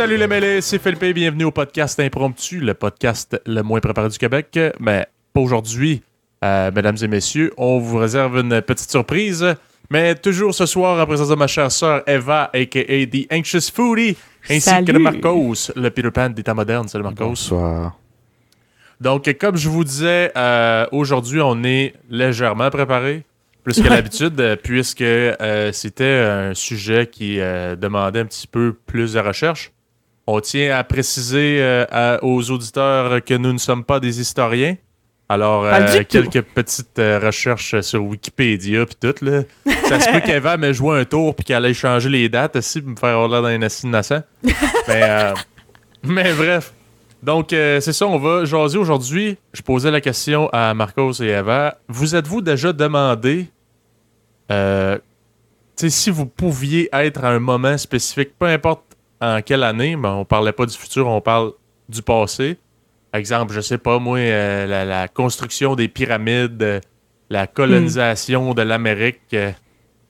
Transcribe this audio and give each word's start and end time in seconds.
Salut 0.00 0.16
les 0.16 0.26
mêlés, 0.26 0.62
c'est 0.62 0.78
Philippe 0.78 1.02
et 1.02 1.12
bienvenue 1.12 1.44
au 1.44 1.50
podcast 1.50 2.00
Impromptu, 2.00 2.58
le 2.58 2.72
podcast 2.72 3.38
le 3.44 3.60
moins 3.60 3.80
préparé 3.80 4.08
du 4.08 4.16
Québec. 4.16 4.58
Mais 4.78 5.06
pas 5.34 5.40
aujourd'hui, 5.42 6.00
euh, 6.42 6.70
mesdames 6.74 6.96
et 7.02 7.06
messieurs, 7.06 7.52
on 7.58 7.78
vous 7.78 7.98
réserve 7.98 8.38
une 8.38 8.62
petite 8.62 8.90
surprise. 8.90 9.44
Mais 9.90 10.14
toujours 10.14 10.54
ce 10.54 10.64
soir, 10.64 10.98
en 10.98 11.04
présence 11.04 11.28
de 11.28 11.34
ma 11.34 11.46
chère 11.46 11.70
sœur 11.70 12.02
Eva, 12.06 12.50
a.k.a. 12.54 13.06
The 13.08 13.30
Anxious 13.30 13.70
Foodie, 13.74 14.16
ainsi 14.48 14.70
que 14.86 14.92
de. 14.92 14.96
Marcos, 14.96 15.70
le 15.76 15.90
Peter 15.90 16.10
Pan 16.10 16.30
des 16.30 16.44
temps 16.44 16.54
modernes. 16.54 16.88
Salut 16.88 17.04
Marcos. 17.04 17.26
Bonsoir. 17.26 17.98
Donc, 19.02 19.30
comme 19.38 19.58
je 19.58 19.68
vous 19.68 19.84
disais, 19.84 20.32
euh, 20.34 20.86
aujourd'hui, 20.92 21.42
on 21.42 21.62
est 21.62 21.92
légèrement 22.08 22.70
préparé, 22.70 23.26
plus 23.64 23.82
que 23.82 23.88
d'habitude, 23.90 24.40
euh, 24.40 24.56
puisque 24.56 25.02
euh, 25.02 25.72
c'était 25.72 26.24
un 26.26 26.54
sujet 26.54 27.06
qui 27.06 27.38
euh, 27.38 27.76
demandait 27.76 28.20
un 28.20 28.24
petit 28.26 28.46
peu 28.46 28.74
plus 28.86 29.12
de 29.12 29.20
recherche. 29.20 29.72
On 30.32 30.40
tient 30.40 30.76
à 30.76 30.84
préciser 30.84 31.58
euh, 31.60 31.84
à- 31.90 32.22
aux 32.22 32.52
auditeurs 32.52 33.24
que 33.24 33.34
nous 33.34 33.52
ne 33.52 33.58
sommes 33.58 33.82
pas 33.82 33.98
des 33.98 34.20
historiens. 34.20 34.76
Alors, 35.28 35.64
euh, 35.64 36.04
quelques 36.08 36.42
petites 36.42 37.00
euh, 37.00 37.18
recherches 37.18 37.80
sur 37.80 38.04
Wikipédia 38.04 38.86
puis 38.86 38.94
tout, 39.00 39.24
là. 39.24 39.42
Ça 39.88 39.98
se 39.98 40.08
peut 40.12 40.20
qu'Eva 40.24 40.56
me 40.56 40.72
joue 40.72 40.92
un 40.92 41.04
tour 41.04 41.34
puis 41.34 41.44
qu'elle 41.44 41.64
aille 41.64 41.74
changer 41.74 42.08
les 42.08 42.28
dates 42.28 42.54
aussi 42.54 42.80
pour 42.80 42.90
me 42.92 42.96
faire 42.96 43.18
avoir 43.18 43.28
l'air 43.28 43.42
d'un 43.42 43.60
assis 43.62 43.88
innocent. 43.88 44.22
mais, 44.44 45.02
euh, 45.02 45.34
mais 46.04 46.32
bref. 46.32 46.74
Donc, 47.24 47.48
c'est 47.50 47.92
ça, 47.92 48.06
on 48.06 48.18
va 48.18 48.44
jaser 48.44 48.78
aujourd'hui. 48.78 49.36
Je 49.52 49.62
posais 49.62 49.90
la 49.90 50.00
question 50.00 50.48
à 50.52 50.72
Marcos 50.74 51.12
et 51.20 51.26
Eva. 51.30 51.76
Vous 51.88 52.14
êtes-vous 52.14 52.40
déjà 52.40 52.72
demandé 52.72 53.48
si 55.76 56.10
vous 56.10 56.26
pouviez 56.26 56.88
être 56.92 57.24
à 57.24 57.30
un 57.30 57.40
moment 57.40 57.76
spécifique, 57.78 58.30
peu 58.38 58.46
importe 58.46 58.89
en 59.20 59.42
quelle 59.42 59.62
année, 59.64 59.96
mais 59.96 60.08
on 60.08 60.24
parlait 60.24 60.52
pas 60.52 60.66
du 60.66 60.76
futur, 60.76 61.06
on 61.06 61.20
parle 61.20 61.52
du 61.88 62.02
passé. 62.02 62.56
Exemple, 63.12 63.52
je 63.52 63.60
sais 63.60 63.78
pas, 63.78 63.98
moi, 63.98 64.18
euh, 64.18 64.84
la, 64.84 65.08
construction 65.08 65.74
des 65.74 65.88
pyramides, 65.88 66.62
euh, 66.62 66.80
la 67.28 67.46
colonisation 67.46 68.54
de 68.54 68.62
l'Amérique, 68.62 69.36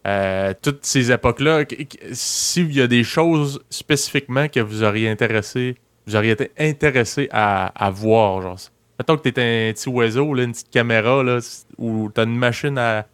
euh, 0.06 0.54
toutes 0.62 0.84
ces 0.84 1.10
époques-là, 1.10 1.64
qu- 1.64 1.86
qu- 1.86 1.98
s'il 2.12 2.74
y 2.74 2.80
a 2.80 2.86
des 2.86 3.04
choses 3.04 3.62
spécifiquement 3.70 4.48
que 4.48 4.60
vous 4.60 4.82
auriez 4.82 5.08
intéressé, 5.08 5.76
vous 6.06 6.16
auriez 6.16 6.32
été 6.32 6.50
intéressé 6.58 7.28
à, 7.32 7.90
voir, 7.92 8.42
genre. 8.42 8.58
Mettons 8.98 9.16
que 9.16 9.28
t'es 9.28 9.40
un 9.40 9.72
petit 9.72 9.88
oiseau, 9.88 10.36
une 10.36 10.52
petite 10.52 10.70
caméra, 10.70 11.22
là, 11.22 11.38
ou 11.78 12.10
t'as 12.14 12.24
une 12.24 12.36
machine 12.36 12.76
à, 12.76 13.06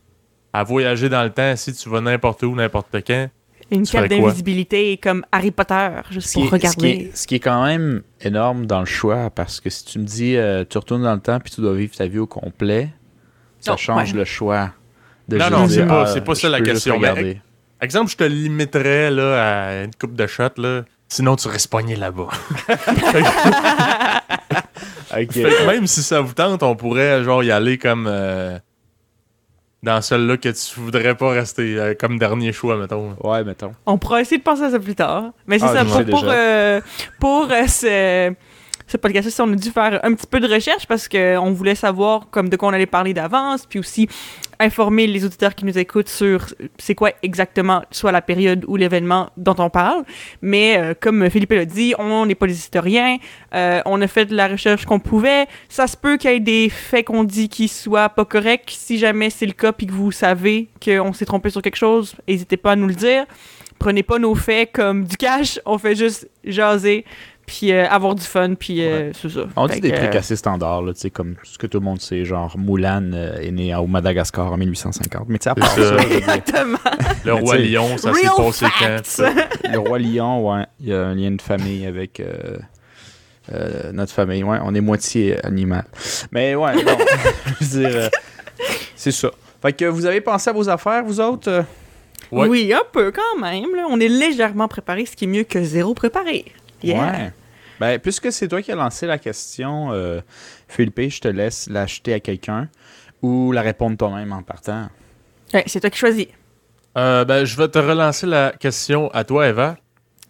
à 0.53 0.65
voyager 0.65 1.09
dans 1.09 1.23
le 1.23 1.31
temps 1.31 1.55
si 1.55 1.73
tu 1.73 1.89
vas 1.89 2.01
n'importe 2.01 2.43
où, 2.43 2.55
n'importe 2.57 2.97
quand. 3.07 3.29
Une 3.71 3.83
Tu 3.83 3.93
cape 3.93 4.09
d'invisibilité 4.09 4.97
comme 4.97 5.25
Harry 5.33 5.51
Potter, 5.51 5.89
juste 6.11 6.33
pour 6.35 6.43
est, 6.43 6.47
ce, 6.47 6.51
qui 6.51 6.53
regarder. 6.55 6.89
est, 6.89 7.17
ce 7.17 7.27
qui 7.27 7.35
est 7.35 7.41
quand 7.41 7.65
même 7.65 8.03
énorme 8.21 8.67
dans 8.67 8.81
le 8.81 8.87
choix, 8.87 9.31
parce 9.31 9.61
que 9.61 9.71
si 9.71 9.85
tu 9.85 9.99
me 9.99 10.05
dis 10.05 10.37
euh, 10.37 10.65
tu 10.69 10.79
retournes 10.79 11.03
dans 11.03 11.15
le 11.15 11.21
temps 11.21 11.41
puis 11.41 11.53
tu 11.53 11.61
dois 11.61 11.75
vivre 11.75 11.95
ta 11.97 12.07
vie 12.07 12.19
au 12.21 12.27
complet, 12.27 12.91
ça 13.61 13.77
change 13.77 14.13
ouais. 14.13 14.19
le 14.19 14.25
choix. 14.25 14.71
De 15.29 15.37
Non, 15.39 15.51
non, 15.51 15.69
c'est 15.69 15.85
pas- 15.87 16.03
ah, 16.03 16.07
c'est 16.07 16.21
pas 16.21 16.35
ça 16.37 16.49
la 16.49 16.61
question, 16.61 16.99
mais-. 17.01 17.41
Exemple, 17.81 18.11
je 18.11 18.17
te 18.17 18.25
limiterais 18.25 19.11
là, 19.11 19.69
à 19.69 19.85
une 19.85 19.91
coupe 19.95 20.15
de 20.15 20.27
shots, 20.27 20.59
là. 20.59 20.83
Sinon, 21.09 21.37
tu 21.37 21.49
restes 21.49 21.69
pogné 21.71 21.95
là-bas. 21.95 22.29
Même 25.67 25.87
si 25.87 26.03
ça 26.03 26.21
vous 26.21 26.33
tente, 26.33 26.63
on 26.63 26.77
pourrait 26.77 27.23
genre 27.25 27.43
y 27.43 27.51
aller 27.51 27.79
comme 27.79 28.07
euh, 28.09 28.59
dans 29.87 30.03
celle-là 30.03 30.37
que 30.37 30.49
tu 30.49 30.81
voudrais 30.81 31.15
pas 31.15 31.31
rester 31.31 31.79
euh, 31.79 31.95
comme 31.99 32.19
dernier 32.19 32.53
choix, 32.53 32.77
mettons. 32.77 33.17
Ouais, 33.23 33.45
mettons. 33.45 33.71
On 33.87 33.99
pourra 33.99 34.21
essayer 34.21 34.39
de 34.39 34.43
penser 34.43 34.65
à 34.65 34.71
ça 34.73 34.81
plus 34.81 34.97
tard. 34.97 35.31
Mais 35.47 35.61
c'est 35.61 35.67
Ah, 35.67 35.75
ça, 35.75 35.85
pour, 35.85 36.05
pour, 36.05 36.25
euh, 36.27 36.81
pour 37.21 37.49
euh, 37.53 37.67
ce, 37.69 38.35
ce 38.89 38.97
podcast 38.97 39.41
on 39.41 39.53
a 39.53 39.55
dû 39.57 39.71
faire 39.71 40.01
un 40.03 40.15
petit 40.15 40.27
peu 40.27 40.41
de 40.41 40.53
recherche 40.53 40.87
parce 40.89 41.09
qu'on 41.09 41.53
voulait 41.53 41.77
savoir 41.77 42.29
comme 42.31 42.49
de 42.49 42.57
quoi 42.57 42.69
on 42.69 42.73
allait 42.73 42.87
parler 42.87 43.15
d'avance, 43.15 43.65
puis 43.65 43.79
aussi 43.79 44.09
informer 44.59 45.07
les 45.07 45.25
auditeurs 45.25 45.55
qui 45.55 45.65
nous 45.65 45.79
écoutent 45.79 46.09
sur 46.09 46.47
c'est 46.79 46.95
quoi 46.95 47.11
exactement 47.23 47.83
soit 47.91 48.13
la 48.13 48.23
période 48.23 48.65
ou 48.67 48.77
l'événement 48.77 49.31
dont 49.37 49.55
on 49.59 49.71
parle. 49.71 50.05
Mais 50.43 50.77
euh, 50.79 50.95
comme 50.99 51.29
Philippe 51.31 51.53
l'a 51.53 51.65
dit, 51.65 51.95
on 51.99 52.27
n'est 52.27 52.35
pas 52.35 52.47
des 52.47 52.55
historiens, 52.55 53.19
euh, 53.55 53.81
on 53.87 54.01
a 54.01 54.07
fait 54.07 54.27
de 54.27 54.35
la 54.35 54.49
recherche 54.49 54.85
qu'on 54.85 55.01
pouvait. 55.01 55.47
Ça 55.69 55.87
se 55.87 55.97
peut 55.97 56.17
qu'il 56.17 56.31
y 56.31 56.35
ait 56.35 56.41
des 56.41 56.69
faits 56.69 57.07
qu'on 57.07 57.25
dit 57.25 57.49
qui 57.49 57.69
soient 57.69 58.09
pas 58.09 58.25
corrects. 58.25 58.75
Si 58.77 58.99
jamais 58.99 59.31
c'est 59.31 59.47
le 59.47 59.53
cas 59.53 59.73
puis 59.73 59.87
que 59.87 59.93
vous 59.93 60.13
savez 60.13 60.69
qu'on 60.85 61.13
s'est 61.13 61.27
trompé 61.27 61.51
sur 61.51 61.63
quelque 61.63 61.77
chose, 61.77 62.15
n'hésitez 62.29 62.57
pas 62.57 62.73
à 62.73 62.77
nous 62.77 62.89
le 62.89 62.95
dire. 62.95 63.25
Prenez 63.79 64.03
pas 64.03 64.19
nos 64.19 64.35
faits 64.35 64.73
comme 64.73 65.05
du 65.05 65.17
cash, 65.17 65.61
on 65.67 65.77
fait 65.77 65.95
juste 65.95 66.29
jaser 66.45 67.05
puis 67.47 67.73
euh, 67.73 67.89
avoir 67.89 68.15
du 68.15 68.23
fun 68.23 68.55
puis 68.55 68.85
euh, 68.85 69.13
c'est 69.15 69.31
ça. 69.31 69.47
On 69.57 69.69
Fait 69.69 69.77
dit 69.77 69.81
des 69.83 69.93
trucs 69.93 70.15
euh, 70.15 70.19
assez 70.19 70.37
standards, 70.37 70.83
là, 70.83 70.93
tu 70.93 71.01
sais, 71.01 71.11
comme 71.11 71.37
ce 71.43 71.57
que 71.59 71.67
tout 71.67 71.79
le 71.79 71.85
monde 71.85 72.01
sait, 72.01 72.25
genre 72.25 72.59
Moulin 72.59 73.13
est 73.13 73.51
né 73.53 73.75
au 73.75 73.87
Madagascar 73.87 74.53
en 74.53 74.57
1850. 74.57 75.27
Mais 75.29 75.39
tu 75.39 75.49
sais, 75.49 76.17
Exactement. 76.17 76.79
Le 77.25 77.35
roi 77.35 77.59
lion, 77.59 77.97
ça 77.97 78.13
s'est 78.13 78.27
passé 78.37 78.67
quand? 78.79 79.71
le 79.73 79.79
roi 79.79 79.99
lion, 79.99 80.49
ouais, 80.49 80.67
il 80.81 80.89
y 80.89 80.93
a 80.93 81.07
un 81.07 81.15
lien 81.15 81.31
de 81.31 81.43
famille 81.43 81.87
avec 81.87 82.21
euh, 82.21 82.57
euh, 83.53 83.93
notre 83.93 84.13
famille, 84.13 84.43
ouais, 84.43 84.59
on 84.63 84.75
est 84.75 84.81
moitié 84.81 85.45
animal. 85.45 85.85
Mais 86.33 86.55
ouais, 86.55 86.83
bon, 86.85 86.99
je 87.61 87.65
veux 87.65 87.81
dire, 87.81 87.97
euh, 87.97 88.09
c'est 88.95 89.13
ça. 89.13 89.31
Fait 89.63 89.73
que 89.73 89.85
vous 89.85 90.07
avez 90.07 90.21
pensé 90.21 90.51
à 90.51 90.53
vos 90.53 90.69
affaires, 90.69 91.05
vous 91.05 91.21
autres? 91.21 91.65
Ouais. 92.33 92.49
Oui, 92.49 92.73
un 92.73 92.83
peu 92.93 93.13
quand 93.13 93.41
même. 93.41 93.75
Là. 93.75 93.87
On 93.89 94.01
est 94.01 94.09
légèrement 94.09 94.69
préparé, 94.69 95.07
ce 95.07 95.15
qui 95.15 95.25
est 95.25 95.29
mieux 95.29 95.45
que 95.45 95.63
zéro 95.63 95.95
préparé. 95.95 96.45
Yeah. 96.83 96.99
Ouais. 97.13 97.33
Ben, 97.81 97.99
puisque 97.99 98.33
c'est 98.33 98.49
toi 98.49 98.63
qui 98.63 98.73
as 98.73 98.75
lancé 98.77 99.07
la 99.07 99.19
question, 99.19 99.93
euh, 99.93 100.21
Philippe, 100.69 101.01
je 101.11 101.21
te 101.21 101.29
laisse 101.29 101.69
l'acheter 101.69 102.15
à 102.15 102.21
quelqu'un 102.21 102.69
ou 103.23 103.53
la 103.53 103.63
répondre 103.63 103.97
toi-même 103.97 104.33
en 104.33 104.43
partant. 104.43 104.89
Ouais, 105.53 105.65
c'est 105.67 105.81
toi 105.81 105.91
qui 105.91 105.99
choisis. 105.99 106.27
Euh, 106.97 107.25
ben, 107.25 107.45
je 107.45 107.57
vais 107.57 107.69
te 107.69 107.79
relancer 107.79 108.27
la 108.27 108.53
question 108.59 109.11
à 109.13 109.25
toi, 109.25 109.49
Eva. 109.49 109.77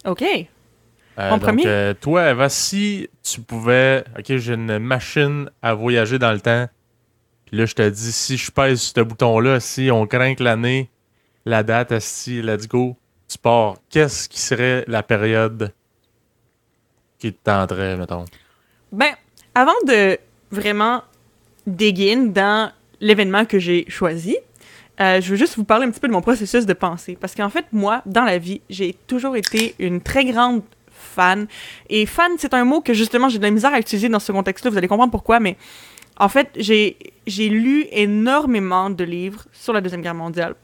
OK. 0.05 0.21
Euh, 0.23 1.29
En 1.29 1.31
donc, 1.37 1.41
premier? 1.43 1.63
euh, 1.65 1.93
toi, 1.93 2.29
Eva, 2.31 2.49
si 2.49 3.09
tu 3.23 3.41
pouvais. 3.41 4.03
Ok, 4.19 4.35
j'ai 4.37 4.53
une 4.53 4.77
machine 4.79 5.49
à 5.61 5.73
voyager 5.73 6.19
dans 6.19 6.31
le 6.33 6.41
temps. 6.41 6.67
Puis 7.45 7.57
là, 7.57 7.65
je 7.65 7.73
te 7.73 7.89
dis, 7.89 8.11
si 8.11 8.35
je 8.35 8.51
pèse 8.51 8.81
sur 8.81 8.93
ce 8.97 9.01
bouton-là, 9.01 9.59
si 9.61 9.89
on 9.89 10.05
craint 10.05 10.35
que 10.35 10.43
l'année, 10.43 10.89
la 11.45 11.63
date, 11.63 11.97
si 11.99 12.41
let's 12.41 12.67
go, 12.67 12.97
tu 13.29 13.37
pars. 13.37 13.75
Qu'est-ce 13.89 14.27
qui 14.27 14.41
serait 14.41 14.83
la 14.87 15.01
période 15.01 15.71
qui 17.19 17.33
te 17.33 17.43
tenterait, 17.43 17.97
mettons? 17.97 18.25
Ben, 18.91 19.13
avant 19.55 19.73
de 19.85 20.17
vraiment 20.51 21.03
dig 21.65 22.01
in 22.01 22.27
dans 22.27 22.71
l'événement 22.99 23.45
que 23.45 23.59
j'ai 23.59 23.85
choisi, 23.89 24.37
euh, 24.99 25.21
je 25.21 25.29
veux 25.29 25.35
juste 25.35 25.55
vous 25.57 25.63
parler 25.63 25.85
un 25.85 25.91
petit 25.91 25.99
peu 25.99 26.07
de 26.07 26.13
mon 26.13 26.21
processus 26.21 26.65
de 26.65 26.73
pensée. 26.73 27.17
Parce 27.19 27.35
qu'en 27.35 27.49
fait, 27.49 27.65
moi, 27.71 28.01
dans 28.05 28.23
la 28.23 28.37
vie, 28.37 28.61
j'ai 28.69 28.95
toujours 29.07 29.35
été 29.35 29.75
une 29.79 30.01
très 30.01 30.25
grande 30.25 30.61
fan. 30.91 31.47
Et 31.89 32.05
fan, 32.05 32.31
c'est 32.37 32.53
un 32.53 32.65
mot 32.65 32.81
que 32.81 32.93
justement 32.93 33.29
j'ai 33.29 33.37
de 33.37 33.43
la 33.43 33.51
misère 33.51 33.73
à 33.73 33.79
utiliser 33.79 34.09
dans 34.09 34.19
ce 34.19 34.31
contexte-là. 34.31 34.71
Vous 34.71 34.77
allez 34.77 34.87
comprendre 34.87 35.11
pourquoi, 35.11 35.39
mais 35.39 35.57
en 36.19 36.29
fait, 36.29 36.49
j'ai 36.57 36.95
lu 37.49 37.85
énormément 37.91 38.89
de 38.89 39.03
livres 39.03 39.45
sur 39.53 39.73
la 39.73 39.81
Deuxième 39.81 40.01
Guerre 40.01 40.15
mondiale. 40.15 40.55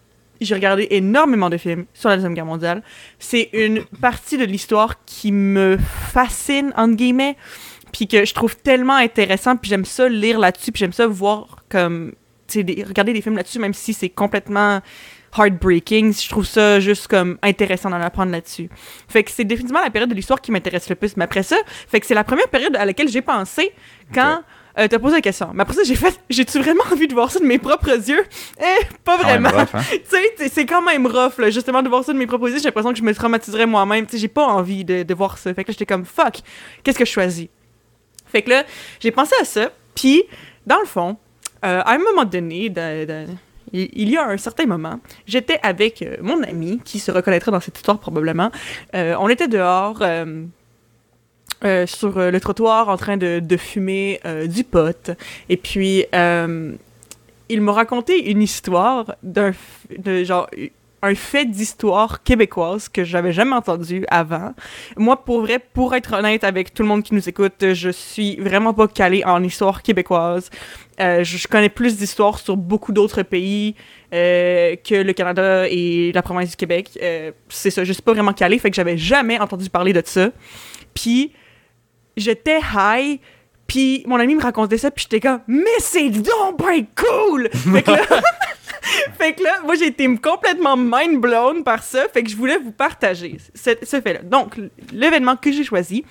J'ai 0.46 0.56
regardé 0.56 0.88
énormément 0.92 1.50
de 1.50 1.58
films 1.58 1.86
sur 1.94 2.10
la 2.10 2.16
Deuxième 2.16 2.34
Guerre 2.34 2.46
mondiale. 2.46 2.84
C'est 3.20 3.50
une 3.54 3.84
partie 4.02 4.38
de 4.38 4.46
l'histoire 4.46 5.04
qui 5.06 5.32
me 5.32 5.78
fascine, 6.12 6.74
entre 6.76 6.96
guillemets, 6.96 7.38
puis 7.92 8.08
que 8.08 8.26
je 8.26 8.34
trouve 8.34 8.56
tellement 8.58 8.96
intéressant, 8.96 9.56
puis 9.56 9.70
j'aime 9.70 9.86
ça 9.86 10.10
lire 10.10 10.40
là-dessus, 10.40 10.72
puis 10.72 10.80
j'aime 10.80 10.94
ça 10.94 11.08
voir 11.08 11.58
comme, 11.70 12.14
tu 12.48 12.60
regarder 12.60 13.14
des 13.14 13.22
films 13.22 13.36
là-dessus, 13.36 13.60
même 13.60 13.74
si 13.74 13.94
c'est 13.94 14.10
complètement 14.10 14.82
heartbreaking, 15.38 16.14
je 16.14 16.30
trouve 16.30 16.46
ça 16.46 16.80
juste 16.80 17.08
comme 17.08 17.38
intéressant 17.42 17.90
d'en 17.90 18.02
apprendre 18.02 18.32
là-dessus. 18.32 18.70
Fait 19.08 19.24
que 19.24 19.32
c'est 19.32 19.44
définitivement 19.44 19.82
la 19.82 19.90
période 19.90 20.10
de 20.10 20.16
l'histoire 20.16 20.42
qui 20.42 20.52
m'intéresse 20.52 20.90
le 20.90 20.96
plus. 20.96 21.18
Mais 21.18 21.24
après 21.24 21.44
ça, 21.44 21.58
fait 21.88 22.00
que 22.00 22.06
c'est 22.06 22.14
la 22.14 22.24
première 22.24 22.48
période 22.50 22.76
à 22.76 22.86
laquelle 22.86 23.10
j'ai 23.10 23.22
pensé 23.22 23.72
quand 24.14 24.44
euh, 24.80 24.88
t'as 24.88 25.00
posé 25.00 25.16
la 25.16 25.22
question. 25.22 25.50
Mais 25.54 25.62
après 25.62 25.76
ça, 25.76 25.84
j'ai 25.84 25.96
fait, 25.96 26.20
j'ai-tu 26.30 26.60
vraiment 26.60 26.84
envie 26.92 27.08
de 27.08 27.14
voir 27.14 27.30
ça 27.32 27.40
de 27.40 27.46
mes 27.46 27.60
propres 27.60 27.92
yeux? 28.10 28.26
Eh, 28.60 28.86
pas 29.04 29.18
même 29.24 29.44
vraiment. 29.44 29.68
hein? 29.74 29.82
tu 29.92 30.18
sais, 30.38 30.50
c'est 30.50 30.66
quand 30.66 30.82
même 30.82 31.06
rough, 31.06 31.38
là, 31.38 31.50
justement, 31.50 31.82
de 31.84 31.90
voir 31.90 32.04
ça 32.04 32.14
de 32.14 32.18
mes 32.18 32.28
propres 32.28 32.50
yeux. 32.50 32.58
J'ai 32.58 32.66
l'impression 32.66 32.92
que 32.92 32.98
je 32.98 33.04
me 33.04 33.14
traumatiserais 33.14 33.66
moi-même. 33.66 34.06
Tu 34.06 34.14
sais, 34.14 34.18
j'ai 34.18 34.28
pas 34.28 34.46
envie 34.46 34.84
de, 34.84 35.04
de 35.04 35.14
voir 35.14 35.38
ça. 35.38 35.54
Fait 35.54 35.64
que 35.64 35.70
là, 35.70 35.74
j'étais 35.78 35.86
comme, 35.86 36.06
fuck, 36.06 36.40
qu'est-ce 36.84 36.98
que 36.98 37.06
je 37.06 37.12
choisis? 37.12 37.48
Fait 38.26 38.42
que 38.42 38.50
là, 38.50 38.64
j'ai 39.00 39.12
pensé 39.12 39.36
à 39.40 39.46
ça. 39.46 39.72
Puis, 39.96 40.24
dans 40.66 40.80
le 40.80 40.86
fond, 40.86 41.18
euh, 41.64 41.82
à 41.86 41.94
un 41.94 42.00
moment 42.00 42.26
donné, 42.26 42.72
il 43.72 44.10
y 44.10 44.18
a 44.18 44.28
un 44.28 44.38
certain 44.38 44.66
moment, 44.66 45.00
j'étais 45.26 45.60
avec 45.62 46.02
euh, 46.02 46.18
mon 46.22 46.42
ami, 46.44 46.82
qui 46.84 47.00
se 47.00 47.12
reconnaîtra 47.12 47.52
dans 47.52 47.60
cette 47.60 47.78
histoire 47.78 48.00
probablement. 48.00 48.52
Euh, 48.96 49.16
on 49.20 49.30
était 49.30 49.48
dehors. 49.48 50.02
Euh, 51.66 51.86
sur 51.88 52.18
euh, 52.18 52.32
le 52.32 52.40
trottoir 52.40 52.90
en 52.90 52.98
train 52.98 53.18
de, 53.18 53.40
de 53.40 53.58
fumer 53.58 54.20
euh, 54.26 54.48
du 54.48 54.64
pot. 54.64 55.12
Et 55.50 55.58
puis, 55.58 56.06
euh, 56.14 56.74
il 57.50 57.62
m'a 57.62 57.74
raconté 57.74 58.30
une 58.30 58.42
histoire 58.42 59.16
d'un 59.24 59.52
de 59.98 60.24
genre 60.24 60.48
un 61.04 61.16
fait 61.16 61.46
d'histoire 61.46 62.24
québécoise 62.24 62.88
que 62.88 63.04
j'avais 63.04 63.34
jamais 63.34 63.52
entendu 63.52 64.06
avant. 64.10 64.54
Moi, 64.96 65.18
pour 65.18 65.42
vrai, 65.42 65.60
pour 65.60 65.94
être 65.96 66.14
honnête 66.14 66.46
avec 66.46 66.74
tout 66.74 66.82
le 66.82 66.88
monde 66.88 67.04
qui 67.04 67.14
nous 67.14 67.28
écoute, 67.28 67.74
je 67.74 67.90
suis 67.90 68.38
vraiment 68.38 68.74
pas 68.74 68.88
calée 68.88 69.22
en 69.26 69.44
histoire 69.44 69.84
québécoise. 69.84 70.50
Euh, 71.02 71.26
je 71.26 71.46
connais 71.50 71.68
plus 71.68 71.98
d'histoires 71.98 72.40
sur 72.40 72.56
beaucoup 72.56 72.94
d'autres 72.94 73.22
pays 73.22 73.76
euh, 74.14 74.78
que 74.78 74.96
le 74.96 75.12
Canada 75.12 75.68
et 75.68 76.14
la 76.14 76.22
province 76.22 76.52
du 76.52 76.56
Québec. 76.56 76.98
Euh, 77.02 77.32
c'est 77.50 77.70
ça, 77.70 77.84
je 77.84 77.92
suis 77.92 78.02
pas 78.02 78.14
vraiment 78.14 78.34
calée, 78.34 78.58
fait 78.58 78.70
que 78.70 78.76
j'avais 78.76 78.98
jamais 78.98 79.38
entendu 79.40 79.70
parler 79.70 79.92
de 79.92 80.04
ça. 80.06 80.30
Puis 80.94 81.34
j'étais 82.18 82.60
high, 82.76 83.20
puis 83.68 84.04
mon 84.08 84.18
ami 84.18 84.36
me 84.36 84.42
racontait 84.42 84.78
ça, 84.78 84.92
puis 84.92 85.04
j'étais 85.10 85.20
comme 85.20 85.40
«Mais 85.48 85.64
c'est 85.80 86.10
donc 86.10 86.60
ben 86.60 86.86
cool!» 86.96 87.50
Fait 87.54 87.82
que 87.84 87.92
là... 87.92 88.02
fait 89.18 89.34
que 89.34 89.44
là, 89.44 89.52
moi, 89.64 89.76
j'ai 89.76 89.88
été 89.88 90.06
complètement 90.18 90.76
mind 90.78 91.20
blown 91.22 91.64
par 91.64 91.82
ça. 91.84 92.06
Fait 92.14 92.24
que 92.24 92.30
je 92.30 92.36
voulais 92.36 92.58
vous 92.58 92.72
partager 92.72 93.38
ce, 93.56 93.72
ce 93.82 94.02
fait-là. 94.02 94.22
Donc, 94.24 94.60
l'événement 94.92 95.36
que 95.38 95.52
j'ai 95.52 95.64
choisi, 95.64 96.04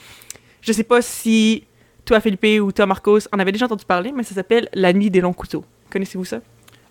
je 0.61 0.73
sais 0.73 0.85
pas 0.85 1.03
si 1.03 1.65
toi, 2.05 2.21
Philippe, 2.21 2.63
ou 2.63 2.73
toi, 2.73 2.87
Marcos, 2.87 3.21
en 3.33 3.39
avez 3.39 3.53
déjà 3.53 3.67
entendu 3.67 3.85
parler, 3.85 4.13
mais 4.15 4.23
ça 4.23 4.35
s'appelle 4.35 4.69
La 4.73 4.93
Nuit 4.93 5.11
des 5.11 5.21
Longs 5.21 5.33
Couteaux. 5.33 5.65
Connaissez-vous 5.91 6.25
ça? 6.25 6.41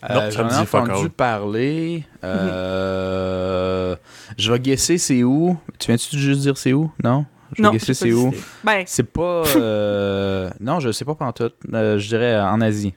Euh, 0.10 0.14
Non, 0.14 0.22
ça 0.22 0.30
J'en 0.32 0.46
me 0.46 0.50
ai 0.52 0.78
entendu 0.80 1.10
parler. 1.10 2.04
Euh, 2.24 3.96
Je 4.38 4.52
vais 4.52 4.60
guesser 4.60 4.98
c'est 4.98 5.24
où. 5.24 5.58
Tu 5.80 5.88
viens-tu 5.88 6.18
juste 6.18 6.42
dire 6.42 6.58
c'est 6.58 6.74
où? 6.74 6.92
Non? 7.04 7.26
Je 7.54 7.62
vais 7.62 7.68
non, 7.68 7.74
guesser 7.74 7.94
c'est 7.94 8.10
pas 8.10 8.16
où? 8.16 8.34
Ben, 8.64 8.84
C'est 8.86 9.04
pas. 9.12 9.44
euh, 9.56 10.50
Non, 10.60 10.80
je 10.80 10.92
sais 10.92 11.06
pas 11.06 11.16
pantoute. 11.16 11.56
Euh, 11.74 11.98
je 12.00 12.08
dirais 12.08 12.40
en 12.40 12.62
Asie. 12.62 12.94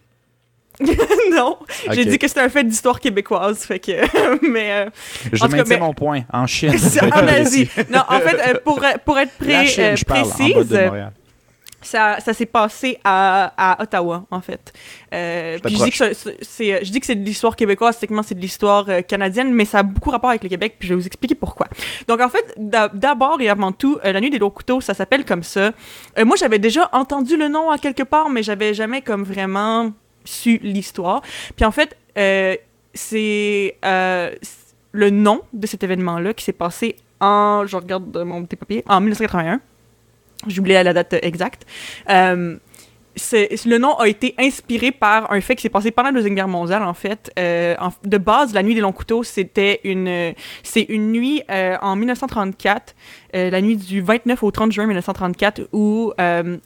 non. 1.33 1.59
J'ai 1.93 2.05
dit 2.05 2.19
que 2.19 2.27
c'était 2.27 2.41
un 2.41 2.49
fait 2.49 2.65
d'histoire 2.65 2.99
québécoise, 2.99 3.59
fait 3.65 3.79
que... 3.79 3.93
mais... 4.53 4.73
euh, 4.73 4.91
Je 5.33 5.45
maintiens 5.47 5.65
mais- 5.69 5.79
mon 5.79 5.95
point. 5.95 6.23
En 6.33 6.47
Chine. 6.47 6.73
en 7.03 7.27
Asie. 7.29 7.69
Non, 7.91 8.01
en 8.09 8.19
fait, 8.21 8.37
euh, 8.51 8.55
pour, 8.65 8.81
pour 9.05 9.19
être 9.19 9.33
pré- 9.39 9.67
Chine, 9.67 9.97
je 9.97 10.05
parle, 10.05 10.23
en 10.25 10.29
bas 10.29 10.35
précise, 10.35 10.69
de 10.69 10.85
Montréal. 10.85 11.13
Ça, 11.87 12.19
ça 12.21 12.33
s'est 12.35 12.47
passé 12.47 12.99
à, 13.05 13.53
à 13.57 13.83
Ottawa, 13.83 14.25
en 14.31 14.41
fait. 14.41 14.73
Euh, 15.13 15.59
puis 15.63 15.75
je 15.77 15.85
dis 15.85 15.91
que 15.91 16.15
c'est- 16.43 16.85
je 16.85 16.91
dis 16.91 17.01
que 17.01 17.07
c'est 17.07 17.15
de 17.15 17.25
l'histoire 17.25 17.57
québécoise, 17.57 17.99
techniquement 17.99 18.23
c'est 18.23 18.35
de 18.35 18.41
l'histoire 18.41 18.89
euh, 18.89 19.03
canadienne, 19.03 19.53
mais 19.53 19.65
ça 19.65 19.79
a 19.81 19.83
beaucoup 19.83 20.11
rapport 20.11 20.31
avec 20.31 20.43
le 20.43 20.49
Québec, 20.49 20.77
puis 20.79 20.89
je 20.89 20.95
vais 20.95 21.01
vous 21.01 21.07
expliquer 21.07 21.35
pourquoi. 21.35 21.69
Donc 22.09 22.21
en 22.21 22.29
fait, 22.29 22.55
d'a- 22.57 22.89
d'abord 22.89 23.41
et 23.41 23.49
avant 23.49 23.73
tout, 23.73 23.99
euh, 24.05 24.13
la 24.13 24.21
nuit 24.21 24.31
des 24.31 24.39
longs 24.39 24.51
couteaux, 24.51 24.81
ça 24.81 24.95
s'appelle 24.95 25.25
comme 25.25 25.43
ça. 25.43 25.73
Moi, 26.25 26.37
j'avais 26.37 26.59
déjà 26.59 26.89
entendu 26.93 27.37
le 27.37 27.49
nom 27.49 27.71
à 27.71 27.79
quelque 27.79 28.03
part, 28.03 28.31
mais 28.31 28.43
j'avais 28.43 28.75
jamais 28.75 29.03
comme 29.03 29.23
vraiment 29.25 29.93
su 30.25 30.59
l'histoire. 30.63 31.23
Puis 31.57 31.65
en 31.65 31.71
fait, 31.71 31.97
c'est 32.95 33.77
le 33.83 35.11
nom 35.11 35.43
de 35.53 35.67
cet 35.67 35.83
événement-là 35.83 36.33
qui 36.35 36.45
s'est 36.45 36.53
passé 36.53 36.97
en, 37.21 37.65
je 37.67 37.77
regarde 37.77 38.11
de 38.11 38.23
mon 38.23 38.45
petit 38.45 38.57
papier, 38.57 38.85
en 38.89 39.01
1981. 39.01 39.61
J'oubliais 40.49 40.83
la 40.83 40.93
date 40.93 41.15
exacte. 41.23 41.67
Euh, 42.11 42.59
le 43.67 43.79
nom 43.79 43.95
a 43.95 44.09
été 44.09 44.35
inspiré 44.39 44.91
par 44.91 45.33
un 45.33 45.41
fait 45.41 45.55
qui 45.55 45.63
s'est 45.63 45.69
passé 45.69 45.91
pendant 45.91 46.09
la 46.09 46.15
Deuxième 46.15 46.35
Guerre 46.35 46.49
mondiale, 46.49 46.83
en 46.83 46.95
fait. 46.95 47.31
Euh, 47.39 47.77
de 48.05 48.19
base, 48.19 48.55
la 48.55 48.63
nuit 48.63 48.75
des 48.75 48.81
longs 48.81 48.93
couteaux, 48.93 49.23
c'était 49.23 49.81
une, 49.85 50.35
une 50.89 51.13
nuit 51.13 51.43
euh, 51.51 51.77
en 51.81 51.97
1934, 51.97 52.95
euh, 53.35 53.51
la 53.51 53.61
nuit 53.61 53.77
du 53.77 54.01
29 54.01 54.43
au 54.43 54.51
30 54.51 54.73
juin 54.73 54.87
1934, 54.87 55.69
où 55.73 56.13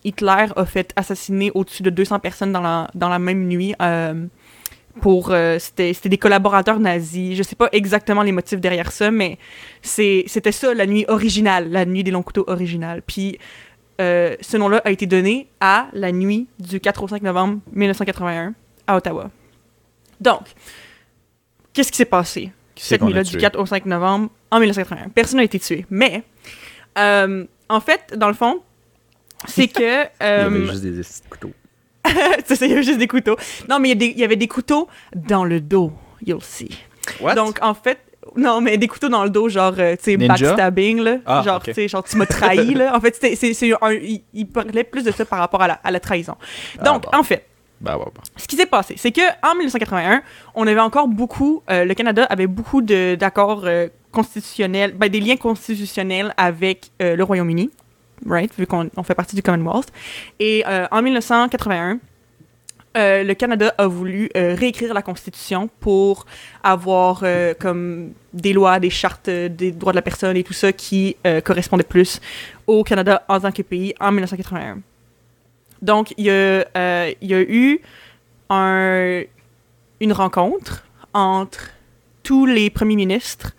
Hitler 0.04 0.46
a 0.56 0.64
fait 0.64 0.92
assassiner 0.96 1.50
au-dessus 1.54 1.82
de 1.82 1.90
200 1.90 2.18
personnes 2.20 2.52
dans 2.52 2.62
la, 2.62 2.90
dans 2.94 3.08
la 3.08 3.18
même 3.18 3.46
nuit. 3.46 3.74
pour 5.00 5.32
c'était 5.58 6.08
des 6.08 6.18
collaborateurs 6.18 6.80
nazis. 6.80 7.36
Je 7.36 7.42
sais 7.42 7.56
pas 7.56 7.68
exactement 7.72 8.22
les 8.22 8.32
motifs 8.32 8.60
derrière 8.60 8.90
ça, 8.90 9.10
mais 9.10 9.38
c'était 9.82 10.52
ça 10.52 10.74
la 10.74 10.86
nuit 10.86 11.04
originale, 11.08 11.70
la 11.70 11.84
nuit 11.84 12.02
des 12.02 12.10
longs 12.10 12.22
couteaux 12.22 12.44
originale. 12.48 13.02
Puis 13.06 13.38
euh, 14.00 14.36
ce 14.40 14.56
nom-là 14.56 14.80
a 14.84 14.90
été 14.90 15.06
donné 15.06 15.48
à 15.60 15.88
la 15.92 16.12
nuit 16.12 16.46
du 16.58 16.80
4 16.80 17.02
au 17.02 17.08
5 17.08 17.22
novembre 17.22 17.58
1981 17.72 18.54
à 18.86 18.96
Ottawa. 18.96 19.30
Donc, 20.20 20.42
qu'est-ce 21.72 21.90
qui 21.90 21.98
s'est 21.98 22.04
passé? 22.04 22.52
Qui 22.74 22.84
cette 22.84 23.02
nuit-là 23.02 23.24
du 23.24 23.32
tué? 23.32 23.40
4 23.40 23.58
au 23.58 23.66
5 23.66 23.86
novembre 23.86 24.30
en 24.50 24.60
1981? 24.60 25.08
Personne 25.10 25.38
n'a 25.38 25.44
été 25.44 25.58
tué. 25.58 25.84
Mais, 25.90 26.22
euh, 26.96 27.44
en 27.68 27.80
fait, 27.80 28.14
dans 28.16 28.28
le 28.28 28.34
fond, 28.34 28.62
c'est 29.46 29.68
que... 29.68 29.82
Il 29.82 29.84
y 29.84 30.08
euh, 30.22 30.46
avait 30.46 30.66
juste 30.66 30.82
des 30.82 30.90
petits 30.92 31.22
couteaux. 31.28 31.52
ça, 32.54 32.64
il 32.64 32.70
y 32.70 32.72
avait 32.72 32.82
juste 32.82 32.98
des 32.98 33.08
couteaux. 33.08 33.36
Non, 33.68 33.78
mais 33.80 33.88
il 33.88 33.90
y, 33.90 33.92
a 33.92 33.96
des- 33.96 34.06
il 34.14 34.18
y 34.18 34.24
avait 34.24 34.36
des 34.36 34.48
couteaux 34.48 34.88
dans 35.14 35.44
le 35.44 35.60
dos, 35.60 35.92
you'll 36.24 36.42
see. 36.42 36.70
What? 37.20 37.34
Donc, 37.34 37.58
en 37.60 37.74
fait, 37.74 37.98
non, 38.36 38.60
mais 38.60 38.76
des 38.78 38.88
couteaux 38.88 39.08
dans 39.08 39.24
le 39.24 39.30
dos, 39.30 39.48
genre, 39.48 39.74
euh, 39.78 39.96
tu 39.96 40.04
sais, 40.04 40.16
backstabbing, 40.16 41.00
là. 41.00 41.16
Ah, 41.26 41.42
genre, 41.44 41.62
tu 41.62 41.72
sais, 41.72 41.88
genre, 41.88 42.02
tu 42.04 42.16
m'as 42.16 42.26
trahi, 42.26 42.74
là. 42.74 42.92
En 42.96 43.00
fait, 43.00 43.16
c'est, 43.20 43.72
un, 43.80 43.92
il, 43.92 44.22
il 44.34 44.46
parlait 44.46 44.84
plus 44.84 45.04
de 45.04 45.10
ça 45.10 45.24
par 45.24 45.38
rapport 45.38 45.62
à 45.62 45.68
la, 45.68 45.74
à 45.74 45.90
la 45.90 46.00
trahison. 46.00 46.34
Donc, 46.84 47.04
Ah, 47.08 47.10
bon. 47.12 47.18
en 47.18 47.22
fait, 47.22 47.44
Bah, 47.80 47.96
bah, 47.98 48.06
bah. 48.14 48.22
ce 48.36 48.46
qui 48.48 48.56
s'est 48.56 48.66
passé, 48.66 48.94
c'est 48.96 49.12
que 49.12 49.20
en 49.42 49.54
1981, 49.54 50.22
on 50.54 50.66
avait 50.66 50.80
encore 50.80 51.08
beaucoup, 51.08 51.62
euh, 51.70 51.84
le 51.84 51.94
Canada 51.94 52.24
avait 52.28 52.46
beaucoup 52.48 52.82
d'accords 52.82 53.62
euh, 53.64 53.88
constitutionnels, 54.12 54.92
ben, 54.94 55.08
des 55.08 55.20
liens 55.20 55.36
constitutionnels 55.36 56.34
avec 56.36 56.90
euh, 57.02 57.14
le 57.16 57.22
Royaume-Uni, 57.24 57.70
right, 58.26 58.52
vu 58.58 58.66
qu'on 58.66 58.90
on 58.96 59.02
fait 59.04 59.14
partie 59.14 59.36
du 59.36 59.42
Commonwealth. 59.42 59.88
Et 60.40 60.64
en 60.90 61.02
1981, 61.02 61.98
euh, 62.98 63.22
le 63.22 63.34
Canada 63.34 63.72
a 63.78 63.86
voulu 63.86 64.28
euh, 64.36 64.54
réécrire 64.58 64.92
la 64.92 65.02
Constitution 65.02 65.70
pour 65.80 66.26
avoir 66.62 67.20
euh, 67.22 67.54
comme 67.58 68.12
des 68.34 68.52
lois, 68.52 68.78
des 68.80 68.90
chartes 68.90 69.30
des 69.30 69.70
droits 69.72 69.92
de 69.92 69.96
la 69.96 70.02
personne 70.02 70.36
et 70.36 70.42
tout 70.44 70.52
ça 70.52 70.72
qui 70.72 71.16
correspondaient 71.44 71.84
plus 71.84 72.20
au 72.66 72.84
Canada 72.84 73.22
en 73.28 73.40
tant 73.40 73.52
que 73.52 73.62
pays 73.62 73.94
en 74.00 74.10
1981. 74.12 74.78
Donc, 75.80 76.12
il 76.18 76.24
y, 76.26 76.30
a, 76.30 77.14
eu 77.22 77.80
un- 78.50 79.22
une 80.00 80.12
rencontre 80.12 80.84
entre 81.14 81.70
tous 82.22 82.46
les 82.46 82.68
premiers 82.70 82.96
ministres 82.96 83.52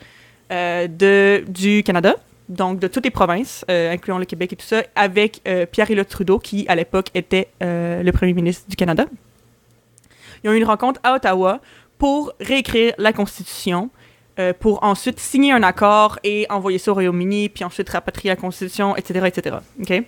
de, 0.51 1.43
du 1.47 1.83
Canada, 1.83 2.15
donc 2.49 2.79
de 2.79 2.87
toutes 2.87 3.05
les 3.05 3.11
provinces, 3.11 3.65
incluant 3.69 4.17
le 4.19 4.25
Québec 4.25 4.53
et 4.53 4.55
tout 4.55 4.65
ça, 4.65 4.83
avec 4.95 5.41
euh, 5.47 5.65
Pierre-Éliott 5.65 6.07
Trudeau, 6.07 6.39
qui 6.39 6.65
à 6.67 6.75
l'époque 6.75 7.07
était 7.15 7.47
le 7.61 8.11
premier 8.11 8.33
ministre 8.33 8.65
du 8.69 8.75
Canada. 8.75 9.05
Ils 10.43 10.49
ont 10.49 10.53
eu 10.53 10.57
une 10.57 10.65
rencontre 10.65 10.99
à 11.03 11.13
Ottawa 11.13 11.59
pour 11.97 12.33
réécrire 12.39 12.93
la 12.97 13.13
Constitution, 13.13 13.89
euh, 14.39 14.53
pour 14.57 14.83
ensuite 14.83 15.19
signer 15.19 15.51
un 15.51 15.63
accord 15.63 16.19
et 16.23 16.45
envoyer 16.49 16.77
ça 16.77 16.91
au 16.91 16.93
Royaume-Uni, 16.93 17.49
puis 17.49 17.63
ensuite 17.63 17.89
rapatrier 17.89 18.29
la 18.29 18.35
Constitution, 18.35 18.95
etc., 18.95 19.27
etc. 19.27 19.57
OK? 19.81 20.03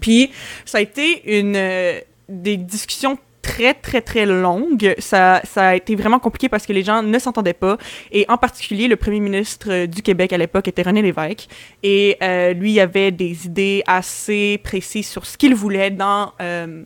Puis, 0.00 0.30
ça 0.66 0.78
a 0.78 0.80
été 0.82 1.38
une, 1.38 1.56
euh, 1.56 1.98
des 2.28 2.58
discussions 2.58 3.18
très, 3.42 3.74
très, 3.74 4.00
très 4.00 4.24
longues. 4.24 4.94
Ça, 4.98 5.42
ça 5.44 5.68
a 5.68 5.74
été 5.74 5.94
vraiment 5.96 6.18
compliqué 6.18 6.48
parce 6.48 6.64
que 6.64 6.72
les 6.72 6.82
gens 6.82 7.02
ne 7.02 7.18
s'entendaient 7.18 7.52
pas. 7.52 7.76
Et 8.12 8.24
en 8.28 8.38
particulier, 8.38 8.88
le 8.88 8.96
premier 8.96 9.20
ministre 9.20 9.70
euh, 9.70 9.86
du 9.86 10.00
Québec 10.00 10.32
à 10.32 10.38
l'époque 10.38 10.68
était 10.68 10.82
René 10.82 11.02
Lévesque. 11.02 11.48
Et 11.82 12.16
euh, 12.22 12.54
lui 12.54 12.80
avait 12.80 13.10
des 13.10 13.46
idées 13.46 13.82
assez 13.86 14.58
précises 14.62 15.08
sur 15.08 15.26
ce 15.26 15.36
qu'il 15.36 15.54
voulait 15.54 15.90
dans 15.90 16.32
euh, 16.40 16.84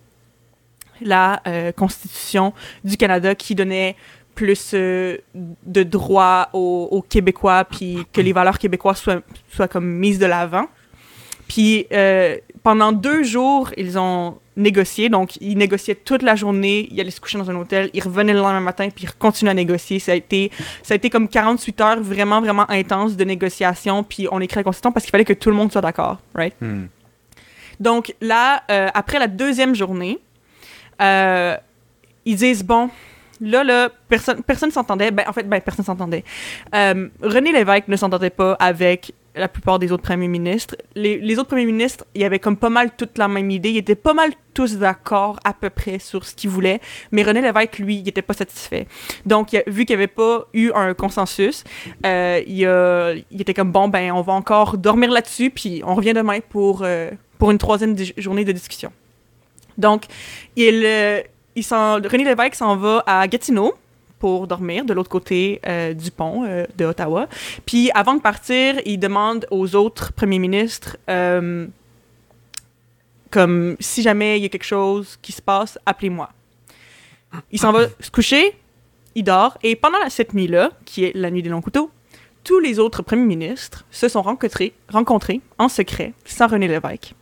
la 1.00 1.40
euh, 1.46 1.72
Constitution 1.72 2.52
du 2.84 2.96
Canada 2.96 3.34
qui 3.34 3.54
donnait 3.54 3.96
plus 4.34 4.72
euh, 4.74 5.18
de 5.34 5.82
droits 5.82 6.50
aux, 6.52 6.88
aux 6.90 7.02
Québécois, 7.02 7.64
puis 7.64 8.06
que 8.12 8.20
les 8.20 8.32
valeurs 8.32 8.58
québécoises 8.58 8.98
soient, 8.98 9.22
soient 9.50 9.68
comme 9.68 9.86
mises 9.86 10.18
de 10.18 10.26
l'avant. 10.26 10.66
Puis 11.48 11.86
euh, 11.92 12.36
pendant 12.62 12.92
deux 12.92 13.22
jours, 13.22 13.70
ils 13.76 13.98
ont 13.98 14.38
négocié. 14.56 15.08
Donc, 15.08 15.36
ils 15.40 15.56
négociaient 15.56 15.94
toute 15.94 16.22
la 16.22 16.34
journée. 16.34 16.88
Ils 16.90 17.00
allaient 17.00 17.10
se 17.10 17.20
coucher 17.20 17.38
dans 17.38 17.50
un 17.50 17.56
hôtel. 17.56 17.90
Ils 17.94 18.02
revenaient 18.02 18.32
le 18.32 18.40
lendemain 18.40 18.60
matin, 18.60 18.88
puis 18.94 19.04
ils 19.04 19.12
continuaient 19.12 19.52
à 19.52 19.54
négocier. 19.54 19.98
Ça 19.98 20.12
a 20.12 20.14
été, 20.14 20.50
ça 20.82 20.94
a 20.94 20.96
été 20.96 21.10
comme 21.10 21.28
48 21.28 21.80
heures 21.80 22.00
vraiment, 22.00 22.40
vraiment 22.40 22.68
intenses 22.70 23.16
de 23.16 23.24
négociation. 23.24 24.02
Puis 24.02 24.26
on 24.30 24.40
écrit 24.40 24.56
la 24.56 24.64
Constitution 24.64 24.92
parce 24.92 25.04
qu'il 25.04 25.12
fallait 25.12 25.24
que 25.24 25.34
tout 25.34 25.50
le 25.50 25.56
monde 25.56 25.70
soit 25.70 25.82
d'accord, 25.82 26.18
right? 26.34 26.54
Hmm. 26.60 26.86
Donc 27.78 28.14
là, 28.20 28.62
euh, 28.70 28.88
après 28.94 29.18
la 29.18 29.28
deuxième 29.28 29.74
journée, 29.74 30.18
euh, 31.00 31.56
ils 32.24 32.36
disent 32.36 32.64
bon, 32.64 32.90
là, 33.40 33.64
là, 33.64 33.90
personne 34.08 34.42
personne 34.42 34.70
s'entendait. 34.70 35.10
Ben, 35.10 35.24
en 35.26 35.32
fait, 35.32 35.48
ben, 35.48 35.60
personne 35.60 35.84
s'entendait. 35.84 36.24
Euh, 36.74 37.08
René 37.22 37.52
Lévesque 37.52 37.88
ne 37.88 37.96
s'entendait 37.96 38.30
pas 38.30 38.52
avec 38.54 39.12
la 39.34 39.48
plupart 39.48 39.78
des 39.78 39.92
autres 39.92 40.02
premiers 40.02 40.28
ministres. 40.28 40.76
Les, 40.94 41.38
autres 41.38 41.48
premiers 41.48 41.66
ministres, 41.66 42.06
il 42.14 42.22
y 42.22 42.24
avait 42.24 42.38
comme 42.38 42.56
pas 42.56 42.70
mal 42.70 42.90
toute 42.96 43.18
la 43.18 43.28
même 43.28 43.50
idée. 43.50 43.68
Ils 43.68 43.76
étaient 43.76 43.94
pas 43.94 44.14
mal 44.14 44.30
tous 44.54 44.78
d'accord 44.78 45.38
à 45.44 45.52
peu 45.52 45.68
près 45.68 45.98
sur 45.98 46.24
ce 46.24 46.34
qu'ils 46.34 46.48
voulaient. 46.48 46.80
Mais 47.12 47.22
René 47.22 47.42
Lévesque, 47.42 47.78
lui, 47.78 47.98
il 47.98 48.08
était 48.08 48.22
pas 48.22 48.32
satisfait. 48.32 48.86
Donc, 49.26 49.54
vu 49.66 49.84
qu'il 49.84 49.94
n'y 49.94 50.02
avait 50.02 50.12
pas 50.12 50.46
eu 50.54 50.70
un 50.74 50.94
consensus, 50.94 51.64
euh, 52.06 52.42
il, 52.46 53.40
était 53.40 53.52
comme 53.52 53.72
bon, 53.72 53.88
ben, 53.88 54.10
on 54.12 54.22
va 54.22 54.32
encore 54.32 54.78
dormir 54.78 55.10
là-dessus, 55.10 55.50
puis 55.50 55.82
on 55.84 55.94
revient 55.94 56.14
demain 56.14 56.38
pour, 56.40 56.86
pour 57.38 57.50
une 57.50 57.58
troisième 57.58 57.94
journée 58.16 58.46
de 58.46 58.52
discussion. 58.52 58.90
Donc, 59.78 60.04
il, 60.56 60.84
euh, 60.84 61.22
René 61.56 62.24
Lévesque 62.24 62.54
s'en 62.54 62.76
va 62.76 63.02
à 63.06 63.26
Gatineau 63.28 63.74
pour 64.18 64.46
dormir 64.46 64.84
de 64.84 64.94
l'autre 64.94 65.10
côté 65.10 65.60
euh, 65.66 65.92
du 65.92 66.10
pont 66.10 66.44
euh, 66.44 66.64
de 66.76 66.86
Ottawa. 66.86 67.28
Puis 67.66 67.90
avant 67.94 68.14
de 68.14 68.20
partir, 68.20 68.76
il 68.86 68.98
demande 68.98 69.46
aux 69.50 69.74
autres 69.74 70.12
premiers 70.12 70.38
ministres, 70.38 70.96
comme 73.30 73.76
si 73.80 74.02
jamais 74.02 74.38
il 74.38 74.42
y 74.42 74.46
a 74.46 74.48
quelque 74.48 74.64
chose 74.64 75.18
qui 75.20 75.32
se 75.32 75.42
passe, 75.42 75.78
appelez-moi. 75.84 76.30
Il 77.50 77.58
s'en 77.58 77.72
va 77.72 77.86
se 78.00 78.10
coucher, 78.10 78.56
il 79.14 79.24
dort, 79.24 79.58
et 79.62 79.76
pendant 79.76 79.98
cette 80.08 80.32
nuit-là, 80.32 80.70
qui 80.86 81.04
est 81.04 81.14
la 81.14 81.30
nuit 81.30 81.42
des 81.42 81.50
longs 81.50 81.60
couteaux, 81.60 81.90
tous 82.46 82.60
les 82.60 82.78
autres 82.78 83.02
premiers 83.02 83.26
ministres 83.26 83.84
se 83.90 84.08
sont 84.08 84.22
rencontrés, 84.22 84.72
rencontrés 84.88 85.40
en 85.58 85.68
secret, 85.68 86.14
sans 86.24 86.46
René 86.46 86.68
Lévesque. 86.68 87.15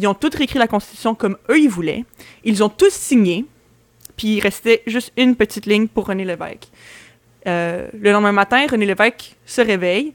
Ils 0.00 0.06
ont 0.06 0.14
tous 0.14 0.34
réécrit 0.34 0.58
la 0.58 0.66
Constitution 0.66 1.14
comme 1.14 1.36
eux 1.50 1.58
ils 1.58 1.68
voulaient. 1.68 2.06
Ils 2.42 2.64
ont 2.64 2.70
tous 2.70 2.92
signé, 2.92 3.44
puis 4.16 4.36
il 4.36 4.40
restait 4.40 4.82
juste 4.86 5.12
une 5.18 5.36
petite 5.36 5.66
ligne 5.66 5.88
pour 5.88 6.06
René 6.06 6.24
Lévesque. 6.24 6.68
Euh, 7.46 7.86
le 7.92 8.10
lendemain 8.10 8.32
matin, 8.32 8.66
René 8.66 8.86
Lévesque 8.86 9.36
se 9.44 9.60
réveille, 9.60 10.14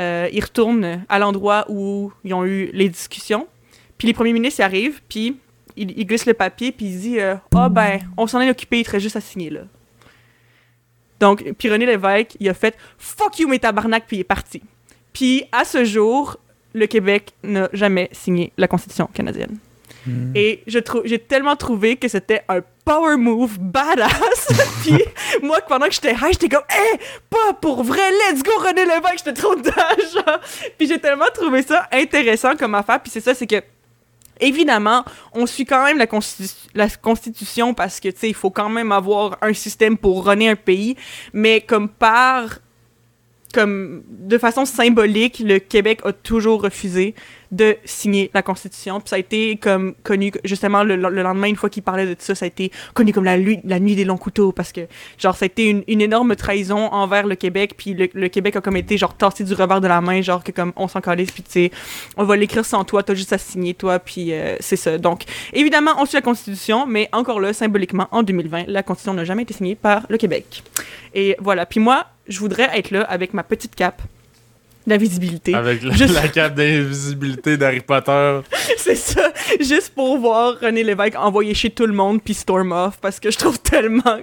euh, 0.00 0.28
il 0.32 0.42
retourne 0.42 1.04
à 1.08 1.20
l'endroit 1.20 1.66
où 1.68 2.12
ils 2.24 2.34
ont 2.34 2.44
eu 2.44 2.70
les 2.72 2.88
discussions, 2.88 3.46
puis 3.96 4.08
les 4.08 4.14
premiers 4.14 4.32
ministres 4.32 4.60
arrivent, 4.60 5.00
puis 5.08 5.36
il, 5.76 5.96
il 5.96 6.04
glisse 6.04 6.26
le 6.26 6.34
papier, 6.34 6.72
puis 6.72 6.86
il 6.86 6.98
dit 6.98 7.20
euh, 7.20 7.36
Ah 7.54 7.68
ben, 7.68 8.00
on 8.16 8.26
s'en 8.26 8.40
est 8.40 8.50
occupé, 8.50 8.80
il 8.80 8.88
reste 8.88 9.04
juste 9.04 9.16
à 9.16 9.20
signer 9.20 9.50
là. 9.50 9.60
Donc, 11.20 11.44
puis 11.58 11.70
René 11.70 11.86
Lévesque, 11.86 12.36
il 12.40 12.48
a 12.48 12.54
fait 12.54 12.76
Fuck 12.98 13.38
you, 13.38 13.46
mes 13.46 13.60
tabarnak, 13.60 14.04
puis 14.08 14.16
il 14.16 14.20
est 14.20 14.24
parti. 14.24 14.64
Puis 15.12 15.44
à 15.52 15.64
ce 15.64 15.84
jour, 15.84 16.38
le 16.72 16.86
Québec 16.86 17.32
n'a 17.42 17.68
jamais 17.72 18.08
signé 18.12 18.52
la 18.56 18.68
Constitution 18.68 19.08
canadienne. 19.12 19.58
Et 20.34 20.64
je 20.66 20.80
trou- 20.80 21.02
j'ai 21.04 21.20
tellement 21.20 21.54
trouvé 21.54 21.94
que 21.94 22.08
c'était 22.08 22.42
un 22.48 22.60
power 22.84 23.16
move 23.16 23.56
badass. 23.60 24.48
Puis 24.82 24.98
moi, 25.44 25.60
pendant 25.68 25.86
que 25.86 25.92
j'étais 25.92 26.12
high, 26.12 26.32
j'étais 26.32 26.48
comme, 26.48 26.64
hé, 26.70 26.98
pas 27.30 27.52
pour 27.60 27.84
vrai, 27.84 28.10
let's 28.10 28.42
go 28.42 28.50
René 28.58 28.84
Lévesque, 28.84 29.18
j'étais 29.18 29.32
trop 29.34 29.54
genre. 29.62 30.40
Puis 30.76 30.88
j'ai 30.88 30.98
tellement 30.98 31.26
trouvé 31.32 31.62
ça 31.62 31.86
intéressant 31.92 32.56
comme 32.56 32.74
affaire. 32.74 33.00
Puis 33.00 33.12
c'est 33.12 33.20
ça, 33.20 33.32
c'est 33.32 33.46
que, 33.46 33.62
évidemment, 34.40 35.04
on 35.34 35.46
suit 35.46 35.64
quand 35.66 35.84
même 35.84 35.98
la, 35.98 36.06
constitu- 36.06 36.66
la 36.74 36.88
Constitution 36.88 37.72
parce 37.72 38.00
que, 38.00 38.08
tu 38.08 38.18
sais, 38.18 38.28
il 38.28 38.34
faut 38.34 38.50
quand 38.50 38.68
même 38.70 38.90
avoir 38.90 39.38
un 39.40 39.52
système 39.54 39.96
pour 39.96 40.26
runner 40.26 40.48
un 40.48 40.56
pays. 40.56 40.96
Mais 41.32 41.60
comme 41.60 41.88
par 41.88 42.58
comme 43.52 44.02
de 44.08 44.38
façon 44.38 44.64
symbolique, 44.64 45.42
le 45.44 45.58
Québec 45.58 46.00
a 46.04 46.12
toujours 46.12 46.62
refusé 46.62 47.14
de 47.52 47.76
signer 47.84 48.30
la 48.32 48.42
Constitution. 48.42 48.98
Puis 48.98 49.10
ça 49.10 49.16
a 49.16 49.18
été 49.18 49.56
comme 49.56 49.94
connu, 50.02 50.32
justement, 50.42 50.82
le, 50.82 50.96
le 50.96 51.22
lendemain, 51.22 51.48
une 51.48 51.56
fois 51.56 51.68
qu'il 51.68 51.82
parlait 51.82 52.06
de 52.06 52.16
ça, 52.18 52.34
ça 52.34 52.46
a 52.46 52.48
été 52.48 52.72
connu 52.94 53.12
comme 53.12 53.24
la, 53.24 53.36
la 53.36 53.78
nuit 53.78 53.94
des 53.94 54.04
longs 54.04 54.16
couteaux 54.16 54.52
parce 54.52 54.72
que, 54.72 54.80
genre, 55.18 55.36
ça 55.36 55.44
a 55.44 55.46
été 55.46 55.68
une, 55.68 56.00
énorme 56.00 56.34
trahison 56.34 56.90
envers 56.92 57.26
le 57.26 57.34
Québec. 57.34 57.74
Puis 57.76 57.92
le, 57.94 58.08
le 58.14 58.28
Québec 58.28 58.56
a 58.56 58.60
comme 58.62 58.76
été, 58.76 58.96
genre, 58.96 59.14
tassé 59.14 59.44
du 59.44 59.52
revers 59.52 59.80
de 59.80 59.86
la 59.86 60.00
main, 60.00 60.22
genre, 60.22 60.42
que 60.42 60.50
comme 60.50 60.72
on 60.76 60.88
s'en 60.88 61.02
calisse, 61.02 61.30
puis 61.30 61.42
tu 61.42 61.50
sais, 61.50 61.70
on 62.16 62.24
va 62.24 62.36
l'écrire 62.36 62.64
sans 62.64 62.84
toi, 62.84 63.02
t'as 63.02 63.14
juste 63.14 63.34
à 63.34 63.38
signer, 63.38 63.74
toi, 63.74 63.98
puis 63.98 64.32
euh, 64.32 64.56
c'est 64.60 64.76
ça. 64.76 64.96
Donc, 64.96 65.24
évidemment, 65.52 65.92
on 65.98 66.06
suit 66.06 66.16
la 66.16 66.22
Constitution, 66.22 66.86
mais 66.86 67.08
encore 67.12 67.38
là, 67.38 67.52
symboliquement, 67.52 68.08
en 68.12 68.22
2020, 68.22 68.64
la 68.68 68.82
Constitution 68.82 69.12
n'a 69.12 69.24
jamais 69.24 69.42
été 69.42 69.52
signée 69.52 69.74
par 69.74 70.06
le 70.08 70.16
Québec. 70.16 70.62
Et 71.14 71.36
voilà. 71.38 71.66
Puis 71.66 71.80
moi, 71.80 72.06
je 72.28 72.38
voudrais 72.38 72.70
être 72.78 72.90
là 72.90 73.02
avec 73.02 73.34
ma 73.34 73.42
petite 73.42 73.74
cape 73.74 74.02
d'invisibilité. 74.86 75.54
Avec 75.54 75.82
la, 75.82 75.94
Juste- 75.94 76.14
la 76.14 76.28
cape 76.28 76.54
d'invisibilité 76.54 77.56
d'Harry 77.56 77.80
Potter. 77.80 78.40
c'est 78.76 78.96
ça. 78.96 79.32
Juste 79.60 79.94
pour 79.94 80.18
voir 80.18 80.58
René 80.60 80.82
Lévesque 80.82 81.14
envoyer 81.16 81.54
chez 81.54 81.70
tout 81.70 81.86
le 81.86 81.92
monde 81.92 82.20
puis 82.22 82.34
storm 82.34 82.72
off 82.72 82.98
parce 83.00 83.20
que 83.20 83.30
je 83.30 83.38
trouve 83.38 83.60
tellement 83.60 84.18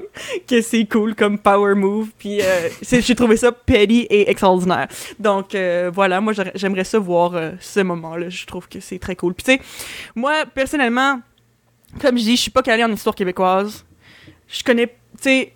que 0.48 0.62
c'est 0.62 0.86
cool 0.86 1.16
comme 1.16 1.40
power 1.40 1.76
move. 1.76 2.10
Puis 2.18 2.42
euh, 2.42 2.70
j'ai 2.82 3.16
trouvé 3.16 3.38
ça 3.38 3.52
petty 3.52 4.02
et 4.10 4.30
extraordinaire. 4.30 4.88
Donc 5.18 5.56
euh, 5.56 5.92
voilà, 5.94 6.20
moi 6.20 6.34
j'aimerais 6.56 6.84
ça 6.84 7.00
voir 7.00 7.36
euh, 7.36 7.52
ce 7.62 7.80
moment-là. 7.80 8.30
Je 8.30 8.46
trouve 8.46 8.68
que 8.68 8.80
c'est 8.80 9.00
très 9.00 9.16
cool. 9.16 9.34
Puis 9.34 9.46
tu 9.46 9.52
sais, 9.54 9.62
moi 10.16 10.46
personnellement, 10.54 11.22
comme 12.02 12.18
je 12.18 12.24
dis, 12.24 12.36
je 12.36 12.42
suis 12.42 12.52
pas 12.52 12.62
calée 12.62 12.84
en 12.84 12.92
histoire 12.92 13.16
québécoise. 13.16 13.86
Je 14.48 14.64
connais, 14.64 14.88
tu 14.88 14.94
sais, 15.22 15.54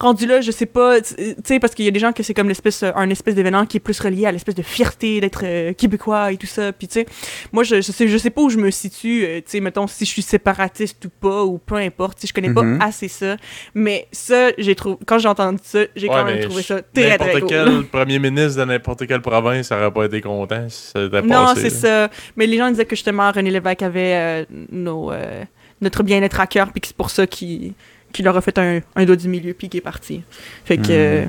rendu 0.00 0.26
là, 0.26 0.40
je 0.40 0.50
sais 0.50 0.66
pas, 0.66 1.00
tu 1.00 1.14
sais, 1.44 1.60
parce 1.60 1.74
qu'il 1.74 1.84
y 1.84 1.88
a 1.88 1.90
des 1.90 1.98
gens 2.00 2.12
que 2.12 2.22
c'est 2.22 2.32
comme 2.34 2.48
l'espèce, 2.48 2.82
euh, 2.82 2.90
un 2.96 3.10
espèce 3.10 3.34
d'événement 3.34 3.66
qui 3.66 3.76
est 3.76 3.80
plus 3.80 4.00
relié 4.00 4.24
à 4.26 4.32
l'espèce 4.32 4.54
de 4.54 4.62
fierté 4.62 5.20
d'être 5.20 5.42
euh, 5.44 5.72
québécois 5.74 6.32
et 6.32 6.36
tout 6.38 6.46
ça. 6.46 6.72
Puis 6.72 6.88
tu 6.88 6.94
sais, 7.00 7.06
moi, 7.52 7.62
je, 7.62 7.76
je 7.76 7.92
sais, 7.92 8.08
je 8.08 8.16
sais 8.16 8.30
pas 8.30 8.40
où 8.42 8.48
je 8.50 8.56
me 8.56 8.70
situe, 8.70 9.24
euh, 9.24 9.36
tu 9.38 9.44
sais, 9.46 9.60
mettons, 9.60 9.86
si 9.86 10.04
je 10.06 10.10
suis 10.10 10.22
séparatiste 10.22 11.04
ou 11.04 11.10
pas, 11.20 11.44
ou 11.44 11.58
peu 11.58 11.76
importe, 11.76 12.16
tu 12.18 12.22
sais, 12.22 12.26
je 12.28 12.32
connais 12.34 12.48
Mhm. 12.48 12.78
pas 12.78 12.86
assez 12.86 13.08
ça. 13.08 13.36
Mais 13.74 14.08
ça, 14.10 14.50
j'ai 14.58 14.74
trouvé, 14.74 14.96
quand 15.06 15.18
j'ai 15.18 15.28
entendu 15.28 15.58
ça, 15.62 15.80
j'ai 15.94 16.08
Ouais, 16.08 16.14
quand 16.14 16.24
même 16.24 16.40
trouvé 16.40 16.62
ça 16.62 16.80
très, 16.82 17.18
très 17.18 17.26
N'importe 17.26 17.40
cool. 17.40 17.48
quel 17.48 17.82
premier 17.92 18.18
ministre 18.18 18.58
de 18.60 18.64
n'importe 18.64 19.06
quelle 19.06 19.20
province 19.22 19.68
ça 19.68 19.76
aurait 19.78 19.92
pas 19.92 20.06
été 20.06 20.20
content 20.20 20.66
si 20.68 20.92
ça 20.92 21.02
était 21.04 21.22
Non, 21.22 21.54
c'est 21.54 21.70
ça. 21.70 22.08
Mais 22.36 22.46
les 22.46 22.56
gens 22.56 22.70
disaient 22.70 22.86
que 22.86 22.96
justement, 22.96 23.30
René 23.32 23.50
Lévesque 23.50 23.82
avait 23.82 24.14
euh, 24.14 24.44
nos, 24.72 25.12
euh, 25.12 25.44
notre 25.82 26.02
bien-être 26.02 26.40
à 26.40 26.46
cœur, 26.46 26.72
puis 26.72 26.80
que 26.80 26.86
c'est 26.86 26.96
pour 26.96 27.10
ça 27.10 27.26
qu'il 27.26 27.74
qu'il 28.12 28.24
leur 28.24 28.36
a 28.36 28.40
fait 28.40 28.58
un, 28.58 28.80
un 28.96 29.04
doigt 29.04 29.16
du 29.16 29.28
milieu, 29.28 29.54
puis 29.54 29.68
qu'il 29.68 29.78
est 29.78 29.82
parti. 29.82 30.22
Fait 30.64 30.76
que. 30.76 30.82
Mhm. 30.82 30.88
euh, 30.90 31.26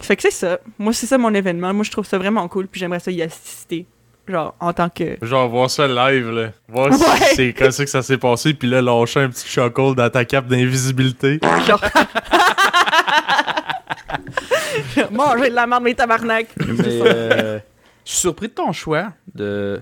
fait 0.00 0.16
que 0.16 0.22
c'est 0.22 0.30
ça. 0.30 0.58
Moi, 0.78 0.92
c'est 0.94 1.06
ça 1.06 1.18
mon 1.18 1.34
événement. 1.34 1.74
Moi, 1.74 1.84
je 1.84 1.90
trouve 1.90 2.06
ça 2.06 2.16
vraiment 2.18 2.46
cool, 2.48 2.66
puis 2.68 2.80
j'aimerais 2.80 3.00
ça 3.00 3.10
y 3.10 3.20
assister. 3.22 3.84
Genre, 4.28 4.54
en 4.60 4.72
tant 4.72 4.88
que. 4.88 5.16
Genre, 5.22 5.48
voir 5.48 5.68
ça 5.70 5.88
live, 5.88 6.30
là. 6.30 6.50
Voir 6.68 6.94
si 6.94 7.02
Ouais. 7.02 7.08
c'est 7.34 7.52
comme 7.52 7.70
ça 7.72 7.84
que 7.84 7.90
ça 7.90 8.02
s'est 8.02 8.18
passé, 8.18 8.54
puis 8.54 8.68
là, 8.68 8.80
lâcher 8.80 9.20
un 9.20 9.28
petit 9.28 9.48
chocolat 9.48 9.94
dans 9.94 10.10
ta 10.10 10.24
cape 10.24 10.46
d'invisibilité. 10.46 11.40
Genre. 11.66 11.80
Manger 15.10 15.50
de 15.50 15.54
la 15.54 15.66
merde, 15.66 15.82
mes 15.82 15.94
tabarnak! 15.94 16.46
Mais, 16.58 16.66
euh, 16.86 17.58
je 18.04 18.10
suis 18.10 18.20
surpris 18.20 18.48
de 18.48 18.52
ton 18.52 18.72
choix 18.72 19.12
de. 19.34 19.80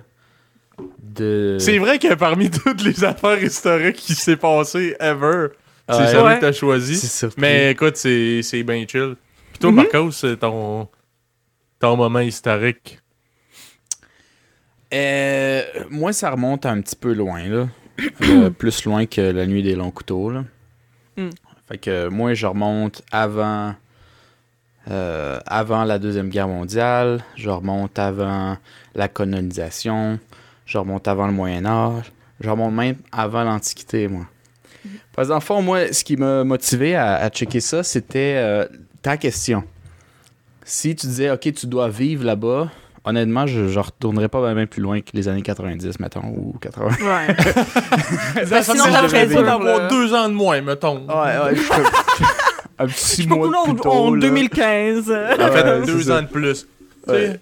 de... 1.02 1.56
C'est 1.60 1.78
vrai 1.78 1.98
que 1.98 2.14
parmi 2.14 2.50
toutes 2.50 2.82
les 2.82 3.04
affaires 3.04 3.42
historiques 3.42 3.96
qui 3.96 4.14
s'est 4.14 4.36
passé 4.36 4.96
ever, 5.00 5.48
c'est 5.88 5.98
Ouais. 5.98 6.06
celui 6.08 6.22
Ouais. 6.24 6.34
que 6.36 6.40
t'as 6.42 6.52
choisi. 6.52 7.24
Mais 7.38 7.72
écoute, 7.72 7.96
c'est 7.96 8.42
c'est 8.42 8.62
bien 8.62 8.84
chill. 8.86 9.16
Puis 9.52 9.58
toi, 9.60 9.70
Mhm. 9.70 9.76
Marcos, 9.76 10.10
c'est 10.12 10.36
ton, 10.38 10.88
ton 11.78 11.96
moment 11.96 12.20
historique. 12.20 12.98
Euh, 14.94 15.62
moi, 15.90 16.12
ça 16.12 16.30
remonte 16.30 16.64
un 16.66 16.80
petit 16.80 16.96
peu 16.96 17.12
loin, 17.12 17.42
là. 17.46 17.68
Euh, 18.22 18.50
plus 18.58 18.84
loin 18.84 19.06
que 19.06 19.20
la 19.20 19.46
nuit 19.46 19.62
des 19.62 19.74
longs 19.74 19.90
couteaux, 19.90 20.30
là. 20.30 20.44
Mm. 21.16 21.28
Fait 21.68 21.78
que 21.78 22.08
moi, 22.08 22.32
je 22.32 22.46
remonte 22.46 23.02
avant, 23.12 23.74
euh, 24.90 25.38
avant 25.46 25.84
la 25.84 25.98
Deuxième 25.98 26.30
Guerre 26.30 26.48
mondiale, 26.48 27.22
je 27.36 27.50
remonte 27.50 27.98
avant 27.98 28.56
la 28.94 29.08
colonisation, 29.08 30.18
je 30.64 30.78
remonte 30.78 31.06
avant 31.08 31.26
le 31.26 31.32
Moyen 31.34 31.66
Âge, 31.66 32.10
je 32.40 32.48
remonte 32.48 32.72
même 32.72 32.96
avant 33.12 33.44
l'Antiquité, 33.44 34.08
moi. 34.08 34.26
Parce 35.14 35.28
que 35.28 35.30
dans 35.30 35.38
le 35.38 35.42
fond, 35.44 35.62
moi, 35.62 35.92
ce 35.92 36.04
qui 36.04 36.16
m'a 36.16 36.44
motivé 36.44 36.94
à, 36.96 37.16
à 37.16 37.28
checker 37.30 37.60
ça, 37.60 37.82
c'était 37.82 38.34
euh, 38.36 38.64
ta 39.02 39.16
question. 39.16 39.64
Si 40.64 40.94
tu 40.94 41.06
disais, 41.06 41.30
OK, 41.30 41.52
tu 41.54 41.66
dois 41.66 41.88
vivre 41.88 42.24
là-bas, 42.24 42.70
honnêtement, 43.04 43.46
je 43.46 43.60
ne 43.60 43.78
retournerais 43.78 44.28
pas 44.28 44.52
bien 44.54 44.66
plus 44.66 44.82
loin 44.82 45.00
que 45.00 45.10
les 45.14 45.28
années 45.28 45.42
90, 45.42 45.98
mettons, 46.00 46.24
ou 46.26 46.54
80. 46.60 46.88
Ouais. 46.88 47.36
Ça, 48.46 48.62
sinon, 48.62 48.86
me 48.86 48.92
ça 48.92 49.02
ferait 49.08 49.26
dur 49.26 49.38
dur, 49.38 49.46
d'avoir 49.46 49.88
deux 49.88 50.12
ans 50.14 50.28
de 50.28 50.34
moins, 50.34 50.60
mettons. 50.60 51.06
Ouais, 51.06 51.38
ouais, 51.44 51.56
je- 51.56 51.62
un 52.80 52.86
petit 52.86 53.22
Je 53.22 53.28
pas 53.28 53.34
mois 53.34 53.64
plus 53.64 53.74
tôt, 53.76 53.90
en 53.90 54.14
là. 54.14 54.20
2015. 54.20 55.04
euh, 55.08 55.34
En 55.40 55.52
fait, 55.52 55.86
deux 55.86 56.10
ans 56.10 56.22
de 56.22 56.26
plus. 56.28 56.66
Ouais. 57.06 57.40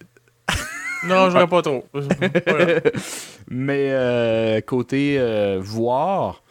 non, 1.08 1.30
j'aurais 1.30 1.46
pas 1.48 1.62
trop. 1.62 1.84
Voilà. 1.92 2.80
Mais 3.50 3.88
euh, 3.90 4.60
côté 4.60 5.16
euh, 5.18 5.58
voir, 5.60 6.42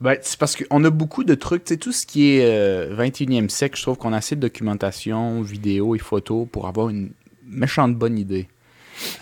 ben, 0.00 0.16
c'est 0.22 0.38
parce 0.38 0.56
qu'on 0.56 0.84
a 0.84 0.90
beaucoup 0.90 1.24
de 1.24 1.34
trucs, 1.34 1.64
tu 1.64 1.74
sais, 1.74 1.78
tout 1.78 1.92
ce 1.92 2.06
qui 2.06 2.32
est 2.32 2.44
euh, 2.44 2.94
21e 2.96 3.48
siècle, 3.48 3.76
je 3.76 3.82
trouve 3.82 3.96
qu'on 3.96 4.12
a 4.12 4.18
assez 4.18 4.36
de 4.36 4.40
documentation, 4.40 5.40
vidéo 5.42 5.94
et 5.94 5.98
photos 5.98 6.46
pour 6.50 6.66
avoir 6.68 6.88
une 6.90 7.10
méchante 7.46 7.94
bonne 7.94 8.18
idée. 8.18 8.48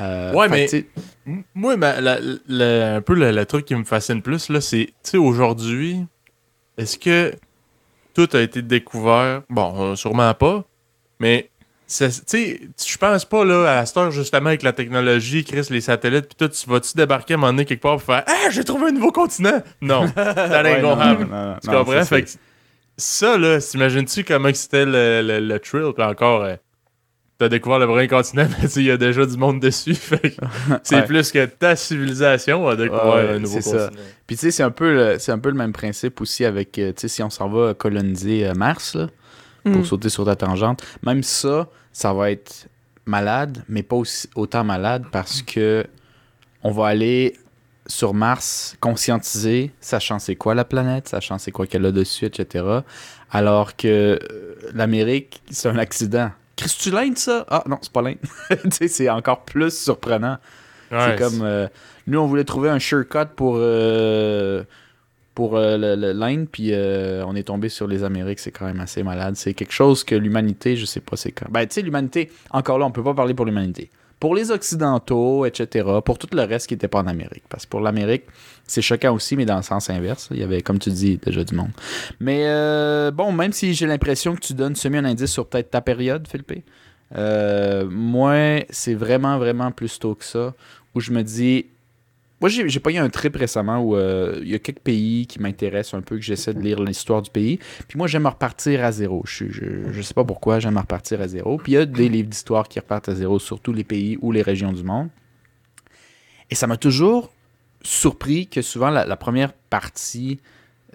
Euh, 0.01 0.33
Ouais, 0.35 0.49
mais- 0.49 0.67
Moi, 1.55 1.77
ma- 1.77 2.01
la- 2.01 2.19
la- 2.49 2.97
un 2.97 3.01
peu 3.01 3.15
le, 3.15 3.45
truc 3.47 3.65
qui 3.67 3.75
me 3.75 3.85
fascine 3.85 4.21
plus, 4.23 4.49
là, 4.51 4.61
c'est, 4.61 4.87
tu 4.87 4.93
sais, 5.11 5.17
aujourd'hui, 5.17 5.99
est-ce 6.77 6.99
que 6.99 7.33
tout 8.13 8.29
a 8.35 8.41
été 8.41 8.61
découvert? 8.63 9.43
Bon, 9.49 9.75
euh, 9.93 9.95
sûrement 9.97 10.33
pas, 10.35 10.65
mais, 11.19 11.51
je 11.89 12.97
pense 12.99 13.25
pas, 13.25 13.45
là, 13.45 13.79
à 13.79 13.87
cette 13.87 13.97
heure, 13.97 14.11
justement, 14.11 14.49
avec 14.49 14.63
la 14.63 14.73
technologie, 14.73 15.45
Chris, 15.45 15.67
les 15.71 15.81
satellites, 15.81 16.27
puis 16.27 16.37
tout, 16.39 16.49
tu 16.49 16.69
vas-tu 16.69 16.97
débarquer 16.97 17.35
à 17.35 17.37
un 17.37 17.41
moment 17.41 17.53
donné 17.53 17.65
quelque 17.65 17.83
part 17.83 17.97
pour 17.97 18.03
faire 18.03 18.25
«Ah, 18.27 18.51
j'ai 18.51 18.65
trouvé 18.65 18.89
un 18.89 18.93
nouveau 18.93 19.13
continent!» 19.13 19.63
Non, 19.81 20.05
ain't 20.17 20.65
ouais, 20.65 20.83
non, 20.83 20.97
non, 20.97 21.19
non, 21.27 21.57
Tu 21.63 21.71
non, 21.71 21.85
comprends? 21.85 22.05
Fait 22.05 22.23
que 22.23 22.31
ça, 22.97 23.37
là, 23.37 23.61
t'imagines-tu 23.61 24.25
comment 24.25 24.51
c'était 24.55 24.87
le, 24.87 25.21
le, 25.23 25.41
le 25.41 25.59
thrill? 25.59 25.93
Puis 25.95 26.05
encore, 26.05 26.43
euh, 26.43 26.55
t'as 27.39 27.49
découvert 27.49 27.79
le 27.81 27.87
premier 27.87 28.09
continent, 28.09 28.47
mais 28.63 28.69
tu 28.69 28.79
il 28.81 28.85
y 28.87 28.91
a 28.91 28.97
déjà 28.97 29.27
du 29.27 29.37
monde 29.37 29.61
dessus. 29.61 29.95
c'est 30.85 30.97
Ouais. 30.97 31.05
plus 31.05 31.33
que 31.33 31.45
ta 31.45 31.77
civilisation 31.77 32.67
à 32.69 32.77
découvrir 32.77 33.15
Ouais, 33.15 33.29
un 33.31 33.39
nouveau 33.41 33.61
ça. 33.61 33.71
continent. 33.89 34.03
Puis 34.27 34.37
tu 34.37 34.43
sais, 34.47 34.51
c'est 34.53 34.63
un, 34.63 34.71
peu 34.71 34.95
le- 34.95 35.31
un 35.31 35.39
peu 35.39 35.49
le 35.51 35.57
même 35.57 35.73
principe 35.73 36.21
aussi 36.21 36.45
avec, 36.45 36.79
euh, 36.79 36.93
tu 36.93 37.03
sais, 37.03 37.09
si 37.09 37.23
on 37.23 37.31
s'en 37.31 37.49
va 37.49 37.75
coloniser 37.75 38.47
euh, 38.47 38.55
Mars, 38.55 38.95
là, 38.95 39.09
pour 39.65 39.73
Mm. 39.81 39.85
sauter 39.85 40.09
sur 40.11 40.25
ta 40.25 40.37
tangente, 40.37 40.83
même 41.03 41.23
ça, 41.23 41.69
ça 41.93 42.13
va 42.13 42.31
être 42.31 42.69
malade, 43.07 43.65
mais 43.69 43.83
pas 43.83 43.97
aussi, 43.97 44.29
autant 44.35 44.63
malade 44.65 45.05
parce 45.11 45.43
que 45.43 45.85
on 46.63 46.71
va 46.71 46.87
aller 46.89 47.35
sur 47.87 48.15
Mars 48.15 48.77
conscientiser, 48.81 49.71
sachant 49.81 50.19
c'est 50.19 50.37
quoi 50.37 50.55
la 50.55 50.65
planète, 50.65 51.09
sachant 51.09 51.37
c'est 51.39 51.51
quoi 51.51 51.67
qu'elle 51.67 51.85
a 51.85 51.93
dessus, 51.93 52.25
etc. 52.25 52.65
Alors 53.31 53.77
que 53.77 54.19
euh, 54.23 54.55
l'Amérique, 54.73 55.43
c'est 55.51 55.69
un 55.69 55.77
accident. 55.79 56.31
Chris, 56.57 56.75
tu 56.81 56.91
l'Inde, 56.91 57.19
ça? 57.19 57.45
Ah 57.51 57.63
non, 57.67 57.79
c'est 57.83 57.93
pas 57.93 58.01
l'Inde. 58.03 58.17
c'est 58.71 59.11
encore 59.11 59.45
plus 59.45 59.77
surprenant. 59.77 60.39
Ouais, 60.91 60.99
c'est 61.01 61.19
comme. 61.19 61.43
euh, 61.43 61.69
nous, 62.07 62.19
on 62.21 62.27
voulait 62.27 62.45
trouver 62.45 62.71
un 62.71 62.79
shortcut 62.79 63.27
pour. 63.37 63.57
euh, 63.59 64.63
pour 65.35 65.57
euh, 65.57 65.77
l'Inde, 66.15 66.47
puis 66.51 66.69
euh, 66.73 67.25
on 67.27 67.35
est 67.35 67.45
tombé 67.45 67.69
sur 67.69 67.89
les 67.89 68.05
Amériques, 68.05 68.39
c'est 68.39 68.53
quand 68.53 68.67
même 68.67 68.81
assez 68.81 69.03
malade. 69.03 69.35
C'est 69.37 69.53
quelque 69.53 69.73
chose 69.73 70.05
que 70.05 70.15
l'humanité, 70.15 70.77
je 70.77 70.85
sais 70.85 71.01
pas, 71.01 71.17
c'est 71.17 71.33
quand. 71.33 71.51
Ben, 71.51 71.67
tu 71.67 71.75
sais, 71.75 71.83
l'humanité, 71.83 72.31
encore 72.51 72.79
là, 72.79 72.87
on 72.87 72.93
peut 72.93 73.03
pas 73.03 73.15
parler 73.15 73.35
pour 73.35 73.45
l'humanité. 73.45 73.91
Pour 74.21 74.37
les 74.37 74.53
Occidentaux, 74.53 75.45
etc., 75.45 75.87
pour 76.05 76.19
tout 76.19 76.29
le 76.33 76.43
reste 76.43 76.69
qui 76.69 76.75
était 76.75 76.89
pas 76.89 77.01
en 77.01 77.07
Amérique. 77.09 77.43
Parce 77.49 77.67
que 77.67 77.71
pour 77.71 77.81
l'Amérique, 77.81 78.25
c'est 78.65 78.81
choquant 78.81 79.13
aussi, 79.13 79.37
mais 79.37 79.45
dans 79.45 79.57
le 79.57 79.63
sens 79.63 79.91
inverse. 79.91 80.29
Il 80.31 80.39
y 80.39 80.45
avait, 80.45 80.63
comme 80.63 80.79
tu 80.79 80.91
dis, 80.91 81.19
déjà 81.19 81.43
du 81.43 81.55
monde. 81.55 81.73
Mais 82.21 82.45
euh, 82.47 83.11
bon, 83.11 83.33
même 83.33 83.53
si 83.53 83.75
j'ai 83.75 83.87
l'impression 83.87 84.37
que 84.37 84.41
tu 84.41 84.55
donnes 84.55 84.77
semi 84.77 84.99
un 84.99 85.05
indice 85.05 85.33
sur 85.33 85.47
peut-être 85.47 85.71
ta 85.71 85.81
période, 85.81 86.27
Philippe, 86.29 86.65
moi, 87.91 88.61
c'est 88.71 88.95
vraiment, 88.95 89.39
vraiment 89.39 89.73
plus 89.73 89.99
tôt 89.99 90.15
que 90.15 90.25
ça, 90.25 90.55
où 90.95 91.01
je 91.01 91.11
me 91.11 91.23
dis, 91.23 91.67
moi, 92.41 92.51
j'ai 92.51 92.81
pas 92.81 92.91
eu 92.91 92.99
un 92.99 93.09
trip 93.09 93.37
récemment 93.37 93.79
où 93.79 93.97
euh, 93.97 94.39
il 94.43 94.49
y 94.49 94.55
a 94.55 94.59
quelques 94.59 94.81
pays 94.81 95.27
qui 95.27 95.41
m'intéressent 95.41 95.95
un 95.95 96.03
peu, 96.03 96.17
que 96.17 96.23
j'essaie 96.23 96.53
de 96.53 96.61
lire 96.61 96.83
l'histoire 96.83 97.23
du 97.23 97.31
pays. 97.31 97.59
Puis 97.89 97.97
moi, 97.97 98.07
j'aime 98.07 98.27
repartir 98.27 98.85
à 98.85 98.93
zéro. 98.93 99.23
Je, 99.25 99.47
je, 99.49 99.91
je 99.91 100.03
sais 100.03 100.15
pas 100.15 100.25
pourquoi, 100.25 100.59
j'aime 100.59 100.77
repartir 100.77 101.21
à 101.21 101.29
zéro. 101.29 101.59
Puis 101.59 101.73
il 101.73 101.75
y 101.77 101.79
a 101.79 101.87
des 101.87 102.09
livres 102.09 102.29
d'histoire 102.29 102.69
qui 102.69 102.79
repartent 102.79 103.09
à 103.09 103.15
zéro 103.15 103.39
sur 103.39 103.61
tous 103.61 103.73
les 103.73 103.85
pays 103.85 104.19
ou 104.21 104.33
les 104.33 104.43
régions 104.43 104.73
du 104.73 104.83
monde. 104.83 105.09
Et 106.51 106.55
ça 106.55 106.67
m'a 106.67 106.77
toujours 106.77 107.33
surpris 107.83 108.47
que 108.47 108.63
souvent 108.63 108.91
la, 108.91 109.07
la 109.07 109.17
première 109.17 109.53
partie 109.53 110.41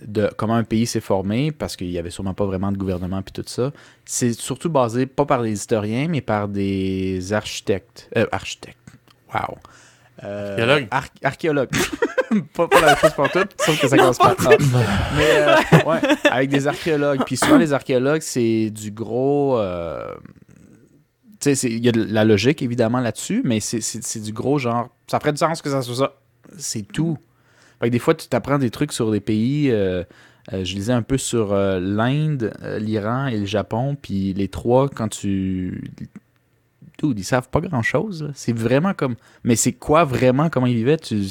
de 0.06 0.30
comment 0.38 0.56
un 0.56 0.64
pays 0.64 0.86
s'est 0.86 1.02
formé, 1.02 1.52
parce 1.52 1.76
qu'il 1.76 1.90
y 1.90 1.98
avait 1.98 2.10
sûrement 2.10 2.34
pas 2.34 2.46
vraiment 2.46 2.72
de 2.72 2.78
gouvernement 2.78 3.22
puis 3.22 3.34
tout 3.34 3.44
ça, 3.46 3.72
c'est 4.06 4.34
surtout 4.34 4.70
basé 4.70 5.06
pas 5.06 5.26
par 5.26 5.44
des 5.44 5.52
historiens, 5.52 6.08
mais 6.08 6.22
par 6.22 6.48
des 6.48 7.34
architectes. 7.34 8.10
Euh, 8.16 8.26
architectes. 8.32 8.78
Wow. 9.34 9.58
Euh, 10.24 10.52
Archéologues. 10.58 10.88
ar- 10.92 11.10
archéologues. 11.24 11.70
pas, 12.54 12.68
pas 12.68 12.82
la 12.82 12.88
même 12.88 12.98
chose 12.98 13.14
pour 13.14 13.30
tout, 13.30 13.46
sauf 13.60 13.80
que 13.82 13.88
ça 13.88 13.98
commence 13.98 14.18
par 14.18 14.32
A. 14.32 14.58
Mais 15.18 15.30
euh, 15.32 15.56
ouais, 15.86 16.00
avec 16.30 16.50
des 16.50 16.68
archéologues. 16.68 17.22
Puis 17.26 17.38
souvent, 17.38 17.58
les 17.58 17.74
archéologues, 17.74 18.22
c'est 18.22 18.70
du 18.70 18.92
gros. 18.92 19.58
euh, 19.60 20.14
tu 21.40 21.56
sais, 21.56 21.70
il 21.72 21.84
y 21.84 21.88
a 21.90 21.92
de 21.94 22.04
la 22.04 22.26
logique 22.26 22.62
évidemment 22.62 23.00
là-dessus, 23.00 23.42
mais 23.46 23.60
c'est- 23.62 23.82
c'est 23.82 24.04
c'est 24.04 24.20
du 24.20 24.34
gros 24.34 24.60
genre. 24.60 24.90
Ça 25.08 25.20
ferait 25.20 25.32
du 25.32 25.38
sens 25.38 25.62
que 25.62 25.70
ça 25.70 25.82
soit 25.82 25.96
ça. 25.96 26.14
C'est 26.58 26.84
tout. 26.84 27.18
Fait 27.80 27.88
que 27.88 27.92
des 27.94 28.00
fois, 28.00 28.14
tu 28.14 28.28
t'apprends 28.28 28.60
des 28.60 28.70
trucs 28.72 28.92
sur 28.92 29.10
des 29.12 29.22
pays. 29.22 29.72
euh, 29.72 30.04
euh, 30.52 30.64
je 30.66 30.76
lisais 30.76 30.94
un 30.94 31.02
peu 31.04 31.18
sur 31.18 31.54
euh, 31.54 31.80
l'Inde, 31.80 32.52
euh, 32.64 32.80
l'Iran 32.80 33.28
et 33.28 33.38
le 33.38 33.46
Japon, 33.46 33.96
puis 34.02 34.34
les 34.34 34.48
trois, 34.50 34.90
quand 34.90 35.08
tu. 35.08 35.92
Dude, 37.02 37.18
ils 37.20 37.24
savent 37.24 37.50
pas 37.50 37.62
grand-chose. 37.62 38.24
là. 38.24 38.30
C'est 38.34 38.54
vraiment 38.56 38.94
comme. 38.94 39.16
Mais 39.44 39.56
c'est 39.56 39.74
quoi 39.74 40.04
vraiment, 40.04 40.50
comment 40.50 40.68
ils 40.68 40.76
vivaient 40.76 40.98
tu... 40.98 41.24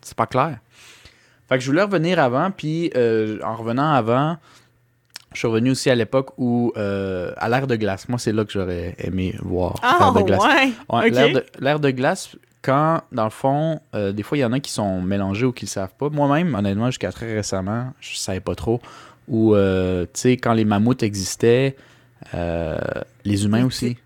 C'est 0.00 0.16
pas 0.16 0.26
clair. 0.26 0.58
Fait 1.48 1.56
que 1.58 1.60
je 1.64 1.70
voulais 1.70 1.82
revenir 1.82 2.18
avant, 2.18 2.50
puis 2.50 2.90
euh, 2.96 3.38
en 3.44 3.54
revenant 3.56 3.92
avant, 3.92 4.38
je 5.34 5.38
suis 5.40 5.48
revenu 5.48 5.72
aussi 5.72 5.90
à 5.90 5.94
l'époque 5.94 6.30
où, 6.38 6.72
euh, 6.76 7.32
à 7.36 7.48
l'ère 7.48 7.66
de 7.66 7.76
glace, 7.76 8.08
moi 8.08 8.18
c'est 8.18 8.32
là 8.32 8.44
que 8.44 8.52
j'aurais 8.52 8.94
aimé 8.98 9.34
voir 9.42 9.74
Ah, 9.82 9.98
l'ère 10.00 10.12
de 10.12 10.22
glace. 10.22 10.42
ouais. 10.88 11.10
L'ère 11.60 11.80
de, 11.80 11.90
glace, 11.90 12.36
quand, 12.62 13.02
dans 13.12 13.24
le 13.24 13.30
fond, 13.30 13.80
euh, 13.94 14.12
des 14.12 14.22
fois, 14.22 14.38
il 14.38 14.42
y 14.42 14.44
en 14.44 14.52
a 14.52 14.60
qui 14.60 14.70
sont 14.70 15.02
mélangés 15.02 15.44
ou 15.44 15.52
qui 15.52 15.66
le 15.66 15.70
savent 15.70 15.94
pas. 15.98 16.08
Moi-même, 16.08 16.54
honnêtement, 16.54 16.86
jusqu'à 16.86 17.12
très 17.12 17.34
récemment, 17.34 17.92
je 18.00 18.16
savais 18.16 18.40
pas 18.40 18.54
trop. 18.54 18.80
Ou, 19.28 19.54
euh, 19.54 20.04
tu 20.04 20.20
sais, 20.20 20.36
quand 20.36 20.52
les 20.54 20.64
mammouths 20.64 21.02
existaient, 21.02 21.76
les 22.32 23.44
humains 23.44 23.66
aussi. 23.66 23.98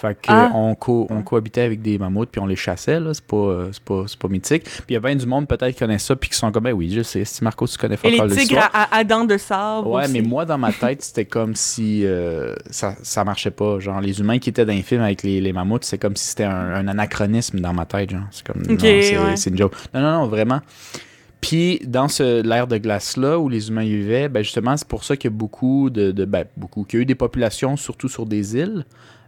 Fait 0.00 0.14
que 0.14 0.28
Ah. 0.28 0.50
on, 0.54 0.74
co- 0.74 1.06
on 1.10 1.20
cohabitait 1.22 1.60
avec 1.60 1.82
des 1.82 1.98
mammouths 1.98 2.30
puis 2.30 2.40
on 2.40 2.46
les 2.46 2.56
chassait, 2.56 2.98
là. 2.98 3.12
C'est 3.12 3.24
pas, 3.24 3.36
euh, 3.36 3.70
c'est 3.72 4.18
pas, 4.18 4.28
mythique. 4.28 4.64
Puis 4.64 4.84
il 4.88 4.92
y 4.94 4.96
a 4.96 5.00
bien 5.00 5.14
du 5.14 5.26
monde 5.26 5.46
peut-être 5.46 5.74
qui 5.74 5.80
connaît 5.80 5.98
ça 5.98 6.16
puis 6.16 6.30
qui 6.30 6.36
sont 6.36 6.50
comme, 6.50 6.64
ben 6.64 6.72
oui, 6.72 6.90
je 6.90 7.02
sais, 7.02 7.24
si 7.26 7.44
Marco, 7.44 7.66
tu 7.66 7.76
connais 7.76 7.96
Et 8.04 8.10
les 8.10 8.28
tigres 8.36 8.60
à, 8.72 8.96
à- 8.96 9.04
dents 9.04 9.24
de 9.26 9.36
sable. 9.36 9.86
Ouais, 9.88 10.04
aussi. 10.04 10.12
mais 10.14 10.22
moi, 10.22 10.44
dans 10.46 10.56
ma 10.58 10.72
tête, 10.72 11.02
c'était 11.02 11.26
comme 11.26 11.54
si 11.54 12.06
euh, 12.06 12.54
ça, 12.70 12.94
ça 13.02 13.24
marchait 13.24 13.50
pas. 13.50 13.78
Genre, 13.78 14.00
les 14.00 14.20
humains 14.20 14.38
qui 14.38 14.48
étaient 14.48 14.64
dans 14.64 14.72
les 14.72 14.82
films 14.82 15.02
avec 15.02 15.22
les, 15.22 15.40
les 15.40 15.52
mammouths, 15.52 15.84
c'est 15.84 15.98
comme 15.98 16.16
si 16.16 16.28
c'était 16.28 16.44
un, 16.44 16.74
un 16.76 16.88
anachronisme 16.88 17.60
dans 17.60 17.74
ma 17.74 17.84
tête. 17.84 18.10
Genre. 18.10 18.22
C'est 18.30 18.46
comme, 18.46 18.62
non, 18.62 18.72
Ok, 18.74 18.80
c'est 18.80 19.18
ouais. 19.18 19.34
une 19.48 19.58
joke. 19.58 19.74
Non, 19.92 20.00
non, 20.00 20.12
non, 20.20 20.26
vraiment. 20.28 20.60
Puis, 21.40 21.80
dans 21.86 22.08
ce, 22.08 22.42
l'ère 22.42 22.66
de 22.66 22.76
glace-là, 22.76 23.38
où 23.38 23.48
les 23.48 23.68
humains 23.68 23.82
vivaient, 23.84 24.28
ben 24.28 24.42
justement, 24.42 24.76
c'est 24.76 24.86
pour 24.88 25.04
ça 25.04 25.16
qu'il 25.16 25.30
y 25.30 25.34
a 25.34 25.36
beaucoup 25.36 25.88
de... 25.90 26.10
de 26.10 26.24
ben, 26.26 26.44
beaucoup, 26.56 26.84
qu'il 26.84 26.98
y 26.98 27.00
a 27.00 27.02
eu 27.02 27.06
des 27.06 27.14
populations, 27.14 27.76
surtout 27.76 28.08
sur 28.08 28.26
des 28.26 28.56
îles. 28.56 28.84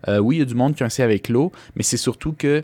Euh, 0.09 0.19
oui, 0.19 0.37
il 0.37 0.38
y 0.41 0.43
a 0.43 0.45
du 0.47 0.55
monde 0.55 0.75
qui 0.75 0.83
a 0.83 0.87
assez 0.87 1.03
avec 1.03 1.29
l'eau, 1.29 1.53
mais 1.77 1.83
c'est 1.83 1.97
surtout 1.97 2.33
que 2.33 2.62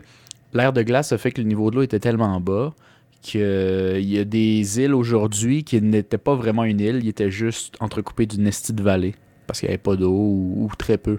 l'ère 0.53 0.73
de 0.73 0.81
glace 0.81 1.11
a 1.11 1.17
fait 1.17 1.31
que 1.31 1.41
le 1.41 1.47
niveau 1.47 1.69
de 1.71 1.75
l'eau 1.77 1.81
était 1.83 1.99
tellement 1.99 2.39
bas 2.41 2.73
qu'il 3.21 3.41
y 4.01 4.17
a 4.17 4.23
des 4.23 4.79
îles 4.81 4.93
aujourd'hui 4.93 5.63
qui 5.63 5.81
n'étaient 5.81 6.17
pas 6.17 6.35
vraiment 6.35 6.63
une 6.63 6.79
île, 6.79 6.99
ils 7.03 7.09
étaient 7.09 7.31
juste 7.31 7.75
entrecoupés 7.81 8.25
d'une 8.25 8.47
estie 8.47 8.71
de 8.73 8.81
vallée 8.81 9.13
parce 9.45 9.59
qu'il 9.59 9.67
n'y 9.67 9.73
avait 9.73 9.81
pas 9.81 9.95
d'eau 9.95 10.11
ou, 10.11 10.65
ou 10.65 10.71
très 10.77 10.97
peu. 10.97 11.17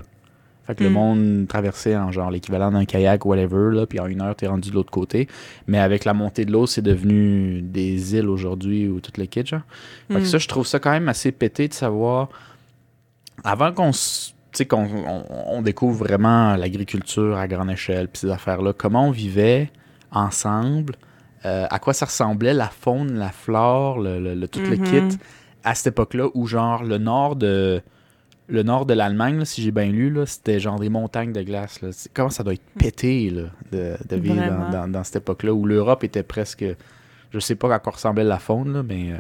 Fait 0.67 0.75
que 0.75 0.85
le 0.85 0.91
Mm. 0.91 0.93
monde 0.93 1.47
traversait 1.49 1.97
en 1.97 2.13
genre 2.13 2.31
l'équivalent 2.31 2.71
d'un 2.71 2.85
kayak, 2.85 3.27
whatever, 3.27 3.75
là, 3.75 3.87
puis 3.87 3.99
en 4.01 4.07
une 4.07 4.21
heure, 4.23 4.37
t'es 4.37 4.47
rendu 4.47 4.71
de 4.71 4.75
l'autre 4.75 4.91
côté. 4.91 5.27
Mais 5.67 5.79
avec 5.79 6.05
la 6.05 6.15
montée 6.15 6.45
de 6.45 6.53
l'eau, 6.53 6.67
c'est 6.67 6.81
devenu 6.83 7.61
des 7.61 8.15
îles 8.15 8.29
aujourd'hui 8.29 8.89
ou 8.89 9.01
toute 9.01 9.19
le 9.19 9.27
kit, 9.27 9.45
genre. 9.45 9.63
Fait 10.09 10.15
que 10.15 10.21
Mm. 10.21 10.25
ça, 10.27 10.39
je 10.39 10.49
trouve 10.49 10.67
ça 10.67 10.79
quand 10.79 10.91
même 10.93 11.09
assez 11.09 11.33
pété 11.33 11.67
de 11.69 11.75
savoir. 11.75 12.29
Avant 13.45 13.73
qu'on 13.73 13.89
s- 13.91 14.33
tu 14.33 14.40
sais, 14.59 14.67
qu'on 14.67 14.85
on, 14.87 15.25
on 15.49 15.63
découvre 15.63 16.05
vraiment 16.05 16.57
l'agriculture 16.57 17.37
à 17.37 17.47
grande 17.49 17.71
échelle, 17.71 18.09
puis 18.09 18.21
ces 18.21 18.31
affaires-là, 18.31 18.73
comment 18.73 19.07
on 19.09 19.11
vivait 19.11 19.71
ensemble, 20.11 20.95
euh, 21.47 21.67
à 21.71 21.79
quoi 21.79 21.93
ça 21.95 22.07
ressemblait, 22.07 22.53
la 22.55 22.69
faune, 22.69 23.15
la 23.19 23.31
flore, 23.31 23.99
le, 24.01 24.21
le- 24.21 24.35
le- 24.35 24.49
tout 24.49 24.61
le 24.61 24.77
kit, 24.77 25.19
à 25.65 25.75
cette 25.75 25.89
époque-là, 25.89 26.29
où 26.35 26.47
genre 26.47 26.83
le 26.85 26.99
nord 26.99 27.37
de 27.37 27.81
le 28.49 28.65
nord 28.65 28.85
de 28.85 28.95
l'Allemagne, 28.95 29.45
si 29.45 29.63
j'ai 29.63 29.71
bien 29.71 29.85
lu, 29.87 30.19
c'était 30.27 30.59
genre 30.59 30.81
des 30.81 30.89
montagnes 30.89 31.33
de 31.33 31.41
glace. 31.43 31.81
là. 31.83 31.91
Comment 32.13 32.31
ça 32.31 32.43
doit 32.43 32.55
être 32.55 32.65
pété 32.77 33.31
là, 33.31 33.43
de, 33.71 33.95
de 34.09 34.17
vivre 34.17 34.35
dans, 34.35 34.43
Vraiment. 34.43 34.71
dans- 34.71 34.89
dans 34.89 35.05
cette 35.05 35.17
époque-là, 35.23 35.53
où 35.55 35.65
l'Europe 35.67 36.03
était 36.03 36.25
presque... 36.25 36.65
Je 37.33 37.39
sais 37.39 37.55
pas 37.55 37.73
à 37.73 37.79
quoi 37.79 37.93
ressemblait 37.93 38.25
la 38.25 38.41
faune, 38.41 38.73
là, 38.73 38.83
mais... 38.83 39.13
euh, 39.13 39.19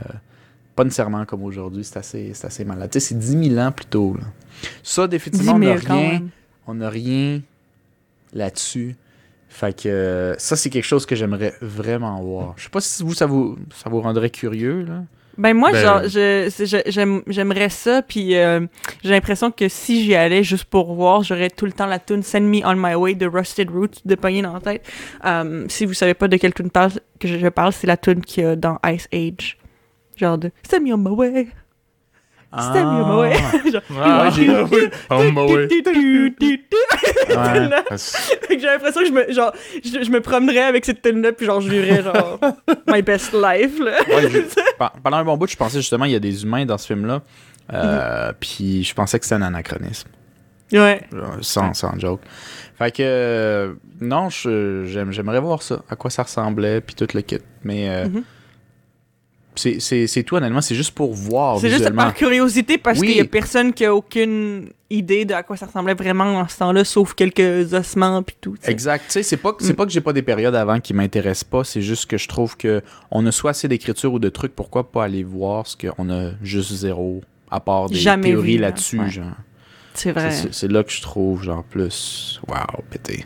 pas 0.80 0.84
nécessairement 0.84 1.26
comme 1.26 1.44
aujourd'hui, 1.44 1.84
c'est 1.84 1.98
assez, 1.98 2.32
assez 2.42 2.64
malade. 2.64 2.88
Tu 2.90 2.98
sais, 3.00 3.08
c'est 3.08 3.18
10 3.18 3.50
000 3.50 3.60
ans 3.60 3.70
plus 3.70 3.84
tôt. 3.84 4.16
Là. 4.18 4.24
Ça, 4.82 5.06
10 5.06 5.10
définitivement, 5.10 5.56
on 5.56 5.58
000 5.58 5.74
n'a 5.74 5.78
rien, 5.78 6.22
on 6.66 6.88
rien 6.88 7.42
là-dessus. 8.32 8.96
Fait 9.50 9.78
que 9.78 9.90
euh, 9.90 10.38
ça, 10.38 10.56
c'est 10.56 10.70
quelque 10.70 10.86
chose 10.86 11.04
que 11.04 11.14
j'aimerais 11.14 11.52
vraiment 11.60 12.18
voir. 12.22 12.54
Je 12.56 12.62
sais 12.62 12.70
pas 12.70 12.80
si 12.80 13.02
vous, 13.02 13.12
ça 13.12 13.26
vous, 13.26 13.58
ça 13.74 13.90
vous 13.90 14.00
rendrait 14.00 14.30
curieux, 14.30 14.86
là. 14.88 15.02
Ben 15.36 15.52
moi, 15.54 15.70
Ben- 15.72 15.82
genre, 15.82 16.02
j'aimerais 17.26 17.68
ça, 17.68 18.00
puis 18.00 18.36
euh, 18.36 18.60
j'ai 19.04 19.10
l'impression 19.10 19.50
que 19.50 19.68
si 19.68 20.02
j'y 20.02 20.14
allais 20.14 20.42
juste 20.44 20.64
pour 20.64 20.94
voir, 20.94 21.22
j'aurais 21.22 21.50
tout 21.50 21.66
le 21.66 21.72
temps 21.72 21.86
la 21.86 21.98
tune 21.98 22.22
Send 22.22 22.40
Me 22.40 22.64
On 22.64 22.74
My 22.74 22.94
Way 22.94 23.16
de 23.16 23.26
Rusted 23.26 23.70
Roots 23.70 24.00
de 24.06 24.14
pogner 24.14 24.40
dans 24.40 24.54
la 24.54 24.60
tête. 24.60 24.86
Euh, 25.26 25.66
si 25.68 25.84
vous 25.84 25.94
savez 25.94 26.14
pas 26.14 26.26
de 26.28 26.38
quelle 26.38 26.54
tune 26.54 26.70
parle, 26.70 26.92
que 27.18 27.28
je, 27.28 27.38
je 27.38 27.48
parle, 27.48 27.74
c'est 27.74 27.86
la 27.86 27.98
tune 27.98 28.22
qu'il 28.22 28.44
y 28.44 28.46
a 28.46 28.56
dans 28.56 28.78
Ice 28.86 29.08
Age. 29.12 29.59
Genre 30.20 30.38
de 30.38 30.50
Send 30.70 30.82
Me 30.84 30.92
On 30.92 30.98
My 30.98 31.10
Way. 31.10 31.48
Send 32.52 32.84
Me 32.84 33.02
On 33.02 33.06
My 33.06 33.20
Way. 33.30 33.70
Genre, 33.72 33.82
Ah, 33.98 34.24
Ouais, 34.24 34.30
j'ai-. 34.32 34.50
On 35.10 35.32
my 35.32 35.52
way. 35.52 35.68
Ah, 37.36 37.54
fait 37.96 38.56
que 38.56 38.60
J'ai 38.60 38.66
l'impression 38.66 39.00
que 39.00 39.06
je 39.06 39.12
me, 39.12 39.32
genre, 39.32 39.52
je, 39.84 40.02
je 40.04 40.10
me 40.10 40.20
promènerais 40.20 40.62
avec 40.64 40.84
cette 40.84 41.00
tune-là, 41.02 41.32
puis 41.32 41.46
genre, 41.46 41.60
je 41.60 41.68
vivrais 41.70 42.02
genre 42.02 42.38
my 42.88 43.02
best 43.02 43.32
life, 43.32 43.78
là. 43.78 43.98
Ouais, 44.08 44.44
pendant 45.02 45.18
un 45.18 45.24
bon 45.24 45.36
bout, 45.36 45.48
je 45.48 45.56
pensais 45.56 45.78
justement 45.78 46.04
il 46.06 46.12
y 46.12 46.16
a 46.16 46.20
des 46.20 46.42
humains 46.42 46.64
dans 46.66 46.76
ce 46.78 46.86
film-là. 46.88 47.22
Euh, 47.72 48.32
Puis 48.40 48.82
je 48.82 48.94
pensais 48.94 49.18
que 49.18 49.24
c'était 49.24 49.36
un 49.36 49.42
anachronisme. 49.42 50.08
Ouais. 50.72 51.02
Sans, 51.40 51.72
sans 51.74 51.98
joke. 51.98 52.20
Fait 52.78 52.90
que, 52.90 53.02
euh, 53.04 53.74
non, 54.00 54.28
j'aimerais 54.30 55.40
voir 55.40 55.62
ça. 55.62 55.82
À 55.88 55.94
quoi 55.96 56.10
ça 56.10 56.24
ressemblait, 56.24 56.80
puis 56.80 56.94
tout 56.96 57.06
le 57.14 57.20
kit. 57.22 57.38
Mais, 57.62 57.88
euh, 57.88 58.08
Mhm. 58.08 58.14
c'est- 58.14 58.39
c'est 59.56 60.22
tout, 60.24 60.36
honnêtement. 60.36 60.60
C'est 60.60 60.74
juste 60.74 60.92
pour 60.92 61.12
voir 61.14 61.58
C'est 61.58 61.68
juste 61.70 61.90
par 61.94 62.14
curiosité 62.14 62.78
parce 62.78 62.98
Oui. 63.00 63.08
qu'il 63.08 63.16
y 63.16 63.20
a 63.20 63.24
personne 63.24 63.72
qui 63.72 63.84
a 63.84 63.94
aucune 63.94 64.70
idée 64.90 65.24
de 65.24 65.34
à 65.34 65.42
quoi 65.42 65.56
ça 65.56 65.66
ressemblait 65.66 65.94
vraiment 65.94 66.24
en 66.40 66.48
ce 66.48 66.58
temps-là, 66.58 66.84
sauf 66.84 67.14
quelques 67.14 67.72
ossements 67.74 68.22
puis 68.22 68.36
tout. 68.40 68.56
tu 68.56 68.64
sais. 68.64 68.70
Exact. 68.72 69.04
Tu 69.06 69.12
sais, 69.12 69.22
c'est 69.22 69.36
pas, 69.36 69.52
Mm. 69.60 69.72
pas 69.74 69.86
que 69.86 69.92
j'ai 69.92 70.00
pas 70.00 70.12
des 70.12 70.22
périodes 70.22 70.54
avant 70.54 70.80
qui 70.80 70.94
m'intéressent 70.94 71.44
pas, 71.44 71.62
c'est 71.64 71.82
juste 71.82 72.06
que 72.06 72.16
je 72.18 72.26
trouve 72.28 72.56
que 72.56 72.82
on 73.10 73.24
a 73.26 73.32
soit 73.32 73.50
assez 73.50 73.68
d'écriture 73.68 74.12
ou 74.14 74.18
de 74.18 74.28
trucs, 74.28 74.54
pourquoi 74.54 74.90
pas 74.90 75.04
aller 75.04 75.22
voir 75.22 75.66
ce 75.66 75.76
qu'on 75.76 76.10
a 76.10 76.30
juste 76.42 76.72
zéro, 76.72 77.22
à 77.50 77.60
part 77.60 77.88
des 77.88 77.96
Jamais 77.96 78.30
théories 78.30 78.58
là-dessus, 78.58 78.98
Ouais. 79.00 79.10
genre. 79.10 79.26
C'est 79.94 80.12
vrai. 80.12 80.30
C'est 80.30 80.70
là 80.70 80.82
que 80.84 80.92
je 80.92 81.02
trouve, 81.02 81.42
genre, 81.42 81.64
plus, 81.64 82.40
wow, 82.48 82.82
pété. 82.90 83.24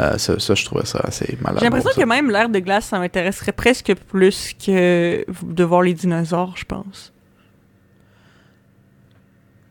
Euh, 0.00 0.16
ça, 0.18 0.38
ça, 0.38 0.54
je 0.54 0.64
trouvais 0.64 0.86
ça 0.86 1.00
assez 1.04 1.36
malade. 1.42 1.58
J'ai 1.60 1.66
l'impression 1.66 1.90
que 2.00 2.06
même 2.06 2.30
l'ère 2.30 2.48
de 2.48 2.58
glace, 2.60 2.86
ça 2.86 2.98
m'intéresserait 2.98 3.52
presque 3.52 3.94
plus 4.08 4.54
que 4.54 5.24
de 5.44 5.64
voir 5.64 5.82
les 5.82 5.92
dinosaures, 5.94 6.54
je 6.56 6.64
pense. 6.64 7.12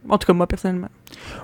En 0.10 0.18
tout 0.18 0.28
cas, 0.28 0.34
moi, 0.34 0.48
personnellement. 0.48 0.90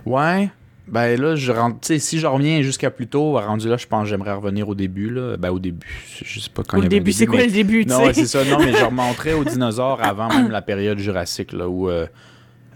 Ouais. 0.05 0.49
Ben 0.87 1.19
là, 1.19 1.35
je 1.35 1.51
rentre, 1.51 1.79
si 1.97 2.17
je 2.17 2.25
reviens 2.25 2.61
jusqu'à 2.61 2.89
plus 2.89 3.07
tôt, 3.07 3.33
rendu 3.33 3.67
là, 3.67 3.75
je 3.75 3.85
pense 3.87 4.03
que 4.03 4.09
j'aimerais 4.09 4.31
revenir 4.33 4.69
au 4.69 4.75
début, 4.75 5.09
là. 5.09 5.35
Ben 5.35 5.49
au 5.49 5.59
début, 5.59 6.01
je 6.23 6.39
sais 6.39 6.49
pas 6.49 6.63
quand 6.63 6.77
il 6.77 6.79
y 6.79 6.83
Au 6.83 6.85
avait 6.85 6.95
un 6.95 6.99
début, 6.99 7.11
c'est 7.11 7.25
quoi 7.25 7.39
mais- 7.39 7.45
le 7.47 7.51
début, 7.51 7.83
tu 7.85 7.91
Non, 7.91 8.05
ouais, 8.05 8.13
c'est 8.13 8.25
ça. 8.25 8.45
Non, 8.45 8.57
mais 8.59 8.71
je 8.71 8.83
remonterais 8.85 9.33
aux 9.33 9.43
dinosaures 9.43 10.01
avant 10.01 10.29
même 10.29 10.49
la 10.49 10.61
période 10.61 10.97
jurassique, 10.97 11.51
là, 11.51 11.67
où 11.67 11.89
euh, 11.89 12.07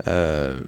euh, 0.08 0.60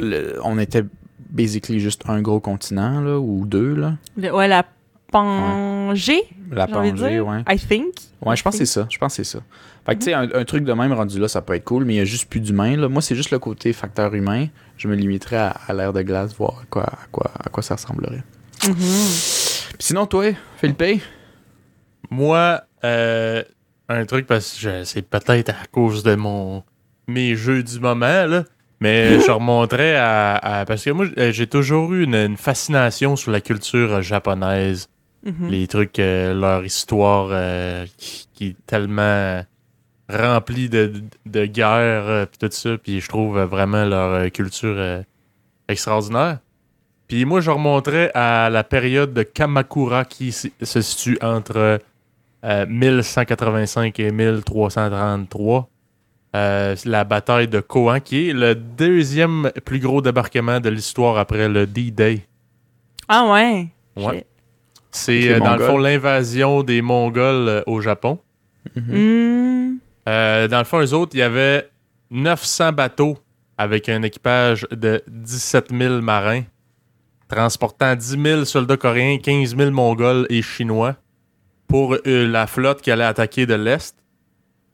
le- 0.00 0.40
on 0.42 0.58
était 0.58 0.82
basically 1.30 1.80
juste 1.80 2.02
un 2.08 2.20
gros 2.22 2.40
continent, 2.40 3.00
là, 3.00 3.18
ou 3.18 3.46
deux, 3.46 3.74
là. 3.74 3.94
Le- 4.16 4.34
ouais, 4.34 4.48
la 4.48 4.64
Pangée, 5.10 6.22
La 6.50 6.66
Pangée, 6.68 7.20
ouais. 7.20 7.42
I 7.48 7.58
think. 7.58 7.94
Ouais, 8.24 8.36
je 8.36 8.42
pense 8.42 8.52
que 8.54 8.58
c'est 8.58 8.66
ça. 8.66 8.86
Je 8.90 8.98
pense 8.98 9.16
que 9.16 9.24
c'est 9.24 9.38
ça. 9.38 9.42
Fait 9.86 9.94
que, 9.94 10.00
tu 10.00 10.04
sais, 10.06 10.14
un, 10.14 10.28
un 10.32 10.44
truc 10.44 10.64
de 10.64 10.72
même 10.72 10.92
rendu 10.92 11.18
là, 11.18 11.26
ça 11.26 11.40
peut 11.42 11.54
être 11.54 11.64
cool, 11.64 11.84
mais 11.84 11.94
il 11.94 11.96
y 11.96 12.00
a 12.00 12.04
juste 12.04 12.28
plus 12.28 12.40
d'humains, 12.40 12.76
là. 12.76 12.88
Moi, 12.88 13.02
c'est 13.02 13.16
juste 13.16 13.30
le 13.30 13.38
côté 13.38 13.72
facteur 13.72 14.14
humain. 14.14 14.46
Je 14.76 14.86
me 14.88 14.94
limiterais 14.94 15.36
à, 15.36 15.48
à 15.66 15.72
l'ère 15.72 15.92
de 15.92 16.02
glace, 16.02 16.34
voir 16.36 16.60
à 16.62 16.66
quoi, 16.70 16.84
à 16.84 16.98
quoi, 17.10 17.30
à 17.44 17.48
quoi 17.48 17.62
ça 17.62 17.74
ressemblerait. 17.74 18.22
Mhm. 18.68 18.74
Puis 18.74 19.86
sinon, 19.86 20.06
toi, 20.06 20.26
Philippe? 20.58 21.02
Moi, 22.10 22.60
euh, 22.84 23.42
un 23.88 24.04
truc, 24.06 24.26
parce 24.26 24.58
que 24.60 24.84
c'est 24.84 25.02
peut-être 25.02 25.50
à 25.50 25.66
cause 25.72 26.02
de 26.02 26.14
mon 26.14 26.62
mes 27.08 27.34
jeux 27.34 27.62
du 27.64 27.80
moment, 27.80 28.26
là, 28.26 28.44
mais 28.80 29.20
je 29.20 29.30
remonterais 29.30 29.96
à, 29.96 30.36
à- 30.36 30.64
Parce 30.64 30.84
que 30.84 30.90
moi, 30.90 31.06
euh, 31.18 31.32
j'ai 31.32 31.46
toujours 31.46 31.92
eu 31.92 32.04
une, 32.04 32.14
une 32.14 32.36
fascination 32.36 33.16
sur 33.16 33.30
la 33.30 33.40
culture 33.40 33.94
euh, 33.94 34.00
japonaise. 34.02 34.88
Mhm. 35.24 35.48
Les 35.50 35.66
trucs, 35.68 35.98
euh, 35.98 36.32
leur 36.32 36.64
histoire 36.64 37.28
euh, 37.30 37.84
qui, 37.98 38.26
qui 38.32 38.46
est 38.48 38.56
tellement 38.66 39.42
remplie 40.08 40.68
de, 40.70 40.92
de 41.26 41.44
guerres, 41.46 42.08
euh, 42.08 42.26
puis 42.26 42.38
tout 42.38 42.54
ça, 42.54 42.78
puis 42.78 43.00
je 43.00 43.08
trouve 43.08 43.38
vraiment 43.42 43.84
leur 43.84 44.30
culture 44.32 45.02
extraordinaire. 45.68 46.38
Puis 47.06 47.24
moi, 47.24 47.40
je 47.40 47.50
remonterais 47.50 48.10
à 48.14 48.48
la 48.50 48.64
période 48.64 49.12
de 49.12 49.22
Kamakura 49.24 50.04
qui 50.04 50.32
se 50.32 50.48
situe 50.80 51.18
entre 51.22 51.78
euh, 52.44 52.66
1185 52.66 53.98
et 54.00 54.10
1333. 54.12 55.68
Euh, 56.36 56.76
la 56.84 57.02
bataille 57.04 57.48
de 57.48 57.60
Kohan, 57.60 57.98
qui 57.98 58.28
est 58.28 58.32
le 58.32 58.54
deuxième 58.54 59.50
plus 59.64 59.80
gros 59.80 60.00
débarquement 60.00 60.60
de 60.60 60.68
l'histoire 60.68 61.18
après 61.18 61.48
le 61.48 61.66
D-Day. 61.66 62.24
Ah 63.08 63.28
ouais? 63.32 63.66
C'est 64.92 65.32
euh, 65.32 65.40
dans 65.40 65.56
le 65.56 65.66
fond 65.66 65.78
l'invasion 65.78 66.62
des 66.62 66.82
Mongols 66.82 67.48
euh, 67.48 67.62
au 67.66 67.80
Japon. 67.80 68.18
Hmm. 68.76 69.76
Euh, 70.08 70.48
dans 70.48 70.58
le 70.58 70.64
fond, 70.64 70.80
eux 70.80 70.94
autres, 70.94 71.12
il 71.14 71.18
y 71.18 71.22
avait 71.22 71.68
900 72.10 72.72
bateaux 72.72 73.18
avec 73.58 73.88
un 73.88 74.02
équipage 74.02 74.66
de 74.70 75.02
17 75.08 75.70
000 75.76 76.00
marins, 76.00 76.42
transportant 77.28 77.94
10 77.94 78.22
000 78.22 78.44
soldats 78.44 78.76
coréens, 78.76 79.18
15 79.18 79.56
000 79.56 79.70
Mongols 79.70 80.26
et 80.30 80.42
Chinois 80.42 80.96
pour 81.68 81.94
euh, 81.94 82.26
la 82.26 82.46
flotte 82.46 82.82
qui 82.82 82.90
allait 82.90 83.04
attaquer 83.04 83.46
de 83.46 83.54
l'Est. 83.54 83.96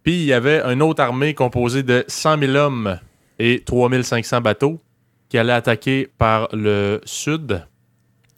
Puis 0.06 0.20
il 0.20 0.24
y 0.26 0.32
avait 0.32 0.60
une 0.62 0.82
autre 0.82 1.02
armée 1.02 1.34
composée 1.34 1.82
de 1.82 2.04
100 2.06 2.38
000 2.38 2.52
hommes 2.54 3.00
et 3.40 3.64
3 3.66 3.90
500 4.04 4.40
bateaux 4.40 4.80
qui 5.28 5.36
allait 5.36 5.52
attaquer 5.52 6.08
par 6.16 6.48
le 6.52 7.00
sud. 7.04 7.60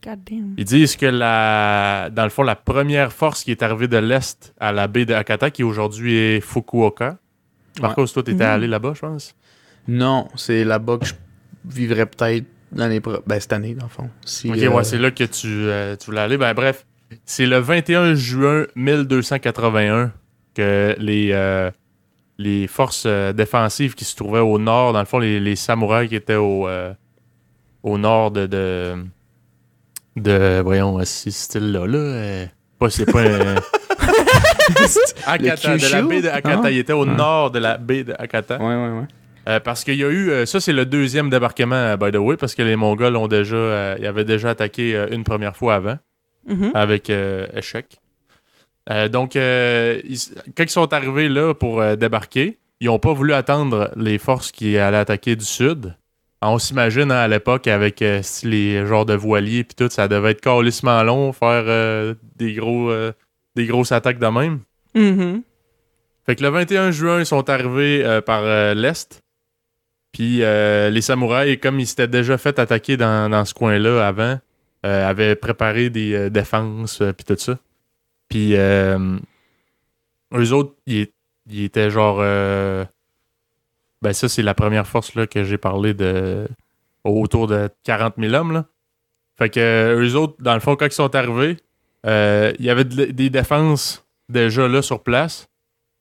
God 0.02 0.18
damn. 0.24 0.54
Ils 0.56 0.64
disent 0.64 0.96
que 0.96 1.04
la, 1.04 2.08
dans 2.10 2.24
le 2.24 2.30
fond, 2.30 2.42
la 2.42 2.56
première 2.56 3.12
force 3.12 3.44
qui 3.44 3.50
est 3.50 3.62
arrivée 3.62 3.86
de 3.86 3.98
l'Est 3.98 4.54
à 4.58 4.72
la 4.72 4.88
baie 4.88 5.04
de 5.04 5.12
Hakata, 5.12 5.50
qui 5.50 5.62
aujourd'hui 5.62 6.16
est 6.16 6.40
Fukuoka. 6.40 7.18
Marcos, 7.82 8.06
toi, 8.06 8.22
t'étais 8.22 8.44
Mhm. 8.44 8.50
allé 8.50 8.66
là-bas, 8.66 8.92
je 8.94 9.00
pense? 9.00 9.34
Non, 9.86 10.26
c'est 10.36 10.64
là-bas 10.64 10.96
que 10.96 11.04
je 11.04 11.12
vivrais 11.66 12.06
peut-être 12.06 12.46
l'année 12.74 13.00
pro- 13.02 13.20
ben, 13.26 13.38
cette 13.40 13.52
année, 13.52 13.74
dans 13.74 13.84
le 13.84 13.90
fond. 13.90 14.08
Si, 14.24 14.48
Ok, 14.50 14.56
euh, 14.56 14.68
ouais, 14.70 14.84
c'est 14.84 14.96
là 14.98 15.10
que 15.10 15.24
tu, 15.24 15.46
euh, 15.48 15.96
tu 15.96 16.06
voulais 16.06 16.22
aller. 16.22 16.38
Ben, 16.38 16.54
bref, 16.54 16.86
c'est 17.26 17.44
le 17.46 17.58
21 17.58 18.14
juin 18.14 18.64
1281 18.74 20.12
que 20.58 20.96
les, 20.98 21.30
euh, 21.32 21.70
les 22.38 22.66
forces 22.66 23.04
euh, 23.06 23.32
défensives 23.32 23.94
qui 23.94 24.04
se 24.04 24.16
trouvaient 24.16 24.40
au 24.40 24.58
nord, 24.58 24.92
dans 24.92 24.98
le 25.00 25.04
fond, 25.06 25.18
les, 25.18 25.38
les 25.40 25.56
samouraïs 25.56 26.08
qui 26.08 26.16
étaient 26.16 26.34
au, 26.34 26.66
euh, 26.68 26.92
au 27.82 27.96
nord 27.98 28.30
de, 28.32 28.46
de, 28.46 28.94
de 30.16 30.60
voyons, 30.62 30.98
ce 31.04 31.30
style-là, 31.30 31.86
là, 31.86 31.98
euh, 31.98 32.46
pas, 32.78 32.90
c'est 32.90 33.10
pas 33.10 33.22
un... 33.22 33.54
Hakata, 35.26 35.76
de 35.76 35.92
la 35.92 36.02
baie 36.02 36.20
de. 36.22 36.28
Ah. 36.32 36.70
Il 36.70 36.78
était 36.78 36.92
au 36.92 37.04
Ouais. 37.06 37.14
nord 37.14 37.50
de 37.50 37.58
la 37.58 37.78
baie 37.78 38.04
de 38.04 38.14
Hakata. 38.18 38.58
Ouais, 38.58 38.64
ouais, 38.66 38.98
ouais. 39.00 39.06
Euh, 39.48 39.60
parce 39.60 39.82
qu'il 39.84 39.94
y 39.94 40.04
a 40.04 40.08
eu, 40.08 40.30
euh, 40.30 40.44
ça 40.46 40.60
c'est 40.60 40.72
le 40.74 40.84
deuxième 40.84 41.30
débarquement, 41.30 41.96
by 41.96 42.10
the 42.12 42.16
way, 42.16 42.36
parce 42.36 42.54
que 42.54 42.62
les 42.62 42.76
Mongols 42.76 43.16
ont 43.16 43.28
déjà, 43.28 43.56
euh, 43.56 43.96
ils 43.98 44.06
avaient 44.06 44.24
déjà 44.26 44.50
attaqué 44.50 44.94
euh, 44.94 45.06
une 45.10 45.24
première 45.24 45.56
fois 45.56 45.76
avant, 45.76 45.98
Mhm. 46.46 46.70
avec 46.74 47.08
euh, 47.10 47.46
échec. 47.54 47.98
Euh, 48.90 49.08
donc, 49.08 49.36
euh, 49.36 50.00
ils- 50.04 50.18
quand 50.56 50.64
ils 50.64 50.70
sont 50.70 50.92
arrivés 50.92 51.28
là 51.28 51.52
pour 51.54 51.80
euh, 51.80 51.96
débarquer, 51.96 52.58
ils 52.80 52.86
n'ont 52.86 52.98
pas 52.98 53.12
voulu 53.12 53.32
attendre 53.34 53.90
les 53.96 54.18
forces 54.18 54.50
qui 54.52 54.78
allaient 54.78 54.96
attaquer 54.98 55.36
du 55.36 55.44
sud. 55.44 55.94
On 56.40 56.58
s'imagine 56.58 57.10
hein, 57.10 57.18
à 57.18 57.28
l'époque 57.28 57.66
avec 57.66 57.98
les 58.44 58.86
genres 58.86 59.04
de 59.04 59.14
voiliers 59.14 59.64
puis 59.64 59.74
tout, 59.74 59.90
ça 59.90 60.06
devait 60.06 60.30
être 60.30 60.40
calissement 60.40 61.02
long, 61.02 61.32
faire 61.32 62.14
des 62.36 62.54
gros, 62.54 62.92
des 63.56 63.66
grosses 63.66 63.90
attaques 63.90 64.20
de 64.20 64.26
même. 64.28 64.60
Mhm. 64.94 65.42
Fait 66.24 66.36
que 66.36 66.42
le 66.44 66.50
21 66.50 66.92
juin, 66.92 67.18
ils 67.18 67.26
sont 67.26 67.50
arrivés 67.50 68.20
par 68.24 68.42
l'Est. 68.76 69.20
Puis 70.12 70.36
les 70.38 71.00
samouraïs, 71.00 71.58
comme 71.60 71.80
ils 71.80 71.88
s'étaient 71.88 72.06
déjà 72.06 72.38
fait 72.38 72.60
attaquer 72.60 72.96
dans, 72.96 73.28
dans 73.28 73.44
ce 73.44 73.52
coin-là 73.54 74.06
avant, 74.06 74.38
avaient 74.84 75.34
préparé 75.34 75.90
des 75.90 76.30
défenses 76.30 77.02
puis 77.16 77.24
tout 77.24 77.36
ça. 77.36 77.58
Puis 78.28 78.56
euh, 78.56 79.16
eux 80.34 80.52
autres, 80.52 80.74
ils, 80.86 81.08
étaient 81.50 81.90
genre... 81.90 82.18
euh, 82.20 82.84
ben 84.02 84.12
ça, 84.12 84.28
c'est 84.28 84.42
la 84.42 84.54
première 84.54 84.86
force 84.86 85.14
là, 85.14 85.26
que 85.26 85.44
j'ai 85.44 85.58
parlé 85.58 85.94
de... 85.94 86.46
Autour 87.04 87.46
de 87.46 87.70
40 87.84 88.14
000 88.18 88.34
hommes, 88.34 88.52
là. 88.52 88.66
Fait 89.38 89.48
que 89.48 89.60
euh, 89.60 90.04
eux 90.04 90.14
autres, 90.16 90.34
dans 90.40 90.52
le 90.54 90.60
fond, 90.60 90.76
quand 90.76 90.86
ils 90.86 90.92
sont 90.92 91.14
arrivés, 91.14 91.56
il 92.04 92.64
y 92.64 92.70
avait 92.70 92.84
de- 92.84 93.06
des 93.06 93.30
défenses 93.30 94.04
déjà 94.28 94.68
là 94.68 94.82
sur 94.82 95.02
place. 95.02 95.48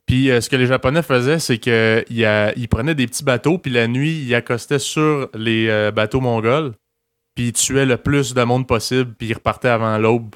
Puis 0.05 0.27
ce 0.27 0.49
que 0.49 0.55
les 0.55 0.67
Japonais 0.67 1.01
faisaient, 1.03 1.39
c'est 1.39 1.59
qu'ils 1.59 2.03
ils 2.09 2.67
prenaient 2.69 2.95
des 2.95 3.07
petits 3.07 3.23
bateaux, 3.23 3.57
puis 3.57 3.71
la 3.71 3.87
nuit, 3.87 4.23
ils 4.25 4.35
accostaient 4.35 4.79
sur 4.79 5.29
les 5.33 5.91
bateaux 5.93 6.21
mongols, 6.21 6.73
puis 7.35 7.47
ils 7.49 7.53
tuaient 7.53 7.85
le 7.85 7.97
plus 7.97 8.33
de 8.33 8.41
monde 8.43 8.65
possible, 8.67 9.13
puis 9.13 9.27
ils 9.29 9.33
repartaient 9.33 9.67
avant 9.67 9.97
l'aube. 9.97 10.33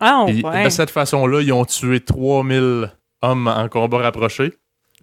Ah 0.00 0.24
Puis 0.26 0.42
ouais. 0.42 0.64
de 0.64 0.68
cette 0.70 0.90
façon-là, 0.90 1.42
ils 1.42 1.52
ont 1.52 1.64
tué 1.64 2.00
3000 2.00 2.90
hommes 3.22 3.46
en 3.48 3.68
combat 3.68 3.98
rapproché. 3.98 4.54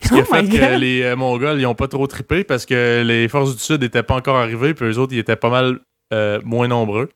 Ce 0.01 0.09
qui 0.09 0.15
a 0.15 0.23
Oh 0.29 0.33
fait 0.33 0.47
que 0.47 0.77
les 0.79 1.01
euh, 1.03 1.15
Mongols, 1.15 1.59
ils 1.59 1.65
ont 1.65 1.75
pas 1.75 1.87
trop 1.87 2.05
trippé 2.07 2.43
parce 2.43 2.65
que 2.65 3.03
les 3.05 3.27
forces 3.27 3.55
du 3.55 3.61
Sud 3.61 3.81
n'étaient 3.81 4.03
pas 4.03 4.15
encore 4.15 4.37
arrivées, 4.37 4.73
puis 4.73 4.85
eux 4.85 4.97
autres, 4.99 5.13
ils 5.13 5.19
étaient 5.19 5.35
pas 5.35 5.49
mal 5.49 5.79
euh, 6.13 6.39
moins 6.43 6.67
nombreux. 6.67 7.09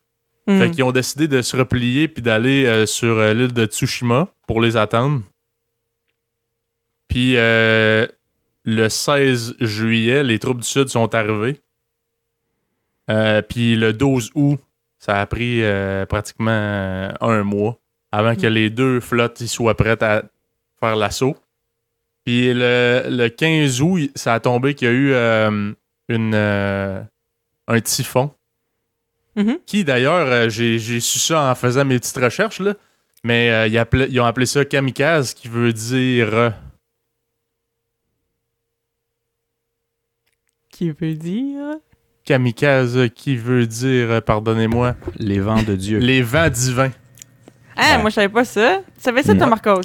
Mhm. 0.46 0.58
Fait 0.58 0.70
qu'ils 0.70 0.84
ont 0.84 0.92
décidé 0.92 1.28
de 1.28 1.42
se 1.42 1.56
replier 1.56 2.08
puis 2.08 2.22
d'aller 2.22 2.66
euh, 2.66 2.86
sur 2.86 3.20
l'île 3.20 3.52
de 3.52 3.66
Tsushima 3.66 4.28
pour 4.46 4.60
les 4.60 4.76
attendre. 4.76 5.22
Puis 7.08 7.34
le 7.34 8.08
16 8.88 9.56
juillet, 9.60 10.22
les 10.24 10.38
troupes 10.38 10.60
du 10.60 10.66
Sud 10.68 10.88
sont 10.88 11.14
arrivées. 11.14 11.60
Puis 13.48 13.76
le 13.76 13.92
12 13.92 14.30
août, 14.34 14.58
ça 15.02 15.20
a 15.20 15.26
pris 15.26 15.64
euh, 15.64 16.06
pratiquement 16.06 17.12
un 17.20 17.42
mois 17.42 17.80
avant 18.12 18.36
que 18.36 18.46
mm. 18.46 18.50
les 18.50 18.70
deux 18.70 19.00
flottes 19.00 19.42
soient 19.46 19.76
prêtes 19.76 20.04
à 20.04 20.22
faire 20.78 20.94
l'assaut. 20.94 21.34
Puis 22.24 22.54
le, 22.54 23.06
le, 23.08 23.28
15 23.28 23.80
août, 23.80 24.12
ça 24.14 24.34
a 24.34 24.38
tombé 24.38 24.74
qu'il 24.74 24.86
y 24.86 24.90
a 24.92 24.94
eu 24.94 25.12
euh, 25.12 25.72
euh, 26.08 27.02
un 27.66 27.80
typhon. 27.80 28.30
Mm-hmm. 29.36 29.58
Qui 29.66 29.82
d'ailleurs, 29.82 30.48
j'ai 30.48 30.78
su 30.78 31.18
ça 31.18 31.50
en 31.50 31.54
faisant 31.56 31.84
mes 31.84 31.98
petites 31.98 32.18
recherches, 32.18 32.60
là, 32.60 32.74
mais 33.24 33.68
ils, 33.68 34.20
ont 34.20 34.24
appelé 34.24 34.46
ça 34.46 34.64
kamikaze, 34.64 35.34
qui 35.34 35.48
veut 35.48 35.72
dire. 35.72 36.54
Qui 40.70 40.92
veut 40.92 41.14
dire? 41.14 41.80
Kamikaze, 42.24 43.08
qui 43.14 43.36
veut 43.36 43.66
dire, 43.66 44.10
euh, 44.10 44.20
pardonnez-moi, 44.20 44.94
Les 45.18 45.40
vents 45.40 45.62
de 45.62 45.74
Dieu. 45.74 45.98
les 45.98 46.22
vents 46.22 46.48
divins. 46.48 46.90
Ah, 47.76 47.96
Ouais. 47.96 48.00
moi, 48.02 48.10
je 48.10 48.14
savais 48.16 48.28
pas 48.28 48.44
ça. 48.44 48.80
Tu 48.96 49.02
savais 49.02 49.22
ça, 49.22 49.34
toi. 49.34 49.46
Marcos? 49.46 49.80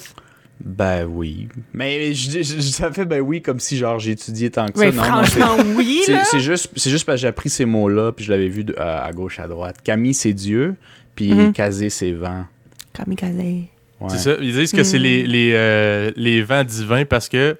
Ben 0.63 1.05
oui. 1.05 1.47
Mais 1.73 2.13
je, 2.13 2.31
je, 2.31 2.41
je- 2.41 2.59
ça 2.61 2.91
fait 2.91 3.05
ben 3.05 3.21
oui 3.21 3.43
comme 3.43 3.59
si 3.59 3.77
genre 3.77 3.99
j'ai 3.99 4.11
étudié 4.11 4.49
tant 4.49 4.65
que 4.67 4.79
Mais 4.79 4.91
ça. 4.91 4.97
Non, 5.09 5.17
non, 5.17 5.23
c'est- 5.23 5.39
franchement, 5.39 5.63
oui, 5.77 6.01
c'est 6.03 6.13
là. 6.13 6.23
c'est 6.25 6.39
juste, 6.39 6.71
c'est 6.75 6.89
juste 6.89 7.05
parce 7.05 7.17
que 7.17 7.21
j'ai 7.21 7.27
appris 7.27 7.49
ces 7.51 7.65
mots-là, 7.65 8.11
puis 8.11 8.25
je 8.25 8.31
l'avais 8.31 8.47
vu 8.49 8.63
de- 8.63 8.75
à, 8.75 9.03
à 9.05 9.11
gauche, 9.13 9.39
à 9.39 9.47
droite. 9.47 9.77
Camille, 9.83 10.15
c'est 10.15 10.33
Dieu, 10.33 10.75
puis 11.15 11.31
Mhm. 11.31 11.53
Kazé, 11.53 11.89
c'est 11.91 12.11
vent. 12.11 12.45
Kamikaze. 12.93 13.35
Ouais. 13.35 13.69
C'est 14.09 14.17
ça. 14.17 14.31
Ils 14.41 14.53
disent 14.53 14.71
que 14.71 14.83
c'est 14.83 14.97
Hmm. 14.99 15.03
les, 15.03 15.27
les, 15.27 15.51
euh, 15.53 16.11
les 16.15 16.41
vents 16.41 16.63
divins 16.63 17.05
parce 17.05 17.29
que 17.29 17.57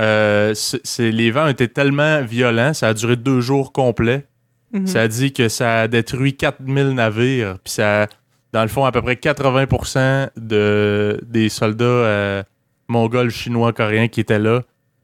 euh, 0.00 0.54
c'est 0.54 1.10
les 1.10 1.30
vents 1.30 1.46
étaient 1.46 1.68
tellement 1.68 2.22
violents, 2.22 2.74
ça 2.74 2.88
a 2.88 2.94
duré 2.94 3.16
deux 3.16 3.40
jours 3.40 3.72
complets. 3.72 4.26
Mhm. 4.72 4.86
Ça 4.86 5.08
dit 5.08 5.32
que 5.32 5.48
ça 5.48 5.80
a 5.80 5.88
détruit 5.88 6.36
4000 6.36 6.90
navires, 6.90 7.58
puis 7.62 7.72
ça, 7.72 8.06
dans 8.52 8.62
le 8.62 8.68
fond, 8.68 8.84
à 8.84 8.92
peu 8.92 9.02
près 9.02 9.14
80% 9.14 10.30
de, 10.36 11.20
des 11.26 11.48
soldats 11.48 11.84
euh, 11.84 12.42
mongols, 12.88 13.30
chinois, 13.30 13.72
coréens 13.72 14.08
qui 14.08 14.20
étaient 14.20 14.38
là 14.38 14.62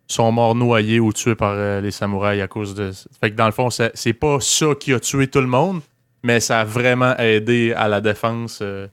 sont 0.08 0.30
morts 0.32 0.54
noyés 0.54 1.00
ou 1.00 1.12
tués 1.12 1.34
par 1.34 1.54
euh, 1.54 1.80
les 1.80 1.90
samouraïs 1.90 2.42
à 2.42 2.48
cause 2.48 2.74
de... 2.74 2.92
Fait 3.20 3.30
que 3.30 3.36
dans 3.36 3.46
le 3.46 3.52
fond, 3.52 3.70
c'est 3.70 4.12
pas 4.12 4.38
ça 4.40 4.66
qui 4.78 4.92
a 4.92 5.00
tué 5.00 5.26
tout 5.26 5.40
le 5.40 5.46
monde, 5.46 5.80
mais 6.22 6.40
ça 6.40 6.60
a 6.60 6.64
vraiment 6.64 7.16
aidé 7.16 7.72
à 7.76 7.88
la 7.88 8.00
défense 8.00 8.60
euh, 8.62 8.86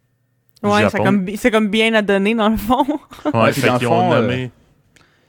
du 0.64 0.70
Ouais, 0.70 0.90
c'est 0.90 0.98
comme, 0.98 1.28
c'est 1.36 1.52
comme 1.52 1.70
bien 1.70 1.94
à 1.94 2.02
donner, 2.02 2.36
dans 2.36 2.50
le 2.50 2.58
fond. 2.58 2.86
Ouais, 3.34 3.52
fait 3.52 3.70
qu'ils 3.78 3.88
fond, 3.88 4.10
ont 4.10 4.14
euh, 4.14 4.22
nommé, 4.22 4.52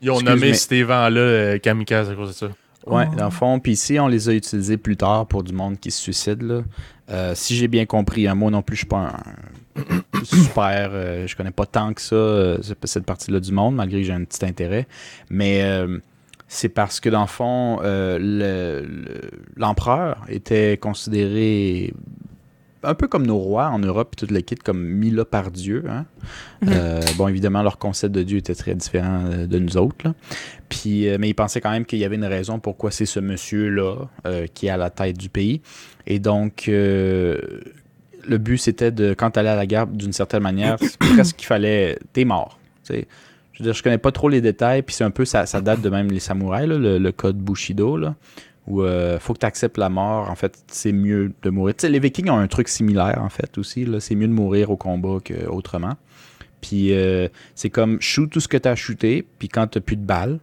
ils 0.05 0.11
ont 0.11 0.21
nommé 0.21 0.47
mais- 0.49 0.53
ces 0.53 0.83
vents-là 0.83 1.19
euh, 1.19 1.57
kamikaze 1.59 2.09
à 2.09 2.15
cause 2.15 2.29
de 2.29 2.33
ça. 2.33 2.47
Ouais, 2.87 3.05
Oh. 3.11 3.15
dans 3.17 3.25
le 3.25 3.31
fond. 3.31 3.59
Puis 3.59 3.71
ici, 3.71 3.99
on 3.99 4.07
les 4.07 4.29
a 4.29 4.33
utilisés 4.33 4.77
plus 4.77 4.95
tard 4.95 5.25
pour 5.25 5.43
du 5.43 5.51
monde 5.53 5.79
qui 5.79 5.89
se 5.89 5.99
suicide. 6.01 6.43
Là. 6.43 6.61
Euh, 7.09 7.31
si 7.35 7.55
j'ai 7.55 7.67
bien 7.67 7.85
compris, 7.87 8.27
hein, 8.27 8.35
moi 8.35 8.51
non 8.51 8.61
plus, 8.61 8.75
je 8.75 8.79
suis 8.81 8.87
pas 8.87 9.11
un 9.75 9.81
super. 10.23 10.89
euh, 10.93 11.25
je 11.25 11.35
connais 11.35 11.49
pas 11.51 11.65
tant 11.65 11.93
que 11.93 12.01
ça 12.01 12.15
euh, 12.15 12.57
cette 12.83 13.05
partie-là 13.05 13.39
du 13.39 13.51
monde, 13.51 13.75
malgré 13.75 14.01
que 14.01 14.05
j'ai 14.07 14.13
un 14.13 14.23
petit 14.23 14.45
intérêt. 14.45 14.87
Mais 15.31 15.63
c'est 16.47 16.69
parce 16.69 16.99
que 16.99 17.09
dans 17.09 17.21
le 17.21 17.27
fond, 17.27 17.79
le- 17.81 18.17
le- 18.19 19.31
l'empereur 19.57 20.17
était 20.29 20.77
considéré 20.77 21.91
un 22.85 22.93
peu 22.95 23.07
comme 23.07 23.25
nos 23.25 23.37
rois 23.37 23.67
en 23.67 23.79
Europe 23.79 24.09
et 24.13 24.15
toute 24.15 24.31
le 24.31 24.41
kit 24.41 24.55
comme 24.55 24.83
mis 24.83 25.11
là 25.11 25.25
par 25.25 25.51
Dieu. 25.51 25.83
hein. 25.89 26.05
Mhm. 26.61 26.69
Euh, 26.73 27.01
bon, 27.17 27.27
évidemment, 27.27 27.61
leur 27.63 27.77
concept 27.77 28.13
de 28.15 28.23
Dieu 28.23 28.37
était 28.37 28.55
très 28.55 28.75
différent 28.75 29.25
euh, 29.25 29.45
de 29.47 29.59
nous 29.59 29.77
autres. 29.77 29.97
là. 30.03 30.13
Puis, 30.69 31.07
euh, 31.07 31.17
mais 31.19 31.29
ils 31.29 31.33
pensaient 31.33 31.61
quand 31.61 31.71
même 31.71 31.85
qu'il 31.85 31.99
y 31.99 32.05
avait 32.05 32.15
une 32.15 32.25
raison 32.25 32.59
pourquoi 32.59 32.91
c'est 32.91 33.05
ce 33.05 33.19
monsieur-là 33.19 34.07
euh, 34.25 34.47
qui 34.53 34.67
est 34.67 34.69
à 34.71 34.77
la 34.77 34.89
tête 34.89 35.17
du 35.17 35.29
pays. 35.29 35.61
Et 36.07 36.19
donc, 36.19 36.65
le 36.67 38.37
but, 38.37 38.57
c'était 38.57 38.91
de, 38.91 39.13
quand 39.13 39.31
tu 39.31 39.39
allais 39.39 39.49
à 39.49 39.55
la 39.55 39.65
guerre, 39.65 39.87
d'une 39.87 40.13
certaine 40.13 40.43
manière, 40.43 40.77
presque 40.99 41.35
qu'il 41.37 41.47
fallait. 41.47 41.97
T'es 42.13 42.25
mort. 42.25 42.59
Je 42.87 42.95
veux 43.59 43.63
dire, 43.63 43.73
je 43.73 43.81
connais 43.83 43.97
pas 43.97 44.11
trop 44.11 44.27
les 44.29 44.41
détails, 44.41 44.81
puis 44.81 44.93
c'est 44.93 45.03
un 45.05 45.11
peu, 45.11 45.23
ça, 45.25 45.45
ça 45.45 45.61
date 45.61 45.81
de 45.81 45.89
même 45.89 46.11
les 46.11 46.19
samouraïs, 46.19 46.67
là, 46.67 46.77
le, 46.77 46.97
le 46.97 47.11
code 47.11 47.37
Bushido, 47.37 47.95
là, 47.97 48.15
où 48.67 48.81
euh, 48.81 49.19
faut 49.19 49.33
que 49.33 49.39
tu 49.39 49.45
acceptes 49.45 49.77
la 49.77 49.89
mort. 49.89 50.29
En 50.29 50.35
fait, 50.35 50.63
c'est 50.67 50.91
mieux 50.91 51.33
de 51.43 51.49
mourir. 51.49 51.75
Les 51.83 51.99
Vikings 51.99 52.29
ont 52.29 52.37
un 52.37 52.47
truc 52.47 52.67
similaire, 52.67 53.21
en 53.21 53.29
fait, 53.29 53.57
aussi. 53.57 53.87
C'est 53.99 54.15
mieux 54.15 54.27
de 54.27 54.33
mourir 54.33 54.71
au 54.71 54.77
combat 54.77 55.17
qu'autrement. 55.23 55.95
Puis 56.67 56.93
euh, 56.93 57.27
c'est 57.53 57.69
comme 57.69 58.01
shoot 58.01 58.27
tout 58.27 58.39
ce 58.39 58.47
que 58.47 58.57
tu 58.57 58.67
as 58.67 58.75
shooté, 58.75 59.23
puis 59.37 59.49
quand 59.49 59.67
tu 59.67 59.81
plus 59.81 59.97
de 59.97 60.05
balles, 60.05 60.39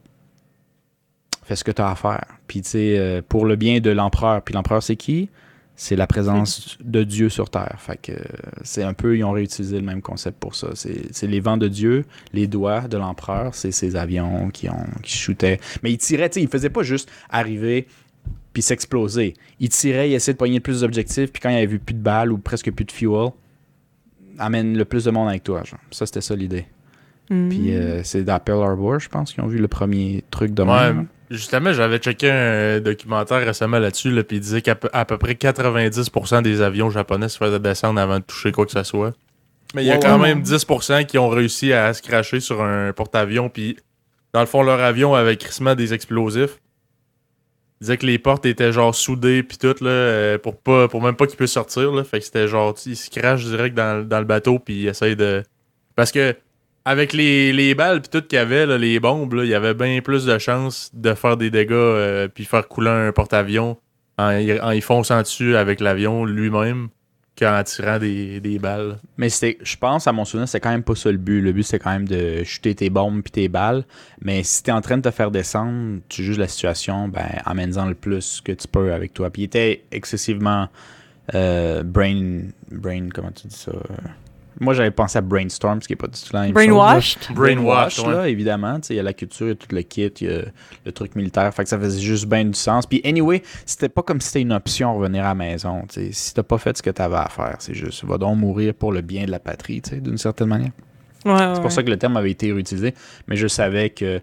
fais 1.43 1.57
ce 1.57 1.65
que 1.65 1.73
tu 1.73 1.83
as 1.83 1.91
à 1.91 1.97
faire. 1.97 2.27
Puis 2.47 2.63
tu 2.63 2.71
sais, 2.71 2.97
euh, 2.97 3.23
pour 3.29 3.45
le 3.45 3.57
bien 3.57 3.81
de 3.81 3.91
l'empereur. 3.91 4.41
Puis 4.43 4.55
l'empereur, 4.55 4.85
c'est 4.85 4.95
qui? 4.95 5.31
C'est 5.75 5.97
la 5.97 6.07
présence 6.07 6.79
de 6.81 7.03
Dieu 7.03 7.29
sur 7.29 7.51
Terre. 7.51 7.75
Fait 7.79 7.97
que 8.01 8.13
euh, 8.13 8.25
c'est 8.63 8.85
un 8.85 8.93
peu, 8.93 9.17
ils 9.17 9.25
ont 9.25 9.33
réutilisé 9.33 9.81
le 9.81 9.85
même 9.85 10.01
concept 10.01 10.39
pour 10.39 10.55
ça. 10.55 10.69
C'est 10.75 11.27
les 11.27 11.41
vents 11.41 11.57
de 11.57 11.67
Dieu, 11.67 12.05
les 12.33 12.47
doigts 12.47 12.83
de 12.83 12.99
l'empereur, 12.99 13.53
c'est 13.57 13.73
ces 13.73 13.97
avions 13.97 14.51
qui, 14.51 14.69
ont, 14.69 14.87
qui 15.03 15.17
shootaient. 15.17 15.59
Mais 15.83 15.91
ils 15.91 15.99
tiraient, 15.99 16.29
tu 16.29 16.35
sais, 16.35 16.43
ils 16.45 16.49
faisaient 16.49 16.71
pas 16.71 16.85
juste 16.85 17.11
arriver 17.31 17.89
puis 18.53 18.63
s'exploser. 18.63 19.35
Ils 19.61 19.69
tiraient, 19.69 20.11
ils 20.11 20.15
essayaient 20.15 20.35
de 20.35 20.39
pogner 20.39 20.57
le 20.57 20.61
plus 20.61 20.81
d'objectifs, 20.81 21.33
puis 21.33 21.41
quand 21.41 21.51
il 21.51 21.57
avait 21.57 21.79
plus 21.79 21.95
de 21.95 22.03
balles 22.03 22.33
ou 22.33 22.39
presque 22.39 22.71
plus 22.73 22.85
de 22.85 22.93
fuel, 22.93 23.31
amène 24.39 24.77
le 24.77 24.85
plus 24.85 25.05
de 25.05 25.11
monde 25.11 25.29
avec 25.29 25.45
toi. 25.45 25.63
Genre. 25.65 25.81
Ça, 25.91 26.07
c'était 26.07 26.21
ça 26.21 26.35
l'idée. 26.37 26.67
Mhm. 27.31 27.49
Puis 27.49 27.75
euh, 27.75 28.03
c'est 28.03 28.25
dans 28.25 28.39
Pearl 28.41 28.63
Harbor, 28.63 28.99
je 28.99 29.09
pense, 29.09 29.33
qu'ils 29.33 29.43
ont 29.45 29.47
vu 29.49 29.59
le 29.59 29.69
premier 29.69 30.25
truc 30.31 30.53
de 30.55 30.63
Ouais, 30.63 30.93
même. 30.93 31.07
justement, 31.31 31.73
j'avais 31.73 31.99
checké 31.99 32.31
un 32.31 32.81
documentaire 32.81 33.45
récemment 33.45 33.79
là-dessus, 33.79 34.11
là, 34.11 34.25
puis 34.25 34.39
il 34.39 34.41
disait 34.41 34.61
qu'à 34.61 34.75
peu, 34.75 34.89
à 34.93 35.05
peu 35.05 35.19
près 35.19 35.35
90% 35.35 36.43
des 36.43 36.61
avions 36.61 36.91
japonais 36.91 37.29
se 37.29 37.39
faisaient 37.39 37.61
descendre 37.61 38.01
avant 38.01 38.19
de 38.19 38.25
toucher 38.25 38.53
quoi 38.53 38.67
que 38.67 38.73
ce 38.73 38.83
soit. 38.83 39.13
Mais 39.75 39.85
il 39.85 39.87
y 39.87 39.91
a 39.93 39.97
quand 39.99 40.19
même 40.19 40.43
10% 40.43 41.07
qui 41.07 41.17
ont 41.17 41.29
réussi 41.31 41.73
à 41.73 41.95
se 41.95 42.03
cracher 42.03 42.41
sur 42.41 42.63
un 42.63 42.93
porte-avions, 42.93 43.49
puis 43.49 43.79
dans 44.35 44.41
le 44.41 44.47
fond, 44.47 44.63
leur 44.63 44.81
avion 44.81 45.15
avait 45.15 45.37
crissement 45.37 45.75
des 45.75 45.95
explosifs. 45.95 46.59
Il 47.83 47.87
disait 47.87 47.97
que 47.97 48.07
les 48.07 48.19
portes 48.21 48.47
étaient 48.47 48.71
genre 48.71 48.95
soudées, 48.95 49.43
puis 49.43 49.59
tout, 49.59 49.75
là, 49.81 49.91
euh, 49.91 50.39
pour, 50.39 50.57
pas, 50.57 50.87
pour 50.87 51.03
même 51.03 51.17
pas 51.17 51.27
qu'ils 51.27 51.37
puissent 51.37 51.51
sortir. 51.51 51.91
Là. 51.91 52.05
Fait 52.05 52.21
que 52.21 52.25
c'était 52.25 52.47
genre, 52.47 52.77
ils 52.87 52.95
se 52.97 53.11
crachent 53.11 53.45
direct 53.45 53.75
dans, 53.75 54.07
le 54.09 54.25
bateau, 54.25 54.61
puis 54.61 54.83
ils 54.83 54.87
essayent 54.87 55.17
de. 55.17 55.43
Parce 55.97 56.13
que 56.13 56.37
avec 56.85 57.13
les, 57.13 57.53
les 57.53 57.75
balles 57.75 58.01
puis 58.01 58.09
tout 58.09 58.25
qu'il 58.25 58.37
y 58.37 58.39
avait, 58.39 58.67
là, 58.67 58.79
les 58.79 59.01
bombes, 59.01 59.35
il 59.43 59.49
y 59.49 59.55
avait 59.57 59.75
bien 59.75 60.01
plus 60.01 60.27
de 60.27 60.39
chances 60.39 60.93
de 60.95 61.13
faire 61.15 61.37
des 61.37 61.51
dégâts 61.51 61.73
euh, 61.73 62.29
puis 62.29 62.45
faire 62.45 62.69
couler 62.69 62.91
un 62.91 63.11
porte-avions 63.11 63.77
en, 64.17 64.31
en 64.31 64.71
y 64.71 64.81
fonçant 64.81 65.21
dessus 65.21 65.57
avec 65.57 65.81
l'avion 65.81 66.25
lui-même 66.25 66.87
qu'en 67.39 67.63
tirant 67.65 67.99
des, 67.99 68.41
des 68.41 68.59
balles. 68.59 68.99
Mais 69.17 69.29
je 69.31 69.77
pense, 69.77 70.07
à 70.07 70.13
mon 70.13 70.25
souvenir, 70.25 70.49
c'était 70.49 70.61
quand 70.61 70.71
même 70.71 70.83
pas 70.83 70.95
ça 70.95 71.11
le 71.11 71.19
but. 71.19 71.41
Le 71.41 71.53
but, 71.53 71.63
c'était 71.63 71.79
quand 71.79 71.93
même 71.93 72.09
de 72.09 72.45
shooter 72.45 72.75
tes 72.75 72.91
bombes 72.91 73.23
puis 73.23 73.33
tes 73.33 73.49
balles. 73.49 73.85
Mais 74.21 74.43
si 74.43 74.63
t'es 74.63 74.73
en 74.73 74.81
train 74.81 74.99
de 74.99 75.03
te 75.03 75.11
faire 75.11 75.31
descendre, 75.31 76.01
tu 76.09 76.23
juges 76.23 76.39
la 76.39 76.49
situation, 76.49 77.09
ben, 77.09 77.29
amène-en 77.45 77.87
le 77.87 77.95
plus 77.95 78.41
que 78.41 78.53
tu 78.53 78.69
peux 78.69 78.93
avec 78.93 79.15
toi. 79.15 79.31
Puis 79.31 79.43
il 79.43 79.45
était 79.47 79.85
excessivement 79.91 80.69
euh, 81.35 81.83
brain, 81.83 82.43
brain, 82.71 83.09
comment 83.13 83.31
tu 83.31 83.47
dis 83.47 83.57
ça? 83.57 83.73
Moi, 84.61 84.75
j'avais 84.75 84.91
pensé 84.91 85.19
à 85.19 85.21
brainstorm, 85.21 85.81
ce 85.83 85.87
qui 85.87 85.95
est 85.95 85.97
pas 85.97 86.07
du 86.09 86.21
tout 86.21 86.33
la 86.33 86.43
même 86.43 86.49
chose. 86.51 86.67
là. 86.67 86.73
Brainwashed? 86.75 87.19
Brainwash, 87.35 87.99
ouais. 88.01 88.13
là, 88.13 88.29
évidemment. 88.29 88.77
Tu 88.81 88.89
sais, 88.89 88.95
Il 88.95 88.97
y 88.99 89.01
a 89.01 89.03
la 89.03 89.13
culture, 89.13 89.47
il 89.47 89.51
y 89.51 89.53
a 89.53 89.55
tout 89.57 89.75
le 89.75 89.83
kit, 89.83 90.07
il 90.21 90.27
y 90.27 90.31
a 90.35 90.43
le 90.85 90.93
truc 90.93 91.17
militaire. 91.17 91.53
Fait 91.55 91.63
que 91.65 91.69
ça 91.69 91.79
faisait 91.79 92.01
juste 92.01 92.27
bien 92.27 92.45
du 92.45 92.55
sens. 92.55 92.87
Puis, 92.87 93.01
anyway, 93.05 93.43
c'était 93.67 93.89
pas 93.89 94.03
comme 94.03 94.21
si 94.21 94.29
c'était 94.29 94.43
une 94.43 94.53
option 94.53 94.97
revenir 94.97 95.25
à 95.25 95.29
la 95.29 95.35
maison. 95.35 95.83
tu 95.89 96.01
sais. 96.07 96.13
Si 96.13 96.35
t'as 96.35 96.43
pas 96.43 96.59
fait 96.59 96.77
ce 96.77 96.83
que 96.83 96.91
t'avais 96.91 97.17
à 97.17 97.29
faire, 97.29 97.57
c'est 97.61 97.75
juste, 97.75 98.05
va 98.05 98.19
donc 98.19 98.39
mourir 98.39 98.75
pour 98.75 98.93
le 98.93 99.01
bien 99.01 99.25
de 99.25 99.31
la 99.31 99.39
patrie, 99.41 99.81
tu 99.83 99.91
sais, 99.91 99.97
d'une 100.01 100.19
certaine 100.19 100.49
manière. 100.49 100.71
Ouais, 101.25 101.53
C'est 101.55 101.61
pour 101.63 101.71
ça 101.71 101.83
que 101.85 101.91
le 101.91 101.97
terme 101.97 102.17
avait 102.17 102.33
été 102.33 102.53
réutilisé. 102.53 102.95
Mais 103.29 103.37
je 103.37 103.47
savais 103.47 103.91
que. 103.91 104.21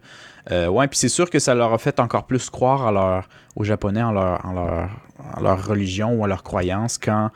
euh, 0.51 0.67
ouais, 0.67 0.87
puis 0.87 0.97
c'est 0.99 1.07
sûr 1.09 1.29
que 1.29 1.39
ça 1.39 1.55
leur 1.55 1.73
a 1.73 1.77
fait 1.77 1.99
encore 1.99 2.25
plus 2.25 2.49
croire 2.49 2.85
à 2.87 2.91
leur, 2.91 3.29
aux 3.55 3.63
Japonais 3.63 4.03
en 4.03 4.11
leur, 4.11 4.45
en, 4.45 4.51
leur, 4.53 4.89
en 5.37 5.41
leur 5.41 5.65
religion 5.65 6.13
ou 6.13 6.25
à 6.25 6.27
leur 6.27 6.43
croyance 6.43 6.97
quand 6.97 7.31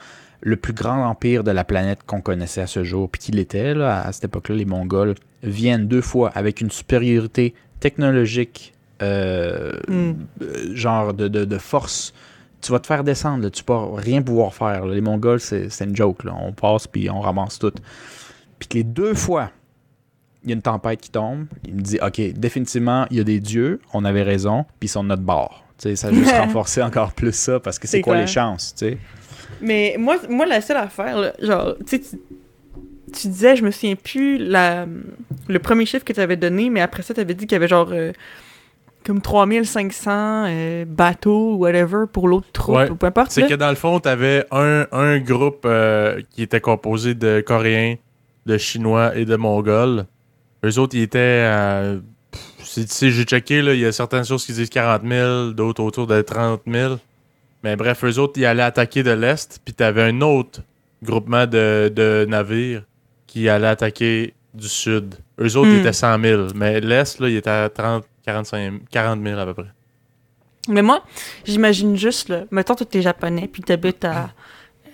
le 0.46 0.56
plus 0.58 0.74
grand 0.74 1.06
empire 1.08 1.44
de 1.44 1.52
la 1.52 1.64
planète 1.64 2.00
qu'on 2.06 2.20
connaissait 2.22 2.62
à 2.62 2.68
ce 2.68 2.84
jour, 2.84 3.10
puis 3.10 3.20
qu'il 3.22 3.40
était 3.40 3.74
là, 3.74 4.02
à 4.06 4.12
cette 4.12 4.26
époque-là, 4.26 4.56
les 4.56 4.66
Mongols, 4.66 5.16
viennent 5.42 5.88
deux 5.88 6.02
fois 6.02 6.30
avec 6.36 6.60
une 6.62 6.70
supériorité 6.70 7.54
technologique, 7.80 8.74
euh, 9.02 9.74
Mm. 9.88 10.12
euh, 10.42 10.76
genre 10.76 11.14
de, 11.14 11.28
de, 11.28 11.46
de 11.46 11.58
force. 11.58 12.14
Tu 12.62 12.72
vas 12.72 12.80
te 12.80 12.88
faire 12.88 13.04
descendre, 13.04 13.44
là, 13.44 13.50
tu 13.50 13.64
vas 13.68 13.90
rien 13.96 14.22
pouvoir 14.22 14.54
faire. 14.54 14.86
là. 14.86 14.94
Les 14.94 15.02
Mongols, 15.02 15.40
c'est 15.40 15.68
une 15.82 15.96
joke. 15.96 16.24
Là. 16.24 16.34
On 16.40 16.52
passe 16.54 16.88
puis 16.88 17.10
on 17.10 17.20
ramasse 17.20 17.60
tout. 17.60 17.74
Puis 18.60 18.68
que 18.70 18.78
les 18.78 18.84
deux 18.84 19.14
fois, 19.14 19.52
il 20.44 20.50
y 20.50 20.54
a 20.54 20.56
une 20.56 20.62
tempête 20.62 21.02
qui 21.02 21.10
tombe, 21.10 21.46
il 21.66 21.76
me 21.76 21.82
dit 21.82 22.00
OK, 22.02 22.22
définitivement, 22.34 23.06
il 23.12 23.18
y 23.18 23.20
a 23.20 23.24
des 23.24 23.40
dieux, 23.40 23.80
on 23.94 24.04
avait 24.06 24.24
raison, 24.24 24.64
puis 24.80 24.88
ils 24.88 24.90
sont 24.90 25.04
de 25.04 25.10
notre 25.10 25.24
bord. 25.24 25.66
Ça 25.78 25.90
a 26.08 26.14
juste 26.14 26.32
renforcé 26.38 26.82
encore 26.82 27.12
plus 27.14 27.34
ça 27.36 27.60
parce 27.60 27.80
que 27.80 27.88
c'est 27.88 28.02
quoi 28.02 28.14
clair. 28.14 28.26
les 28.26 28.32
chances? 28.32 28.74
Mais 29.64 29.96
moi, 29.98 30.18
moi, 30.30 30.46
la 30.46 30.62
seule 30.62 30.78
affaire, 30.78 31.18
là, 31.18 31.34
genre, 31.42 31.76
tu 31.88 31.98
sais, 31.98 32.00
tu- 32.02 32.20
tu 33.14 33.28
disais, 33.28 33.56
je 33.56 33.64
me 33.64 33.72
souviens 33.72 33.96
plus 33.96 34.38
la, 34.38 34.86
le 35.48 35.60
premier 35.60 35.86
chiffre 35.86 36.04
que 36.04 36.14
tu 36.14 36.20
avais 36.20 36.36
donné, 36.36 36.70
mais 36.70 36.82
après 36.82 37.02
ça, 37.04 37.14
tu 37.14 37.20
avais 37.22 37.34
dit 37.34 37.46
qu'il 37.46 37.54
y 37.54 37.58
avait 37.58 37.68
genre 37.68 37.90
euh, 37.92 38.12
comme 39.06 39.22
3500 39.22 40.12
euh, 40.48 40.86
bateaux 40.88 41.54
ou 41.54 41.58
whatever 41.58 42.06
pour 42.12 42.28
l'autre 42.28 42.48
troupe, 42.52 42.76
Ouais. 42.76 42.90
ou 42.90 42.96
peu 42.96 43.06
importe. 43.08 43.32
C'est 43.32 43.48
que 43.48 43.54
dans 43.54 43.70
le 43.70 43.76
fond, 43.76 44.00
t'avais 44.00 44.46
un, 44.52 44.88
un 44.92 45.20
groupe 45.20 45.64
euh, 45.66 46.22
qui 46.32 46.42
était 46.42 46.62
composé 46.62 47.14
de 47.14 47.42
Coréens, 47.46 47.96
de 48.46 48.58
Chinois 48.58 49.16
et 49.16 49.26
de 49.26 49.36
Mongols. 49.36 50.06
Eux 50.66 50.80
autres, 50.80 50.96
ils 50.96 51.04
étaient. 51.04 51.46
tu 52.64 52.82
sais, 52.88 53.12
j'ai 53.12 53.24
checké, 53.24 53.62
là, 53.62 53.74
il 53.74 53.80
y 53.82 53.86
a 53.86 53.92
certaines 53.92 54.24
sources 54.24 54.46
qui 54.46 54.54
disent 54.54 54.70
40 54.70 55.04
000, 55.08 55.52
d'autres 55.52 55.84
autour 55.84 56.08
de 56.08 56.22
30 56.22 56.62
000. 56.66 56.96
Mais 57.64 57.76
bref, 57.76 58.04
eux 58.04 58.20
autres, 58.20 58.34
ils 58.38 58.46
allaient 58.46 58.64
attaquer 58.64 59.04
de 59.04 59.12
l'Est, 59.12 59.60
puis 59.64 59.74
t'avais 59.74 60.04
un 60.04 60.22
autre 60.22 60.62
groupement 61.02 61.46
de, 61.48 61.92
de 61.94 62.26
navires 62.28 62.84
qui 63.28 63.48
allait 63.50 63.68
attaquer 63.68 64.34
du 64.54 64.68
Sud. 64.68 65.16
Eux 65.40 65.56
autres, 65.58 65.70
ils 65.70 65.78
Hmm. 65.78 65.80
étaient 65.80 65.94
100 65.94 66.20
000. 66.22 66.48
Mais 66.56 66.80
l'Est, 66.82 67.20
là, 67.20 67.30
il 67.30 67.36
était 67.38 67.50
à 67.50 67.70
30, 67.70 68.04
45, 68.26 68.82
40 68.92 69.24
000 69.24 69.40
à 69.40 69.46
peu 69.46 69.54
près. 69.54 69.72
Mais 70.70 70.82
moi, 70.82 71.04
j'imagine 71.46 71.96
juste, 71.98 72.30
là, 72.30 72.44
mettons, 72.52 72.76
tous 72.76 72.86
t'es 72.86 73.02
japonais, 73.02 73.50
puis 73.52 73.62
t'habites 73.64 74.06
à, 74.06 74.30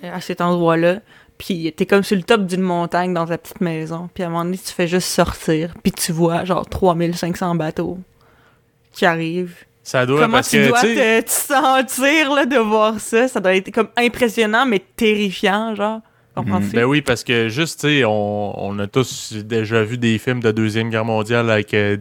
à 0.01 0.19
cet 0.21 0.41
endroit-là, 0.41 0.99
puis 1.37 1.71
t'es 1.75 1.85
comme 1.85 2.03
sur 2.03 2.15
le 2.17 2.23
top 2.23 2.45
d'une 2.47 2.61
montagne 2.61 3.13
dans 3.13 3.25
ta 3.27 3.37
petite 3.37 3.61
maison, 3.61 4.09
puis 4.13 4.23
à 4.23 4.27
un 4.27 4.29
moment 4.29 4.45
donné, 4.45 4.57
tu 4.57 4.73
fais 4.73 4.87
juste 4.87 5.07
sortir, 5.09 5.73
puis 5.83 5.91
tu 5.91 6.11
vois 6.11 6.43
genre 6.45 6.67
3500 6.67 7.53
bateaux 7.55 7.99
qui 8.93 9.05
arrivent. 9.05 9.55
Ça 9.89 10.05
doit, 10.05 10.21
Comment 10.21 10.33
parce 10.37 10.49
tu 10.51 10.57
que, 10.57 10.67
dois 10.67 10.81
te, 10.81 11.21
te 11.21 11.29
sentir 11.31 12.31
là, 12.33 12.45
de 12.45 12.57
voir 12.57 12.99
ça? 12.99 13.27
Ça 13.27 13.39
doit 13.39 13.55
être 13.55 13.71
comme 13.71 13.87
impressionnant, 13.97 14.63
mais 14.67 14.77
terrifiant, 14.95 15.73
genre. 15.73 16.01
Comprends-tu? 16.35 16.75
Ben 16.75 16.85
oui, 16.85 17.01
parce 17.01 17.23
que 17.23 17.49
juste, 17.49 17.79
tu 17.81 17.87
sais, 17.87 18.05
on, 18.05 18.53
on 18.69 18.77
a 18.77 18.85
tous 18.85 19.33
déjà 19.33 19.81
vu 19.83 19.97
des 19.97 20.19
films 20.19 20.41
de 20.41 20.51
Deuxième 20.51 20.91
Guerre 20.91 21.05
mondiale 21.05 21.49
avec 21.49 21.73
euh, 21.73 21.97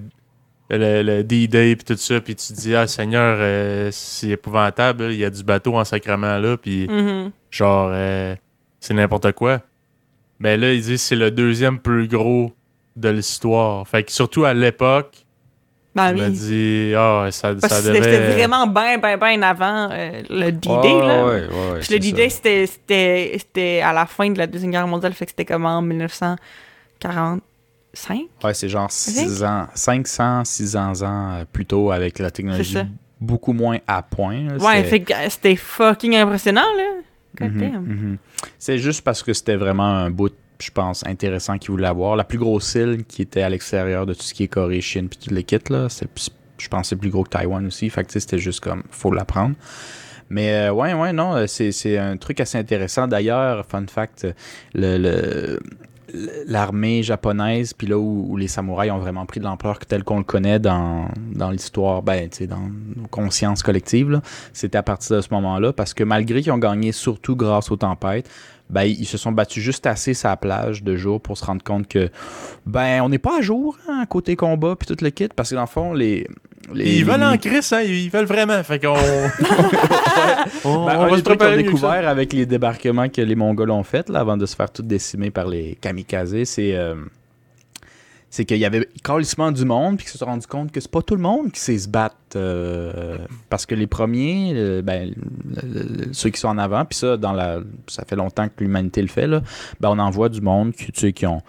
le, 0.68 1.03
le 1.03 1.24
D-Day 1.24 1.77
puis 1.77 1.85
tout 1.87 1.96
ça, 1.96 2.20
puis 2.20 2.37
tu 2.37 2.48
te 2.53 2.61
dis, 2.61 2.74
ah 2.74 2.87
Seigneur, 2.87 3.38
euh, 3.40 3.88
c'est 3.90 4.29
épouvantable, 4.29 5.05
il 5.11 5.16
y 5.18 5.24
a 5.24 5.31
du 5.31 5.42
bateau 5.42 5.74
en 5.79 5.85
sacrement 5.85 6.37
là, 6.37 6.59
puis 6.59 6.87
Mhm. 6.88 7.31
genre, 7.51 7.88
euh, 7.90 8.37
c'est 8.81 8.92
n'importe 8.92 9.33
quoi. 9.33 9.61
Mais 10.40 10.59
là, 10.59 10.74
ils 10.74 10.83
disent 10.83 11.01
c'est 11.01 11.16
le 11.16 11.31
deuxième 11.31 11.79
plus 11.79 12.07
gros 12.07 12.53
de 12.96 13.09
l'histoire. 13.09 13.88
Fait 13.88 14.03
que 14.05 14.12
surtout 14.12 14.44
à 14.44 14.53
l'époque, 14.53 15.24
Ben 16.12 16.14
oui. 16.14 16.30
dis, 16.30 16.92
ah, 16.96 17.28
ça, 17.30 17.54
Parce 17.54 17.72
ça 17.72 17.80
que 17.80 17.87
c'était 17.94 18.00
devait... 18.00 18.32
vraiment 18.32 18.66
bien, 18.66 18.98
bien, 18.98 19.16
bien 19.16 19.42
avant 19.42 19.88
euh, 19.90 20.22
le 20.30 20.50
D-Day, 20.50 21.06
là. 21.06 21.24
ouais, 21.26 21.32
ouais, 21.32 21.40
ouais, 21.46 21.78
Puis 21.78 21.87
c'est 21.87 21.94
le 21.94 21.98
D-Day, 22.00 22.28
c'était- 22.30 23.80
à 23.80 23.92
la 23.92 24.06
fin 24.06 24.30
de 24.30 24.38
la 24.38 24.46
Deuxième 24.46 24.70
Guerre 24.70 24.87
mondiale, 24.87 25.12
fait 25.12 25.26
que 25.26 25.32
c'était 25.32 25.44
comme 25.44 25.66
en 25.66 25.82
1945. 25.82 28.20
Ouais, 28.44 28.54
c'est 28.54 28.68
genre 28.68 28.90
6 28.90 29.42
ans, 29.44 29.66
500, 29.74 30.44
600 30.44 31.02
ans 31.02 31.30
euh, 31.32 31.44
plus 31.50 31.66
tôt 31.66 31.90
avec 31.90 32.18
la 32.18 32.30
technologie 32.30 32.76
beaucoup 33.20 33.52
moins 33.52 33.78
à 33.87 34.02
point. 34.02 34.42
là. 34.44 34.56
Ouais, 34.58 34.76
C'était- 34.76 34.88
fait 34.88 35.00
que 35.00 35.12
euh, 35.12 35.26
c'était 35.28 35.56
fucking 35.56 36.14
impressionnant, 36.16 36.66
là. 36.76 36.84
Mhm, 37.40 37.70
mhm. 37.87 38.16
C'est 38.58 38.78
juste 38.78 39.02
parce 39.02 39.22
que 39.22 39.32
c'était 39.32 39.56
vraiment 39.56 39.84
un 39.88 40.11
bout, 40.11 40.32
je 40.60 40.70
pense, 40.70 41.06
intéressant 41.06 41.58
qu'ils 41.58 41.70
voulaient 41.70 41.86
avoir. 41.88 42.16
La 42.16 42.24
plus 42.24 42.38
grosse 42.38 42.74
île 42.74 43.04
qui 43.06 43.22
était 43.22 43.42
à 43.42 43.48
l'extérieur 43.48 44.06
de 44.06 44.14
tout 44.14 44.22
ce 44.22 44.34
qui 44.34 44.44
est 44.44 44.48
Corée, 44.48 44.80
Chine, 44.80 45.08
puis 45.08 45.18
tout 45.28 45.34
le 45.34 45.42
kit, 45.42 45.58
là, 45.70 45.88
c'est- 45.88 46.08
je 46.58 46.68
pense 46.68 46.82
que 46.82 46.86
c'est 46.88 46.96
plus 46.96 47.10
gros 47.10 47.22
que 47.24 47.30
Taïwan 47.30 47.64
aussi. 47.66 47.88
Fait 47.90 48.10
c'était 48.10 48.38
juste 48.38 48.60
comme, 48.60 48.82
faut 48.90 49.12
l'apprendre. 49.12 49.54
Mais 50.30 50.52
euh, 50.68 50.72
ouais, 50.72 50.92
ouais, 50.92 51.12
non, 51.12 51.34
euh, 51.36 51.46
c'est 51.46 51.96
un 51.96 52.16
truc 52.16 52.40
assez 52.40 52.58
intéressant. 52.58 53.06
D'ailleurs, 53.08 53.64
fun 53.66 53.84
fact, 53.88 54.26
le- 54.74 55.58
l'armée 56.46 57.02
japonaise, 57.02 57.74
puis 57.74 57.86
là 57.86 57.98
où, 57.98 58.36
les 58.36 58.48
samouraïs 58.48 58.90
ont 58.90 58.98
vraiment 58.98 59.26
pris 59.26 59.40
de 59.40 59.44
l'ampleur 59.44 59.78
tel 59.78 60.04
qu'on 60.04 60.18
le 60.18 60.24
connaît 60.24 60.58
dans, 60.58 61.06
dans 61.34 61.50
l'histoire, 61.50 62.02
ben, 62.02 62.28
tu 62.30 62.38
sais, 62.38 62.46
dans 62.46 62.60
nos 62.96 63.06
consciences 63.10 63.62
collectives, 63.62 64.20
c'était 64.52 64.78
à 64.78 64.82
partir 64.82 65.16
de 65.16 65.20
ce 65.20 65.28
moment-là, 65.32 65.72
parce 65.72 65.94
que 65.94 66.04
malgré 66.04 66.42
qu'ils 66.42 66.52
ont 66.52 66.58
gagné 66.58 66.92
surtout 66.92 67.36
grâce 67.36 67.70
aux 67.70 67.76
tempêtes, 67.76 68.28
ben, 68.70 68.83
ils 68.83 69.07
se 69.07 69.16
sont 69.16 69.33
battus 69.33 69.62
juste 69.62 69.87
assez 69.87 70.12
la 70.24 70.37
plage 70.37 70.83
de 70.83 70.96
jour 70.96 71.20
pour 71.20 71.38
se 71.38 71.44
rendre 71.44 71.62
compte 71.62 71.88
que, 71.88 72.11
ben, 72.66 73.00
on 73.02 73.09
n'est 73.09 73.18
pas 73.18 73.38
à 73.38 73.40
jour, 73.40 73.78
hein, 73.88 74.04
côté 74.07 74.37
combat, 74.37 74.76
puis 74.76 74.87
tout 74.87 75.02
le 75.02 75.11
kit, 75.11 75.28
parce 75.35 75.50
que 75.50 75.54
dans 75.54 75.62
le 75.62 75.66
fond, 75.66 75.92
les... 75.94 76.26
les 76.74 76.98
Ils 76.98 77.04
veulent 77.04 77.22
en 77.22 77.37
crise, 77.38 77.72
hein, 77.72 77.81
ils 77.81 78.11
veulent 78.11 78.26
vraiment. 78.26 78.62
Fait 78.62 78.78
qu'on. 78.78 78.94
on, 80.64 80.87
ben, 80.87 80.96
on 80.98 81.02
un 81.02 81.09
va 81.09 81.16
se 81.16 81.22
préparer 81.22 81.62
découvert 81.62 82.07
avec 82.07 82.33
les 82.33 82.44
débarquements 82.44 83.09
que 83.09 83.22
les 83.22 83.35
Mongols 83.35 83.70
ont 83.70 83.85
fait 83.85 84.09
là, 84.11 84.20
avant 84.20 84.37
de 84.37 84.44
se 84.44 84.54
faire 84.54 84.70
tout 84.70 84.83
décimer 84.83 85.31
par 85.31 85.48
les 85.48 85.78
kamikazes, 85.81 86.44
c'est 86.44 86.74
euh, 86.74 86.94
c'est 88.30 88.44
qu'il 88.44 88.58
y 88.58 88.64
avait 88.64 88.88
carrément 89.02 89.52
du 89.52 89.64
monde 89.64 89.96
puis 89.96 90.04
qu'ils 90.04 90.12
se 90.12 90.18
sont 90.18 90.26
rendus 90.26 90.46
compte 90.46 90.70
que 90.70 90.80
c'est 90.80 90.90
pas 90.90 91.02
tout 91.02 91.16
le 91.16 91.22
monde 91.22 91.50
qui 91.50 91.60
sait 91.60 91.78
se 91.78 91.88
battre 91.88 92.16
euh, 92.36 93.16
parce 93.48 93.64
que 93.64 93.74
les 93.74 93.86
premiers 93.86 94.82
ben, 94.82 95.14
ceux 96.12 96.30
qui 96.30 96.38
sont 96.38 96.48
en 96.48 96.58
avant 96.58 96.84
puis 96.84 96.98
ça 96.98 97.16
dans 97.16 97.32
la 97.32 97.60
ça 97.86 98.04
fait 98.04 98.16
longtemps 98.16 98.48
que 98.48 98.62
l'humanité 98.62 99.00
le 99.00 99.08
fait 99.08 99.26
là 99.26 99.42
ben 99.80 99.88
on 99.90 99.98
en 99.98 100.10
voit 100.10 100.28
du 100.28 100.40
monde 100.40 100.72
qui 100.72 100.92
tu 100.92 101.00
sais 101.00 101.12
qui 101.12 101.26
ont 101.26 101.42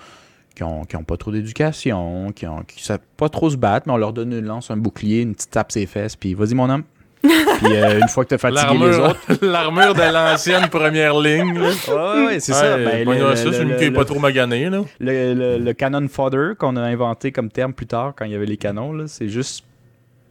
qui 0.59 0.63
ont, 0.63 0.83
qui 0.83 0.97
ont 0.97 1.05
pas 1.05 1.15
trop 1.15 1.31
d'éducation, 1.31 2.33
qui 2.33 2.45
ont 2.45 2.63
qui 2.63 2.83
savent 2.83 2.99
pas 3.15 3.29
trop 3.29 3.49
se 3.49 3.55
battre, 3.55 3.87
mais 3.87 3.93
on 3.93 3.97
leur 3.97 4.11
donne 4.11 4.33
une 4.33 4.45
lance, 4.45 4.71
un 4.71 4.75
bouclier, 4.75 5.21
une 5.21 5.33
petite 5.33 5.51
tape 5.51 5.71
ses 5.71 5.85
fesses, 5.85 6.17
puis 6.17 6.33
vas-y 6.33 6.53
mon 6.53 6.69
homme. 6.69 6.83
Puis 7.21 7.75
euh, 7.75 7.99
une 7.99 8.07
fois 8.07 8.23
que 8.23 8.29
t'as 8.29 8.37
fatigué 8.37 8.61
les 8.73 8.79
L'armure 8.97 9.09
autres, 9.09 9.45
l'armure 9.45 9.93
de 9.93 10.13
l'ancienne 10.13 10.67
première 10.69 11.19
ligne. 11.19 11.59
Là. 11.59 11.69
Ouais, 11.87 12.25
ouais, 12.25 12.39
c'est 12.39 12.53
ça. 12.53 12.77
Ben, 12.77 13.03
pognons 13.05 13.29
le, 13.29 13.35
ça, 13.35 13.45
le- 13.45 13.51
c'est 13.51 13.61
une 13.63 13.69
le- 13.69 13.75
qui 13.77 13.83
est 13.85 13.91
pas 13.91 13.99
le- 14.01 14.05
trop 14.05 14.19
maganée. 14.19 14.69
Là. 14.69 14.81
le- 14.99 15.33
le- 15.33 15.57
le 15.57 15.73
canon 15.73 16.07
fodder 16.07 16.51
qu'on 16.57 16.75
a 16.77 16.81
inventé 16.81 17.31
comme 17.31 17.49
terme 17.49 17.73
plus 17.73 17.87
tard 17.87 18.13
quand 18.17 18.25
il 18.25 18.31
y 18.31 18.35
avait 18.35 18.45
les 18.45 18.57
canons, 18.57 18.93
là, 18.93 19.05
c'est 19.07 19.27
juste, 19.29 19.65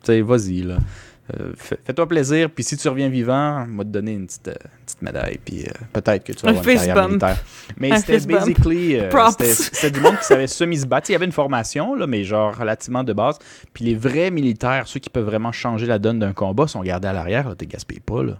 tu 0.02 0.12
sais, 0.12 0.20
vas-y, 0.22 0.62
là. 0.62 0.76
Euh, 1.36 1.52
fais- 1.56 1.78
Fais-toi 1.84 2.08
plaisir, 2.08 2.48
puis 2.50 2.64
si 2.64 2.76
tu 2.76 2.88
reviens 2.88 3.08
vivant, 3.10 3.66
on 3.70 3.76
va 3.76 3.84
te 3.84 3.88
donner 3.90 4.12
une 4.14 4.26
petite, 4.26 4.48
euh, 4.48 4.54
petite 4.86 5.02
médaille, 5.02 5.38
puis 5.44 5.64
euh, 5.66 5.72
peut-être 5.92 6.24
que 6.24 6.32
tu 6.32 6.42
vas 6.46 6.50
avoir 6.50 6.64
une 6.66 6.74
carrière 6.76 6.94
bump. 6.94 7.08
militaire. 7.08 7.44
Mais 7.76 7.90
c'était 7.98 8.12
basically... 8.38 8.94
c'était- 9.42 9.90
du 9.90 10.00
monde 10.00 10.16
qui 10.18 10.24
savait 10.24 10.46
semi 10.46 10.78
se 10.78 10.86
battre. 10.86 11.10
Il 11.10 11.12
y 11.12 11.16
avait 11.16 11.26
une 11.26 11.32
formation, 11.32 11.94
là, 11.94 12.06
mais 12.06 12.24
genre 12.24 12.56
relativement 12.56 13.04
de 13.04 13.12
base. 13.12 13.38
Puis 13.74 13.84
les 13.84 13.94
vrais 13.94 14.30
militaires, 14.30 14.86
ceux 14.88 15.00
qui 15.00 15.10
peuvent 15.10 15.26
vraiment 15.26 15.52
changer 15.52 15.86
la 15.86 15.98
donne 15.98 16.18
d'un 16.18 16.32
combat, 16.32 16.66
sont 16.66 16.80
gardés 16.82 17.08
à 17.08 17.12
l'arrière, 17.12 17.54
t'es 17.56 17.66
gaspillé 17.66 18.00
pas, 18.00 18.22
là. 18.22 18.38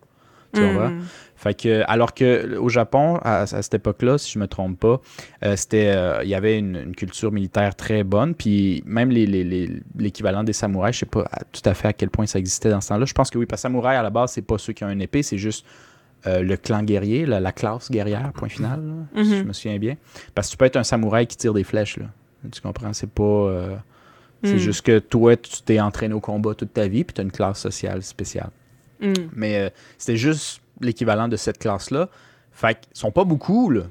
Tu 0.54 0.62
Mhm. 0.62 0.68
comprends? 0.72 0.92
Fait 1.40 1.54
que, 1.54 1.82
alors 1.86 2.14
que 2.14 2.56
au 2.56 2.68
Japon, 2.68 3.18
à, 3.22 3.42
à 3.42 3.46
cette 3.46 3.74
époque-là, 3.74 4.18
si 4.18 4.32
je 4.32 4.40
me 4.40 4.48
trompe 4.48 4.78
pas, 4.80 5.00
euh, 5.44 5.54
c'était, 5.54 5.86
euh, 5.94 6.20
il 6.24 6.28
y 6.28 6.34
avait 6.34 6.58
une, 6.58 6.74
une 6.76 6.96
culture 6.96 7.30
militaire 7.30 7.76
très 7.76 8.02
bonne, 8.02 8.34
puis 8.34 8.82
même 8.84 9.10
l'équivalent 9.10 10.42
des 10.42 10.52
samouraïs, 10.52 10.94
je 10.96 11.00
sais 11.00 11.06
pas 11.06 11.28
tout 11.52 11.62
à 11.64 11.74
fait 11.74 11.88
à 11.88 11.92
quel 11.92 12.10
point 12.10 12.26
ça 12.26 12.38
existait 12.38 12.70
dans 12.70 12.80
ce 12.80 12.88
temps-là. 12.88 13.04
Je 13.06 13.12
pense 13.14 13.30
que 13.30 13.38
oui, 13.38 13.46
parce 13.46 13.60
que 13.60 13.68
samouraï 13.68 13.96
à 13.96 14.02
la 14.02 14.10
base, 14.10 14.32
c'est 14.32 14.42
pas 14.42 14.58
ceux 14.58 14.72
qui 14.72 14.82
ont 14.84 14.90
une 14.90 15.00
épée, 15.02 15.22
c'est 15.22 15.38
juste 15.38 15.64
euh, 16.26 16.42
le 16.42 16.56
clan 16.56 16.82
guerrier, 16.82 17.24
la, 17.24 17.38
la 17.38 17.52
classe 17.52 17.90
guerrière, 17.90 18.32
point 18.34 18.48
final, 18.48 18.80
là, 19.14 19.22
si 19.22 19.30
Mhm. 19.30 19.36
je 19.38 19.42
me 19.44 19.52
souviens 19.52 19.78
bien. 19.78 19.94
Parce 20.34 20.48
que 20.48 20.52
tu 20.52 20.56
peux 20.56 20.64
être 20.64 20.76
un 20.76 20.82
samouraï 20.84 21.26
qui 21.28 21.36
tire 21.36 21.54
des 21.54 21.64
flèches, 21.64 21.96
là. 21.98 22.06
Tu 22.50 22.60
comprends? 22.60 22.92
C'est 22.92 23.10
pas. 23.10 23.78
c'est 24.44 24.54
Mm. 24.54 24.58
juste 24.58 24.82
que 24.82 24.98
toi, 25.00 25.36
tu 25.36 25.62
t'es 25.62 25.80
entraîné 25.80 26.14
au 26.14 26.20
combat 26.20 26.54
toute 26.54 26.72
ta 26.72 26.86
vie, 26.86 27.02
puis 27.04 27.14
tu 27.14 27.20
as 27.20 27.24
une 27.24 27.32
classe 27.32 27.58
sociale 27.60 28.02
spéciale. 28.04 28.50
Mm. 29.00 29.12
Mais 29.34 29.58
euh, 29.58 29.70
c'était 29.96 30.16
juste 30.16 30.60
l'équivalent 30.80 31.28
de 31.28 31.36
cette 31.36 31.58
classe-là. 31.58 32.08
Fait 32.52 32.74
qu'ils 32.80 32.96
sont 32.96 33.10
pas 33.12 33.24
beaucoup, 33.24 33.70
là. 33.70 33.82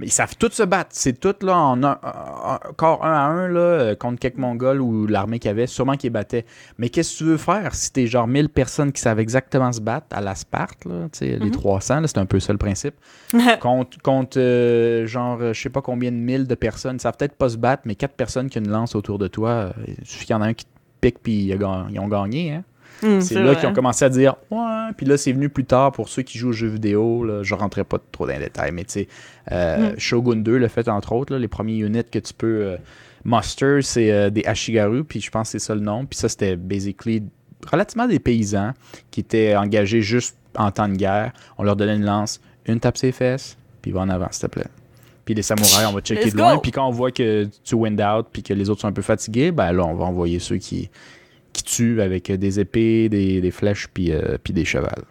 Mais 0.00 0.06
ils 0.06 0.12
savent 0.12 0.34
tous 0.36 0.50
se 0.50 0.64
battre. 0.64 0.90
C'est 0.92 1.20
tout 1.20 1.36
là 1.42 1.56
en 1.56 1.80
un, 1.84 1.98
un- 2.02 2.58
encore 2.68 3.04
un 3.04 3.12
à 3.12 3.20
un 3.26 3.46
là, 3.48 3.60
euh, 3.60 3.94
contre 3.94 4.18
quelques 4.18 4.38
Mongols 4.38 4.80
ou 4.80 5.06
l'armée 5.06 5.38
qu'il 5.38 5.48
y 5.50 5.52
avait, 5.52 5.68
sûrement 5.68 5.94
qu'ils 5.96 6.10
battaient. 6.10 6.44
Mais 6.78 6.88
qu'est-ce 6.88 7.12
que 7.12 7.18
tu 7.18 7.24
veux 7.24 7.36
faire 7.36 7.76
si 7.76 7.92
t'es 7.92 8.08
genre 8.08 8.26
1000 8.26 8.48
personnes 8.48 8.90
qui 8.90 9.00
savent 9.00 9.20
exactement 9.20 9.70
se 9.72 9.80
battre 9.80 10.06
à 10.10 10.20
la 10.20 10.34
Sparte, 10.34 10.84
là, 10.84 11.06
les 11.20 11.38
Mhm. 11.38 11.50
300, 11.52 12.00
là, 12.00 12.08
c'est 12.08 12.18
un 12.18 12.26
peu 12.26 12.40
ça 12.40 12.52
le 12.52 12.58
principe. 12.58 12.94
contre 13.60 13.96
contre 14.02 14.36
euh, 14.40 15.06
genre, 15.06 15.38
euh, 15.40 15.52
je 15.52 15.60
sais 15.62 15.70
pas 15.70 15.80
combien 15.80 16.10
de 16.10 16.16
mille 16.16 16.48
de 16.48 16.54
personnes, 16.56 16.96
ils 16.96 17.00
savent 17.00 17.16
peut-être 17.16 17.36
pas 17.36 17.50
se 17.50 17.56
battre, 17.56 17.84
mais 17.86 17.94
quatre 17.94 18.14
personnes 18.16 18.50
qui 18.50 18.58
ont 18.58 18.62
une 18.64 18.70
lance 18.72 18.96
autour 18.96 19.18
de 19.20 19.28
toi, 19.28 19.72
il 19.86 20.04
suffit 20.04 20.26
qu'il 20.26 20.34
y 20.34 20.36
en 20.36 20.42
a 20.42 20.46
un 20.46 20.54
qui 20.54 20.64
te 20.64 20.70
pique 21.02 21.20
puis 21.22 21.44
ils 21.44 21.64
ont 21.64 22.08
gagné, 22.08 22.52
hein. 22.54 22.64
Mm, 23.02 23.20
C'est 23.20 23.42
là 23.42 23.54
qu'ils 23.54 23.68
ont 23.68 23.72
commencé 23.74 24.04
à 24.04 24.08
dire 24.08 24.36
Ouais, 24.50 24.92
puis 24.96 25.04
là, 25.06 25.16
c'est 25.16 25.32
venu 25.32 25.48
plus 25.48 25.64
tard 25.64 25.92
pour 25.92 26.08
ceux 26.08 26.22
qui 26.22 26.38
jouent 26.38 26.50
aux 26.50 26.52
jeux 26.52 26.68
vidéo. 26.68 27.24
Là, 27.24 27.42
je 27.42 27.54
rentrais 27.54 27.84
pas 27.84 27.98
trop 28.12 28.26
dans 28.26 28.32
les 28.32 28.38
détails, 28.38 28.72
mais 28.72 28.84
tu 28.84 28.92
sais, 28.92 29.08
euh, 29.52 29.92
Mm. 29.92 29.98
Shogun 29.98 30.36
2 30.36 30.58
le 30.58 30.68
fait 30.68 30.88
entre 30.88 31.12
autres. 31.12 31.32
là, 31.32 31.38
les 31.38 31.48
premiers 31.48 31.76
units 31.78 32.04
que 32.10 32.18
tu 32.18 32.32
peux 32.32 32.62
euh, 32.62 32.76
muster, 33.24 33.80
c'est 33.82 34.10
euh, 34.12 34.30
des 34.30 34.44
Ashigaru, 34.44 35.04
puis 35.04 35.20
je 35.20 35.30
pense 35.30 35.48
que 35.52 35.58
c'est 35.58 35.64
ça 35.66 35.74
le 35.74 35.80
nom. 35.80 36.06
Puis 36.06 36.18
ça, 36.18 36.28
c'était 36.28 36.56
basically 36.56 37.22
relativement 37.70 38.06
des 38.06 38.18
paysans 38.18 38.72
qui 39.10 39.20
étaient 39.20 39.56
engagés 39.56 40.02
juste 40.02 40.36
en 40.56 40.70
temps 40.70 40.88
de 40.88 40.94
guerre. 40.96 41.32
On 41.58 41.62
leur 41.64 41.76
donnait 41.76 41.96
une 41.96 42.04
lance, 42.04 42.40
une 42.66 42.78
tape 42.80 42.96
ses 42.96 43.12
fesses, 43.12 43.56
puis 43.82 43.90
va 43.90 44.00
en 44.00 44.08
avant, 44.08 44.28
s'il 44.30 44.42
te 44.48 44.52
plaît. 44.52 44.66
Puis 45.24 45.34
les 45.34 45.40
samouraïs, 45.42 45.86
on 45.88 45.92
va 45.94 46.00
checker 46.02 46.24
Let's 46.26 46.34
de 46.34 46.38
loin. 46.38 46.58
Puis 46.58 46.70
quand 46.70 46.86
on 46.86 46.90
voit 46.90 47.10
que 47.10 47.48
tu 47.64 47.74
wind 47.74 47.98
out, 48.00 48.26
puis 48.30 48.42
que 48.42 48.52
les 48.52 48.68
autres 48.68 48.82
sont 48.82 48.88
un 48.88 48.92
peu 48.92 49.00
fatigués, 49.02 49.50
ben 49.52 49.72
là, 49.72 49.82
on 49.84 49.94
va 49.94 50.04
envoyer 50.04 50.38
ceux 50.38 50.58
qui, 50.58 50.90
qui 51.54 51.62
tuent 51.62 52.02
avec 52.02 52.30
des 52.30 52.60
épées, 52.60 53.08
des, 53.08 53.40
des 53.40 53.50
flèches, 53.50 53.88
puis, 53.88 54.12
euh, 54.12 54.36
puis 54.42 54.52
des 54.52 54.66
chevals. 54.66 55.04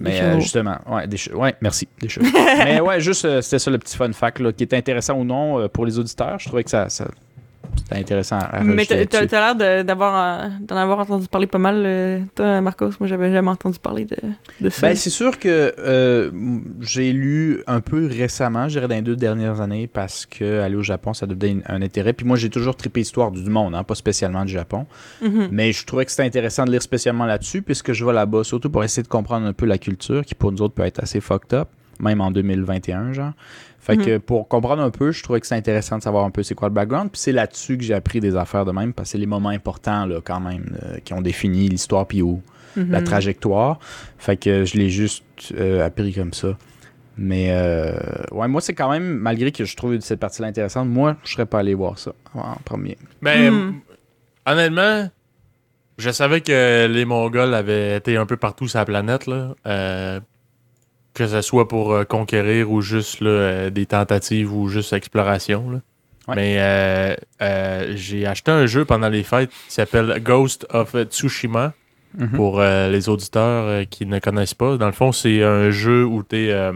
Mais 0.00 0.20
euh, 0.20 0.40
justement, 0.40 0.78
ouais, 0.88 1.06
des 1.06 1.18
ouais, 1.32 1.54
merci, 1.60 1.88
des 2.00 2.08
chevaux. 2.08 2.26
Mais 2.34 2.80
ouais, 2.80 3.00
juste, 3.00 3.24
euh, 3.24 3.40
c'était 3.42 3.60
ça 3.60 3.70
le 3.70 3.78
petit 3.78 3.96
fun 3.96 4.12
fact, 4.12 4.40
là, 4.40 4.52
qui 4.52 4.64
est 4.64 4.74
intéressant 4.74 5.14
ou 5.14 5.24
non 5.24 5.60
euh, 5.60 5.68
pour 5.68 5.86
les 5.86 5.98
auditeurs. 5.98 6.38
Je 6.38 6.48
trouvais 6.48 6.64
que 6.64 6.70
ça, 6.70 6.88
ça 6.88 7.08
c'était 7.76 7.96
intéressant 7.96 8.38
à, 8.38 8.62
Mais 8.62 8.86
t'as 8.86 9.06
t'as 9.06 9.54
l'air 9.54 9.84
d'avoir 9.84 10.44
euh, 10.44 10.48
d'en 10.60 10.76
avoir 10.76 11.00
entendu 11.00 11.28
parler 11.28 11.46
pas 11.46 11.58
mal, 11.58 11.82
euh, 11.84 12.20
toi, 12.34 12.60
Marcos. 12.60 12.90
Moi, 13.00 13.08
j'avais 13.08 13.32
jamais 13.32 13.50
entendu 13.50 13.78
parler 13.78 14.04
de, 14.04 14.16
de 14.60 14.70
ça. 14.70 14.88
Ben, 14.88 14.96
c'est 14.96 15.10
sûr 15.10 15.38
que 15.38 15.74
euh, 15.78 16.30
j'ai 16.80 17.12
lu 17.12 17.62
un 17.66 17.80
peu 17.80 18.06
récemment, 18.06 18.68
je 18.68 18.74
dirais 18.74 18.88
dans 18.88 18.94
les 18.94 19.02
deux 19.02 19.16
dernières 19.16 19.60
années, 19.60 19.86
parce 19.86 20.26
que 20.26 20.60
aller 20.60 20.76
au 20.76 20.82
Japon, 20.82 21.14
ça 21.14 21.26
donne 21.26 21.62
un 21.66 21.82
intérêt. 21.82 22.12
Puis 22.12 22.26
moi, 22.26 22.36
j'ai 22.36 22.50
toujours 22.50 22.76
trippé 22.76 23.00
histoire 23.00 23.30
du 23.30 23.48
monde, 23.48 23.74
hein, 23.74 23.84
pas 23.84 23.94
spécialement 23.94 24.44
du 24.44 24.52
Japon. 24.52 24.86
Mhm. 25.22 25.48
Mais 25.50 25.72
je 25.72 25.84
trouvais 25.84 26.04
que 26.04 26.10
c'était 26.10 26.24
intéressant 26.24 26.64
de 26.64 26.70
lire 26.70 26.82
spécialement 26.82 27.26
là-dessus, 27.26 27.62
puisque 27.62 27.92
je 27.92 28.04
vais 28.04 28.12
là-bas, 28.12 28.44
surtout 28.44 28.70
pour 28.70 28.84
essayer 28.84 29.02
de 29.02 29.08
comprendre 29.08 29.46
un 29.46 29.52
peu 29.52 29.66
la 29.66 29.78
culture, 29.78 30.24
qui 30.24 30.34
pour 30.34 30.52
nous 30.52 30.62
autres 30.62 30.74
peut 30.74 30.84
être 30.84 31.02
assez 31.02 31.20
fucked 31.20 31.52
up. 31.54 31.68
même 32.00 32.20
en 32.20 32.30
2021, 32.30 33.12
genre. 33.12 33.32
Fait 33.84 33.96
que 33.98 34.16
pour 34.18 34.48
comprendre 34.48 34.82
un 34.82 34.88
peu, 34.90 35.12
je 35.12 35.22
trouvais 35.22 35.40
que 35.40 35.46
c'est 35.46 35.54
intéressant 35.56 35.98
de 35.98 36.02
savoir 36.02 36.24
un 36.24 36.30
peu 36.30 36.42
c'est 36.42 36.54
quoi 36.54 36.68
le 36.68 36.74
background. 36.74 37.10
Puis 37.10 37.20
c'est 37.20 37.32
là-dessus 37.32 37.76
que 37.76 37.84
j'ai 37.84 37.92
appris 37.92 38.18
des 38.20 38.34
affaires 38.34 38.64
de 38.64 38.72
même, 38.72 38.94
parce 38.94 39.08
que 39.08 39.12
c'est 39.12 39.18
les 39.18 39.26
moments 39.26 39.50
importants, 39.50 40.06
là, 40.06 40.20
quand 40.24 40.40
même, 40.40 40.76
euh, 40.82 40.96
qui 41.04 41.12
ont 41.12 41.20
défini 41.20 41.68
l'histoire, 41.68 42.06
puis 42.06 42.22
où 42.22 42.40
la 42.76 43.00
Mhm. 43.00 43.04
trajectoire. 43.04 43.78
Fait 44.18 44.36
que 44.38 44.64
je 44.64 44.76
l'ai 44.78 44.88
juste 44.88 45.22
euh, 45.58 45.84
appris 45.86 46.12
comme 46.14 46.32
ça. 46.32 46.56
Mais 47.18 47.48
euh, 47.50 47.92
ouais, 48.32 48.48
moi, 48.48 48.60
c'est 48.62 48.72
quand 48.74 48.90
même, 48.90 49.04
malgré 49.18 49.52
que 49.52 49.64
je 49.66 49.76
trouve 49.76 50.00
cette 50.00 50.18
partie-là 50.18 50.48
intéressante, 50.48 50.88
moi, 50.88 51.16
je 51.22 51.32
serais 51.32 51.46
pas 51.46 51.58
allé 51.60 51.74
voir 51.74 51.98
ça 51.98 52.12
en 52.34 52.56
premier. 52.64 52.96
Mais 53.20 53.50
Hmm. 53.50 53.74
honnêtement, 54.46 55.08
je 55.98 56.10
savais 56.10 56.40
que 56.40 56.86
les 56.88 57.04
Mongols 57.04 57.54
avaient 57.54 57.98
été 57.98 58.16
un 58.16 58.26
peu 58.26 58.36
partout 58.36 58.66
sur 58.66 58.78
la 58.80 58.84
planète, 58.86 59.26
là. 59.26 59.54
Que 61.14 61.28
ce 61.28 61.40
soit 61.42 61.68
pour 61.68 61.92
euh, 61.92 62.04
conquérir 62.04 62.72
ou 62.72 62.80
juste 62.80 63.20
là, 63.20 63.30
euh, 63.30 63.70
des 63.70 63.86
tentatives 63.86 64.52
ou 64.52 64.68
juste 64.68 64.92
exploration. 64.92 65.70
là. 65.70 65.80
Ouais. 66.26 66.34
Mais 66.36 66.56
euh, 67.40 67.96
j'ai 67.96 68.26
acheté 68.26 68.50
un 68.50 68.66
jeu 68.66 68.84
pendant 68.84 69.08
les 69.08 69.22
fêtes 69.22 69.50
qui 69.50 69.72
s'appelle 69.72 70.20
Ghost 70.22 70.66
of 70.70 70.96
Tsushima. 71.04 71.72
Mhm. 72.16 72.28
Pour 72.28 72.60
les 72.60 73.08
auditeurs 73.08 73.88
qui 73.90 74.06
ne 74.06 74.20
connaissent 74.20 74.54
pas, 74.54 74.76
dans 74.76 74.86
le 74.86 74.92
fond, 74.92 75.10
c'est 75.10 75.42
un 75.42 75.70
jeu 75.70 76.04
où 76.04 76.22
tu 76.22 76.46
es 76.46 76.72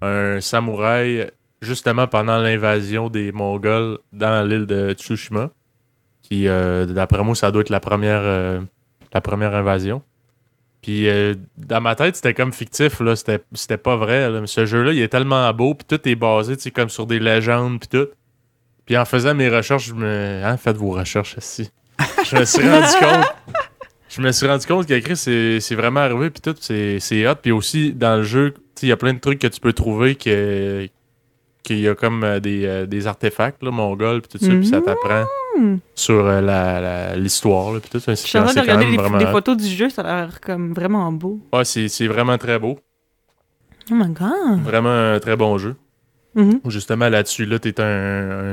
un 0.00 0.40
samouraï 0.40 1.28
justement 1.60 2.06
pendant 2.06 2.38
l'invasion 2.38 3.08
des 3.08 3.32
Mongols 3.32 3.98
dans 4.12 4.46
l'île 4.46 4.66
de 4.66 4.92
Tsushima. 4.92 5.50
Qui, 6.22 6.44
d'après 6.44 7.24
moi, 7.24 7.34
ça 7.34 7.50
doit 7.50 7.62
être 7.62 7.70
la 7.70 7.80
première, 7.80 8.22
la 9.12 9.20
première 9.20 9.56
invasion. 9.56 10.00
Puis 10.82 11.08
euh, 11.08 11.34
dans 11.56 11.80
ma 11.80 11.94
tête, 11.94 12.16
c'était 12.16 12.34
comme 12.34 12.52
fictif, 12.52 13.00
là. 13.00 13.14
C'était, 13.14 13.40
c'était 13.54 13.76
pas 13.76 13.96
vrai. 13.96 14.28
là. 14.28 14.40
Mais 14.40 14.48
ce 14.48 14.66
jeu-là, 14.66 14.92
il 14.92 15.00
est 15.00 15.08
tellement 15.08 15.52
beau, 15.54 15.74
puis 15.74 15.86
tout 15.88 16.08
est 16.08 16.16
basé, 16.16 16.56
tu 16.56 16.64
sais, 16.64 16.70
comme 16.72 16.88
sur 16.88 17.06
des 17.06 17.20
légendes, 17.20 17.78
puis 17.78 17.88
tout. 17.88 18.08
Puis 18.84 18.96
en 18.96 19.04
faisant 19.04 19.34
mes 19.34 19.48
recherches, 19.48 19.86
je 19.86 19.94
me. 19.94 20.42
Hein, 20.44 20.56
faites 20.56 20.76
vos 20.76 20.90
recherches 20.90 21.36
ici. 21.38 21.70
Je 22.24 22.36
me 22.36 22.44
suis 22.44 22.68
rendu 22.68 22.92
compte. 23.00 23.26
Je 24.08 24.20
me 24.20 24.32
suis 24.32 24.46
rendu 24.46 24.66
compte 24.66 24.86
qu'écrit, 24.86 25.16
c'est, 25.16 25.60
c'est 25.60 25.76
vraiment 25.76 26.00
arrivé, 26.00 26.30
puis 26.30 26.42
tout, 26.42 26.54
c'est, 26.60 26.98
c'est 26.98 27.26
hot. 27.28 27.36
Puis 27.40 27.52
aussi, 27.52 27.92
dans 27.92 28.16
le 28.16 28.24
jeu, 28.24 28.52
tu 28.52 28.60
sais, 28.74 28.86
il 28.86 28.88
y 28.90 28.92
a 28.92 28.96
plein 28.96 29.14
de 29.14 29.20
trucs 29.20 29.38
que 29.38 29.46
tu 29.46 29.60
peux 29.60 29.72
trouver 29.72 30.16
que, 30.16 30.88
qu'il 31.62 31.80
y 31.80 31.88
a 31.88 31.94
comme 31.94 32.24
euh, 32.24 32.40
des, 32.40 32.64
euh, 32.66 32.86
des 32.86 33.06
artefacts, 33.06 33.62
là, 33.62 33.70
mongols, 33.70 34.20
puis 34.22 34.38
tout 34.38 34.44
ça, 34.44 34.50
puis 34.52 34.66
ça 34.66 34.78
Mhm. 34.78 34.84
t'apprend 34.84 35.24
sur 35.94 36.24
euh, 36.26 37.14
l'histoire, 37.16 37.78
puis 37.80 37.90
tout 37.90 38.00
ça. 38.00 38.12
Je 38.14 38.16
suis 38.16 38.38
en 38.38 38.44
train 38.44 38.54
de 38.54 38.60
regarder 38.60 38.86
les, 38.86 38.96
vraiment 38.96 39.18
des 39.18 39.26
hot. 39.26 39.30
photos 39.32 39.56
du 39.58 39.66
jeu, 39.68 39.88
ça 39.90 40.02
a 40.02 40.22
l'air 40.22 40.40
comme 40.40 40.72
vraiment 40.72 41.12
beau. 41.12 41.40
Ouais, 41.52 41.64
c'est, 41.64 42.06
vraiment 42.08 42.36
très 42.38 42.58
beau. 42.58 42.78
Oh 43.90 43.94
my 43.94 44.08
god. 44.12 44.62
Vraiment 44.64 44.88
un 45.14 45.18
très 45.20 45.36
bon 45.36 45.58
jeu. 45.58 45.76
Mhm. 46.34 46.60
Justement, 46.66 47.08
là-dessus, 47.08 47.44
là, 47.44 47.58
t'es 47.58 47.80
un, 47.80 47.84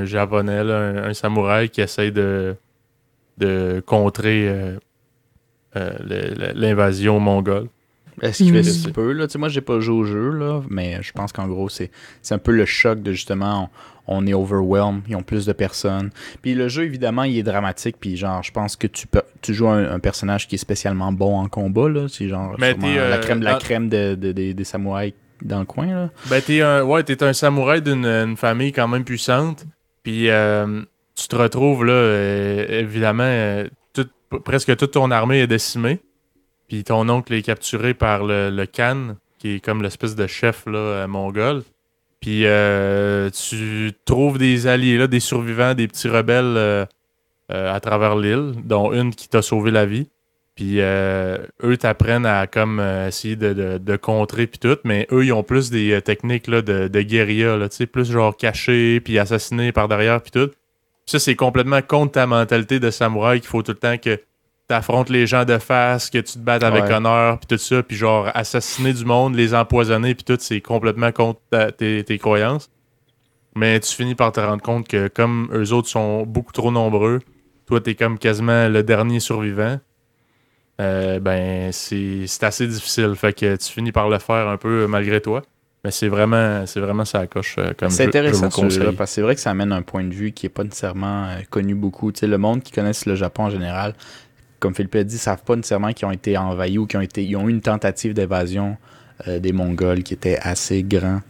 un 0.02 0.06
japonais, 0.06 0.64
là, 0.64 0.78
un, 0.78 0.98
un 1.10 1.14
samouraï 1.14 1.70
qui 1.70 1.80
essaye 1.82 2.12
de, 2.12 2.56
de 3.38 3.82
contrer 3.86 4.50
euh, 4.50 4.78
euh, 5.78 6.52
l'invasion 6.56 7.20
mongole. 7.20 7.68
Est-ce 8.22 8.44
qu'il 8.44 8.52
fait 8.54 8.62
Mhm. 8.70 8.82
qu'il 8.84 8.94
peut, 8.94 9.12
là? 9.14 9.28
Tu 9.28 9.34
sais, 9.34 9.40
moi, 9.40 9.50
j'ai 9.50 9.62
pas 9.62 9.80
joué 9.80 9.96
au 9.96 10.04
jeu, 10.04 10.30
là, 10.32 10.62
mais 10.70 11.00
je 11.02 11.12
pense 11.12 11.32
qu'en 11.32 11.48
gros, 11.48 11.70
c'est 11.70 11.92
c'est 12.22 12.34
un 12.34 12.38
peu 12.40 12.52
le 12.52 12.66
choc 12.66 13.02
de 13.02 13.12
justement, 13.12 13.70
on, 14.08 14.18
on 14.18 14.28
est 14.28 14.34
overwhelmed, 14.34 15.02
ils 15.08 15.16
ont 15.16 15.22
plus 15.24 15.46
de 15.46 15.54
personnes. 15.54 16.10
Puis 16.42 16.56
le 16.56 16.68
jeu, 16.68 16.84
évidemment, 16.84 17.24
il 17.24 17.38
est 17.38 17.44
dramatique, 17.44 17.96
puis 18.00 18.18
genre, 18.18 18.42
je 18.44 18.52
pense 18.52 18.76
que 18.76 18.88
tu 18.88 19.06
peux, 19.08 19.22
tu 19.42 19.54
joues 19.54 19.68
un, 19.70 19.92
un 19.92 20.00
personnage 20.00 20.48
qui 20.48 20.56
est 20.56 20.60
spécialement 20.60 21.12
bon 21.12 21.38
en 21.38 21.48
combat, 21.48 21.90
là. 21.90 22.08
C'est 22.10 22.28
genre 22.28 22.56
Mais 22.60 22.72
sûrement 22.72 22.88
t'es, 22.94 23.00
euh, 23.00 23.10
la 23.10 23.18
crème 23.20 23.40
de 23.40 23.46
la 23.46 23.56
crème 23.56 23.90
de- 23.90 24.16
de- 24.16 24.32
des- 24.32 24.54
des 24.54 24.64
samouraïs 24.64 25.14
dans 25.44 25.60
le 25.60 25.66
coin, 25.66 25.86
là. 25.88 26.10
Ben, 26.30 26.42
t'es 26.42 26.62
un, 26.62 26.84
ouais, 26.84 27.04
t'es 27.04 27.22
un 27.24 27.34
samouraï 27.34 27.82
d'une 27.82 28.06
une 28.06 28.36
famille 28.38 28.72
quand 28.74 28.88
même 28.88 29.04
puissante. 29.04 29.66
Puis 30.04 30.30
euh, 30.30 30.82
tu 31.16 31.28
te 31.28 31.36
retrouves 31.36 31.86
là, 31.86 31.94
euh, 31.94 32.80
évidemment, 32.82 33.24
euh, 33.26 33.68
tout- 33.94 34.10
presque 34.44 34.76
toute 34.78 34.92
ton 34.92 35.12
armée 35.12 35.40
est 35.42 35.48
décimée. 35.48 36.00
Puis 36.70 36.84
ton 36.86 37.10
oncle 37.10 37.34
est 37.34 37.42
capturé 37.42 37.94
par 37.94 38.24
le, 38.24 38.50
le 38.50 38.66
Khan, 38.66 39.16
qui 39.40 39.56
est 39.56 39.60
comme 39.60 39.82
l'espèce 39.84 40.16
de 40.16 40.28
chef 40.28 40.66
là, 40.68 40.78
euh, 40.78 41.08
mongol. 41.08 41.64
Puis 42.22 42.44
euh, 42.46 43.30
tu 43.32 43.92
trouves 44.06 44.38
des 44.38 44.68
alliés, 44.68 44.98
là, 44.98 45.08
des 45.08 45.20
survivants, 45.20 45.74
des 45.74 45.88
petits 45.88 46.08
rebelles 46.08 46.56
euh, 46.58 46.86
à 47.50 47.80
travers 47.80 48.16
l'île, 48.16 48.54
dont 48.64 48.94
une 48.94 49.14
qui 49.16 49.28
t'a 49.28 49.42
sauvé 49.42 49.72
la 49.72 49.86
vie. 49.86 50.08
Puis 50.56 50.80
eux 50.82 51.78
t'apprennent 51.80 52.26
à 52.26 52.46
comme 52.46 52.82
essayer 53.08 53.38
de, 53.38 53.54
de- 53.54 53.78
de 53.78 53.96
contrer 53.96 54.46
puis 54.46 54.60
tout, 54.60 54.78
mais 54.84 55.08
eux 55.10 55.24
ils 55.24 55.32
ont 55.32 55.42
plus 55.42 55.70
des 55.72 56.02
techniques 56.02 56.48
là, 56.48 56.62
de, 56.62 56.90
de 56.90 57.02
guérilla, 57.02 57.56
là, 57.56 57.70
tu 57.70 57.78
sais, 57.78 57.86
plus 57.86 58.12
genre 58.12 58.36
caché 58.36 59.00
puis 59.00 59.18
assassiner 59.18 59.72
par 59.72 59.88
derrière 59.88 60.22
puis 60.22 60.32
tout. 60.32 60.48
Puis 60.50 60.56
ça 61.06 61.20
c'est 61.20 61.36
complètement 61.36 61.82
contre 61.82 62.12
ta 62.12 62.28
mentalité 62.28 62.82
de 62.82 62.92
samouraï 62.92 63.40
qu'il 63.40 63.48
faut 63.48 63.64
tout 63.64 63.72
le 63.72 63.78
temps 63.78 63.98
que 63.98 64.20
t'affrontes 64.70 65.10
les 65.10 65.28
gens 65.28 65.44
de 65.44 65.58
face, 65.58 66.10
que 66.10 66.20
tu 66.20 66.34
te 66.34 66.40
battes 66.40 66.64
avec 66.64 66.86
Ouais. 66.86 66.94
honneur 66.94 67.40
puis 67.40 67.48
tout 67.48 67.58
ça, 67.62 67.84
puis 67.84 67.98
genre 67.98 68.30
assassiner 68.34 68.94
du 68.94 69.04
monde, 69.04 69.36
les 69.36 69.54
empoisonner 69.54 70.16
puis 70.16 70.24
tout, 70.24 70.38
c'est 70.40 70.62
complètement 70.62 71.12
contre 71.12 71.42
ta- 71.50 71.72
tes, 71.74 72.04
tes 72.06 72.18
croyances. 72.20 72.70
Mais 73.56 73.80
tu 73.82 73.94
finis 73.94 74.16
par 74.16 74.32
te 74.32 74.40
rendre 74.40 74.62
compte 74.62 74.88
que 74.88 75.08
comme 75.10 75.50
eux 75.54 75.74
autres 75.74 75.90
sont 75.90 76.24
beaucoup 76.24 76.54
trop 76.54 76.72
nombreux, 76.72 77.20
toi 77.66 77.82
t'es 77.82 77.96
comme 77.96 78.18
quasiment 78.18 78.70
le 78.70 78.84
dernier 78.84 79.20
survivant. 79.20 79.80
Euh, 80.80 81.20
ben 81.20 81.72
c'est 81.74 82.26
assez 82.44 82.66
difficile. 82.68 83.14
Fait 83.16 83.34
que 83.34 83.56
tu 83.58 83.72
finis 83.72 83.92
par 83.92 84.08
le 84.08 84.18
faire 84.20 84.48
un 84.48 84.58
peu 84.58 84.84
euh, 84.84 84.88
malgré 84.88 85.20
toi. 85.20 85.42
Mais 85.84 85.92
c'est 85.92 86.10
vraiment, 86.10 86.66
c'est 86.66 86.80
vraiment 86.82 87.06
ça 87.06 87.26
coche 87.28 87.56
euh, 87.58 87.72
comme 87.78 87.90
C'est 87.90 88.06
intéressant 88.06 88.50
je 88.50 88.56
ce 88.56 88.56
vous 88.56 88.68
conseille. 88.68 88.96
parce 88.96 89.12
que 89.12 89.16
c'est 89.16 89.22
vrai 89.22 89.36
que 89.36 89.42
ça 89.42 89.50
amène 89.52 89.72
un 89.72 89.82
point 89.82 90.04
de 90.04 90.14
vue 90.14 90.32
qui 90.34 90.46
est 90.46 90.50
pas 90.50 90.64
nécessairement 90.64 91.26
euh, 91.28 91.38
connu 91.50 91.74
beaucoup. 91.74 92.12
Tu 92.12 92.20
sais, 92.20 92.28
le 92.28 92.38
monde 92.38 92.62
qui 92.64 92.72
connaisse 92.74 93.06
le 93.06 93.16
Japon 93.16 93.44
en 93.44 93.50
général, 93.50 93.94
comme 94.60 94.76
Philippe 94.76 94.96
a 94.96 95.04
dit, 95.04 95.18
savent 95.18 95.44
pas 95.44 95.56
nécessairement 95.56 95.94
qu'ils 95.94 96.08
ont 96.08 96.12
été 96.12 96.38
envahis 96.38 96.78
ou 96.78 96.86
qu'ils 96.86 97.00
ont 97.00 97.04
été, 97.04 97.24
ils 97.24 97.36
ont 97.36 97.48
eu 97.48 97.52
une 97.52 97.62
tentative 97.62 98.14
d'évasion 98.14 98.78
euh, 99.28 99.40
des 99.40 99.52
Mongols 99.52 100.04
qui 100.04 100.14
était 100.14 100.38
assez 100.42 100.84
grand. 100.84 101.22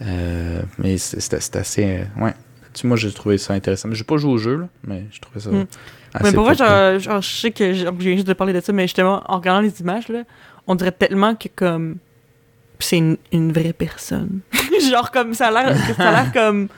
Euh, 0.00 0.62
mais 0.78 0.98
c'est 0.98 1.56
assez, 1.56 1.84
euh, 1.84 2.24
ouais. 2.24 2.34
Tu 2.74 2.86
moi 2.86 2.96
j'ai 2.96 3.12
trouvé 3.12 3.36
ça 3.36 3.52
intéressant. 3.52 3.88
Mais 3.88 3.94
j'ai 3.94 4.04
pas 4.04 4.16
joué 4.16 4.32
au 4.32 4.38
jeu, 4.38 4.56
là, 4.56 4.68
mais 4.86 5.04
je 5.10 5.20
trouvais 5.20 5.40
ça. 5.40 5.50
Mm. 5.50 5.66
assez 6.14 6.24
Mais 6.24 6.32
pour 6.32 6.46
top, 6.48 6.56
genre, 6.56 6.98
genre, 6.98 7.20
je 7.20 7.28
sais 7.28 7.50
que 7.50 7.74
je 7.74 7.84
je 7.84 7.90
viens 7.90 8.14
juste 8.14 8.26
de 8.26 8.32
parler 8.32 8.52
de 8.52 8.60
ça, 8.60 8.72
mais 8.72 8.84
justement, 8.84 9.22
en 9.26 9.36
regardant 9.36 9.60
les 9.60 9.80
images, 9.80 10.08
là, 10.08 10.22
on 10.66 10.74
dirait 10.74 10.92
tellement 10.92 11.34
que 11.34 11.48
comme 11.54 11.96
c'est 12.78 12.98
une, 12.98 13.16
une 13.30 13.52
vraie 13.52 13.72
personne. 13.72 14.40
genre 14.90 15.10
comme 15.10 15.34
ça 15.34 15.48
a 15.48 15.50
l'air 15.50 16.32
comme 16.32 16.68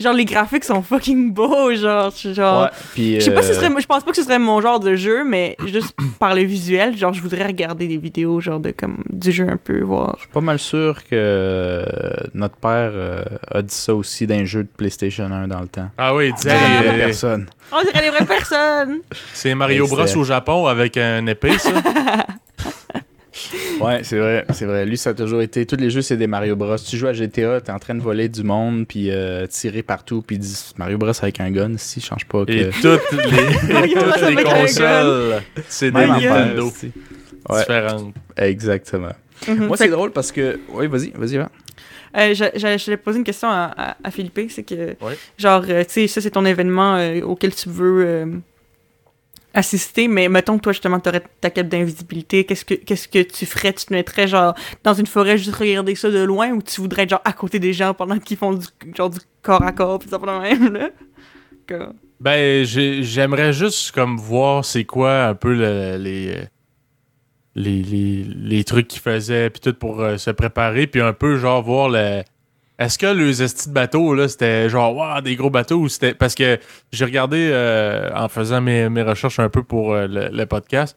genre 0.00 0.14
les 0.14 0.24
graphiques 0.24 0.64
sont 0.64 0.82
fucking 0.82 1.32
beaux, 1.32 1.74
genre 1.74 2.12
Ouais, 2.24 2.68
puis, 2.94 3.14
je 3.16 3.20
sais 3.20 3.34
pas 3.34 3.42
si 3.42 3.50
euh, 3.50 3.54
ce 3.54 3.60
serait 3.60 3.70
je 3.80 3.86
pense 3.86 4.02
pas 4.02 4.10
que 4.10 4.16
ce 4.16 4.22
serait 4.22 4.38
mon 4.38 4.60
genre 4.60 4.80
de 4.80 4.96
jeu, 4.96 5.24
mais 5.24 5.56
juste 5.66 5.94
par 6.18 6.34
le 6.34 6.42
visuel, 6.42 6.96
genre 6.96 7.12
je 7.12 7.20
voudrais 7.22 7.46
regarder 7.46 7.86
des 7.86 7.96
vidéos 7.98 8.40
genre 8.40 8.60
de 8.60 8.70
comme 8.70 9.02
du 9.10 9.30
jeu 9.32 9.48
un 9.48 9.56
peu 9.56 9.80
voir. 9.82 10.14
Je 10.16 10.22
suis 10.22 10.32
pas 10.32 10.40
mal 10.40 10.58
sûr 10.58 11.04
que 11.04 11.08
euh, 11.12 11.84
notre 12.34 12.56
père 12.56 12.90
euh, 12.94 13.22
a 13.50 13.62
dit 13.62 13.74
ça 13.74 13.94
aussi 13.94 14.26
d'un 14.26 14.44
jeu 14.44 14.62
de 14.64 14.68
PlayStation 14.76 15.24
1 15.30 15.48
dans 15.48 15.60
le 15.60 15.68
temps. 15.68 15.90
Ah 15.98 16.14
oui, 16.14 16.28
il 16.28 16.34
disait, 16.34 16.50
Ah. 16.52 16.82
euh, 16.82 16.88
vraies 16.88 16.98
personnes. 16.98 17.46
On 17.72 17.82
dirait 17.82 18.02
des 18.02 18.10
vraies 18.10 18.24
personnes. 18.26 18.98
c'est 19.32 19.54
Mario 19.54 19.86
Et 19.86 19.88
Bros 19.88 20.16
au 20.16 20.24
Japon 20.24 20.66
avec 20.66 20.96
un 20.96 21.26
épée, 21.26 21.56
ça. 21.58 21.70
Ouais, 23.80 24.00
c'est 24.02 24.18
vrai, 24.18 24.44
c'est 24.52 24.66
vrai. 24.66 24.84
Lui, 24.84 24.96
ça 24.98 25.10
a 25.10 25.14
toujours 25.14 25.40
été. 25.40 25.64
Tous 25.66 25.76
les 25.76 25.90
jeux, 25.90 26.02
c'est 26.02 26.16
des 26.16 26.26
Mario 26.26 26.56
Bros. 26.56 26.76
Tu 26.76 26.96
joues 26.96 27.06
à 27.06 27.12
GTA, 27.12 27.60
t'es 27.60 27.72
en 27.72 27.78
train 27.78 27.94
de 27.94 28.00
voler 28.02 28.28
du 28.28 28.42
monde, 28.42 28.86
puis 28.86 29.10
euh, 29.10 29.46
tirer 29.46 29.82
partout, 29.82 30.22
puis 30.22 30.38
Mario 30.76 30.98
Bros 30.98 31.12
avec 31.22 31.40
un 31.40 31.50
gun, 31.50 31.72
si, 31.78 32.00
change 32.00 32.26
pas 32.26 32.44
que. 32.44 32.52
Et 32.52 32.70
toutes 32.82 33.00
les, 33.12 33.94
toutes 33.94 34.44
consoles, 34.44 35.42
c'est 35.68 35.90
des 35.90 36.06
Nintendo 36.06 36.66
aussi. 36.66 36.92
Ouais, 37.48 37.60
différentes. 37.60 38.14
exactement. 38.36 39.12
Mhm. 39.48 39.66
Moi, 39.66 39.76
c'est 39.76 39.88
drôle 39.88 40.10
parce 40.12 40.30
que. 40.32 40.60
Oui, 40.72 40.86
vas-y, 40.86 41.10
vas-y, 41.14 41.36
va. 41.38 41.50
Euh, 42.16 42.34
je 42.34 42.84
voulais 42.84 42.96
poser 42.96 43.18
une 43.18 43.24
question 43.24 43.48
à, 43.48 43.72
à, 43.76 43.96
à 44.02 44.10
Philippe, 44.10 44.40
c'est 44.50 44.64
que, 44.64 44.96
Ouais. 45.00 45.16
genre, 45.38 45.62
euh, 45.68 45.84
tu 45.84 45.92
sais, 45.92 46.06
ça, 46.08 46.20
c'est 46.20 46.30
ton 46.30 46.44
événement 46.44 46.96
euh, 46.96 47.20
auquel 47.22 47.54
tu 47.54 47.68
veux 47.68 48.04
euh, 48.04 48.26
assister, 49.54 50.08
mais 50.08 50.28
mettons 50.28 50.56
que 50.58 50.62
toi, 50.62 50.72
justement, 50.72 51.00
t'aurais 51.00 51.22
ta 51.40 51.50
cape 51.50 51.68
d'invisibilité, 51.68 52.44
qu'est-ce 52.44 52.64
que 52.64 52.74
qu'est-ce 52.74 53.08
que 53.08 53.22
tu 53.22 53.46
ferais? 53.46 53.72
Tu 53.72 53.86
te 53.86 53.92
mettrais, 53.92 54.28
genre, 54.28 54.54
dans 54.84 54.94
une 54.94 55.06
forêt, 55.06 55.38
juste 55.38 55.54
regarder 55.56 55.94
ça 55.94 56.10
de 56.10 56.22
loin, 56.22 56.50
ou 56.52 56.62
tu 56.62 56.80
voudrais 56.80 57.02
être, 57.02 57.10
genre, 57.10 57.22
à 57.24 57.32
côté 57.32 57.58
des 57.58 57.72
gens 57.72 57.94
pendant 57.94 58.18
qu'ils 58.18 58.36
font 58.36 58.52
du, 58.54 58.66
genre, 58.96 59.10
du 59.10 59.18
corps 59.42 59.62
à 59.62 59.72
corps, 59.72 59.98
pis 59.98 60.08
ça 60.08 60.18
pas 60.18 60.40
même, 60.40 60.72
là? 60.72 60.90
Que- 61.66 61.88
Ben, 62.20 62.64
j'ai- 62.64 63.02
j'aimerais 63.02 63.52
juste 63.52 63.92
comme 63.92 64.16
voir 64.18 64.64
c'est 64.64 64.84
quoi 64.84 65.24
un 65.26 65.34
peu 65.34 65.54
le- 65.54 65.96
les, 65.96 66.44
les, 67.54 67.82
les, 67.82 68.24
les 68.24 68.64
trucs 68.64 68.88
qu'ils 68.88 69.00
faisaient, 69.00 69.50
puis 69.50 69.60
tout 69.60 69.74
pour 69.74 70.00
euh, 70.00 70.16
se 70.18 70.30
préparer, 70.30 70.86
puis 70.86 71.00
un 71.00 71.12
peu 71.12 71.36
genre 71.38 71.62
voir 71.62 71.88
le. 71.88 72.22
Est-ce 72.80 72.98
que 72.98 73.06
les 73.06 73.42
estis 73.42 73.68
de 73.68 73.74
bateaux, 73.74 74.14
là, 74.14 74.26
c'était 74.26 74.70
genre, 74.70 74.96
waouh, 74.96 75.20
des 75.20 75.36
gros 75.36 75.50
bateaux, 75.50 75.76
ou 75.80 75.88
c'était. 75.90 76.14
Parce 76.14 76.34
que 76.34 76.58
j'ai 76.92 77.04
regardé 77.04 77.50
euh, 77.52 78.10
en 78.14 78.28
faisant 78.30 78.62
mes, 78.62 78.88
mes 78.88 79.02
recherches 79.02 79.38
un 79.38 79.50
peu 79.50 79.62
pour 79.62 79.92
euh, 79.92 80.06
le, 80.06 80.28
le 80.32 80.46
podcast, 80.46 80.96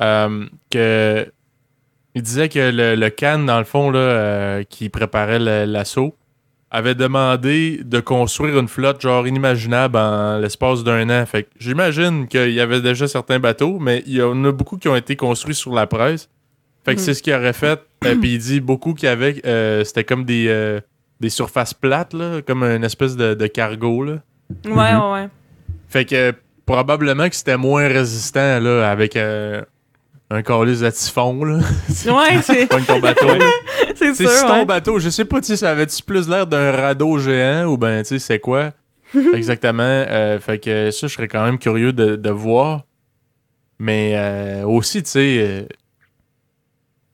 euh, 0.00 0.44
que 0.70 1.26
il 2.16 2.22
disait 2.22 2.48
que 2.48 2.58
le, 2.72 2.96
le 2.96 3.10
Khan, 3.10 3.38
dans 3.38 3.58
le 3.60 3.64
fond, 3.64 3.92
là, 3.92 4.64
qui 4.64 4.88
préparait 4.88 5.38
l'assaut, 5.38 6.16
avait 6.72 6.96
demandé 6.96 7.80
de 7.84 8.00
construire 8.00 8.58
une 8.58 8.66
flotte 8.66 9.00
genre 9.00 9.28
inimaginable 9.28 9.96
en 9.96 10.38
l'espace 10.38 10.82
d'un 10.82 11.08
an. 11.10 11.24
Fait 11.26 11.44
que 11.44 11.48
j'imagine 11.60 12.26
qu'il 12.26 12.50
y 12.50 12.60
avait 12.60 12.80
déjà 12.80 13.06
certains 13.06 13.38
bateaux, 13.38 13.78
mais 13.78 14.02
il 14.06 14.14
y 14.14 14.22
en 14.22 14.44
a 14.44 14.50
beaucoup 14.50 14.76
qui 14.78 14.88
ont 14.88 14.96
été 14.96 15.14
construits 15.14 15.54
sur 15.54 15.72
la 15.72 15.86
presse. 15.86 16.28
Fait 16.84 16.94
que 16.96 17.00
Mhm. 17.00 17.04
c'est 17.04 17.14
ce 17.14 17.22
qu'il 17.22 17.34
aurait 17.34 17.52
fait. 17.52 17.80
Puis 18.00 18.34
il 18.34 18.38
dit 18.38 18.60
beaucoup 18.60 18.94
qu'il 18.94 19.08
y 19.08 19.12
avait. 19.12 19.34
C'était 19.84 20.04
comme 20.04 20.24
des, 20.24 20.80
des 21.20 21.28
surfaces 21.30 21.74
plates, 21.74 22.14
là, 22.14 22.40
comme 22.46 22.62
une 22.62 22.84
espèce 22.84 23.16
de, 23.16 23.34
de 23.34 23.46
cargo. 23.46 24.04
Là. 24.04 24.12
Ouais, 24.64 24.70
Mhm. 24.70 24.76
ouais, 25.00 25.12
ouais. 25.12 25.28
Fait 25.88 26.04
que 26.04 26.32
probablement 26.66 27.28
que 27.28 27.34
c'était 27.36 27.56
moins 27.56 27.86
résistant 27.88 28.58
là, 28.60 28.90
avec 28.90 29.16
euh, 29.16 29.62
un 30.30 30.42
calice 30.42 30.82
à 30.82 30.92
typhon. 30.92 31.44
Là. 31.44 31.58
Ouais, 32.06 32.40
c'est 32.42 32.66
ton 32.68 32.98
bateau. 33.00 33.26
c'est 33.96 34.14
sûr. 34.14 34.30
si 34.30 34.42
ton 34.46 34.52
ouais. 34.60 34.64
bateau, 34.64 34.98
je 34.98 35.10
sais 35.10 35.24
pas, 35.24 35.40
tu 35.40 35.48
sais, 35.48 35.56
ça 35.56 35.70
avait-tu 35.70 36.02
plus 36.02 36.28
l'air 36.28 36.46
d'un 36.46 36.70
radeau 36.72 37.18
géant 37.18 37.64
ou 37.66 37.76
ben, 37.76 38.02
tu 38.02 38.08
sais, 38.10 38.18
c'est 38.18 38.38
quoi? 38.38 38.72
Exactement. 39.34 39.82
Euh, 39.82 40.38
fait 40.38 40.58
que 40.58 40.90
ça, 40.92 41.06
je 41.08 41.12
serais 41.14 41.26
quand 41.28 41.44
même 41.44 41.58
curieux 41.58 41.92
de, 41.92 42.14
de 42.16 42.30
voir. 42.30 42.84
Mais 43.78 44.12
euh, 44.14 44.64
aussi, 44.66 45.02
tu 45.02 45.10
sais, 45.10 45.36
euh, 45.40 45.62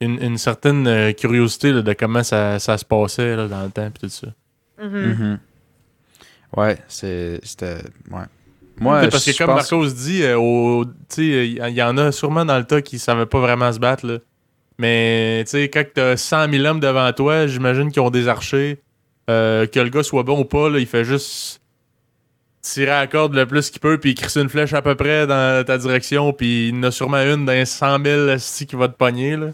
une, 0.01 0.21
une 0.21 0.37
certaine 0.37 0.87
euh, 0.87 1.11
curiosité 1.13 1.71
là, 1.71 1.81
de 1.81 1.93
comment 1.93 2.23
ça, 2.23 2.59
ça 2.59 2.77
se 2.77 2.85
passait 2.85 3.35
là, 3.35 3.47
dans 3.47 3.63
le 3.63 3.69
temps 3.71 3.87
et 3.87 3.91
tout 3.91 4.09
ça. 4.09 4.27
Mhm. 4.81 4.89
Mhm. 4.91 5.39
Ouais, 6.55 6.77
c'est- 6.87 7.39
c'était. 7.43 7.77
Ouais. 8.11 8.21
Moi, 8.79 9.01
parce 9.09 9.25
que 9.25 9.35
comme 9.37 9.47
pense- 9.55 9.71
Marcos 9.71 9.87
dit, 9.87 10.21
euh, 10.23 10.37
au- 10.37 10.85
tu 11.09 11.45
il 11.45 11.57
y 11.73 11.81
en 11.81 11.97
a 11.97 12.11
sûrement 12.11 12.45
dans 12.45 12.57
le 12.59 12.63
tas 12.63 12.81
qui 12.81 12.99
savaient 12.99 13.25
pas 13.25 13.39
vraiment 13.39 13.71
se 13.73 13.79
battre. 13.79 14.05
Là. 14.05 14.19
Mais 14.77 15.43
tu 15.45 15.51
sais, 15.51 15.69
quand 15.69 15.83
t'as 15.93 16.15
100 16.15 16.47
000 16.51 16.63
hommes 16.65 16.79
devant 16.79 17.11
toi, 17.11 17.47
j'imagine 17.47 17.91
qu'ils 17.91 18.01
ont 18.03 18.11
des 18.11 18.27
archers. 18.27 18.79
Euh, 19.29 19.65
que 19.65 19.79
le 19.79 19.89
gars 19.89 20.03
soit 20.03 20.23
bon 20.23 20.39
ou 20.41 20.45
pas, 20.45 20.69
là, 20.69 20.77
il 20.79 20.85
fait 20.85 21.03
juste 21.03 21.59
tirer 22.61 22.91
à 22.91 22.99
la 23.01 23.07
corde 23.07 23.33
le 23.33 23.45
plus 23.45 23.69
qu'il 23.71 23.81
peut, 23.81 23.97
puis 23.97 24.11
il 24.11 24.15
crisse 24.15 24.37
une 24.37 24.47
flèche 24.47 24.73
à 24.73 24.81
peu 24.81 24.95
près 24.95 25.25
dans 25.27 25.65
ta 25.65 25.77
direction, 25.77 26.31
puis 26.31 26.69
il 26.69 26.75
y 26.75 26.79
en 26.79 26.83
a 26.83 26.91
sûrement 26.91 27.17
une 27.17 27.43
dans 27.45 27.51
les 27.51 27.65
100 27.65 28.01
000 28.03 28.27
esti 28.29 28.65
qui 28.67 28.75
va 28.77 28.87
te 28.87 28.95
pogner. 28.95 29.35
Là. 29.35 29.47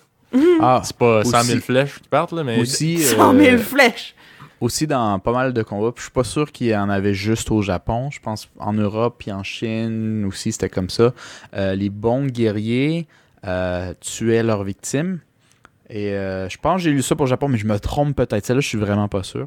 Ah, 0.61 0.81
C'est 0.83 0.95
pas 0.97 1.23
100 1.23 1.43
000 1.43 1.57
Aussi- 1.57 1.65
flèches 1.65 1.99
qui 1.99 2.09
partent, 2.09 2.31
là, 2.31 2.43
mais 2.43 2.59
aussi, 2.59 2.97
100 2.99 3.33
000 3.37 3.55
euh, 3.55 3.57
flèches. 3.59 4.15
aussi 4.61 4.87
dans 4.87 5.19
pas 5.19 5.31
mal 5.31 5.53
de 5.53 5.61
combats. 5.63 5.91
Puis 5.91 5.99
je 6.01 6.03
suis 6.05 6.11
pas 6.11 6.23
sûr 6.23 6.51
qu'il 6.51 6.67
y 6.67 6.75
en 6.75 6.89
avait 6.89 7.13
juste 7.13 7.51
au 7.51 7.61
Japon. 7.61 8.09
Je 8.11 8.19
pense 8.19 8.49
en 8.59 8.73
Europe 8.73 9.15
puis 9.19 9.31
en 9.31 9.43
Chine 9.43 10.25
aussi, 10.25 10.51
c'était 10.51 10.69
comme 10.69 10.89
ça. 10.89 11.13
Euh, 11.55 11.75
les 11.75 11.89
bons 11.89 12.25
guerriers 12.27 13.07
euh, 13.45 13.93
tuaient 13.99 14.43
leurs 14.43 14.63
victimes. 14.63 15.19
Et 15.89 16.13
euh, 16.13 16.47
je 16.49 16.57
pense 16.57 16.77
que 16.77 16.83
j'ai 16.83 16.91
lu 16.91 17.01
ça 17.03 17.15
pour 17.15 17.25
le 17.25 17.29
Japon, 17.29 17.47
mais 17.49 17.57
je 17.57 17.67
me 17.67 17.77
trompe 17.79 18.15
peut-être. 18.15 18.45
Celle-là, 18.45 18.61
je 18.61 18.67
suis 18.67 18.77
vraiment 18.77 19.07
pas 19.09 19.21
sûr. 19.23 19.45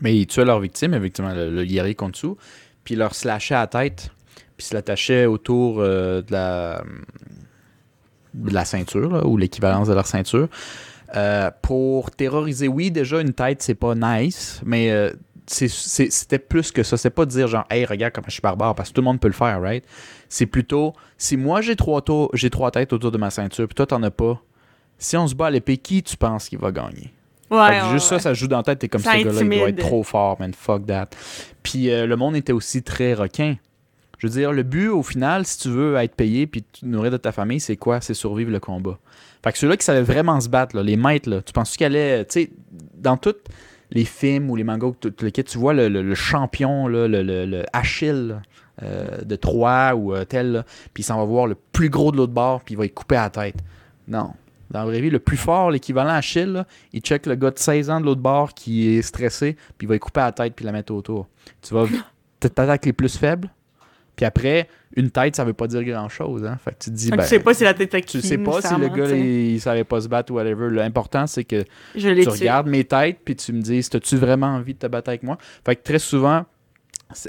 Mais 0.00 0.16
ils 0.16 0.26
tuaient 0.26 0.44
leurs 0.46 0.60
victimes, 0.60 0.94
effectivement, 0.94 1.34
le, 1.34 1.50
le 1.50 1.64
guerrier 1.64 1.94
contre 1.94 2.12
dessous. 2.12 2.36
Puis 2.84 2.94
ils 2.94 2.98
leur 2.98 3.14
slashaient 3.14 3.56
à 3.56 3.60
la 3.60 3.66
tête. 3.66 4.10
Puis 4.56 4.64
ils 4.64 4.68
se 4.70 4.74
l'attachaient 4.74 5.26
autour 5.26 5.80
euh, 5.80 6.22
de 6.22 6.32
la 6.32 6.82
de 8.34 8.52
la 8.52 8.64
ceinture, 8.64 9.10
là, 9.10 9.26
ou 9.26 9.36
l'équivalence 9.36 9.88
de 9.88 9.94
leur 9.94 10.06
ceinture. 10.06 10.48
Euh, 11.16 11.50
pour 11.62 12.10
terroriser, 12.10 12.68
oui, 12.68 12.90
déjà 12.90 13.20
une 13.20 13.32
tête, 13.32 13.62
c'est 13.62 13.74
pas 13.74 13.94
nice, 13.94 14.60
mais 14.64 14.90
euh, 14.90 15.10
c'était 15.46 16.38
plus 16.38 16.70
que 16.70 16.82
ça. 16.82 16.96
C'est 16.96 17.10
pas 17.10 17.24
de 17.24 17.30
dire 17.30 17.48
genre, 17.48 17.64
hey, 17.70 17.84
regarde 17.84 18.12
comment 18.12 18.28
je 18.28 18.34
suis 18.34 18.42
barbare, 18.42 18.74
parce 18.74 18.90
que 18.90 18.94
tout 18.94 19.00
le 19.00 19.06
monde 19.06 19.20
peut 19.20 19.28
le 19.28 19.34
faire, 19.34 19.60
right? 19.60 19.84
C'est 20.28 20.46
plutôt, 20.46 20.94
si 21.18 21.36
moi 21.36 21.60
j'ai 21.60 21.74
trois, 21.74 22.02
j'ai 22.34 22.50
trois 22.50 22.70
têtes 22.70 22.92
autour 22.92 23.10
de 23.10 23.18
ma 23.18 23.30
ceinture, 23.30 23.66
puis 23.66 23.74
toi 23.74 23.86
t'en 23.86 24.02
as 24.04 24.12
pas, 24.12 24.40
si 24.98 25.16
on 25.16 25.26
se 25.26 25.34
bat 25.34 25.46
à 25.46 25.50
l'épée, 25.50 25.78
qui 25.78 26.02
tu 26.02 26.16
penses 26.16 26.48
qui 26.48 26.56
va 26.56 26.70
gagner? 26.70 27.12
Ouais, 27.50 27.80
juste 27.90 28.06
ça, 28.06 28.20
ça 28.20 28.32
joue 28.32 28.46
dans 28.46 28.58
la 28.58 28.62
tête. 28.62 28.78
T'es 28.78 28.88
comme 28.88 29.00
Ça 29.00 29.14
ce 29.14 29.24
gars-là, 29.24 29.42
il 29.42 29.58
doit 29.58 29.68
être 29.70 29.80
trop 29.80 30.04
fort, 30.04 30.38
man. 30.38 30.54
Fuck 30.54 30.86
that. 30.86 31.08
Puis 31.64 31.90
euh, 31.90 32.06
le 32.06 32.14
monde 32.14 32.36
était 32.36 32.52
aussi 32.52 32.82
très 32.84 33.12
requin. 33.14 33.56
Je 34.20 34.26
veux 34.26 34.32
dire, 34.34 34.52
le 34.52 34.62
but, 34.62 34.88
au 34.88 35.02
final, 35.02 35.44
si 35.46 35.58
tu 35.58 35.68
veux 35.70 35.96
être 35.96 36.14
payé 36.14 36.46
puis 36.46 36.62
te 36.62 36.84
nourrir 36.84 37.10
de 37.10 37.16
ta 37.16 37.32
famille, 37.32 37.58
c'est 37.58 37.76
quoi? 37.76 38.00
C'est 38.02 38.14
survivre 38.14 38.50
le 38.50 38.60
combat. 38.60 38.98
Fait 39.42 39.50
que 39.50 39.58
ceux-là 39.58 39.76
qui 39.78 39.84
savaient 39.84 40.02
vraiment 40.02 40.38
se 40.40 40.48
battre, 40.50 40.76
là, 40.76 40.82
les 40.82 40.96
maîtres, 40.96 41.28
là, 41.30 41.40
tu 41.40 41.52
penses 41.54 41.74
qu'ils 41.76 41.86
allaient, 41.86 42.24
tu 42.26 42.42
sais, 42.42 42.50
dans 42.98 43.16
tous 43.16 43.34
les 43.90 44.04
films 44.04 44.50
ou 44.50 44.56
les 44.56 44.62
mangas, 44.64 44.92
tu 45.00 45.58
vois 45.58 45.72
le, 45.72 45.88
le- 45.88 46.02
le 46.02 46.14
champion, 46.14 46.86
là, 46.86 47.08
le, 47.08 47.22
le- 47.22 47.46
le 47.46 47.64
Achille 47.72 48.36
euh, 48.82 49.22
de 49.24 49.36
Troie 49.36 49.94
ou 49.94 50.14
euh, 50.14 50.24
tel, 50.26 50.64
puis 50.92 51.02
il 51.02 51.06
s'en 51.06 51.16
va 51.16 51.24
voir 51.24 51.46
le 51.46 51.56
plus 51.72 51.88
gros 51.88 52.12
de 52.12 52.18
l'autre 52.18 52.34
bord, 52.34 52.60
puis 52.62 52.74
il 52.74 52.76
va 52.76 52.84
y 52.84 52.90
couper 52.90 53.16
à 53.16 53.22
la 53.22 53.30
tête. 53.30 53.56
Non. 54.06 54.34
Dans 54.70 54.80
la 54.80 54.84
vraie 54.84 55.00
vie, 55.00 55.10
le 55.10 55.18
plus 55.18 55.36
fort, 55.38 55.70
l'équivalent 55.70 56.10
Achille, 56.10 56.52
là, 56.52 56.66
il 56.92 57.00
check 57.00 57.24
le 57.26 57.34
gars 57.36 57.50
de 57.50 57.58
16 57.58 57.88
ans 57.90 58.00
de 58.00 58.04
l'autre 58.04 58.20
bord 58.20 58.52
qui 58.52 58.88
est 58.96 59.02
stressé, 59.02 59.56
puis 59.78 59.86
il 59.86 59.88
va 59.88 59.96
y 59.96 59.98
couper 59.98 60.20
à 60.20 60.26
la 60.26 60.32
tête 60.32 60.54
puis 60.54 60.64
la 60.66 60.72
mettre 60.72 60.92
autour. 60.94 61.26
Tu 61.62 61.72
vas 61.74 61.86
t'attaques 62.40 62.84
les 62.86 62.92
plus 62.92 63.16
faibles, 63.16 63.50
puis 64.20 64.26
après, 64.26 64.68
une 64.96 65.10
tête, 65.10 65.34
ça 65.34 65.44
veut 65.46 65.54
pas 65.54 65.66
dire 65.66 65.82
grand-chose. 65.82 66.44
Hein? 66.44 66.58
Fait 66.62 66.72
que 66.72 66.76
tu 66.84 66.90
te 66.90 66.94
dis, 66.94 67.08
ben, 67.08 67.22
tu 67.22 67.24
sais 67.24 67.38
pas 67.38 67.54
si 67.54 67.64
la 67.64 67.72
tête 67.72 68.04
qui, 68.04 68.20
tu 68.20 68.26
sais 68.26 68.36
pas 68.36 68.60
si 68.60 68.74
le 68.74 68.88
gars, 68.88 69.08
il, 69.08 69.52
il 69.52 69.60
savait 69.62 69.84
pas 69.84 69.98
se 70.02 70.08
battre 70.08 70.30
ou 70.30 70.36
whatever. 70.36 70.68
L'important, 70.68 71.26
c'est 71.26 71.44
que 71.44 71.64
Je 71.94 72.10
tu 72.10 72.28
regardes 72.28 72.66
mes 72.66 72.84
têtes, 72.84 73.20
puis 73.24 73.34
tu 73.34 73.54
me 73.54 73.62
dis, 73.62 73.78
as-tu 73.78 74.16
vraiment 74.16 74.48
envie 74.48 74.74
de 74.74 74.78
te 74.78 74.86
battre 74.88 75.08
avec 75.08 75.22
moi? 75.22 75.38
Fait 75.64 75.74
que 75.74 75.82
très 75.82 75.98
souvent, 75.98 76.44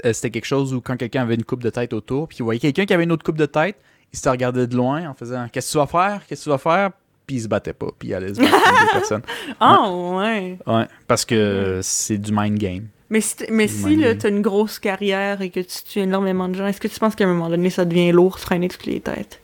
euh, 0.04 0.12
c'était 0.12 0.28
quelque 0.28 0.44
chose 0.44 0.74
où 0.74 0.82
quand 0.82 0.98
quelqu'un 0.98 1.22
avait 1.22 1.34
une 1.34 1.44
coupe 1.44 1.62
de 1.62 1.70
tête 1.70 1.94
autour, 1.94 2.28
puis 2.28 2.36
il 2.40 2.42
voyait 2.42 2.60
quelqu'un 2.60 2.84
qui 2.84 2.92
avait 2.92 3.04
une 3.04 3.12
autre 3.12 3.24
coupe 3.24 3.38
de 3.38 3.46
tête, 3.46 3.76
il 4.12 4.18
se 4.18 4.28
regardait 4.28 4.66
de 4.66 4.76
loin 4.76 5.08
en 5.08 5.14
faisant 5.14 5.46
Qu'est-ce 5.50 5.68
que 5.68 5.72
tu 5.72 5.78
vas 5.78 5.86
faire? 5.86 6.20
Qu'est-ce 6.26 6.42
que 6.42 6.44
tu 6.44 6.50
vas 6.50 6.58
faire? 6.58 6.90
Puis 7.26 7.36
il 7.36 7.40
se 7.40 7.48
battait 7.48 7.72
pas, 7.72 7.88
puis 7.98 8.08
il 8.10 8.14
allait 8.14 8.34
se 8.34 8.38
battre 8.40 8.68
avec 8.68 8.80
des 8.82 8.92
personnes. 8.98 9.22
Ah, 9.58 9.90
ouais. 9.90 10.58
Ouais, 10.66 10.86
parce 11.08 11.24
que 11.24 11.80
c'est 11.82 12.18
du 12.18 12.32
mind 12.34 12.58
game. 12.58 12.88
Mais 13.12 13.20
si, 13.20 13.34
mais 13.50 13.68
si 13.68 13.94
là, 13.96 14.14
t'as 14.14 14.30
une 14.30 14.40
grosse 14.40 14.78
carrière 14.78 15.42
et 15.42 15.50
que 15.50 15.60
tu 15.60 15.82
tues 15.86 15.98
énormément 15.98 16.48
de 16.48 16.54
gens, 16.54 16.66
est-ce 16.66 16.80
que 16.80 16.88
tu 16.88 16.98
penses 16.98 17.14
qu'à 17.14 17.24
un 17.24 17.26
moment 17.28 17.50
donné, 17.50 17.68
ça 17.68 17.84
devient 17.84 18.10
lourd, 18.10 18.38
freiner 18.38 18.68
toutes 18.68 18.86
les 18.86 19.00
têtes? 19.00 19.38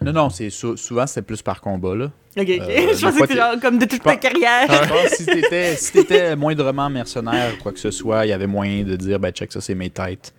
Non, 0.00 0.14
non, 0.14 0.30
c'est 0.30 0.48
sou- 0.48 0.78
souvent 0.78 1.06
c'est 1.06 1.20
plus 1.20 1.42
par 1.42 1.60
combat, 1.60 1.94
là. 1.94 2.06
Ok, 2.38 2.48
ok. 2.48 2.48
Euh, 2.48 2.94
je 2.96 3.06
pensais 3.06 3.26
que 3.26 3.36
genre 3.36 3.60
comme 3.60 3.76
de 3.78 3.84
toute 3.84 4.02
ta 4.02 4.16
carrière. 4.16 4.66
Je 4.70 4.88
pense 4.88 5.10
que 5.10 5.16
si 5.16 5.26
t'étais 5.26 5.76
si 5.76 5.92
t'étais 5.92 6.34
moindrement 6.34 6.88
mercenaire 6.88 7.52
ou 7.58 7.62
quoi 7.62 7.72
que 7.72 7.78
ce 7.78 7.90
soit, 7.90 8.24
il 8.24 8.30
y 8.30 8.32
avait 8.32 8.46
moyen 8.46 8.84
de 8.84 8.96
dire 8.96 9.20
ben 9.20 9.32
check 9.32 9.52
ça 9.52 9.60
c'est 9.60 9.74
mes 9.74 9.90
têtes. 9.90 10.32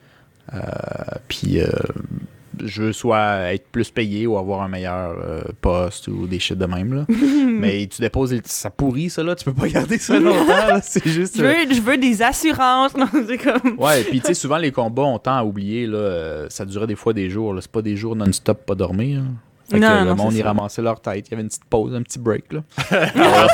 Euh, 0.55 0.57
puis 1.27 1.59
euh, 1.61 1.67
je 2.63 2.83
veux 2.83 2.93
soit 2.93 3.53
être 3.53 3.67
plus 3.71 3.89
payé 3.89 4.27
ou 4.27 4.37
avoir 4.37 4.61
un 4.61 4.67
meilleur 4.67 5.17
euh, 5.23 5.41
poste 5.61 6.07
ou 6.07 6.27
des 6.27 6.39
shit 6.39 6.57
de 6.57 6.65
même 6.65 6.93
là. 6.93 7.05
Mais 7.47 7.87
tu 7.87 8.01
déposes 8.01 8.35
ça 8.45 8.69
pourrit 8.69 9.09
ça 9.09 9.23
là, 9.23 9.35
tu 9.35 9.45
peux 9.45 9.53
pas 9.53 9.67
garder 9.67 9.97
ça 9.97 10.19
longtemps, 10.19 10.79
c'est 10.83 11.07
juste 11.07 11.37
Je 11.37 11.43
euh, 11.43 11.53
veux, 11.53 11.73
je 11.73 11.81
veux 11.81 11.97
des 11.97 12.21
assurances. 12.21 12.95
Non, 12.95 13.07
c'est 13.27 13.37
comme. 13.37 13.77
Ouais, 13.77 14.03
puis 14.03 14.19
tu 14.19 14.27
sais 14.27 14.33
souvent 14.33 14.57
les 14.57 14.71
combats 14.71 15.03
on 15.03 15.19
tend 15.19 15.35
à 15.35 15.43
oublier 15.43 15.87
là, 15.87 15.97
euh, 15.97 16.47
ça 16.49 16.65
durait 16.65 16.87
des 16.87 16.95
fois 16.95 17.13
des 17.13 17.29
jours, 17.29 17.55
c'est 17.61 17.71
pas 17.71 17.81
des 17.81 17.95
jours 17.95 18.15
non-stop 18.15 18.65
pas 18.65 18.75
dormir. 18.75 19.21
Fait 19.71 19.79
que 19.79 19.85
Non, 19.85 19.99
le 20.01 20.05
non, 20.09 20.15
monde 20.15 20.33
leur 20.77 20.99
tête, 21.01 21.27
il 21.27 21.31
y 21.31 21.33
avait 21.33 21.43
une 21.43 21.49
petite 21.49 21.65
pause, 21.65 21.93
un 21.95 22.01
petit 22.01 22.19
break 22.19 22.53
là. 22.53 22.61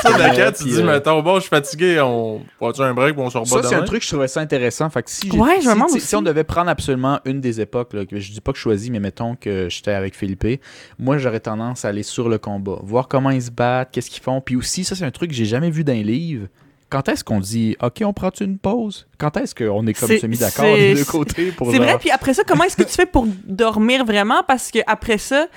ça, 0.02 0.18
d'accord, 0.18 0.52
tu 0.52 0.64
dis, 0.64 0.82
mettons, 0.82 1.22
bon, 1.22 1.36
je 1.36 1.40
suis 1.40 1.48
fatigué, 1.48 2.00
on 2.00 2.40
prend 2.58 2.72
un 2.80 2.94
break, 2.94 3.14
bon, 3.16 3.26
on 3.26 3.30
se 3.30 3.38
rebat 3.38 3.62
Ça, 3.62 3.68
c'est 3.68 3.74
un 3.74 3.82
truc 3.82 4.00
que 4.00 4.04
je 4.04 4.10
trouvais 4.10 4.28
ça 4.28 4.40
intéressant. 4.40 4.88
Fait 4.90 5.02
que 5.02 5.10
si, 5.10 5.30
Ouais, 5.30 5.56
je 5.56 5.62
si, 5.62 5.68
me 5.68 5.74
demande 5.74 5.90
si- 5.90 6.16
on 6.16 6.22
devait 6.22 6.44
prendre 6.44 6.68
absolument 6.70 7.20
une 7.24 7.40
des 7.40 7.60
époques, 7.60 7.92
là, 7.94 8.04
que 8.06 8.18
je 8.18 8.32
dis 8.32 8.40
pas 8.40 8.52
que 8.52 8.58
je 8.58 8.62
choisis, 8.62 8.90
mais 8.90 9.00
mettons 9.00 9.36
que 9.36 9.68
j'étais 9.70 9.92
avec 9.92 10.14
Philippe, 10.16 10.60
moi 10.98 11.18
j'aurais 11.18 11.40
tendance 11.40 11.84
à 11.84 11.88
aller 11.88 12.02
sur 12.02 12.28
le 12.28 12.38
combat, 12.38 12.78
voir 12.82 13.08
comment 13.08 13.30
ils 13.30 13.42
se 13.42 13.50
battent, 13.50 13.90
qu'est-ce 13.92 14.10
qu'ils 14.10 14.22
font. 14.22 14.40
Puis 14.40 14.56
aussi, 14.56 14.84
ça 14.84 14.94
c'est 14.94 15.04
un 15.04 15.10
truc 15.10 15.30
que 15.30 15.36
j'ai 15.36 15.44
jamais 15.44 15.70
vu 15.70 15.84
dans 15.84 15.92
les 15.92 16.04
livres. 16.04 16.46
Quand 16.90 17.06
est-ce 17.10 17.22
qu'on 17.22 17.40
dit 17.40 17.76
OK, 17.82 18.02
on 18.02 18.12
prend 18.14 18.30
une 18.40 18.56
pause? 18.58 19.06
Quand 19.18 19.36
est-ce 19.36 19.54
qu'on 19.54 19.86
est 19.86 19.92
comme 19.94 20.08
C'est- 20.08 20.20
semi 20.20 20.38
d'accord 20.38 20.64
des 20.74 20.94
deux 20.94 21.04
côtés 21.04 21.52
pour 21.52 21.70
C'est 21.70 21.76
vrai, 21.78 21.98
puis 21.98 22.10
après 22.10 22.32
ça, 22.32 22.44
comment 22.44 22.64
est-ce 22.64 22.76
que 22.76 22.82
tu 22.84 22.94
fais 22.94 23.04
pour 23.04 23.26
dormir 23.44 24.04
vraiment? 24.06 24.42
Parce 24.46 24.70
que 24.70 24.78
après 24.86 25.18
ça, 25.18 25.48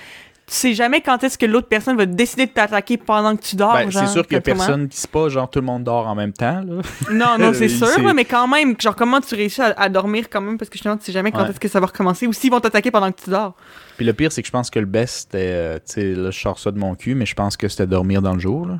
tu 0.52 0.58
sais 0.58 0.74
jamais 0.74 1.00
quand 1.00 1.24
est-ce 1.24 1.38
que 1.38 1.46
l'autre 1.46 1.66
personne 1.68 1.96
va 1.96 2.04
décider 2.04 2.44
de 2.44 2.50
t'attaquer 2.50 2.98
pendant 2.98 3.34
que 3.34 3.42
tu 3.42 3.56
dors. 3.56 3.72
Ben, 3.72 3.90
c'est 3.90 4.06
sûr 4.06 4.22
qu'il 4.26 4.34
y 4.34 4.36
a 4.36 4.42
personne 4.42 4.86
qui 4.86 5.00
se 5.00 5.08
pas, 5.08 5.30
genre 5.30 5.48
tout 5.48 5.60
le 5.60 5.64
monde 5.64 5.82
dort 5.84 6.06
en 6.06 6.14
même 6.14 6.34
temps. 6.34 6.60
Là. 6.60 6.82
Non, 7.10 7.38
non, 7.38 7.52
c'est 7.54 7.70
sûr, 7.70 8.12
mais 8.14 8.26
quand 8.26 8.46
même, 8.46 8.74
genre, 8.78 8.94
comment 8.94 9.20
tu 9.22 9.34
réussis 9.34 9.62
à, 9.62 9.72
à 9.80 9.88
dormir 9.88 10.26
quand 10.30 10.42
même? 10.42 10.58
Parce 10.58 10.68
que 10.68 10.74
justement, 10.74 10.98
tu 10.98 11.04
sais 11.06 11.12
jamais 11.12 11.32
quand 11.32 11.42
Ouais. 11.42 11.48
est-ce 11.50 11.58
que 11.60 11.68
ça 11.68 11.80
va 11.80 11.86
recommencer 11.86 12.26
ou 12.26 12.34
s'ils 12.34 12.50
vont 12.50 12.60
t'attaquer 12.60 12.90
pendant 12.90 13.10
que 13.10 13.22
tu 13.22 13.30
dors. 13.30 13.54
Puis 13.96 14.04
le 14.04 14.12
pire, 14.12 14.30
c'est 14.30 14.42
que 14.42 14.46
je 14.46 14.52
pense 14.52 14.68
que 14.68 14.78
le 14.78 14.86
best, 14.86 15.22
c'était. 15.32 15.38
euh, 15.52 15.76
tu 15.78 15.92
sais, 15.94 16.12
là, 16.14 16.30
je 16.30 16.38
sors 16.38 16.58
ça 16.58 16.70
de 16.70 16.78
mon 16.78 16.94
cul, 16.94 17.14
mais 17.14 17.24
je 17.26 17.34
pense 17.34 17.56
que 17.56 17.68
c'était 17.68 17.86
dormir 17.86 18.20
dans 18.20 18.34
le 18.34 18.40
jour. 18.40 18.66
là. 18.66 18.78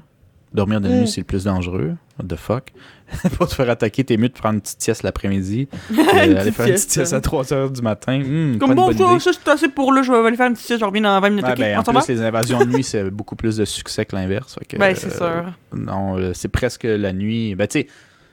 Dormir 0.53 0.83
de 0.83 0.89
nuit, 0.89 1.03
Mm. 1.05 1.07
c'est 1.07 1.21
le 1.23 1.27
plus 1.27 1.45
dangereux. 1.45 1.95
What 2.19 2.27
the 2.29 2.37
fuck? 2.39 2.65
Pour 3.37 3.49
te 3.49 3.55
faire 3.55 3.69
attaquer, 3.71 4.05
t'es 4.05 4.17
mieux 4.17 4.29
de 4.29 4.35
prendre 4.35 4.55
une 4.57 4.61
petite 4.61 4.81
sieste 4.83 5.03
l'après-midi. 5.03 5.69
euh, 5.93 5.97
aller 6.41 6.51
faire 6.53 6.67
une 6.67 6.73
petite 6.75 6.91
sieste, 6.91 7.13
à 7.13 7.21
3 7.21 7.45
h 7.45 7.73
du 7.73 7.83
matin. 7.83 8.19
Hmm, 8.21 8.59
Comme 8.59 8.75
bon, 8.75 8.91
ça, 9.19 9.31
c'est 9.33 9.49
assez 9.51 9.69
pour 9.69 9.93
là, 9.93 10.03
je 10.03 10.11
vais 10.13 10.19
aller 10.27 10.37
faire 10.37 10.47
une 10.49 10.55
petite 10.55 10.67
sieste, 10.67 10.81
je 10.81 10.85
reviens 10.85 11.03
dans 11.03 11.21
20 11.21 11.31
minutes. 11.31 11.45
Ben, 11.59 11.79
en 11.79 11.83
plus, 11.83 12.09
les 12.09 12.23
invasions 12.23 12.61
de 12.65 12.71
nuit, 12.71 12.85
c'est 12.85 13.11
beaucoup 13.11 13.37
plus 13.37 13.57
de 13.57 13.65
succès 13.65 14.05
que 14.05 14.17
l'inverse. 14.17 14.57
Ben, 14.79 14.95
c'est 14.95 15.21
euh, 15.23 15.43
sûr. 15.43 15.53
Non, 15.79 16.19
euh, 16.19 16.33
c'est 16.35 16.49
presque 16.49 16.85
la 16.85 17.13
nuit. 17.13 17.55
Ben, 17.55 17.67
tu 17.67 17.81
sais, 17.81 17.87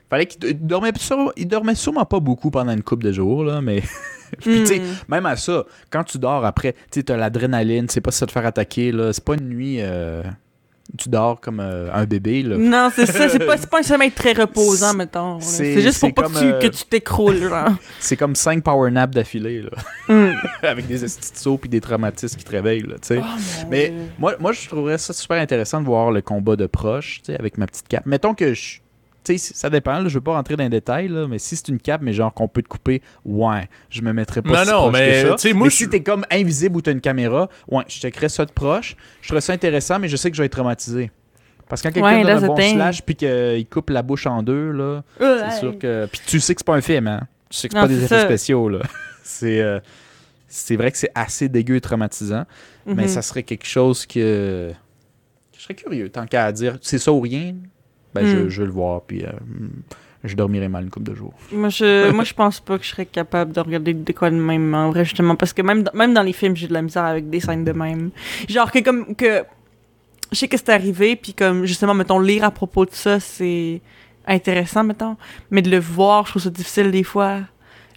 fallait 0.10 0.26
qu'il 0.26 0.44
il 0.46 0.58
dormait, 0.66 0.92
sûrement- 0.98 1.32
il 1.38 1.48
dormait 1.48 1.76
sûrement 1.76 2.06
pas 2.06 2.20
beaucoup 2.20 2.50
pendant 2.52 2.72
une 2.74 2.82
couple 2.84 3.06
de 3.06 3.12
jours, 3.12 3.44
là, 3.44 3.62
mais 3.62 3.82
Puis, 4.42 4.60
tu 4.60 4.66
sais, 4.68 4.80
Mm. 4.80 4.84
même 5.10 5.26
à 5.26 5.36
ça, 5.36 5.64
quand 5.90 6.04
tu 6.04 6.20
dors 6.20 6.46
après, 6.46 6.76
tu 6.92 7.04
t'as 7.04 7.18
l'adrénaline, 7.18 7.90
sais 7.90 8.00
pas 8.02 8.12
si 8.12 8.20
ça 8.20 8.28
te 8.28 8.32
faire 8.32 8.46
attaquer, 8.46 8.92
là. 8.92 9.12
C'est 9.12 9.24
pas 9.24 9.34
une 9.34 9.50
nuit. 9.50 9.78
euh, 9.82 10.22
tu 10.98 11.10
dors 11.10 11.40
comme 11.40 11.60
euh, 11.60 11.90
un 11.94 12.06
bébé, 12.06 12.44
là. 12.44 12.58
Non, 12.58 12.90
c'est 12.94 13.06
ça. 13.06 13.30
C'est 13.30 13.40
pas, 13.40 13.58
pas 13.58 13.80
un 13.80 13.84
sommeil 13.84 14.12
très 14.12 14.34
reposant, 14.34 14.94
mettons. 14.96 15.40
C'est- 15.40 15.82
juste 15.82 16.00
pour 16.00 16.14
pas 16.14 16.24
comme, 16.24 16.34
que 16.34 16.40
tu, 16.40 16.46
euh, 16.46 16.60
que 16.60 16.68
tu 16.68 16.84
t'écroules. 16.86 17.52
C'est 18.00 18.18
comme 18.18 18.36
5 18.36 18.64
power 18.64 18.90
naps 18.92 19.14
d'affilée, 19.14 19.62
là. 19.62 19.70
Mm. 20.08 20.34
Avec 20.64 20.88
des 20.88 21.04
estis 21.06 21.32
de 21.32 21.38
sauts 21.38 21.58
puis 21.58 21.70
des 21.70 21.82
traumatismes 21.82 22.38
qui 22.38 22.44
te 22.44 22.52
réveillent, 22.52 22.88
là. 22.88 22.96
Oh, 23.12 23.24
Mais 23.70 23.90
Dieu. 23.90 24.00
moi, 24.18 24.36
moi, 24.40 24.52
je 24.52 24.68
trouverais 24.68 24.98
ça 24.98 25.14
super 25.14 25.38
intéressant 25.40 25.80
de 25.82 25.86
voir 25.86 26.12
le 26.12 26.22
combat 26.22 26.56
de 26.56 26.66
proche, 26.66 27.22
tu 27.24 27.32
sais, 27.32 27.40
avec 27.40 27.58
ma 27.58 27.68
petite 27.68 27.88
cape. 27.88 28.06
Mettons 28.06 28.34
que 28.34 28.54
je. 28.54 28.80
Tu 29.24 29.38
sais, 29.38 29.54
ça 29.54 29.70
dépend, 29.70 30.00
là, 30.00 30.08
je 30.08 30.14
veux 30.14 30.22
pas 30.24 30.34
rentrer 30.34 30.56
dans 30.56 30.64
les 30.64 30.70
détails, 30.70 31.10
là, 31.10 31.28
mais 31.28 31.40
si 31.40 31.56
c'est 31.58 31.68
une 31.68 31.80
cape, 31.80 32.02
mais 32.02 32.14
genre 32.14 32.34
qu'on 32.34 32.48
peut 32.48 32.62
te 32.62 32.70
couper, 32.70 33.02
ouais, 33.26 33.68
je 33.90 34.02
me 34.02 34.14
mettrais 34.14 34.42
pas 34.42 34.50
Non, 34.50 34.64
si 34.64 34.72
non, 34.72 34.78
proche 34.90 34.94
mais, 34.94 35.10
que 35.24 35.38
ça. 35.38 35.54
moi, 35.54 35.64
mais 35.66 35.70
je- 35.70 35.76
si 35.76 35.90
t'es 35.90 36.02
comme 36.02 36.26
invisible 36.32 36.78
ou 36.78 36.82
t'as 36.82 36.92
une 36.94 37.02
caméra, 37.02 37.50
ouais, 37.68 37.84
je 37.88 38.00
checkerais 38.00 38.30
ça 38.30 38.46
de 38.46 38.52
proche. 38.52 38.96
Je 39.22 39.28
trouverais 39.28 39.42
ça 39.42 39.54
intéressant, 39.54 40.00
mais 40.00 40.08
je 40.08 40.16
sais 40.16 40.30
que 40.32 40.38
je 40.38 40.42
vais 40.42 40.46
être 40.46 40.54
traumatisé. 40.54 41.12
Parce 41.68 41.82
que 41.82 41.90
quand 41.90 41.94
quelqu'un 41.96 42.18
Ouais, 42.18 42.24
donne 42.24 42.44
un 42.44 42.48
bon 42.48 42.56
thing. 42.56 42.76
slash 42.76 43.02
puis 43.04 43.16
qu'il 43.16 43.68
coupe 43.70 43.90
la 43.92 44.02
bouche 44.02 44.26
en 44.26 44.42
deux, 44.42 44.72
là, 44.72 45.04
Ouais. 45.20 45.38
c'est 45.52 45.60
sûr 45.60 45.78
que. 45.78 46.08
Puis 46.12 46.22
tu 46.26 46.40
sais 46.40 46.56
que 46.56 46.62
c'est 46.62 46.66
pas 46.66 46.76
un 46.76 46.82
film, 46.82 47.08
hein. 47.08 47.28
Tu 47.50 47.58
sais 47.58 47.68
que 47.68 47.74
c'est 47.76 47.82
pas 47.82 47.88
des 47.88 47.98
effets 48.04 48.20
ça. 48.22 48.26
spéciaux, 48.26 48.70
là. 48.70 48.80
c'est. 49.24 49.60
euh, 49.62 49.80
c'est 50.48 50.76
vrai 50.78 50.92
que 50.92 50.98
c'est 50.98 51.12
assez 51.14 51.48
dégueu 51.50 51.76
et 51.76 51.82
traumatisant, 51.82 52.46
mais 52.88 53.04
Mhm. 53.04 53.08
ça 53.10 53.22
serait 53.22 53.44
quelque 53.44 53.68
chose 53.68 54.06
que. 54.08 54.72
que 54.72 55.58
je 55.58 55.62
serais 55.62 55.76
curieux, 55.76 56.10
tant 56.10 56.26
qu'à 56.26 56.52
dire 56.52 56.78
c'est 56.82 56.98
ça 56.98 57.12
ou 57.12 57.20
rien, 57.20 57.54
ben 58.14 58.26
je, 58.26 58.38
Mm. 58.38 58.50
je 58.50 58.62
veux 58.62 58.68
le 58.68 58.74
voir, 58.74 59.02
puis 59.02 59.24
euh, 59.26 59.30
je 60.24 60.36
dormirai 60.36 60.68
mal 60.68 60.84
une 60.84 60.90
couple 60.90 61.10
de 61.12 61.16
jours. 61.16 61.34
Moi 61.52 61.70
je, 61.70 62.12
moi, 62.18 62.24
je 62.24 62.34
pense 62.34 62.60
pas 62.60 62.78
que 62.78 62.84
je 62.84 62.90
serais 62.90 63.06
capable 63.06 63.52
de 63.54 63.60
regarder 63.60 63.94
des 63.94 64.14
quoi 64.14 64.30
de 64.30 64.36
même, 64.36 64.74
en 64.76 64.90
vrai, 64.90 65.06
justement. 65.06 65.36
Parce 65.36 65.54
que 65.54 65.62
même, 65.62 65.84
dans- 65.84 65.94
même 65.94 66.14
dans 66.14 66.24
les 66.24 66.34
films, 66.34 66.56
j'ai 66.56 66.68
de 66.68 66.74
la 66.74 66.82
misère 66.82 67.06
avec 67.06 67.30
des 67.30 67.40
scènes 67.40 67.64
de 67.64 67.72
même. 67.72 68.12
Genre 68.48 68.72
que, 68.72 68.80
comme, 68.80 69.16
que. 69.16 69.44
Je 70.32 70.38
sais 70.38 70.48
que 70.48 70.58
c'est 70.58 70.70
arrivé, 70.70 71.16
puis 71.16 71.34
comme, 71.34 71.66
justement, 71.66 71.94
mettons, 71.96 72.20
lire 72.20 72.44
à 72.44 72.52
propos 72.52 72.86
de 72.86 72.92
ça, 72.92 73.20
c'est 73.20 73.82
intéressant, 74.28 74.84
mettons. 74.84 75.18
Mais 75.50 75.62
de 75.64 75.72
le 75.72 75.80
voir, 75.80 76.26
je 76.26 76.32
trouve 76.34 76.42
ça 76.44 76.50
difficile 76.52 76.92
des 76.92 77.04
fois. 77.04 77.40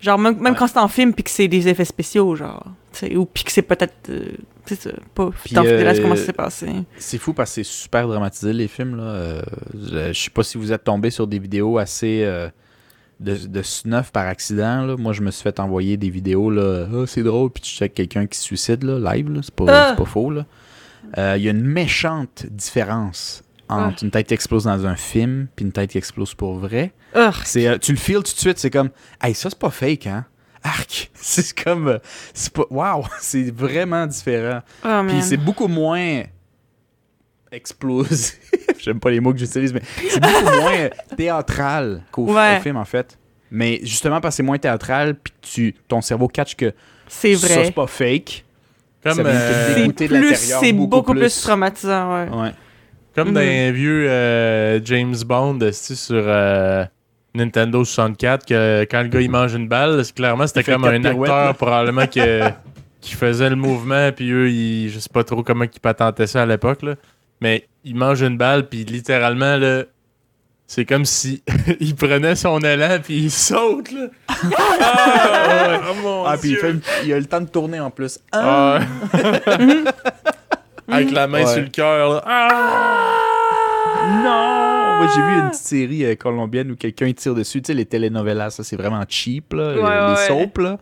Genre, 0.03 0.19
même, 0.19 0.35
même 0.41 0.53
Ouais. 0.53 0.59
quand 0.59 0.67
c'est 0.67 0.79
en 0.79 0.89
film, 0.89 1.15
puis 1.15 1.23
que 1.25 1.31
c'est 1.31 1.49
des 1.49 1.69
effets 1.69 1.85
spéciaux, 1.85 2.35
genre. 2.37 2.65
tu 2.93 2.99
sais, 3.07 3.17
Ou 3.17 3.25
puis 3.25 3.45
que 3.45 3.53
c'est 3.53 3.63
peut-être. 3.63 3.95
euh, 4.11 4.33
c'est 4.67 4.81
ça, 4.81 4.91
pas 5.15 5.31
Puis, 5.45 5.57
euh, 5.57 5.95
comment 6.03 6.17
ça 6.17 6.25
s'est 6.27 6.33
passé. 6.33 6.67
C'est 6.99 7.19
fou 7.19 7.33
parce 7.33 7.51
que 7.51 7.55
c'est 7.57 7.65
super 7.65 8.07
dramatisé 8.09 8.53
les 8.53 8.69
films. 8.69 8.97
Là. 8.97 9.03
Euh, 9.05 9.43
je, 9.75 10.13
je 10.13 10.21
sais 10.21 10.31
pas 10.31 10.43
si 10.43 10.59
vous 10.59 10.73
êtes 10.73 10.85
tombé 10.85 11.11
sur 11.11 11.27
des 11.27 11.39
vidéos 11.39 11.79
assez 11.79 12.23
euh, 12.25 12.49
de, 13.21 13.37
de 13.47 13.63
snuff 13.63 14.11
par 14.13 14.27
accident. 14.27 14.83
Là. 14.85 14.97
Moi, 14.97 15.13
je 15.13 15.23
me 15.23 15.31
suis 15.31 15.43
fait 15.45 15.59
envoyer 15.61 15.97
des 15.97 16.11
vidéos. 16.11 16.51
là 16.51 16.87
Ah, 16.93 17.05
c'est 17.07 17.23
drôle, 17.23 17.51
puis 17.51 17.63
tu 17.63 17.71
checkes 17.71 17.95
quelqu'un 17.95 18.27
qui 18.27 18.37
se 18.39 18.45
suicide 18.45 18.83
là, 18.85 19.15
live. 19.15 19.31
là. 19.31 19.41
C'est 19.43 19.55
pas, 19.55 19.67
Ah! 19.69 19.95
pas 19.97 20.05
faux. 20.05 20.31
là. 20.31 20.45
Euh, 21.19 21.35
Il 21.37 21.43
y 21.45 21.49
a 21.49 21.51
une 21.53 21.65
méchante 21.65 22.47
différence 22.51 23.43
entre 23.75 24.05
une 24.05 24.11
tête 24.11 24.27
qui 24.27 24.35
explose 24.35 24.65
dans 24.65 24.87
un 24.87 24.97
film 24.97 25.49
puis 25.55 25.65
une 25.65 25.73
tête 25.73 25.91
qui 25.91 25.99
explose 25.99 26.35
pour 26.35 26.55
vrai. 26.59 26.93
C'est, 27.45 27.67
euh, 27.69 27.79
tu 27.79 27.93
le 27.93 27.99
feels 27.99 28.17
tout 28.23 28.35
de 28.35 28.39
suite, 28.39 28.59
c'est 28.59 28.71
comme, 28.71 28.91
hey, 29.23 29.35
ça 29.35 29.51
c'est 29.51 29.59
pas 29.59 29.71
fake, 29.71 30.07
hein? 30.07 30.25
Arc! 30.65 31.11
C'est 31.15 31.61
comme, 31.61 31.89
euh, 31.89 31.99
c'est 32.35 32.53
pas, 32.53 32.63
wow! 32.71 33.05
C'est 33.21 33.51
vraiment 33.55 34.07
différent. 34.07 34.61
Oh, 34.85 35.01
Puis 35.09 35.21
c'est 35.23 35.37
beaucoup 35.37 35.67
moins 35.67 36.23
explosif. 37.51 38.39
J'aime 38.79 39.01
pas 39.01 39.11
les 39.11 39.21
mots 39.21 39.33
que 39.33 39.39
j'utilise, 39.39 39.73
mais 39.73 39.83
c'est 40.09 40.21
beaucoup 40.21 40.61
moins 40.61 40.89
théâtral 41.17 42.03
qu'au 42.11 42.33
Ouais. 42.33 42.61
film, 42.61 42.77
en 42.77 42.85
fait. 42.85 43.19
Mais 43.51 43.81
justement, 43.83 44.21
parce 44.21 44.35
que 44.35 44.37
c'est 44.39 44.43
moins 44.43 44.59
théâtral, 44.59 45.15
puis 45.17 45.33
tu, 45.43 45.75
ton 45.89 46.01
cerveau 46.01 46.29
catch 46.29 46.55
que 46.57 46.73
C'est 47.09 47.35
ça, 47.37 47.47
vrai. 47.47 47.65
c'est 47.67 47.73
pas 47.73 47.87
fake. 47.87 48.45
Comme, 49.03 49.15
Ça 49.15 49.23
euh. 49.27 49.75
C'est 49.99 50.07
plus, 50.09 50.35
c'est 50.37 50.73
beaucoup 50.73 50.89
beaucoup, 50.89 51.13
plus. 51.13 51.21
plus. 51.21 51.41
traumatisant, 51.43 52.15
ouais. 52.15 52.29
Ouais. 52.31 52.53
Comme 53.15 53.33
dans 53.33 53.41
Mhm. 53.41 53.69
un 53.69 53.71
vieux 53.73 54.07
euh, 54.09 54.81
James 54.85 55.15
Bond 55.27 55.59
sur 55.73 56.23
euh, 56.27 56.85
Nintendo 57.35 57.85
64, 57.85 58.47
que 58.47 58.87
quand 58.91 59.03
le 59.03 59.09
gars 59.09 59.21
il 59.21 59.31
mange 59.31 59.55
une 59.55 59.69
balle, 59.69 60.03
clairement 60.15 60.47
c'était 60.47 60.65
comme 60.65 60.85
un 60.85 61.05
acteur 61.05 61.27
là. 61.47 61.55
probablement 61.55 62.07
que- 62.07 62.49
qui 63.01 63.15
faisait 63.15 63.51
le 63.51 63.57
mouvement, 63.57 64.13
puis 64.13 64.31
eux, 64.31 64.49
ils, 64.51 64.89
je 64.91 64.99
sais 65.01 65.11
pas 65.13 65.25
trop 65.25 65.43
comment 65.43 65.65
ils 65.65 65.81
patentaient 65.81 66.27
ça 66.29 66.43
à 66.43 66.47
l'époque, 66.47 66.83
là. 66.83 66.95
mais 67.41 67.67
il 67.85 67.97
mange 67.97 68.23
une 68.23 68.37
balle, 68.39 68.69
puis 68.69 68.85
littéralement, 68.85 69.57
là, 69.57 69.83
c'est 70.69 70.85
comme 70.85 71.05
si 71.05 71.43
il 71.81 71.95
prenait 71.97 72.37
son 72.37 72.61
élan, 72.61 72.99
puis 73.03 73.25
il 73.25 73.31
saute. 73.31 73.91
Là. 73.93 74.07
Ah, 74.85 75.69
ouais. 75.69 75.81
Oh 75.91 75.95
mon 76.03 76.25
Ah, 76.25 76.37
puis 76.41 76.51
il, 76.51 76.57
fait 76.57 77.13
a 77.13 77.19
le 77.19 77.25
temps 77.27 77.41
de 77.41 77.49
tourner 77.49 77.79
en 77.81 77.91
plus. 77.91 78.19
Ah. 78.33 78.79
Avec 80.89 81.11
la 81.13 81.27
main 81.27 81.45
Ouais. 81.45 81.47
sur 81.53 81.63
le 81.63 81.69
cœur. 81.69 82.23
Ah! 82.27 83.15
Non! 84.25 84.99
Moi, 84.99 85.09
j'ai 85.15 85.23
vu 85.23 85.39
une 85.41 85.49
petite 85.51 85.63
série 85.65 86.05
euh, 86.05 86.15
colombienne 86.15 86.71
où 86.73 86.77
quelqu'un 86.77 87.13
tire 87.13 87.35
dessus. 87.35 87.63
Tu 87.63 87.69
sais, 87.69 87.75
les 87.75 87.87
telenovelas, 87.87 88.51
ça, 88.51 88.65
c'est 88.65 88.77
vraiment 88.77 89.03
cheap, 89.09 89.53
là. 89.53 89.75
Ouais, 89.75 89.75
les 89.77 90.21
ouais. 90.21 90.27
soaps, 90.29 90.59
là. 90.63 90.79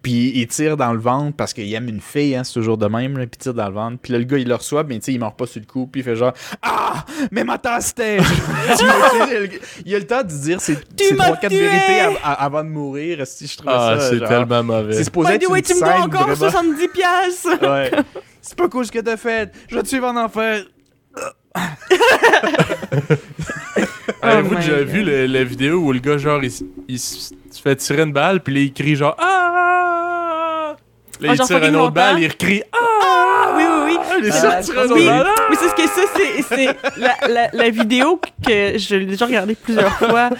Puis 0.00 0.32
il 0.36 0.46
tire 0.46 0.76
dans 0.76 0.92
le 0.92 0.98
ventre 1.00 1.36
parce 1.36 1.52
qu'il 1.52 1.72
aime 1.74 1.88
une 1.88 2.00
fille, 2.00 2.36
hein, 2.36 2.44
c'est 2.44 2.52
toujours 2.54 2.78
de 2.78 2.86
même, 2.86 3.18
là, 3.18 3.26
puis 3.26 3.36
il 3.40 3.42
tire 3.42 3.54
dans 3.54 3.66
le 3.68 3.74
ventre. 3.74 3.98
Puis 4.00 4.12
là, 4.12 4.18
le 4.18 4.24
gars, 4.24 4.38
il 4.38 4.46
le 4.48 4.54
reçoit, 4.54 4.84
mais 4.84 4.98
tu 5.00 5.06
sais, 5.06 5.12
il 5.12 5.18
meurt 5.18 5.36
pas 5.36 5.46
sur 5.46 5.60
le 5.60 5.66
coup, 5.66 5.86
puis 5.88 6.02
il 6.02 6.04
fait 6.04 6.14
genre 6.16 6.32
Ah! 6.62 7.04
Mais 7.32 7.42
ma 7.44 7.58
tasse 7.58 7.94
il 7.98 9.94
a 9.94 9.98
le 9.98 10.06
temps 10.06 10.22
de 10.22 10.28
dire 10.28 10.58
m'as 11.16 11.24
trois, 11.24 11.36
quatre 11.36 11.52
vérités 11.52 12.00
av- 12.00 12.16
av- 12.22 12.36
avant 12.38 12.62
de 12.64 12.68
mourir. 12.68 13.26
Si 13.26 13.46
je 13.48 13.56
trouve 13.56 13.70
Ah, 13.74 13.96
ça. 13.98 14.10
c'est 14.10 14.20
tellement 14.20 14.62
mauvais. 14.62 14.92
C'est 14.94 15.04
supposé 15.04 15.30
By 15.30 15.34
être 15.36 15.48
une 15.56 15.62
tu 15.62 15.74
me 15.74 15.80
dois 15.80 16.00
encore 16.00 16.28
vraiment- 16.28 16.50
70 16.50 16.88
piastres! 16.88 17.48
Ouais. 17.68 17.90
C'est 18.40 18.56
pas 18.56 18.68
cool 18.68 18.86
ce 18.86 18.92
que 18.92 19.00
t'as 19.00 19.16
fait. 19.16 19.52
Je 19.68 19.74
vais 19.76 19.82
te 19.82 19.88
suivre 19.88 20.06
en 20.06 20.16
enfer. 20.16 20.64
Avez-vous 24.22 24.54
Oh 24.54 24.56
déjà 24.56 24.82
vu 24.82 25.02
la 25.02 25.44
vidéo 25.44 25.78
où 25.80 25.92
le 25.92 25.98
gars, 26.00 26.18
genre, 26.18 26.42
il, 26.42 26.52
il 26.88 26.98
se 26.98 27.32
fait 27.62 27.76
tirer 27.76 28.02
une 28.02 28.12
balle, 28.12 28.42
puis 28.42 28.54
là, 28.54 28.60
il 28.60 28.72
crie 28.72 28.94
genre 28.96 29.16
Ah! 29.18 29.77
Là, 31.20 31.28
Ah, 31.30 31.34
il 31.34 31.40
tire 31.40 31.64
une 31.64 31.76
autre 31.76 31.92
balle, 31.92 32.20
il 32.20 32.30
Ah! 32.72 33.54
oui, 33.56 33.62
oui, 33.64 33.82
oui. 33.86 34.20
Il 34.24 34.32
Ah, 34.32 34.60
autre 34.60 34.94
oui. 34.94 35.08
Mais 35.50 35.56
c'est 35.56 35.68
ce 35.68 35.74
que 35.74 35.82
ça, 35.88 36.02
c'est, 36.16 36.42
c'est 36.42 36.76
la, 36.98 37.16
la, 37.28 37.48
la 37.52 37.70
vidéo 37.70 38.20
que 38.46 38.78
je 38.78 38.96
l'ai 38.96 39.06
déjà 39.06 39.26
regardée 39.26 39.54
plusieurs 39.54 39.92
fois. 39.98 40.30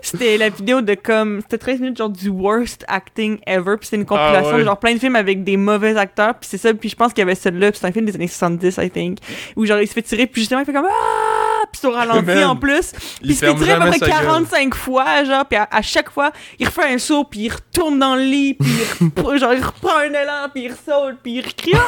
C'était 0.00 0.38
la 0.38 0.48
vidéo 0.48 0.80
de 0.80 0.94
comme. 0.94 1.40
C'était 1.42 1.58
13 1.58 1.80
minutes, 1.80 1.98
genre 1.98 2.08
du 2.08 2.30
worst 2.30 2.84
acting 2.88 3.38
ever. 3.46 3.76
Puis 3.78 3.88
c'est 3.90 3.96
une 3.96 4.06
compilation 4.06 4.48
Ah 4.50 4.52
ouais. 4.54 4.60
de 4.60 4.64
genre 4.64 4.78
plein 4.78 4.94
de 4.94 4.98
films 4.98 5.16
avec 5.16 5.44
des 5.44 5.58
mauvais 5.58 5.94
acteurs. 5.98 6.34
Puis 6.34 6.48
c'est 6.50 6.58
ça. 6.58 6.72
Puis 6.72 6.88
je 6.88 6.96
pense 6.96 7.12
qu'il 7.12 7.20
y 7.20 7.22
avait 7.22 7.34
celui-là. 7.34 7.70
Puis 7.70 7.80
c'est 7.80 7.86
un 7.88 7.92
film 7.92 8.06
des 8.06 8.14
années 8.14 8.26
70, 8.26 8.78
I 8.80 8.90
think. 8.90 9.18
Où 9.56 9.66
genre 9.66 9.80
il 9.80 9.86
se 9.86 9.92
fait 9.92 10.00
tirer. 10.02 10.26
Puis 10.26 10.40
justement, 10.42 10.60
il 10.60 10.64
fait 10.66 10.72
comme. 10.72 10.86
Ah! 10.88 11.53
Puis 11.72 11.80
c'est 11.80 11.86
au 11.86 11.92
ralenti 11.92 12.24
Man. 12.26 12.44
en 12.44 12.56
plus. 12.56 12.92
Puis 13.22 13.34
tirer 13.36 13.50
à 13.50 13.54
peu 13.54 13.64
jamais 13.64 13.86
près 13.90 13.98
sa 13.98 14.06
gueule. 14.06 14.22
45 14.22 14.74
fois, 14.74 15.24
genre. 15.24 15.44
Puis 15.46 15.56
à, 15.58 15.68
à 15.70 15.82
chaque 15.82 16.10
fois, 16.10 16.30
il 16.58 16.66
refait 16.66 16.92
un 16.92 16.98
saut. 16.98 17.24
Puis 17.24 17.40
il 17.40 17.52
retourne 17.52 17.98
dans 17.98 18.16
le 18.16 18.22
lit. 18.22 18.54
Puis 18.54 18.68
il, 18.70 19.38
genre, 19.38 19.52
il 19.54 19.64
reprend 19.64 19.96
un 19.98 20.08
élan. 20.12 20.48
Puis 20.52 20.64
il 20.64 20.72
saute. 20.72 21.18
Puis 21.22 21.36
il 21.38 21.54
crie. 21.54 21.72
Ah! 21.74 21.80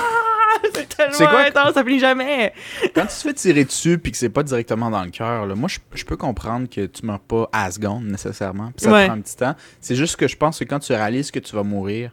C'est 0.74 0.88
tellement 0.88 1.12
C'est 1.14 1.26
quoi? 1.26 1.40
intense. 1.40 1.74
Ça 1.74 1.84
finit 1.84 1.98
jamais. 1.98 2.52
Quand 2.94 3.02
tu 3.02 3.08
te 3.08 3.12
fais 3.12 3.34
tirer 3.34 3.64
dessus 3.64 3.98
puis 3.98 4.10
que 4.12 4.16
c'est 4.18 4.30
pas 4.30 4.42
directement 4.42 4.90
dans 4.90 5.02
le 5.04 5.10
cœur, 5.10 5.44
là, 5.44 5.54
moi 5.54 5.68
je, 5.68 5.78
je 5.94 6.04
peux 6.04 6.16
comprendre 6.16 6.68
que 6.68 6.86
tu 6.86 7.04
meurs 7.04 7.20
pas 7.20 7.48
à 7.52 7.66
la 7.66 7.70
seconde 7.72 8.04
nécessairement. 8.06 8.70
Puis 8.76 8.84
ça 8.86 8.92
Ouais. 8.92 9.02
te 9.02 9.06
prend 9.08 9.18
un 9.18 9.20
petit 9.20 9.36
temps. 9.36 9.54
C'est 9.80 9.96
juste 9.96 10.16
que 10.16 10.26
je 10.28 10.36
pense 10.36 10.58
que 10.58 10.64
quand 10.64 10.78
tu 10.78 10.92
réalises 10.92 11.30
que 11.30 11.40
tu 11.40 11.54
vas 11.54 11.62
mourir, 11.62 12.10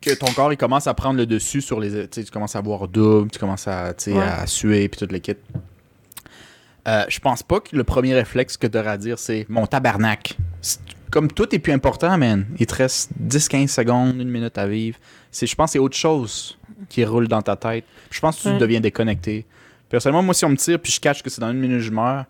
que 0.00 0.14
ton 0.14 0.32
corps 0.32 0.52
il 0.52 0.56
commence 0.56 0.86
à 0.86 0.94
prendre 0.94 1.18
le 1.18 1.26
dessus 1.26 1.60
sur 1.60 1.80
les. 1.80 2.08
Tu 2.08 2.24
commences 2.26 2.56
à 2.56 2.60
voir 2.60 2.86
double, 2.88 3.30
tu 3.30 3.38
commences 3.38 3.66
à, 3.68 3.92
Ouais. 4.06 4.18
à 4.22 4.46
suer 4.46 4.88
puis 4.88 4.98
toute 4.98 5.12
l'équipe. 5.12 5.38
Euh, 6.86 7.04
je 7.08 7.18
pense 7.18 7.42
pas 7.42 7.60
que 7.60 7.74
le 7.74 7.82
premier 7.84 8.14
réflexe 8.14 8.56
que 8.56 8.66
tu 8.66 8.78
auras 8.78 8.92
à 8.92 8.96
dire 8.96 9.18
c'est 9.18 9.44
mon 9.48 9.66
tabarnak. 9.66 10.36
Comme 11.10 11.30
tout 11.30 11.52
est 11.54 11.58
plus 11.58 11.72
important, 11.72 12.16
man. 12.18 12.46
Il 12.58 12.66
te 12.66 12.74
reste 12.74 13.10
10-15 13.20 13.68
secondes, 13.68 14.20
une 14.20 14.28
minute 14.28 14.56
à 14.58 14.66
vivre. 14.66 14.98
C'est, 15.30 15.46
je 15.46 15.54
pense 15.54 15.70
que 15.70 15.72
c'est 15.74 15.78
autre 15.78 15.96
chose 15.96 16.58
qui 16.88 17.04
roule 17.04 17.28
dans 17.28 17.42
ta 17.42 17.56
tête. 17.56 17.84
Je 18.10 18.20
pense 18.20 18.36
que 18.36 18.42
tu 18.42 18.48
Ouais. 18.48 18.58
deviens 18.58 18.80
déconnecté. 18.80 19.46
Personnellement, 19.88 20.22
moi, 20.22 20.34
si 20.34 20.44
on 20.44 20.48
me 20.48 20.56
tire 20.56 20.80
puis 20.80 20.92
je 20.92 21.00
cache 21.00 21.22
que 21.22 21.30
c'est 21.30 21.40
dans 21.40 21.50
une 21.50 21.58
minute 21.60 21.80
je 21.80 21.90
meurs, 21.90 22.24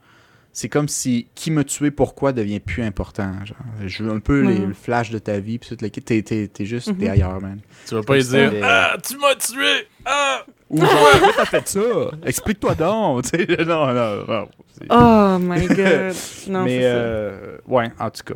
c'est 0.59 0.71
comme 0.71 0.89
si 0.89 1.27
qui 1.35 1.51
me 1.51 1.65
tuer, 1.65 1.91
pourquoi 1.91 2.33
devient 2.33 2.61
plus 2.61 2.83
important. 2.83 3.31
Genre. 3.45 3.59
Je 3.87 4.03
veux 4.03 4.11
un 4.11 4.21
peu 4.21 4.41
les- 4.41 4.65
le 4.65 4.73
flash 4.73 5.11
de 5.11 5.19
ta 5.19 5.39
vie, 5.39 5.59
puis. 5.59 5.77
T'es, 5.77 5.91
t'es, 6.23 6.49
t'es 6.49 6.65
juste, 6.65 6.97
t'es 6.99 7.11
ailleurs, 7.11 7.39
man. 7.43 7.61
Tu 7.87 7.95
vas 7.95 8.01
pas 8.03 8.17
lui 8.17 8.25
dire 8.25 8.53
Ah, 8.65 8.97
tu 9.07 9.19
m'as 9.19 9.35
tué! 9.35 9.87
Ah! 10.07 10.47
Ou 10.71 10.81
genre, 10.81 10.89
pourquoi? 10.89 11.33
t'as 11.37 11.45
fait 11.45 11.69
ça? 11.69 11.81
Explique-toi 12.25 12.75
donc. 12.75 13.25
tu 13.31 13.39
sais. 13.39 13.65
non, 13.67 13.87
non, 13.93 14.25
non. 14.27 14.49
C'est- 14.73 14.87
Oh 14.89 15.37
my 15.39 15.67
god. 15.67 16.15
Non, 16.49 16.65
Mais 16.65 16.79
c'est 16.79 16.83
ça. 16.83 16.89
euh, 16.89 17.59
ouais, 17.67 17.91
en 17.99 18.11
tout 18.11 18.23
cas. 18.25 18.35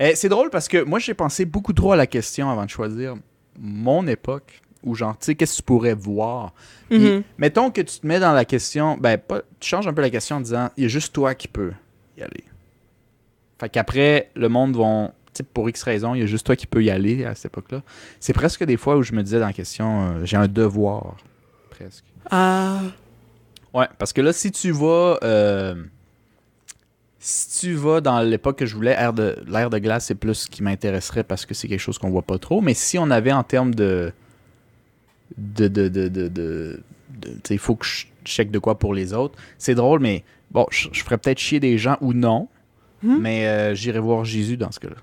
Eh, 0.00 0.14
c'est 0.16 0.30
drôle 0.30 0.48
parce 0.48 0.68
que 0.68 0.82
moi, 0.82 0.98
j'ai 1.00 1.12
pensé 1.14 1.44
beaucoup 1.44 1.74
trop 1.74 1.92
à 1.92 1.96
la 1.96 2.06
question 2.06 2.48
avant 2.50 2.64
de 2.64 2.70
choisir 2.70 3.14
mon 3.60 4.06
époque. 4.06 4.60
Ou 4.84 4.94
genre, 4.96 5.12
tu 5.18 5.26
sais, 5.26 5.34
qu'est-ce 5.36 5.52
que 5.52 5.56
tu 5.58 5.62
pourrais 5.62 5.94
voir? 5.94 6.54
Mhm. 6.98 7.22
mettons 7.38 7.70
que 7.70 7.80
tu 7.80 8.00
te 8.00 8.06
mets 8.06 8.20
dans 8.20 8.32
la 8.32 8.44
question, 8.44 8.96
ben, 8.98 9.18
pas, 9.18 9.40
tu 9.60 9.68
changes 9.68 9.86
un 9.86 9.92
peu 9.92 10.02
la 10.02 10.10
question 10.10 10.36
en 10.36 10.40
disant, 10.40 10.70
il 10.76 10.82
y 10.82 10.86
a 10.86 10.88
juste 10.88 11.12
toi 11.12 11.34
qui 11.34 11.48
peux 11.48 11.72
y 12.18 12.22
aller. 12.22 12.44
Fait 13.60 13.68
qu'après, 13.68 14.30
le 14.34 14.48
monde 14.48 14.76
vont 14.76 15.12
pour 15.54 15.68
X 15.68 15.82
raison, 15.82 16.14
il 16.14 16.20
y 16.20 16.22
a 16.22 16.26
juste 16.26 16.44
toi 16.46 16.56
qui 16.56 16.66
peux 16.66 16.84
y 16.84 16.90
aller 16.90 17.24
à 17.24 17.34
cette 17.34 17.46
époque-là. 17.46 17.82
C'est 18.20 18.34
presque 18.34 18.64
des 18.64 18.76
fois 18.76 18.96
où 18.96 19.02
je 19.02 19.12
me 19.12 19.22
disais 19.22 19.40
dans 19.40 19.46
la 19.46 19.52
question, 19.52 20.02
euh, 20.02 20.24
j'ai 20.24 20.36
un 20.36 20.48
devoir, 20.48 21.16
presque. 21.70 22.04
Ah. 22.30 22.80
Ouais, 23.72 23.86
parce 23.98 24.12
que 24.12 24.20
là, 24.20 24.32
si 24.32 24.52
tu 24.52 24.70
vas. 24.72 25.18
euh, 25.22 25.74
si 27.18 27.60
tu 27.60 27.74
vas 27.74 28.00
dans 28.00 28.20
l'époque 28.20 28.58
que 28.58 28.66
je 28.66 28.74
voulais, 28.74 28.96
l'ère 28.96 29.12
de, 29.12 29.36
de 29.46 29.78
glace, 29.78 30.06
c'est 30.06 30.16
plus 30.16 30.34
ce 30.34 30.48
qui 30.48 30.62
m'intéresserait 30.62 31.22
parce 31.22 31.46
que 31.46 31.54
c'est 31.54 31.68
quelque 31.68 31.80
chose 31.80 31.96
qu'on 31.96 32.10
voit 32.10 32.22
pas 32.22 32.38
trop. 32.38 32.60
Mais 32.60 32.74
si 32.74 32.98
on 32.98 33.10
avait 33.10 33.32
en 33.32 33.44
termes 33.44 33.74
de. 33.74 34.12
De. 35.38 35.68
de. 35.68 35.88
de. 35.88 36.08
de. 36.08 36.28
de- 36.28 36.80
de- 37.20 37.28
tu 37.28 37.34
sais, 37.44 37.54
il 37.54 37.58
faut 37.58 37.74
que 37.76 37.86
je 37.86 38.06
check 38.24 38.50
de 38.50 38.58
quoi 38.58 38.78
pour 38.78 38.94
les 38.94 39.12
autres. 39.14 39.38
C'est 39.58 39.74
drôle, 39.76 40.00
mais 40.00 40.24
bon, 40.50 40.66
je, 40.70 40.88
je 40.92 41.02
ferais 41.04 41.18
peut-être 41.18 41.38
chier 41.38 41.60
des 41.60 41.78
gens 41.78 41.96
ou 42.00 42.12
non. 42.14 42.48
Hmm? 43.02 43.18
Mais 43.20 43.46
euh, 43.46 43.74
j'irai 43.74 43.98
voir 44.00 44.24
Jésus 44.24 44.56
dans 44.56 44.70
ce 44.72 44.80
cas-là. 44.80 44.96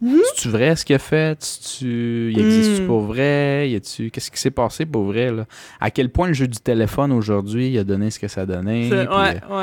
Hmm? 0.00 0.18
C'est-tu 0.34 0.48
vrai 0.48 0.76
ce 0.76 0.84
qu'il 0.84 0.94
a 0.96 0.98
fait? 0.98 1.38
tu 1.78 2.30
Il 2.32 2.38
existe-tu 2.38 2.82
Hmm. 2.82 2.86
pour 2.86 3.00
vrai? 3.00 3.70
Y 3.70 3.76
a-tu... 3.76 4.10
Qu'est-ce 4.10 4.30
qui 4.30 4.38
s'est 4.40 4.50
passé 4.50 4.86
pour 4.86 5.04
vrai? 5.04 5.32
Là? 5.32 5.46
À 5.80 5.90
quel 5.90 6.10
point 6.10 6.28
le 6.28 6.34
jeu 6.34 6.46
du 6.46 6.58
téléphone 6.58 7.10
aujourd'hui 7.12 7.70
il 7.70 7.78
a 7.78 7.84
donné 7.84 8.10
ce 8.10 8.18
que 8.18 8.28
ça 8.28 8.42
a 8.42 8.46
donné? 8.46 8.88
Ouais, 8.90 8.96
euh, 8.96 9.06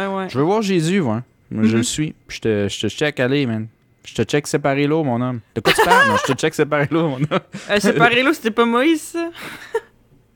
ouais, 0.10 0.16
ouais. 0.18 0.30
je 0.30 0.38
veux 0.38 0.44
voir 0.44 0.62
Jésus, 0.62 1.02
moi. 1.02 1.24
Je 1.52 1.78
le 1.78 1.84
suis. 1.84 2.16
Je 2.28 2.40
te, 2.40 2.68
je 2.70 2.80
te 2.82 2.88
check, 2.90 3.20
allez, 3.20 3.46
man. 3.46 3.68
Je 4.06 4.14
te 4.14 4.22
check 4.24 4.46
séparer 4.48 4.88
l'eau, 4.88 5.04
mon 5.04 5.22
homme. 5.22 5.40
De 5.56 5.62
quoi 5.62 5.72
tu 5.74 5.84
parles? 5.86 6.08
non, 6.10 6.16
je 6.28 6.34
te 6.34 6.38
check 6.40 6.54
séparer 6.54 6.88
l'eau, 6.92 7.08
mon 7.08 7.18
homme. 7.18 7.40
Euh, 7.70 7.80
Séparez-le, 7.80 8.34
c'était 8.34 8.52
pas 8.52 8.66
Moïse, 8.66 9.02
ça? 9.02 9.30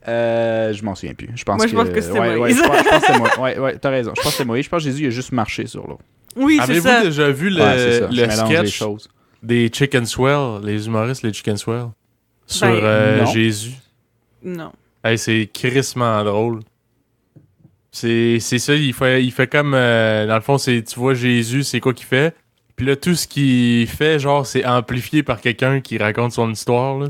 Euh, 0.08 0.72
je 0.72 0.82
m'en 0.84 0.94
souviens 0.94 1.14
plus. 1.14 1.28
Je 1.34 1.44
pense 1.44 1.58
Moi, 1.58 1.66
je 1.66 1.72
que, 1.72 1.76
pense 1.76 1.88
que 1.90 2.00
c'était 2.00 2.18
ouais, 2.18 2.28
ouais, 2.30 2.36
Moïse. 2.38 2.56
je 2.56 2.62
pense, 2.62 2.78
je 2.78 2.88
pense 2.88 3.00
que 3.00 3.06
c'est 3.06 3.18
Moïse. 3.18 3.32
Ouais, 3.38 3.58
ouais, 3.58 3.78
t'as 3.78 3.90
raison. 3.90 4.12
Je 4.16 4.22
pense 4.22 4.32
que 4.32 4.36
c'est 4.38 4.44
Moïse. 4.44 4.64
Je 4.64 4.70
pense 4.70 4.82
que 4.82 4.88
Jésus 4.90 5.04
il 5.04 5.06
a 5.08 5.10
juste 5.10 5.32
marché 5.32 5.66
sur 5.66 5.86
l'eau. 5.86 5.98
Oui, 6.36 6.56
c'est 6.56 6.70
Avez-vous 6.70 6.86
ça. 6.88 7.02
déjà 7.02 7.30
vu 7.30 7.50
le, 7.50 7.60
Ouais, 7.62 8.00
le 8.10 8.30
sketch 8.30 8.82
des 9.42 9.70
Chicken 9.72 10.06
Swell, 10.06 10.60
les 10.64 10.86
humoristes, 10.86 11.22
les 11.22 11.32
Chicken 11.32 11.56
Swell, 11.56 11.86
sur 12.46 12.66
Ben, 12.66 12.74
euh, 12.82 13.20
non. 13.20 13.26
Jésus? 13.26 13.72
Non. 14.42 14.72
Hey, 15.04 15.18
c'est 15.18 15.48
crissement 15.52 16.22
drôle. 16.24 16.60
C'est 17.92 18.38
c'est 18.40 18.58
ça, 18.58 18.74
il 18.74 18.92
fait, 18.94 19.24
il 19.24 19.32
fait 19.32 19.48
comme. 19.48 19.74
euh, 19.74 20.26
dans 20.26 20.36
le 20.36 20.40
fond, 20.40 20.58
c'est 20.58 20.82
tu 20.84 20.98
vois 20.98 21.14
Jésus, 21.14 21.64
c'est 21.64 21.80
quoi 21.80 21.92
qu'il 21.92 22.06
fait? 22.06 22.34
Puis 22.80 22.86
là, 22.88 22.96
tout 22.96 23.14
ce 23.14 23.28
qu'il 23.28 23.86
fait, 23.86 24.18
genre, 24.18 24.46
c'est 24.46 24.64
amplifié 24.64 25.22
par 25.22 25.42
quelqu'un 25.42 25.82
qui 25.82 25.98
raconte 25.98 26.32
son 26.32 26.50
histoire. 26.50 26.98
Là. 26.98 27.08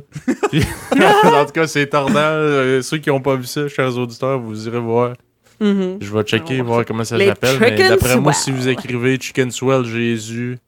Puis- 0.50 0.64
en 1.24 1.44
tout 1.46 1.52
cas, 1.52 1.68
c'est 1.68 1.86
tordant. 1.86 2.16
Euh, 2.16 2.82
ceux 2.82 2.98
qui 2.98 3.08
n'ont 3.08 3.20
pas 3.20 3.36
vu 3.36 3.44
ça, 3.44 3.68
chers 3.68 3.96
auditeurs, 3.96 4.40
vous 4.40 4.66
irez 4.66 4.80
voir. 4.80 5.12
Mhm. 5.60 5.98
Je 6.00 6.12
vais 6.12 6.24
checker, 6.24 6.56
va 6.56 6.62
voir 6.64 6.74
voir 6.74 6.86
comment 6.86 7.04
ça 7.04 7.16
s'appelle. 7.24 7.56
Mais 7.60 7.76
d'après 7.88 8.18
moi, 8.18 8.32
si 8.32 8.50
vous 8.50 8.66
écrivez 8.68 9.16
Chicken 9.20 9.52
Swell 9.52 9.84
Jésus, 9.84 10.58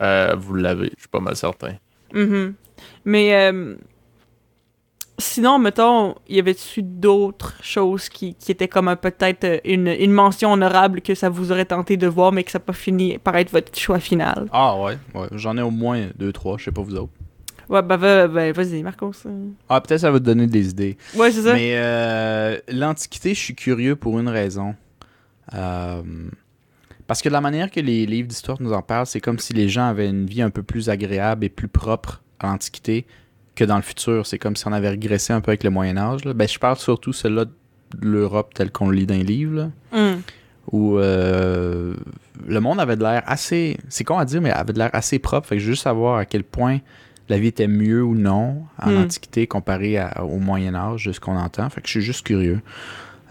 euh, 0.00 0.34
vous 0.38 0.54
l'avez. 0.54 0.90
Je 0.96 1.00
suis 1.00 1.08
pas 1.10 1.20
mal 1.20 1.36
certain. 1.36 1.74
Mhm. 2.14 2.54
Mais 3.04 3.34
euh, 3.34 3.74
sinon, 5.24 5.58
mettons, 5.58 6.14
y 6.28 6.38
avait-tu 6.38 6.82
d'autres 6.82 7.54
choses 7.62 8.08
qui, 8.08 8.34
qui 8.34 8.52
étaient 8.52 8.68
comme 8.68 8.88
un- 8.88 8.96
peut-être 8.96 9.44
euh, 9.44 9.58
une, 9.64 9.88
une 9.88 10.12
mention 10.12 10.52
honorable 10.52 11.00
que 11.00 11.14
ça 11.14 11.28
vous 11.28 11.52
aurait 11.52 11.64
tenté 11.64 11.96
de 11.96 12.06
voir, 12.06 12.32
mais 12.32 12.44
que 12.44 12.50
ça 12.50 12.58
n'a 12.58 12.64
pas 12.64 12.72
fini 12.72 13.18
par 13.18 13.36
être 13.36 13.50
votre 13.50 13.76
choix 13.78 13.98
final? 13.98 14.46
Ah 14.52 14.80
ouais, 14.80 14.98
ouais. 15.14 15.26
J'en 15.32 15.56
ai 15.56 15.62
au 15.62 15.70
moins 15.70 16.08
deux, 16.16 16.32
trois. 16.32 16.58
Je 16.58 16.64
sais 16.64 16.72
pas 16.72 16.82
vous 16.82 16.94
autres. 16.96 17.12
Ouais, 17.68 17.80
bah, 17.82 17.96
va- 17.96 18.28
ben, 18.28 18.52
vas-y, 18.52 18.82
Marcos. 18.82 19.12
Ah, 19.68 19.80
peut-être 19.80 20.00
ça 20.00 20.10
va 20.10 20.18
te 20.18 20.24
donner 20.24 20.46
des 20.46 20.68
idées. 20.70 20.96
Ouais, 21.16 21.30
c'est 21.32 21.42
ça. 21.42 21.54
Mais 21.54 21.72
euh, 21.76 22.58
l'Antiquité, 22.68 23.34
je 23.34 23.40
suis 23.40 23.54
curieux 23.54 23.96
pour 23.96 24.18
une 24.20 24.28
raison. 24.28 24.74
Euh, 25.54 26.02
parce 27.06 27.20
que 27.22 27.28
la 27.28 27.40
manière 27.40 27.70
que 27.70 27.80
les 27.80 28.06
livres 28.06 28.28
d'histoire 28.28 28.58
nous 28.60 28.72
en 28.72 28.82
parlent, 28.82 29.06
c'est 29.06 29.20
comme 29.20 29.38
si 29.38 29.52
les 29.52 29.68
gens 29.68 29.86
avaient 29.86 30.08
une 30.08 30.26
vie 30.26 30.42
un 30.42 30.50
peu 30.50 30.62
plus 30.62 30.88
agréable 30.88 31.44
et 31.44 31.48
plus 31.48 31.68
propre 31.68 32.22
à 32.38 32.46
l'Antiquité 32.48 33.06
que 33.54 33.64
dans 33.64 33.76
le 33.76 33.82
futur. 33.82 34.26
C'est 34.26 34.38
comme 34.38 34.56
si 34.56 34.66
on 34.66 34.72
avait 34.72 34.88
régressé 34.90 35.32
un 35.32 35.40
peu 35.40 35.50
avec 35.50 35.62
le 35.64 35.70
Moyen 35.70 35.96
Âge. 35.96 36.24
là. 36.24 36.32
Ben, 36.34 36.48
je 36.48 36.58
parle 36.58 36.76
surtout 36.76 37.12
celle-là 37.12 37.44
de 37.44 37.50
l'Europe 38.00 38.52
telle 38.54 38.70
qu'on 38.72 38.88
le 38.88 38.96
lit 38.96 39.06
dans 39.06 39.14
les 39.14 39.22
livres. 39.24 39.56
là, 39.56 39.70
Hum. 39.92 40.20
où 40.72 40.98
euh, 40.98 41.94
le 42.46 42.60
monde 42.60 42.80
avait 42.80 42.96
de 42.96 43.02
l'air 43.02 43.22
assez... 43.26 43.76
C'est 43.88 44.02
con 44.04 44.18
à 44.18 44.24
dire, 44.24 44.40
mais 44.40 44.50
avait 44.50 44.72
de 44.72 44.78
l'air 44.78 44.90
assez 44.92 45.18
propre. 45.18 45.46
Fait 45.48 45.56
que 45.56 45.60
je 45.60 45.66
veux 45.66 45.72
juste 45.72 45.84
savoir 45.84 46.16
à 46.18 46.24
quel 46.24 46.42
point 46.42 46.78
la 47.28 47.38
vie 47.38 47.48
était 47.48 47.68
mieux 47.68 48.02
ou 48.02 48.14
non 48.14 48.64
en 48.82 48.90
Hmm. 48.90 48.96
Antiquité 49.04 49.46
comparé 49.46 49.98
à- 49.98 50.24
au 50.24 50.38
Moyen 50.38 50.74
Âge, 50.74 51.06
de 51.06 51.12
ce 51.12 51.20
qu'on 51.20 51.36
entend. 51.36 51.68
Fait 51.70 51.80
que 51.80 51.86
je 51.86 51.92
suis 51.92 52.00
juste 52.02 52.26
curieux 52.26 52.60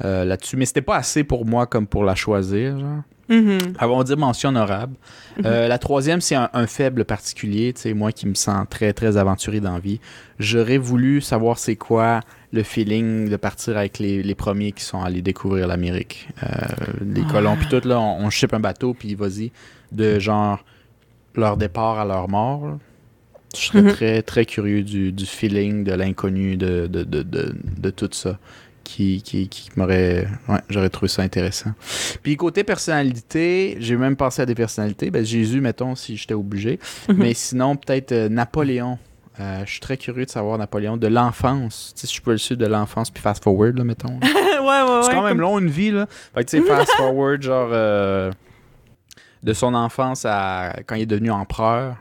euh, 0.06 0.26
là-dessus. 0.26 0.58
Mais 0.58 0.66
c'était 0.66 0.82
pas 0.82 0.96
assez 0.96 1.24
pour 1.24 1.46
moi 1.46 1.66
comme 1.68 1.86
pour 1.88 2.04
la 2.04 2.16
choisir. 2.16 2.80
Genre. 2.80 3.02
Mhm. 3.30 3.58
Ah, 3.80 3.88
on 3.88 4.04
dire 4.04 4.18
mention 4.18 4.50
honorable. 4.50 4.96
Euh, 5.46 5.68
la 5.68 5.78
troisième, 5.78 6.20
c'est 6.22 6.36
un, 6.36 6.50
un 6.54 6.68
faible 6.68 7.06
particulier. 7.06 7.74
Moi 7.96 8.12
qui 8.12 8.28
me 8.28 8.34
sens 8.36 8.66
très, 8.70 8.92
très 8.94 9.16
aventurier 9.18 9.62
dans 9.62 9.74
la 9.74 9.80
vie. 9.80 10.00
J'aurais 10.40 10.78
voulu 10.78 11.22
savoir 11.22 11.58
c'est 11.58 11.76
quoi 11.78 12.20
le 12.52 12.64
feeling 12.64 13.30
de 13.30 13.36
partir 13.38 13.78
avec 13.78 13.98
les, 14.00 14.22
les 14.24 14.36
premiers 14.36 14.74
qui 14.74 14.84
sont 14.84 15.02
allés 15.02 15.22
découvrir 15.22 15.68
l'Amérique. 15.68 16.28
Euh, 16.44 16.48
les 17.02 17.24
colons, 17.24 17.56
puis 17.56 17.68
tout, 17.70 17.88
là, 17.88 18.00
on, 18.00 18.26
on 18.26 18.30
ship 18.30 18.54
un 18.54 18.60
bateau, 18.60 18.94
puis 18.94 19.16
vas-y, 19.16 19.52
de 19.92 20.20
genre 20.20 20.64
leur 21.36 21.58
départ 21.58 22.00
à 22.00 22.06
leur 22.06 22.30
mort. 22.30 22.68
là. 22.68 22.78
Je 23.56 23.62
serais 23.62 23.82
Mhm. 23.84 23.92
très, 23.92 24.22
très 24.24 24.46
curieux 24.46 24.82
du, 24.84 25.12
du 25.12 25.26
feeling, 25.28 25.84
de 25.84 25.94
l'inconnu, 25.94 26.58
de, 26.58 26.88
de, 26.88 27.04
de, 27.04 27.22
de, 27.22 27.56
de 27.80 27.90
tout 27.92 28.10
ça. 28.12 28.38
Qui, 28.84 29.22
qui, 29.22 29.48
qui 29.48 29.70
m'aurait. 29.78 30.28
Ouais, 30.50 30.60
j'aurais 30.70 30.90
trouvé 30.90 31.08
ça 31.08 31.22
intéressant. 31.22 31.72
Puis 32.22 32.36
côté 32.36 32.64
personnalité, 32.64 33.78
j'ai 33.80 33.96
même 33.96 34.16
pensé 34.18 34.42
à 34.42 34.46
des 34.46 34.56
personnalités. 34.56 35.10
Ben, 35.10 35.24
Jésus, 35.24 35.62
mettons, 35.62 35.96
si 35.96 36.18
j'étais 36.18 36.34
obligé. 36.34 36.80
Mhm. 37.08 37.16
Mais 37.18 37.34
sinon, 37.34 37.76
peut-être 37.78 38.12
euh, 38.12 38.30
Napoléon. 38.30 38.98
Euh, 39.40 39.64
je 39.66 39.72
suis 39.72 39.80
très 39.80 39.98
curieux 39.98 40.26
de 40.26 40.30
savoir 40.30 40.58
Napoléon 40.60 40.98
de 40.98 41.08
l'enfance. 41.08 41.94
Tu 41.96 42.02
sais, 42.02 42.08
si 42.08 42.16
je 42.18 42.22
peux 42.22 42.32
le 42.34 42.38
suivre 42.38 42.62
de 42.62 42.68
l'enfance 42.68 43.10
puis 43.10 43.22
fast 43.24 43.44
forward, 43.44 43.78
là, 43.78 43.84
mettons. 43.84 44.20
ouais, 44.22 44.30
ouais, 44.62 44.84
ouais. 44.84 45.02
C'est 45.04 45.12
quand 45.12 45.24
même 45.24 45.30
comme- 45.32 45.42
long 45.42 45.60
une 45.60 45.70
vie, 45.70 45.90
là. 45.92 46.06
Fait 46.36 46.44
que 46.44 46.50
tu 46.52 46.62
sais, 46.62 46.68
fast 46.68 46.92
forward, 46.98 47.42
genre 47.42 47.70
euh, 47.72 48.32
de 49.42 49.54
son 49.54 49.74
enfance 49.74 50.26
à 50.26 50.74
quand 50.86 50.96
il 50.96 51.04
est 51.04 51.08
devenu 51.08 51.32
empereur. 51.32 51.96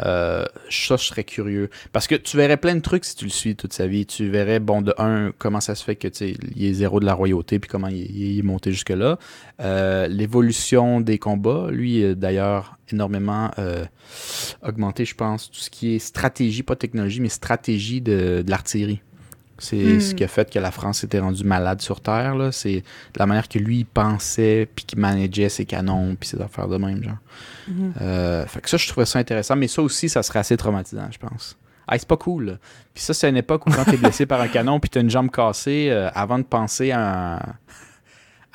Euh, 0.00 0.44
ça, 0.70 0.96
je 0.96 1.04
serais 1.04 1.24
curieux. 1.24 1.70
Parce 1.92 2.06
que 2.06 2.14
tu 2.14 2.36
verrais 2.36 2.56
plein 2.56 2.74
de 2.74 2.80
trucs 2.80 3.04
si 3.04 3.16
tu 3.16 3.24
le 3.24 3.30
suis 3.30 3.56
toute 3.56 3.72
sa 3.72 3.86
vie. 3.86 4.06
Tu 4.06 4.28
verrais, 4.28 4.60
bon, 4.60 4.82
de 4.82 4.94
un, 4.98 5.32
comment 5.38 5.60
ça 5.60 5.74
se 5.74 5.84
fait 5.84 5.96
que, 5.96 6.08
il 6.22 6.64
est 6.64 6.72
zéro 6.74 7.00
de 7.00 7.06
la 7.06 7.14
royauté, 7.14 7.58
puis 7.58 7.68
comment 7.68 7.88
il, 7.88 8.38
est 8.38 8.42
monté 8.42 8.72
jusque-là. 8.72 9.18
Euh, 9.60 10.06
L'évolution 10.08 11.00
des 11.00 11.18
combats, 11.18 11.68
lui, 11.70 12.14
d'ailleurs, 12.16 12.78
énormément 12.92 13.50
euh, 13.58 13.84
augmenté, 14.62 15.04
je 15.04 15.14
pense, 15.14 15.50
tout 15.50 15.60
ce 15.60 15.70
qui 15.70 15.94
est 15.94 15.98
stratégie, 15.98 16.62
pas 16.62 16.76
technologie, 16.76 17.20
mais 17.20 17.28
stratégie 17.28 18.00
de 18.00 18.44
l'artillerie. 18.46 19.00
C'est 19.58 19.76
Hmm. 19.76 20.00
ce 20.00 20.14
qui 20.14 20.24
a 20.24 20.28
fait 20.28 20.50
que 20.52 20.58
la 20.58 20.70
France 20.72 21.04
était 21.04 21.20
rendue 21.20 21.44
malade 21.44 21.80
sur 21.80 22.00
Terre. 22.00 22.34
là. 22.34 22.50
C'est 22.52 22.82
la 23.16 23.26
manière 23.26 23.48
que 23.48 23.58
lui 23.58 23.78
il 23.78 23.86
pensait, 23.86 24.68
puis 24.74 24.84
qu'il 24.84 24.98
manageait 24.98 25.48
ses 25.48 25.64
canons, 25.64 26.16
puis 26.18 26.28
ses 26.30 26.40
affaires 26.40 26.66
de 26.68 26.76
même, 26.76 27.02
genre. 27.04 27.16
Mhm. 27.68 27.92
Euh, 28.00 28.46
fait 28.46 28.60
que 28.60 28.68
ça, 28.68 28.76
je 28.76 28.88
trouvais 28.88 29.06
ça 29.06 29.18
intéressant, 29.20 29.54
mais 29.56 29.68
ça 29.68 29.80
aussi, 29.82 30.08
ça 30.08 30.22
serait 30.22 30.40
assez 30.40 30.56
traumatisant, 30.56 31.08
je 31.10 31.18
pense. 31.18 31.56
Ah, 31.86 31.98
c'est 31.98 32.08
pas 32.08 32.16
cool. 32.16 32.58
Puis 32.94 33.04
ça, 33.04 33.12
c'est 33.14 33.28
une 33.28 33.36
époque 33.36 33.66
où 33.66 33.70
quand 33.70 33.84
t'es 33.84 33.96
blessé 33.98 34.24
par 34.26 34.40
un 34.40 34.48
canon, 34.48 34.80
puis 34.80 34.88
t'as 34.90 35.00
une 35.02 35.10
jambe 35.10 35.30
cassée, 35.30 35.88
euh, 35.90 36.08
avant 36.14 36.38
de 36.38 36.44
penser 36.44 36.90
à, 36.92 37.40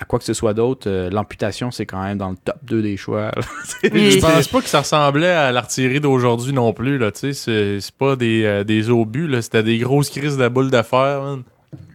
à 0.02 0.06
quoi 0.06 0.18
que 0.18 0.24
ce 0.26 0.34
soit 0.34 0.54
d'autre, 0.54 0.90
euh, 0.90 1.10
l'amputation, 1.10 1.72
c'est 1.72 1.86
quand 1.86 2.02
même 2.02 2.18
dans 2.18 2.30
le 2.30 2.38
top 2.38 2.56
2 2.64 2.82
des 2.82 2.96
choix. 2.96 3.32
Je 3.84 4.20
pense 4.22 4.48
pas 4.48 4.62
que 4.62 4.70
ça 4.70 4.80
ressemblait 4.80 5.28
à 5.32 5.52
l'artillerie 5.52 6.00
d'aujourd'hui 6.00 6.54
non 6.54 6.72
plus, 6.72 6.98
là, 6.98 7.12
tu 7.12 7.20
sais. 7.20 7.34
C'est 7.34 7.82
c'est 7.82 7.96
pas 7.96 8.16
des, 8.16 8.44
euh, 8.46 8.64
des 8.64 8.90
obus, 8.90 9.28
là. 9.28 9.42
C'était 9.42 9.64
des 9.64 9.78
grosses 9.78 10.10
crises 10.10 10.38
de 10.38 10.48
boules 10.48 10.72
man. 10.72 11.44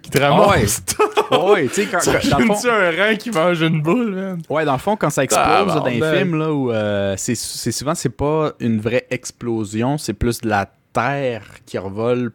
Qui 0.02 0.11
te 0.11 0.18
ramassent. 0.20 0.82
Ouais, 1.30 1.66
tu 1.68 1.74
sais, 1.74 1.86
quand, 1.86 1.98
quand- 2.05 2.28
dans 2.28 2.38
le 2.38 2.44
fond- 2.44 2.55
J'aime-tu 2.62 2.68
un 2.68 2.90
rang 3.11 3.16
qui 3.16 3.30
mange 3.30 3.61
une 3.62 3.80
boule, 3.80 4.14
man? 4.14 4.42
Ouais, 4.50 4.64
dans 4.66 4.74
le 4.74 4.78
fond, 4.78 4.94
quand 4.94 5.09
ça 5.09 5.24
explose 5.24 5.46
là, 5.68 5.74
dans 5.80 5.86
les 5.86 6.00
films, 6.18 6.38
là, 6.38 6.52
où 6.52 6.70
euh, 6.70 7.14
c'est 7.16 7.34
c'est 7.34 7.72
souvent, 7.72 7.94
c'est 7.94 8.11
pas 8.11 8.52
une 8.61 8.78
vraie 8.78 9.07
explosion, 9.11 9.96
c'est 9.96 10.12
plus 10.12 10.42
de 10.42 10.48
la 10.50 10.70
terre 10.92 11.42
qui 11.64 11.78
revole 11.78 12.30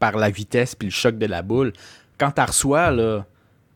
par 0.00 0.16
la 0.16 0.30
vitesse 0.30 0.74
puis 0.74 0.88
le 0.88 0.92
choc 0.92 1.18
de 1.18 1.26
la 1.26 1.42
boule. 1.42 1.74
Quand 2.18 2.30
t'as 2.30 2.46
reçois, 2.46 2.90
là, 2.90 3.26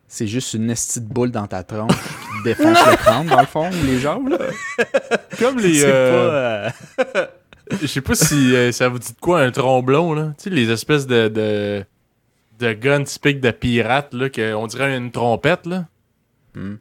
c'est 0.07 0.27
juste 0.27 0.53
une 0.53 0.69
estie 0.69 1.01
de 1.01 1.07
boule 1.07 1.31
dans 1.31 1.47
ta 1.47 1.63
tronche 1.63 1.91
qui 1.91 2.39
te 2.39 2.43
défonce 2.49 2.77
le 2.89 2.95
crâne, 2.97 3.27
dans 3.27 3.39
le 3.41 3.45
fond, 3.47 3.69
ou 3.69 3.85
les 3.85 3.99
jambes, 3.99 4.29
là. 4.29 4.37
Comme 5.39 5.57
les. 5.59 5.73
C'est 5.79 5.85
euh, 5.87 6.69
pas... 6.97 7.03
euh, 7.19 7.25
Je 7.81 7.87
sais 7.87 8.01
pas 8.01 8.15
si 8.15 8.55
euh, 8.55 8.71
ça 8.71 8.87
vous 8.89 8.99
dit 8.99 9.11
de 9.13 9.19
quoi 9.19 9.41
un 9.41 9.51
tromblon, 9.51 10.13
là. 10.13 10.33
Tu 10.37 10.45
sais, 10.45 10.49
les 10.51 10.69
espèces 10.71 11.07
de, 11.07 11.27
de, 11.27 11.83
de 12.59 12.73
guns 12.73 13.03
typiques 13.03 13.41
de 13.41 13.51
pirates, 13.51 14.13
là, 14.13 14.29
qu'on 14.29 14.67
dirait 14.67 14.95
une 14.95 15.11
trompette, 15.11 15.65
là. 15.65 15.85
hmm. 16.55 16.75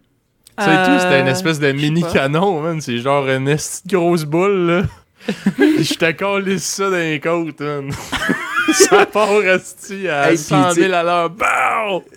Ça 0.59 0.73
et 0.73 0.87
tout, 0.87 0.99
c'était 1.01 1.21
une 1.21 1.27
Euh, 1.27 1.33
espèce 1.33 1.59
de 1.59 1.73
mini 1.73 2.05
canon, 2.13 2.61
man. 2.61 2.81
C'est 2.81 2.99
genre 2.99 3.27
une 3.29 3.57
grosse 3.87 4.25
boule, 4.25 4.67
là. 4.71 4.83
Je 5.59 5.95
te 5.95 6.11
calisse 6.13 6.63
ça 6.65 6.91
dans 6.91 6.97
les 6.97 7.19
côtes, 7.19 7.61
man. 7.61 7.91
ça 8.73 9.07
part 9.07 9.39
resti 9.39 10.09
à 10.09 10.31
Hey, 10.31 10.37
puis, 10.37 10.45
100 10.45 10.69
tu 10.71 10.75
sais- 10.75 10.81
000 10.83 10.95
à 10.95 11.03
l'heure. 11.03 11.31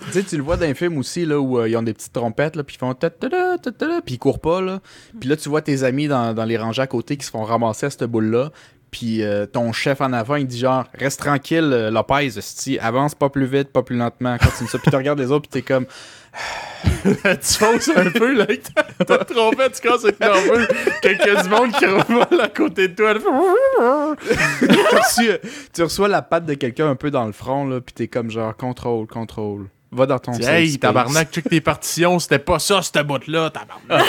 Tu 0.08 0.12
sais, 0.12 0.24
tu 0.24 0.38
le 0.38 0.44
vois 0.44 0.58
dans 0.58 0.66
les 0.66 0.74
films 0.74 0.98
aussi, 0.98 1.26
là, 1.26 1.40
où 1.40 1.60
euh, 1.60 1.68
ils 1.70 1.76
ont 1.78 1.84
des 1.84 1.94
petites 1.94 2.14
trompettes, 2.14 2.56
là, 2.56 2.64
puis 2.64 2.76
ils 2.76 2.80
font 2.80 2.94
ta-ta-da, 2.94 3.58
ta-ta-da, 3.58 4.02
puis 4.06 4.16
ils 4.16 4.20
courent 4.20 4.40
pas, 4.40 4.62
là. 4.62 4.80
Puis 5.20 5.28
là, 5.30 5.36
tu 5.36 5.50
vois 5.50 5.62
tes 5.62 5.84
amis 5.84 6.08
dans, 6.08 6.34
dans 6.34 6.46
les 6.46 6.58
rangées 6.58 6.82
à 6.82 6.88
côté 6.88 7.18
qui 7.18 7.26
se 7.26 7.32
font 7.32 7.44
ramasser 7.44 7.88
à 7.88 7.90
cette 7.90 8.04
boule-là. 8.06 8.52
Puis 8.92 9.22
euh, 9.22 9.46
ton 9.46 9.74
chef 9.74 10.02
en 10.02 10.14
avant, 10.14 10.36
il 10.36 10.48
dit 10.48 10.60
genre, 10.60 10.86
reste 10.94 11.20
tranquille, 11.20 11.70
euh, 11.74 11.92
Lopez, 11.92 12.38
esti, 12.38 12.80
avance 12.80 13.16
pas 13.16 13.30
plus 13.30 13.46
vite, 13.46 13.72
pas 13.72 13.84
plus 13.84 13.98
lentement, 13.98 14.38
continue 14.38 14.70
ça. 14.70 14.78
Puis 14.80 14.90
tu 14.90 14.96
regardes 14.96 15.20
les 15.20 15.32
autres, 15.32 15.50
puis 15.50 15.62
t'es 15.62 15.62
comme, 15.62 15.86
tu 17.04 17.54
fonces 17.58 17.90
un 17.90 18.10
peu, 18.12 18.34
là, 18.34 18.44
avec 18.44 18.64
ta, 18.74 18.84
ta 19.06 19.26
trompette, 19.26 19.74
tu 19.74 19.88
casses 19.88 20.06
avec 20.06 20.20
nerveux. 20.20 20.68
Quelqu'un 21.02 21.44
du 21.44 21.50
monde 21.50 21.72
qui 21.74 21.86
revole 21.86 22.42
à 22.42 22.48
côté 22.48 22.88
de 22.88 22.96
toi. 22.96 23.14
tu, 24.60 24.66
reçois, 24.68 25.38
tu 25.74 25.84
reçois 25.84 26.08
la 26.08 26.22
patte 26.22 26.46
de 26.46 26.54
quelqu'un 26.54 26.90
un 26.90 26.96
peu 26.96 27.12
dans 27.12 27.26
le 27.26 27.34
front, 27.34 27.68
là, 27.68 27.82
puis 27.82 27.94
t'es 27.94 28.08
comme 28.08 28.32
genre, 28.32 28.56
contrôle, 28.56 29.06
contrôle. 29.08 29.68
Va 29.92 30.06
dans 30.06 30.20
ton 30.20 30.34
Hey, 30.34 30.68
space. 30.70 30.80
tabarnak, 30.82 31.32
check 31.32 31.50
tes 31.50 31.62
partitions, 31.62 32.20
c'était 32.20 32.40
pas 32.40 32.60
ça, 32.60 32.82
cette 32.82 33.06
bout-là, 33.08 33.50
tabarnak. 33.52 34.06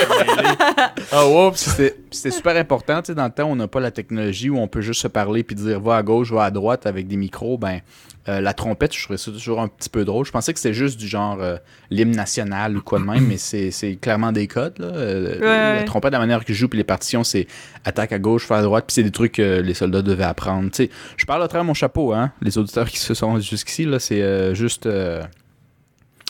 Ah, 1.12 1.26
oups. 1.26 1.68
C'était 2.11 2.31
super 2.31 2.57
important, 2.57 3.01
tu 3.01 3.07
sais, 3.09 3.14
dans 3.14 3.24
le 3.24 3.31
temps 3.31 3.45
où 3.45 3.53
on 3.53 3.57
n'a 3.57 3.68
pas 3.68 3.79
la 3.81 3.91
technologie, 3.93 4.51
où 4.51 4.59
on 4.59 4.66
peut 4.68 4.81
juste 4.81 5.01
se 5.03 5.09
parler 5.09 5.43
puis 5.45 5.55
dire 5.55 5.81
va 5.81 5.97
à 5.97 6.03
gauche, 6.03 6.33
va 6.33 6.45
à 6.45 6.51
droite 6.51 6.87
avec 6.87 7.07
des 7.07 7.16
micros, 7.16 7.59
ben 7.59 7.81
euh, 8.29 8.41
la 8.41 8.53
trompette, 8.55 8.95
je 8.95 9.03
trouvais 9.05 9.16
ça 9.16 9.31
toujours 9.31 9.61
un 9.61 9.68
petit 9.68 9.89
peu 9.89 10.05
drôle. 10.05 10.26
Je 10.26 10.33
pensais 10.33 10.53
que 10.53 10.59
c'était 10.59 10.74
juste 10.74 10.99
du 10.99 11.07
genre 11.07 11.39
euh, 11.41 11.57
l'hymne 11.91 12.14
national 12.14 12.76
ou 12.76 12.83
quoi 12.83 12.99
de 12.99 13.05
même, 13.05 13.26
mais 13.26 13.37
c'est 13.39 13.97
clairement 14.01 14.33
des 14.33 14.47
codes. 14.49 14.79
Là. 14.79 14.87
Euh, 14.89 15.39
Ouais, 15.41 15.47
la 15.47 15.79
ouais. 15.79 15.85
trompette, 15.85 16.12
la 16.12 16.18
manière 16.18 16.45
que 16.45 16.53
je 16.53 16.59
joue, 16.59 16.68
puis 16.68 16.76
les 16.79 16.85
partitions, 16.85 17.22
c'est 17.24 17.47
attaque 17.85 18.12
à 18.12 18.18
gauche, 18.18 18.45
faire 18.47 18.59
à 18.59 18.62
droite, 18.62 18.85
puis 18.89 18.95
c'est 18.95 19.03
des 19.05 19.12
trucs 19.12 19.33
que 19.33 19.61
les 19.61 19.74
soldats 19.74 20.03
devaient 20.03 20.24
apprendre. 20.24 20.70
Tu 20.72 20.85
sais, 20.85 20.91
je 21.16 21.24
parle 21.24 21.43
à 21.43 21.49
travers 21.49 21.64
mon 21.64 21.74
chapeau, 21.74 22.12
hein. 22.12 22.33
Les 22.43 22.59
auditeurs 22.59 22.89
qui 22.89 22.99
se 22.99 23.14
sont 23.14 23.39
jusqu'ici, 23.41 23.85
là, 23.85 23.99
c'est 24.01 24.20
euh, 24.20 24.55
juste. 24.55 24.87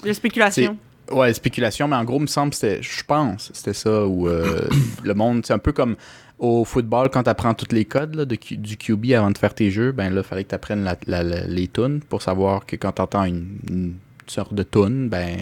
La 0.05 0.15
spéculation. 0.15 0.77
Ouais, 1.11 1.33
spéculation, 1.33 1.89
mais 1.89 1.97
en 1.97 2.05
gros, 2.05 2.19
il 2.19 2.23
me 2.23 2.27
semble, 2.27 2.53
c'était, 2.53 2.83
je 2.83 3.03
pense, 3.05 3.51
c'était 3.55 3.73
ça, 3.73 4.07
où 4.07 4.29
euh, 4.29 4.69
le 5.05 5.15
monde, 5.15 5.45
c'est 5.47 5.55
un 5.55 5.59
peu 5.59 5.73
comme 5.73 5.97
au 6.39 6.65
football, 6.65 7.09
quand 7.11 7.23
tu 7.25 7.31
apprends 7.31 7.55
tous 7.55 7.75
les 7.75 7.85
codes 7.85 8.15
là, 8.15 8.25
de 8.25 8.35
Q- 8.37 8.57
du 8.59 8.77
QB 8.77 9.13
avant 9.13 9.31
de 9.31 9.39
faire 9.39 9.55
tes 9.55 9.71
jeux, 9.71 9.91
ben 9.93 10.11
là, 10.15 10.21
il 10.21 10.25
fallait 10.29 10.45
que 10.45 10.51
tu 10.51 10.55
apprennes 10.55 10.89
les 11.07 11.67
tunes 11.69 12.01
pour 12.09 12.23
savoir 12.23 12.65
que 12.67 12.77
quand 12.77 12.93
tu 12.93 13.03
entends 13.03 13.25
une, 13.25 13.59
une 13.69 13.95
sorte 14.29 14.55
de 14.55 14.63
tune, 14.63 15.09
ben, 15.09 15.37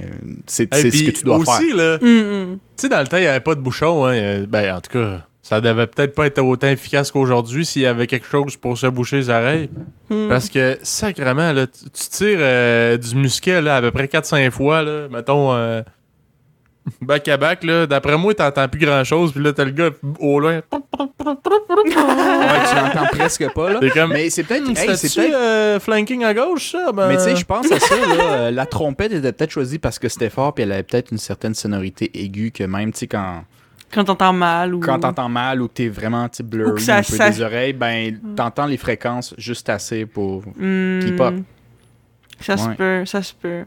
c'est, 0.46 0.72
Hey, 0.72 0.90
ce 0.92 1.02
que 1.04 1.11
tu 1.11 1.24
dois 1.24 1.36
aussi, 1.38 1.66
faire. 1.68 1.76
là, 1.76 1.98
tu 1.98 2.04
Hum, 2.07 2.32
hum. 2.52 2.59
sais, 2.76 2.88
dans 2.88 3.00
le 3.00 3.07
temps, 3.09 3.16
il 3.18 3.22
n'y 3.22 3.26
avait 3.26 3.40
pas 3.40 3.54
de 3.57 3.61
bouchon. 3.61 4.07
Hein. 4.07 4.44
Ben, 4.48 4.74
en 4.76 4.80
tout 4.80 4.92
cas, 4.92 5.26
ça 5.49 5.61
devait 5.61 5.86
peut-être 5.86 6.12
pas 6.12 6.26
être 6.26 6.40
autant 6.40 6.66
efficace 6.66 7.12
qu'aujourd'hui 7.12 7.64
s'il 7.64 7.82
y 7.82 7.86
avait 7.86 8.09
quelque 8.09 8.26
chose 8.26 8.57
pour 8.57 8.76
se 8.76 8.88
boucher 8.88 9.18
les 9.18 9.30
oreilles. 9.30 9.70
Hum. 10.11 10.26
Parce 10.28 10.49
que, 10.49 10.76
sacrément, 10.82 11.53
là, 11.53 11.68
tu, 11.68 11.84
tu 11.84 12.09
tires 12.09 12.38
euh, 12.40 12.97
du 12.97 13.14
musquet 13.14 13.62
là, 13.62 13.76
à 13.76 13.80
peu 13.80 13.92
près 13.92 14.07
4-5 14.07 14.51
fois, 14.51 14.82
là, 14.82 15.07
mettons, 15.09 15.55
euh, 15.55 15.82
back 17.01 17.28
à 17.28 17.36
back, 17.36 17.62
là. 17.62 17.86
D'après 17.86 18.18
moi, 18.18 18.34
t'entends 18.34 18.66
plus 18.66 18.80
grand-chose, 18.80 19.30
puis 19.30 19.40
là, 19.40 19.53
t'as 19.53 19.64
le 19.64 19.70
gars 19.70 19.90
au 20.18 20.40
loin. 20.40 20.55
Ouais, 20.55 20.62
tu 20.72 20.74
l'entends 22.74 23.07
presque 23.12 23.49
pas, 23.55 23.74
là. 23.74 23.80
Comme, 23.94 24.14
Mais 24.14 24.30
c'est 24.30 24.42
peut-être, 24.42 24.66
Hum, 24.66 24.74
hey, 24.76 24.97
c'est 24.97 25.14
peut-être 25.14 25.32
euh, 25.32 25.78
flanking 25.78 26.24
à 26.24 26.34
gauche, 26.34 26.72
ça? 26.72 26.90
Ben... 26.90 27.07
Mais 27.07 27.18
tu 27.18 27.22
sais, 27.22 27.36
je 27.36 27.44
pense 27.44 27.70
à 27.70 27.78
ça, 27.78 27.94
là, 27.94 28.51
la 28.53 28.66
trompette 28.66 29.12
était 29.12 29.32
peut-être 29.32 29.53
choisie 29.53 29.78
parce 29.78 30.01
que 30.01 30.09
c'était 30.09 30.28
fort, 30.28 30.55
puis 30.55 30.64
elle 30.64 30.72
avait 30.72 30.82
peut-être 30.82 31.12
une 31.12 31.18
certaine 31.18 31.55
sonorité 31.55 32.11
aiguë 32.14 32.51
que 32.51 32.64
même, 32.64 32.92
tu 32.92 32.99
sais, 32.99 33.07
quand, 33.07 33.44
Quand 33.93 34.05
t'entends 34.05 34.32
mal 34.32 34.74
ou. 34.74 34.80
quand 34.80 34.99
t'entends 34.99 35.28
mal 35.28 35.62
ou 35.62 35.68
que 35.68 35.74
t'es 35.74 35.89
vraiment, 35.89 36.28
tu 36.28 36.39
sais, 36.39 36.43
blurry 36.43 36.72
Ou 36.72 36.74
que 36.74 36.80
ça- 36.80 36.97
un 36.97 37.03
peu 37.03 37.16
ça- 37.16 37.30
des 37.30 37.41
oreilles, 37.41 37.72
ben, 37.72 38.18
t'entends 38.37 38.66
les 38.66 38.76
fréquences 38.76 39.34
juste 39.39 39.68
assez 39.68 40.07
pour... 40.07 40.43
Hum, 40.61 41.01
Keep 41.05 41.20
up. 41.20 41.34
Ça 42.41 42.57
se 42.57 42.68
Ouais. 42.68 42.74
peut, 42.74 43.05
ça 43.07 43.22
se 43.22 43.32
peut. 43.32 43.64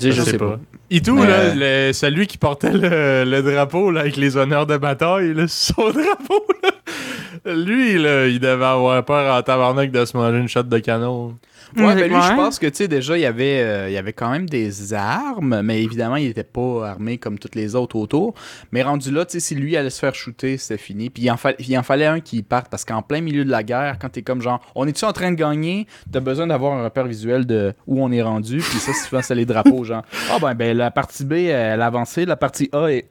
Je, 0.00 0.10
je 0.10 0.22
sais 0.22 0.38
pas. 0.38 0.58
Et 0.90 1.00
tout, 1.00 1.16
Mais, 1.16 1.26
là, 1.26 1.54
le- 1.88 1.92
celui 1.92 2.26
qui 2.26 2.38
portait 2.38 2.72
le, 2.72 3.24
le 3.24 3.42
drapeau 3.42 3.90
là, 3.90 4.00
avec 4.00 4.16
les 4.16 4.36
honneurs 4.36 4.66
de 4.66 4.76
bataille, 4.76 5.34
là, 5.34 5.44
son 5.48 5.90
drapeau, 5.90 6.44
là, 6.62 7.54
lui, 7.54 7.98
là, 7.98 8.26
il 8.26 8.40
devait 8.40 8.64
avoir 8.64 9.04
peur 9.04 9.34
en 9.34 9.42
tabarnak 9.42 9.90
de 9.90 10.04
se 10.04 10.16
manger 10.16 10.38
une 10.38 10.48
shot 10.48 10.62
de 10.64 10.78
canon. 10.78 11.36
Ouais, 11.76 11.94
ben 11.94 12.08
lui, 12.08 12.22
je 12.22 12.34
pense 12.34 12.58
que, 12.58 12.66
tu 12.66 12.76
sais, 12.76 12.88
déjà, 12.88 13.16
il 13.18 13.20
y 13.20 13.26
avait, 13.26 13.60
euh, 13.60 13.88
il 13.88 13.92
y 13.92 13.96
avait 13.98 14.12
quand 14.12 14.30
même 14.30 14.48
des 14.48 14.94
armes, 14.94 15.60
mais 15.62 15.82
évidemment, 15.82 16.16
il 16.16 16.26
était 16.28 16.42
pas 16.42 16.88
armé 16.88 17.18
comme 17.18 17.38
toutes 17.38 17.54
les 17.54 17.74
autres 17.74 17.96
autour. 17.96 18.34
Mais 18.72 18.82
rendu 18.82 19.10
là, 19.10 19.24
tu 19.26 19.32
sais, 19.32 19.40
si 19.40 19.54
lui 19.54 19.76
allait 19.76 19.90
se 19.90 19.98
faire 19.98 20.14
shooter, 20.14 20.56
c'était 20.56 20.78
fini. 20.78 21.10
Puis 21.10 21.24
il 21.24 21.30
en, 21.30 21.36
fa- 21.36 21.52
il 21.58 21.78
en 21.78 21.82
fallait 21.82 22.06
un 22.06 22.20
qui 22.20 22.42
parte, 22.42 22.68
parce 22.70 22.84
qu'en 22.84 23.02
plein 23.02 23.20
milieu 23.20 23.44
de 23.44 23.50
la 23.50 23.62
guerre, 23.62 23.98
quand 24.00 24.08
t'es 24.08 24.22
comme 24.22 24.40
genre, 24.40 24.60
on 24.74 24.86
est-tu 24.86 25.04
en 25.04 25.12
train 25.12 25.30
de 25.30 25.36
gagner, 25.36 25.86
t'as 26.10 26.20
besoin 26.20 26.46
d'avoir 26.46 26.72
un 26.72 26.84
repère 26.84 27.06
visuel 27.06 27.46
de 27.46 27.74
où 27.86 28.02
on 28.02 28.10
est 28.12 28.22
rendu, 28.22 28.58
puis 28.58 28.78
ça, 28.78 28.92
souvent, 28.92 29.22
c'est 29.22 29.34
les 29.34 29.46
drapeaux, 29.46 29.84
genre, 29.84 30.02
ah 30.30 30.38
ben, 30.40 30.54
ben, 30.54 30.76
la 30.76 30.90
partie 30.90 31.24
B, 31.24 31.32
elle 31.32 31.82
a 31.82 31.86
avancé, 31.86 32.24
la 32.24 32.36
partie 32.36 32.68
A 32.72 32.86
est... 32.88 33.08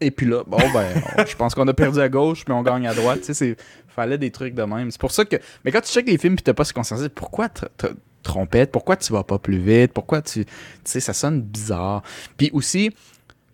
Et 0.00 0.12
puis 0.12 0.26
là, 0.26 0.44
bon, 0.46 0.58
ben, 0.72 0.86
je 1.26 1.34
pense 1.34 1.56
qu'on 1.56 1.66
a 1.66 1.74
perdu 1.74 1.98
à 2.00 2.08
gauche, 2.08 2.44
mais 2.46 2.54
on 2.54 2.62
gagne 2.62 2.86
à 2.86 2.94
droite. 2.94 3.18
Tu 3.18 3.24
sais, 3.24 3.34
c'est 3.34 3.56
fallait 4.02 4.18
des 4.18 4.30
trucs 4.30 4.54
de 4.54 4.62
même. 4.62 4.90
C'est 4.90 5.00
pour 5.00 5.12
ça 5.12 5.24
que. 5.24 5.36
Mais 5.64 5.72
quand 5.72 5.80
tu 5.80 5.90
checkes 5.92 6.08
les 6.08 6.18
films 6.18 6.36
puis 6.36 6.42
t'as 6.44 6.54
pas 6.54 6.64
ce 6.64 6.72
conscience, 6.72 7.00
pourquoi 7.14 7.46
tr- 7.46 7.68
tr- 7.78 7.94
trompette? 8.22 8.70
Pourquoi 8.70 8.96
tu 8.96 9.12
vas 9.12 9.24
pas 9.24 9.38
plus 9.38 9.58
vite? 9.58 9.92
Pourquoi 9.92 10.22
tu. 10.22 10.44
Tu 10.44 10.50
sais, 10.84 11.00
ça 11.00 11.12
sonne 11.12 11.40
bizarre? 11.42 12.02
Puis 12.36 12.50
aussi, 12.52 12.90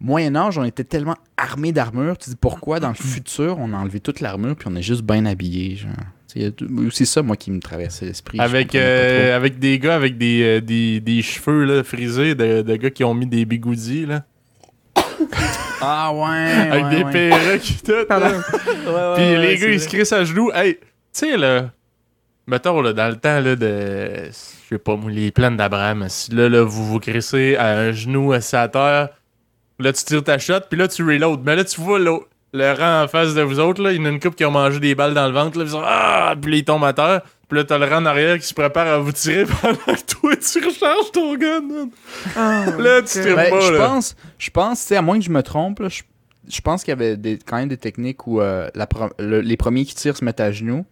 Moyen-Âge, 0.01 0.59
on 0.59 0.65
était 0.65 0.85
tellement 0.85 1.17
armés 1.37 1.73
d'armure. 1.73 2.19
Tu 2.19 2.31
dis 2.31 2.37
pourquoi 2.37 2.81
dans 2.81 2.89
le 2.91 2.95
futur, 2.95 3.57
on 3.59 3.73
a 3.73 3.77
enlevé 3.77 4.01
toute 4.01 4.21
l'armure 4.21 4.57
puis 4.57 4.69
on 4.71 4.77
est 4.77 4.83
juste 4.83 5.03
bien 5.03 5.25
habillé, 5.27 5.77
genre? 5.77 5.93
C'est 6.91 7.05
ça, 7.05 7.23
moi, 7.23 7.37
qui 7.37 7.53
me 7.53 7.61
traversait 7.61 8.07
l'esprit. 8.07 8.41
Avec, 8.41 8.75
euh, 8.75 9.37
avec 9.37 9.61
des 9.61 9.79
gars 9.79 9.95
avec 9.95 10.19
des, 10.19 10.43
euh, 10.43 10.61
des, 10.61 10.99
des 10.99 11.23
cheveux 11.23 11.65
là, 11.65 11.85
frisés, 11.85 12.35
de, 12.35 12.61
de 12.63 12.77
gars 12.77 12.91
qui 12.91 13.05
ont 13.05 13.15
mis 13.15 13.27
des 13.27 13.45
bigoudis, 13.45 14.05
là. 14.05 14.25
Ah 15.81 16.13
ouais. 16.13 16.71
avec 16.71 16.85
ouais, 16.85 16.91
des 16.97 17.05
ouais. 17.05 17.13
perruques 17.31 17.71
et 17.71 17.85
tout. 17.85 17.93
Ouais, 17.93 19.15
Puis 19.17 19.25
ouais, 19.25 19.37
les 19.39 19.59
gars, 19.59 19.69
ils 19.69 19.81
se 19.81 19.89
crissent 19.89 20.13
à 20.13 20.25
genoux. 20.25 20.51
Hey, 20.55 20.77
tu 20.77 20.81
sais, 21.13 21.37
là, 21.37 21.71
mettons, 22.47 22.81
là, 22.81 22.93
dans 22.93 23.09
le 23.09 23.17
temps, 23.17 23.41
là, 23.41 23.57
de, 23.57 24.25
je 24.31 24.69
sais 24.69 24.79
pas, 24.79 24.97
moi, 24.97 25.11
les 25.11 25.31
plaines 25.31 25.57
d'Abraham, 25.57 26.07
si 26.09 26.31
là, 26.35 26.49
là, 26.49 26.63
vous 26.63 26.87
vous 26.87 27.01
crissez 27.01 27.57
à 27.57 27.67
un 27.79 27.93
genou 27.93 28.33
assis 28.33 28.57
à 28.57 28.69
terre, 28.69 29.09
là, 29.79 29.93
tu 29.93 30.05
tires 30.05 30.25
ta 30.25 30.39
shot, 30.39 30.61
puis 30.71 30.79
là, 30.79 30.89
tu 30.89 31.03
reload. 31.05 31.41
Mais 31.45 31.57
là, 31.57 31.65
tu 31.65 31.81
vois 31.81 31.99
l'au- 31.99 32.27
le 32.53 32.73
rang 32.73 33.03
en 33.05 33.09
face 33.09 33.35
de 33.35 33.43
vous 33.43 33.59
autres, 33.61 33.83
là, 33.83 33.93
il 33.93 33.99
y 33.99 34.01
en 34.01 34.05
a 34.07 34.09
une 34.11 34.21
couple 34.21 34.37
qui 34.37 34.45
ont 34.45 34.51
mangé 34.53 34.79
des 34.81 34.95
balles 34.95 35.13
dans 35.15 35.27
le 35.27 35.33
ventre, 35.33 35.59
là, 35.59 35.65
ils 35.65 35.71
sont, 35.71 35.83
ah, 35.85 36.35
puis 36.41 36.53
là, 36.53 36.57
ils 36.59 36.65
tombent 36.65 36.85
à 36.85 36.93
terre. 36.93 37.21
Puis 37.49 37.59
là, 37.59 37.65
t'as 37.65 37.79
le 37.79 37.85
rang 37.87 37.97
en 38.03 38.07
arrière 38.07 38.39
qui 38.39 38.47
se 38.47 38.55
prépare 38.55 38.87
à 38.87 38.99
vous 38.99 39.13
tirer 39.13 39.45
pendant 39.63 39.75
que 39.77 40.05
toi, 40.07 40.37
tu 40.37 40.65
recharges 40.65 41.13
ton 41.13 41.37
gun. 41.37 41.61
man. 41.61 41.91
Oh, 42.37 42.81
Là, 42.81 43.03
tu 43.03 43.21
tires 43.23 43.37
Ben, 43.37 43.51
pas, 43.51 43.61
je 43.61 43.73
là. 43.73 43.87
pense, 43.87 44.17
je 44.39 44.51
pense, 44.51 44.81
tu 44.81 44.87
sais, 44.89 44.97
à 44.97 45.03
moins 45.03 45.19
que 45.19 45.25
je 45.25 45.31
me 45.31 45.43
trompe, 45.43 45.81
là, 45.81 45.89
je, 45.89 46.03
je 46.49 46.61
pense 46.61 46.83
qu'il 46.85 46.93
y 46.93 46.97
avait 46.97 47.17
des, 47.17 47.39
quand 47.45 47.57
même 47.57 47.69
des 47.69 47.77
techniques 47.77 48.27
où 48.27 48.41
euh, 48.41 48.69
la 48.75 48.87
pro- 48.87 49.11
le- 49.19 49.41
les 49.41 49.57
premiers 49.57 49.85
qui 49.85 49.95
tirent 49.95 50.17
se 50.17 50.25
mettent 50.25 50.41
à 50.41 50.53
genoux, 50.53 50.85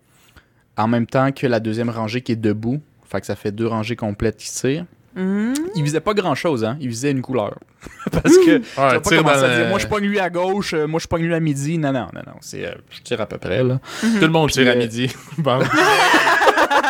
en 0.77 0.89
même 0.89 1.07
temps 1.07 1.33
que 1.33 1.47
la 1.47 1.61
deuxième 1.61 1.91
rangée 1.91 2.21
qui 2.23 2.33
est 2.33 2.37
debout. 2.37 2.81
Fait 3.11 3.21
que 3.21 3.27
ça 3.27 3.37
fait 3.37 3.53
deux 3.53 3.67
rangées 3.67 3.97
complètes 3.97 4.37
qui 4.39 4.51
tirent. 4.51 4.87
Hum. 5.15 5.53
Ils 5.75 5.83
visaient 5.83 6.01
pas 6.01 6.15
grand 6.15 6.35
chose, 6.35 6.65
hein. 6.65 6.79
Ils 6.81 6.89
visaient 6.89 7.11
une 7.11 7.21
couleur. 7.21 7.59
Parce 8.11 8.35
que 8.39 8.57
tu 8.57 8.65
vas 8.77 8.93
Ouais, 8.95 9.01
pas 9.01 9.17
commencer 9.17 9.45
à 9.45 9.57
dire, 9.59 9.69
moi 9.69 9.79
je 9.79 9.87
pogne 9.87 10.05
lui 10.07 10.19
à 10.19 10.31
gauche, 10.31 10.73
euh, 10.73 10.87
moi 10.87 10.99
je 10.99 11.07
pogne 11.07 11.25
lui 11.25 11.35
à 11.35 11.41
midi. 11.41 11.77
Non, 11.77 11.93
non, 11.93 12.07
non, 12.15 12.23
non. 12.27 12.33
C'est, 12.41 12.67
euh, 12.67 12.73
je 12.91 13.01
tire 13.03 13.21
à 13.21 13.27
peu 13.27 13.37
près, 13.37 13.63
là. 13.63 13.79
Tout 14.01 14.07
le 14.23 14.29
monde 14.29 14.47
Puis, 14.51 14.63
tire 14.63 14.73
à 14.73 14.75
midi. 14.75 15.11
Bon. 15.37 15.59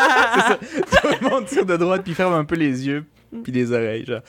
Tout 1.03 1.09
le 1.25 1.29
monde 1.31 1.47
tire 1.47 1.67
de 1.67 1.77
droite 1.77 2.03
puis 2.05 2.15
ferme 2.15 2.35
un 2.35 2.45
peu 2.45 2.55
les 2.57 2.87
yeux 2.87 3.05
puis 3.43 3.51
les 3.53 3.73
oreilles. 3.73 4.05
Genre. 4.05 4.21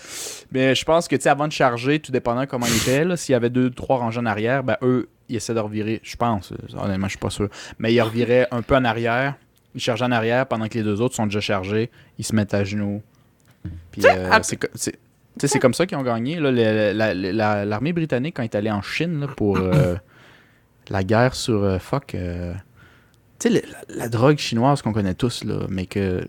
Mais 0.51 0.75
je 0.75 0.85
pense 0.85 1.07
que, 1.07 1.15
tu 1.15 1.23
sais, 1.23 1.29
avant 1.29 1.47
de 1.47 1.51
charger, 1.51 1.99
tout 1.99 2.11
dépendant 2.11 2.45
comment 2.45 2.65
il 2.65 2.75
était, 2.77 3.03
là, 3.03 3.17
s'il 3.17 3.33
y 3.33 3.35
avait 3.35 3.49
deux, 3.49 3.69
trois 3.69 3.97
rangées 3.97 4.19
en 4.21 4.25
arrière, 4.25 4.63
ben 4.63 4.77
eux, 4.81 5.09
ils 5.29 5.35
essaient 5.35 5.53
de 5.53 5.59
revirer, 5.59 5.99
je 6.03 6.15
pense, 6.15 6.51
euh, 6.53 6.77
honnêtement, 6.77 7.07
je 7.07 7.11
suis 7.11 7.19
pas 7.19 7.29
sûr, 7.29 7.49
mais 7.79 7.93
ils 7.93 8.01
reviraient 8.01 8.47
un 8.51 8.61
peu 8.61 8.75
en 8.75 8.85
arrière, 8.85 9.35
ils 9.75 9.81
chargeaient 9.81 10.05
en 10.05 10.11
arrière 10.11 10.45
pendant 10.45 10.67
que 10.69 10.75
les 10.75 10.83
deux 10.83 11.01
autres 11.01 11.15
sont 11.15 11.25
déjà 11.25 11.41
chargés, 11.41 11.89
ils 12.17 12.23
se 12.25 12.33
mettent 12.35 12.53
à 12.53 12.63
genoux. 12.63 13.01
Puis 13.91 14.01
euh, 14.05 14.31
ap- 14.31 14.45
c'est 14.45 14.57
tu 14.59 14.67
sais, 15.39 15.47
c'est 15.47 15.59
comme 15.59 15.73
ça 15.73 15.85
qu'ils 15.85 15.97
ont 15.97 16.03
gagné. 16.03 16.39
la- 16.39 16.93
la- 16.93 17.65
L'armée 17.65 17.91
britannique, 17.91 18.35
quand 18.37 18.43
elle 18.43 18.49
est 18.49 18.55
allée 18.55 18.71
en 18.71 18.81
Chine 18.83 19.21
là, 19.21 19.27
pour 19.27 19.57
euh, 19.57 19.95
la 20.89 21.03
guerre 21.03 21.33
sur 21.35 21.63
euh, 21.63 21.79
fuck. 21.79 22.13
euh, 22.15 22.53
sais, 23.43 23.49
le- 23.49 23.61
la, 23.89 23.95
la 24.03 24.09
drogue 24.09 24.37
chinoise 24.37 24.81
qu'on 24.81 24.93
connaît 24.93 25.13
tous, 25.15 25.43
là, 25.43 25.65
mais 25.69 25.85
que 25.85 26.21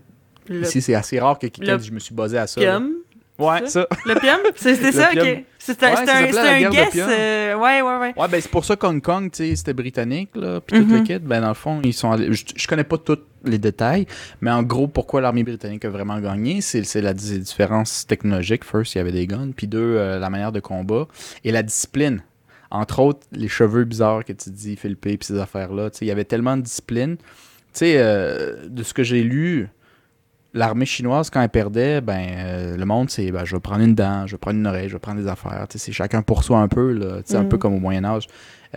Le 0.47 0.61
ici 0.63 0.81
c'est 0.81 0.95
assez 0.95 1.19
rare 1.19 1.39
que 1.39 1.47
quelqu'un 1.47 1.73
le 1.73 1.77
dise 1.79 1.87
je 1.87 1.91
me 1.93 1.99
suis 1.99 2.13
basé 2.15 2.37
à 2.37 2.47
ça. 2.47 2.61
pium. 2.61 2.91
Ouais, 3.37 3.67
ça? 3.67 3.85
L'opium? 4.05 4.39
C'est 4.55 4.75
c'est 4.75 4.93
ça, 4.93 5.09
ok. 5.11 5.17
C'était 5.17 5.43
c'était 5.59 5.85
un, 5.85 5.95
c'était 6.31 6.69
guess. 6.69 6.95
euh, 6.95 7.55
ouais, 7.55 7.81
ouais, 7.81 7.97
ouais. 7.97 8.13
Ouais, 8.15 8.27
ben 8.29 8.39
c'est 8.39 8.49
pour 8.51 8.63
ça 8.63 8.77
qu'Hong 8.77 9.01
Kong, 9.01 9.29
tu 9.29 9.43
sais, 9.49 9.55
c'était 9.57 9.73
britannique, 9.73 10.29
là, 10.35 10.61
puis 10.61 10.79
tout 10.79 10.85
Mhm. 10.85 10.93
le 10.99 11.03
kit. 11.03 11.19
Ben 11.19 11.41
dans 11.41 11.49
le 11.49 11.53
fond, 11.53 11.81
ils 11.83 11.91
sont 11.93 12.11
allés. 12.11 12.31
Je, 12.31 12.45
je 12.55 12.65
connais 12.67 12.85
pas 12.85 12.97
tous 12.97 13.17
les 13.43 13.57
détails, 13.57 14.05
mais 14.39 14.51
en 14.51 14.63
gros, 14.63 14.87
pourquoi 14.87 15.19
l'armée 15.19 15.43
britannique 15.43 15.83
a 15.83 15.89
vraiment 15.89 16.17
gagné, 16.21 16.61
c'est 16.61 17.01
la 17.01 17.13
di- 17.13 17.39
différence 17.39 18.07
technologique. 18.07 18.63
First, 18.63 18.95
il 18.95 18.99
y 18.99 19.01
avait 19.01 19.11
des 19.11 19.27
guns, 19.27 19.51
puis 19.53 19.67
deux, 19.67 19.79
euh, 19.97 20.17
la 20.17 20.29
manière 20.29 20.53
de 20.53 20.61
combat 20.61 21.05
et 21.43 21.51
la 21.51 21.61
discipline. 21.61 22.21
Entre 22.75 22.99
autres, 22.99 23.25
les 23.31 23.47
cheveux 23.47 23.83
bizarres 23.85 24.23
que 24.25 24.33
tu 24.33 24.49
dis, 24.49 24.75
Philippe, 24.75 25.01
puis 25.01 25.17
ces 25.21 25.39
affaires-là. 25.39 25.89
Il 26.01 26.07
y 26.07 26.11
avait 26.11 26.25
tellement 26.25 26.57
de 26.57 26.61
discipline. 26.63 27.17
Tu 27.17 27.23
sais, 27.73 27.95
euh, 27.97 28.67
de 28.69 28.83
ce 28.83 28.93
que 28.93 29.03
j'ai 29.03 29.23
lu, 29.23 29.67
l'armée 30.53 30.85
chinoise, 30.85 31.29
quand 31.29 31.41
elle 31.41 31.49
perdait, 31.49 31.99
ben, 32.01 32.27
euh, 32.37 32.77
le 32.77 32.85
monde, 32.85 33.09
c'est 33.09 33.29
ben, 33.31 33.43
je 33.45 33.55
vais 33.55 33.59
prendre 33.59 33.83
une 33.83 33.95
dent, 33.95 34.25
je 34.27 34.33
vais 34.35 34.37
prendre 34.37 34.57
une 34.57 34.67
oreille, 34.67 34.87
je 34.87 34.93
vais 34.93 34.99
prendre 34.99 35.21
des 35.21 35.27
affaires. 35.27 35.65
C'est 35.69 35.91
chacun 35.91 36.21
pour 36.21 36.43
soi 36.43 36.59
un 36.59 36.67
peu, 36.69 36.91
là, 36.93 37.17
un 37.33 37.41
Mhm. 37.43 37.49
peu 37.49 37.57
comme 37.57 37.73
au 37.73 37.79
Moyen-Âge. 37.79 38.27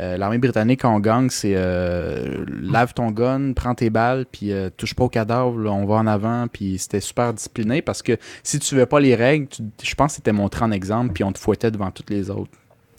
Euh, 0.01 0.17
l'armée 0.17 0.39
britannique, 0.39 0.83
quand 0.83 0.95
on 0.95 1.01
gagne, 1.01 1.29
c'est 1.29 1.55
euh, 1.57 2.45
lave 2.63 2.95
ton 2.95 3.11
gun, 3.11 3.53
prends 3.53 3.75
tes 3.75 3.91
balles, 3.91 4.27
puis 4.31 4.53
touche 4.77 4.95
pas 4.95 5.05
au 5.05 5.09
cadavre, 5.09 5.59
là, 5.59 5.71
on 5.73 5.87
va 5.87 5.97
en 5.97 6.07
avant. 6.07 6.47
Puis 6.49 6.79
c'était 6.79 7.01
super 7.01 7.33
discipliné 7.35 7.83
parce 7.83 8.03
que 8.03 8.17
si 8.43 8.59
tu 8.59 8.67
suivais 8.67 8.87
pas 8.87 9.01
les 9.01 9.15
règles, 9.17 9.47
tu- 9.49 9.63
je 9.83 9.95
pense 9.95 10.13
que 10.13 10.17
c'était 10.17 10.33
montré 10.33 10.65
en 10.65 10.71
exemple, 10.73 11.13
puis 11.13 11.25
on 11.25 11.33
te 11.33 11.39
fouettait 11.39 11.71
devant 11.71 11.91
toutes 11.91 12.11
les 12.11 12.31
autres. 12.31 12.51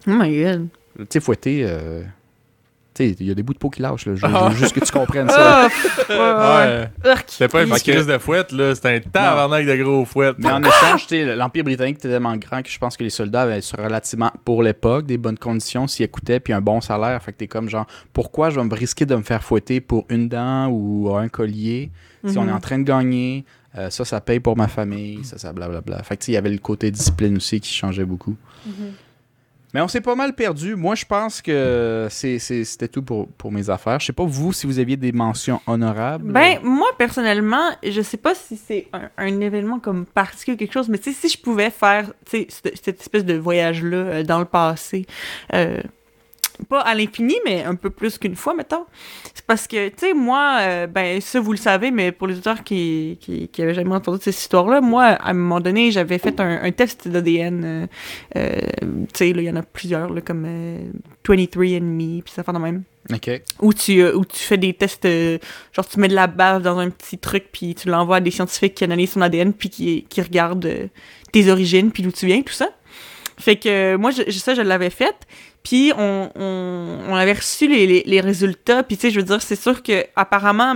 Oh 0.08 0.12
my 0.12 0.41
god. 0.43 0.68
Tu 1.04 1.06
sais, 1.12 1.20
fouetter, 1.20 1.64
euh, 1.66 2.04
tu 2.93 3.10
sais, 3.10 3.16
il 3.20 3.28
y 3.28 3.32
a 3.32 3.34
des 3.34 3.43
bouts 3.43 3.54
de 3.54 3.60
peau 3.60 3.70
qui 3.70 3.82
lâchent, 3.82 4.06
là. 4.06 4.16
Je, 4.16 4.22
je 4.22 4.28
veux 4.28 4.56
juste 4.56 4.74
que 4.74 4.84
tu 4.84 4.91
comprennes 4.91 5.30
ça. 5.30 5.68
Ah, 6.10 6.88
ouais. 7.06 7.16
C'était 7.28 7.47
pas 7.47 7.64
une 7.64 7.70
crise 7.72 8.06
de 8.08 8.18
fouette, 8.18 8.52
là. 8.52 8.76
C'était 8.76 8.95
un 8.95 9.00
tabarnak 9.00 9.66
de 9.66 9.76
gros 9.84 10.06
fouettes. 10.06 10.36
Mais 10.39 10.52
en 10.52 10.62
échange, 10.64 11.08
l'Empire 11.12 11.64
britannique 11.64 11.97
était 11.97 12.10
tellement 12.10 12.36
grand 12.36 12.62
que 12.62 12.70
je 12.70 12.78
pense 12.80 12.97
que 12.97 13.04
les 13.04 13.10
soldats 13.10 13.43
avaient 13.43 13.60
relativement, 13.78 14.32
pour 14.43 14.64
l'époque, 14.64 15.06
des 15.06 15.18
bonnes 15.18 15.38
conditions 15.38 15.88
s'ils 15.88 16.06
écoutaient, 16.06 16.39
puis 16.39 16.52
un 16.54 16.62
bon 16.62 16.82
salaire. 16.82 17.22
Fait 17.24 17.32
que 17.32 17.38
t'es 17.38 17.47
comme 17.47 17.70
genre, 17.70 17.86
pourquoi 18.14 18.50
je 18.50 18.60
vais 18.60 18.66
me 18.66 18.76
risquer 18.76 19.06
de 19.06 19.16
me 19.16 19.24
faire 19.24 19.43
fouetter 19.43 19.80
pour 19.82 20.06
une 20.10 20.28
dent 20.28 20.68
ou 20.68 21.14
un 21.16 21.30
collier 21.30 21.91
si 22.26 22.38
on 22.38 22.43
est 22.43 22.47
Mhm. 22.47 22.54
en 22.56 22.60
train 22.60 22.80
de 22.80 22.84
gagner? 22.84 23.45
Euh, 23.78 23.89
ça, 23.91 24.04
ça 24.04 24.20
paye 24.20 24.39
pour 24.39 24.58
ma 24.58 24.68
famille, 24.68 25.24
ça, 25.24 25.38
ça 25.38 25.54
blablabla. 25.54 26.02
Fait 26.02 26.18
que 26.18 26.22
tu 26.22 26.26
sais, 26.26 26.32
il 26.32 26.36
y 26.36 26.38
avait 26.38 26.50
le 26.50 26.58
côté 26.58 26.89
discipline 26.89 27.38
aussi 27.38 27.60
qui 27.62 27.72
changeait 27.72 28.04
beaucoup. 28.04 28.36
Mhm. 28.66 28.74
Mais 29.74 29.82
on 29.82 29.88
s'est 29.88 30.01
pas 30.01 30.15
mal 30.15 30.34
perdu. 30.34 30.76
Moi, 30.76 30.95
je 30.95 31.05
pense 31.05 31.41
que 31.41 32.07
c'était 32.09 32.88
tout 32.88 33.03
pour, 33.03 33.51
mes 33.51 33.70
affaires. 33.70 33.99
Je 33.99 34.07
sais 34.07 34.13
pas, 34.13 34.26
vous, 34.26 34.51
si 34.53 34.65
vous 34.65 34.80
aviez 34.80 34.97
des 34.97 35.11
mentions 35.11 35.61
honorables. 35.67 36.32
Ben, 36.32 36.59
moi, 36.63 36.88
personnellement, 36.97 37.72
je 37.84 38.01
sais 38.01 38.17
pas 38.17 38.34
si 38.36 38.57
c'est 38.57 38.88
un, 39.17 39.39
événement 39.39 39.80
comme 39.80 40.05
particulier 40.05 40.55
ou 40.55 40.57
quelque 40.57 40.74
chose, 40.74 40.89
mais 40.89 40.99
si 41.01 41.30
je 41.30 41.38
pouvais 41.39 41.70
faire, 41.70 42.11
cette, 42.26 42.51
cette 42.84 42.99
espèce 42.99 43.26
de 43.26 43.36
voyage-là 43.36 43.97
euh, 43.97 44.24
dans 44.24 44.39
le 44.39 44.45
passé, 44.45 45.05
euh, 45.53 45.82
pas 46.68 46.82
à 46.82 46.95
l'infini, 46.95 47.36
mais 47.45 47.64
un 47.64 47.76
peu 47.76 47.89
plus 47.89 48.18
qu'une 48.18 48.36
fois, 48.36 48.53
mettons. 48.53 48.86
C'est 49.34 49.45
parce 49.45 49.68
que, 49.68 49.89
tu 49.89 49.95
sais, 49.97 50.14
moi, 50.14 50.57
euh, 50.62 50.88
ben, 50.88 51.22
ça, 51.22 51.39
vous 51.39 51.51
le 51.51 51.57
savez, 51.57 51.91
mais 51.91 52.12
pour 52.12 52.28
les 52.28 52.38
auteurs 52.38 52.64
qui, 52.64 53.18
qui, 53.22 53.47
qui 53.47 53.62
avaient 53.62 53.74
jamais 53.74 53.95
entendu 53.95 54.20
cette 54.22 54.38
histoire-là, 54.38 54.82
moi, 54.82 55.05
à 55.05 55.30
un 55.30 55.34
moment 55.34 55.60
donné, 55.60 55.91
j'avais 55.91 56.18
fait 56.18 56.39
un, 56.39 56.64
un 56.64 56.72
test 56.72 57.07
d'ADN. 57.07 57.64
Euh, 57.66 57.88
euh, 58.36 58.60
tu 59.14 59.18
sais, 59.18 59.30
il 59.30 59.41
y 59.41 59.49
en 59.49 59.55
a 59.55 59.64
plusieurs, 59.64 60.10
là, 60.12 60.22
comme 60.22 60.45
euh, 60.45 60.91
23andMe, 61.28 62.22
puis 62.24 62.34
ça 62.34 62.43
fait 62.43 62.53
de 62.53 62.57
même 62.57 62.84
OK. 63.12 63.41
où 63.62 63.74
tu, 63.74 64.03
où 64.05 64.26
tu 64.26 64.39
fais 64.39 64.57
des 64.57 64.74
tests, 64.74 65.07
genre 65.74 65.88
tu 65.88 65.99
mets 65.99 66.07
de 66.07 66.16
la 66.16 66.28
bave 66.28 66.62
dans 66.62 66.78
un 66.78 66.89
petit 66.89 67.18
truc, 67.18 67.45
puis 67.51 67.76
tu 67.76 67.88
l'envoies 67.88 68.18
à 68.18 68.22
des 68.22 68.32
scientifiques 68.32 68.76
qui 68.76 68.84
analysent 68.84 69.14
ton 69.14 69.22
ADN, 69.22 69.53
puis 69.53 69.70
qui, 69.70 70.05
qui 70.10 70.22
regardent 70.22 70.89
tes 71.32 71.49
origines, 71.49 71.91
puis 71.91 72.03
d'où 72.03 72.12
tu 72.12 72.26
viens, 72.26 72.41
tout 72.41 72.53
ça. 72.53 72.70
Fait 73.39 73.55
que 73.55 73.95
moi, 73.95 74.12
je, 74.12 74.30
ça, 74.32 74.53
je 74.53 74.62
l'avais 74.62 74.89
fait. 74.89 75.16
Puis 75.64 75.91
on, 75.97 76.32
on, 76.36 76.97
on 77.10 77.16
avait 77.16 77.34
reçu 77.34 77.68
les, 77.68 77.86
les, 77.86 78.03
les 78.05 78.22
résultats. 78.22 78.84
Puis 78.84 78.97
tu 78.97 79.01
sais, 79.01 79.12
je 79.12 79.20
veux 79.20 79.26
dire, 79.26 79.41
c'est 79.41 79.55
sûr 79.55 79.84
que 79.84 80.05
apparemment 80.16 80.76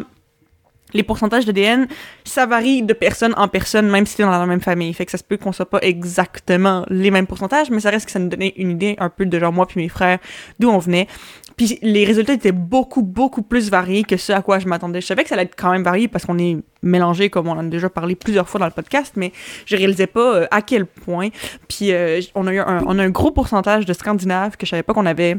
les 0.93 1.03
pourcentages 1.03 1.45
d'ADN, 1.45 1.87
ça 2.23 2.45
varie 2.45 2.83
de 2.83 2.93
personne 2.93 3.33
en 3.37 3.47
personne, 3.47 3.89
même 3.89 4.05
si 4.05 4.17
t'es 4.17 4.23
dans 4.23 4.29
la 4.29 4.45
même 4.45 4.61
famille. 4.61 4.93
Fait 4.93 5.05
que 5.05 5.11
ça 5.11 5.17
se 5.17 5.23
peut 5.23 5.37
qu'on 5.37 5.51
soit 5.51 5.69
pas 5.69 5.79
exactement 5.81 6.85
les 6.89 7.11
mêmes 7.11 7.27
pourcentages, 7.27 7.69
mais 7.69 7.79
ça 7.79 7.89
reste 7.89 8.05
que 8.05 8.11
ça 8.11 8.19
nous 8.19 8.29
donnait 8.29 8.53
une 8.57 8.71
idée 8.71 8.95
un 8.99 9.09
peu 9.09 9.25
de 9.25 9.39
genre 9.39 9.53
moi 9.53 9.65
puis 9.67 9.81
mes 9.81 9.89
frères 9.89 10.19
d'où 10.59 10.69
on 10.69 10.77
venait. 10.77 11.07
Puis 11.55 11.77
les 11.81 12.03
résultats 12.03 12.33
étaient 12.33 12.51
beaucoup, 12.51 13.03
beaucoup 13.03 13.43
plus 13.43 13.69
variés 13.69 14.03
que 14.03 14.17
ce 14.17 14.33
à 14.33 14.41
quoi 14.41 14.59
je 14.59 14.67
m'attendais. 14.67 15.01
Je 15.01 15.05
savais 15.05 15.23
que 15.23 15.29
ça 15.29 15.35
allait 15.35 15.43
être 15.43 15.55
quand 15.55 15.71
même 15.71 15.83
varié 15.83 16.07
parce 16.07 16.25
qu'on 16.25 16.39
est 16.39 16.57
mélangés, 16.81 17.29
comme 17.29 17.47
on 17.47 17.51
en 17.51 17.59
a 17.59 17.63
déjà 17.63 17.89
parlé 17.89 18.15
plusieurs 18.15 18.49
fois 18.49 18.59
dans 18.59 18.65
le 18.65 18.71
podcast, 18.71 19.13
mais 19.15 19.31
je 19.65 19.75
réalisais 19.75 20.07
pas 20.07 20.35
euh, 20.35 20.47
à 20.51 20.61
quel 20.61 20.85
point. 20.85 21.29
Puis 21.67 21.91
euh, 21.91 22.21
on, 22.35 22.47
a 22.47 22.53
eu 22.53 22.59
un, 22.59 22.87
un 22.87 23.09
gros 23.09 23.31
pourcentage 23.31 23.85
de 23.85 23.93
Scandinaves 23.93 24.57
que 24.57 24.65
je 24.65 24.71
savais 24.71 24.83
pas 24.83 24.93
qu'on 24.93 25.05
avait. 25.05 25.37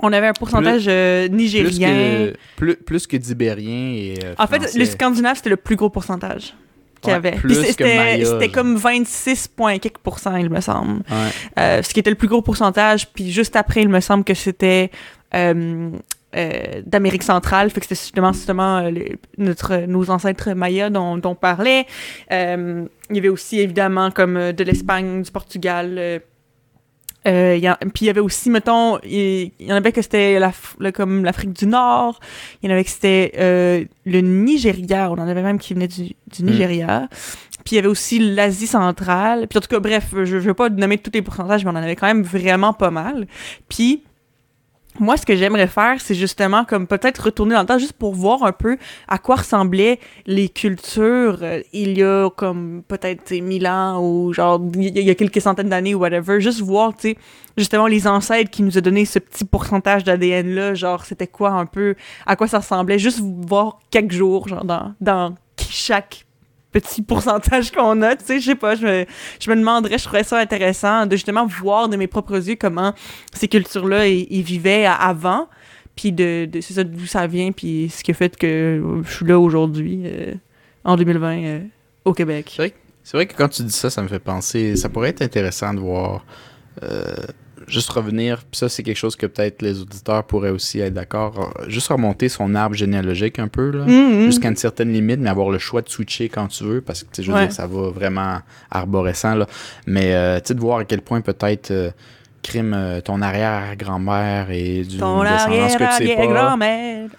On 0.00 0.12
avait 0.12 0.28
un 0.28 0.32
pourcentage 0.32 0.84
euh, 0.88 1.26
Plus 1.28 1.36
nigérien. 1.36 1.88
que, 1.88 2.34
plus, 2.56 2.76
plus 2.76 3.06
que 3.06 3.16
d'Ibérien 3.16 3.92
et. 3.94 4.14
euh, 4.24 4.34
En 4.38 4.46
fait, 4.46 4.60
Français. 4.60 4.78
le 4.78 4.84
Scandinave, 4.84 5.36
c'était 5.36 5.50
le 5.50 5.56
plus 5.56 5.74
gros 5.76 5.90
pourcentage 5.90 6.54
qu'il 7.00 7.10
y 7.10 7.12
Ouais, 7.12 7.16
avait. 7.16 7.32
plus 7.36 7.74
que 7.74 7.84
c'était 8.24 8.48
comme 8.48 8.76
26 8.76 9.48
points 9.48 9.78
quelques 9.78 9.98
pourcents, 9.98 10.36
il 10.36 10.50
me 10.50 10.60
semble. 10.60 11.02
Ouais. 11.10 11.28
Euh, 11.58 11.82
ce 11.82 11.92
qui 11.92 12.00
était 12.00 12.10
le 12.10 12.16
plus 12.16 12.28
gros 12.28 12.42
pourcentage. 12.42 13.08
Puis 13.12 13.30
juste 13.32 13.56
après, 13.56 13.82
il 13.82 13.88
me 13.88 14.00
semble 14.00 14.22
que 14.24 14.34
c'était 14.34 14.90
euh, 15.34 15.90
euh, 16.36 16.82
d'Amérique 16.86 17.22
centrale. 17.24 17.70
Fait 17.70 17.80
que 17.80 17.86
c'était 17.86 18.00
justement, 18.00 18.32
justement 18.32 18.78
euh, 18.78 18.90
les- 18.90 19.16
notre, 19.36 19.76
nos 19.86 20.10
ancêtres 20.10 20.50
mayas 20.52 20.90
dont, 20.90 21.16
dont 21.18 21.30
on 21.30 21.34
parlait. 21.34 21.86
Euh, 22.32 22.84
il 23.10 23.16
y 23.16 23.18
avait 23.18 23.28
aussi, 23.28 23.58
évidemment, 23.60 24.10
comme 24.12 24.36
euh, 24.36 24.52
de 24.52 24.62
l'Espagne, 24.64 25.22
du 25.22 25.30
Portugal. 25.30 26.20
Euh, 27.28 27.56
il 27.56 27.62
y 27.62 27.68
en- 27.70 27.76
puis 27.94 28.04
il 28.04 28.06
y 28.06 28.10
avait 28.10 28.20
aussi, 28.20 28.50
mettons, 28.50 28.98
il, 29.04 29.52
y 29.60 29.72
en 29.72 29.76
avait 29.76 29.92
que 29.92 30.02
c'était 30.02 30.40
le- 30.40 30.90
comme 30.90 31.24
l'Afrique 31.24 31.52
du 31.52 31.66
Nord, 31.66 32.18
il 32.62 32.66
y 32.68 32.72
en 32.72 32.74
avait 32.74 32.84
que 32.84 32.90
c'était 32.90 33.32
euh, 33.38 33.84
le 34.06 34.20
Nigeria, 34.20 35.10
on 35.10 35.14
en 35.18 35.28
avait 35.28 35.42
même 35.42 35.58
qui 35.58 35.74
venait 35.74 35.88
du, 35.88 36.14
du 36.36 36.42
Nigeria. 36.42 37.08
Puis 37.64 37.74
il 37.74 37.76
y 37.76 37.78
avait 37.80 37.88
aussi 37.88 38.18
l'Asie 38.18 38.66
centrale. 38.66 39.46
Puis 39.46 39.58
en 39.58 39.60
tout 39.60 39.68
cas, 39.68 39.78
bref, 39.80 40.06
je 40.24 40.36
ne 40.36 40.40
vais 40.40 40.54
pas 40.54 40.70
nommer 40.70 40.96
tous 40.96 41.10
les 41.12 41.20
pourcentages, 41.22 41.64
mais 41.64 41.70
on 41.70 41.74
en 41.74 41.82
avait 41.82 41.96
quand 41.96 42.06
même 42.06 42.22
vraiment 42.22 42.72
pas 42.72 42.90
mal. 42.90 43.26
Puis 43.68 44.04
moi, 45.00 45.16
ce 45.16 45.24
que 45.26 45.36
j'aimerais 45.36 45.66
faire, 45.66 46.00
c'est 46.00 46.14
justement 46.14 46.64
comme 46.64 46.86
peut-être 46.86 47.18
retourner 47.24 47.54
dans 47.54 47.60
le 47.60 47.66
temps 47.66 47.78
juste 47.78 47.92
pour 47.94 48.14
voir 48.14 48.42
un 48.42 48.52
peu 48.52 48.76
à 49.06 49.18
quoi 49.18 49.36
ressemblaient 49.36 49.98
les 50.26 50.48
cultures 50.48 51.38
euh, 51.42 51.60
il 51.72 51.98
y 51.98 52.02
a 52.02 52.28
comme 52.30 52.82
peut-être 52.86 53.30
mille 53.40 53.66
ans 53.66 54.00
ou 54.02 54.32
genre 54.32 54.60
il 54.74 54.98
y, 54.98 55.10
a- 55.10 55.14
quelques 55.14 55.40
centaines 55.40 55.68
d'années 55.68 55.94
ou 55.94 55.98
whatever. 56.00 56.40
Juste 56.40 56.60
voir, 56.60 56.94
tu 56.94 57.10
sais, 57.10 57.16
justement 57.56 57.86
les 57.86 58.06
ancêtres 58.06 58.50
qui 58.50 58.62
nous 58.62 58.76
a 58.78 58.80
donné 58.80 59.04
ce 59.04 59.18
petit 59.18 59.44
pourcentage 59.44 60.04
d'ADN-là, 60.04 60.74
genre 60.74 61.04
c'était 61.04 61.26
quoi 61.26 61.50
un 61.50 61.66
peu, 61.66 61.94
à 62.26 62.36
quoi 62.36 62.46
ça 62.46 62.58
ressemblait. 62.58 62.98
Juste 62.98 63.20
voir 63.22 63.78
quelques 63.90 64.12
jours, 64.12 64.48
genre 64.48 64.64
dans, 64.64 64.94
dans 65.00 65.34
chaque 65.70 66.24
petit 66.72 67.02
pourcentage 67.02 67.70
qu'on 67.72 68.02
a, 68.02 68.16
tu 68.16 68.24
sais, 68.24 68.40
je 68.40 68.46
sais 68.46 68.54
pas, 68.54 68.74
je 68.74 68.84
me, 68.84 69.06
je 69.40 69.50
me 69.50 69.56
demanderais, 69.56 69.98
je 69.98 70.04
trouverais 70.04 70.24
ça 70.24 70.38
intéressant 70.38 71.06
de 71.06 71.16
justement 71.16 71.46
voir 71.46 71.88
de 71.88 71.96
mes 71.96 72.06
propres 72.06 72.48
yeux 72.48 72.56
comment 72.60 72.92
ces 73.32 73.48
cultures-là, 73.48 74.06
ils, 74.06 74.42
vivaient 74.42 74.86
avant, 74.86 75.48
puis 75.96 76.12
de, 76.12 76.48
c'est 76.54 76.74
ça, 76.74 76.84
d'où 76.84 77.06
ça 77.06 77.26
vient, 77.26 77.52
puis 77.52 77.90
ce 77.90 78.04
qui 78.04 78.10
a 78.10 78.14
fait 78.14 78.36
que 78.36 78.82
je 79.04 79.10
suis 79.10 79.26
là 79.26 79.38
aujourd'hui, 79.38 80.02
euh, 80.04 80.34
en 80.84 80.96
2020, 80.96 81.38
euh, 81.38 81.60
au 82.04 82.12
Québec. 82.12 82.54
C'est 83.02 83.16
vrai 83.16 83.26
que 83.26 83.34
quand 83.34 83.48
tu 83.48 83.62
dis 83.62 83.72
ça, 83.72 83.88
ça 83.88 84.02
me 84.02 84.08
fait 84.08 84.18
penser. 84.18 84.76
Ça 84.76 84.90
pourrait 84.90 85.08
être 85.08 85.22
intéressant 85.22 85.72
de 85.72 85.80
voir. 85.80 86.26
euh, 86.82 87.14
juste 87.68 87.90
revenir. 87.90 88.38
Puis 88.38 88.58
ça, 88.58 88.68
c'est 88.68 88.82
quelque 88.82 88.96
chose 88.96 89.14
que 89.16 89.26
peut-être 89.26 89.62
les 89.62 89.80
auditeurs 89.80 90.24
pourraient 90.24 90.50
aussi 90.50 90.80
être 90.80 90.94
d'accord. 90.94 91.52
euh, 91.60 91.64
Juste 91.68 91.88
remonter 91.88 92.28
son 92.28 92.54
arbre 92.54 92.74
généalogique 92.74 93.38
un 93.38 93.48
peu, 93.48 93.70
là. 93.70 93.84
Mhm. 93.86 94.24
Jusqu'à 94.26 94.48
une 94.48 94.56
certaine 94.56 94.92
limite, 94.92 95.20
mais 95.20 95.30
avoir 95.30 95.50
le 95.50 95.58
choix 95.58 95.82
de 95.82 95.88
switcher 95.88 96.28
quand 96.28 96.48
tu 96.48 96.64
veux, 96.64 96.80
parce 96.80 97.02
que, 97.02 97.08
tu 97.10 97.16
sais, 97.16 97.22
je 97.22 97.30
veux 97.30 97.36
Ouais. 97.38 97.46
dire, 97.46 97.54
ça 97.54 97.66
va 97.66 97.90
vraiment 97.90 98.38
arborescent, 98.70 99.34
là. 99.34 99.46
Mais, 99.86 100.14
euh, 100.14 100.38
tu 100.40 100.48
sais, 100.48 100.54
de 100.54 100.60
voir 100.60 100.78
à 100.80 100.84
quel 100.84 101.02
point 101.02 101.20
peut-être 101.20 101.70
euh, 101.70 101.90
crime 102.42 102.72
euh, 102.74 103.00
ton 103.00 103.20
arrière-grand-mère 103.20 104.50
et 104.50 104.82
d'une 104.84 105.00
Ton 105.00 105.22
descendance 105.22 105.76
que 105.76 105.98
tu 105.98 106.06
sais 106.06 106.16
pas. 106.16 106.22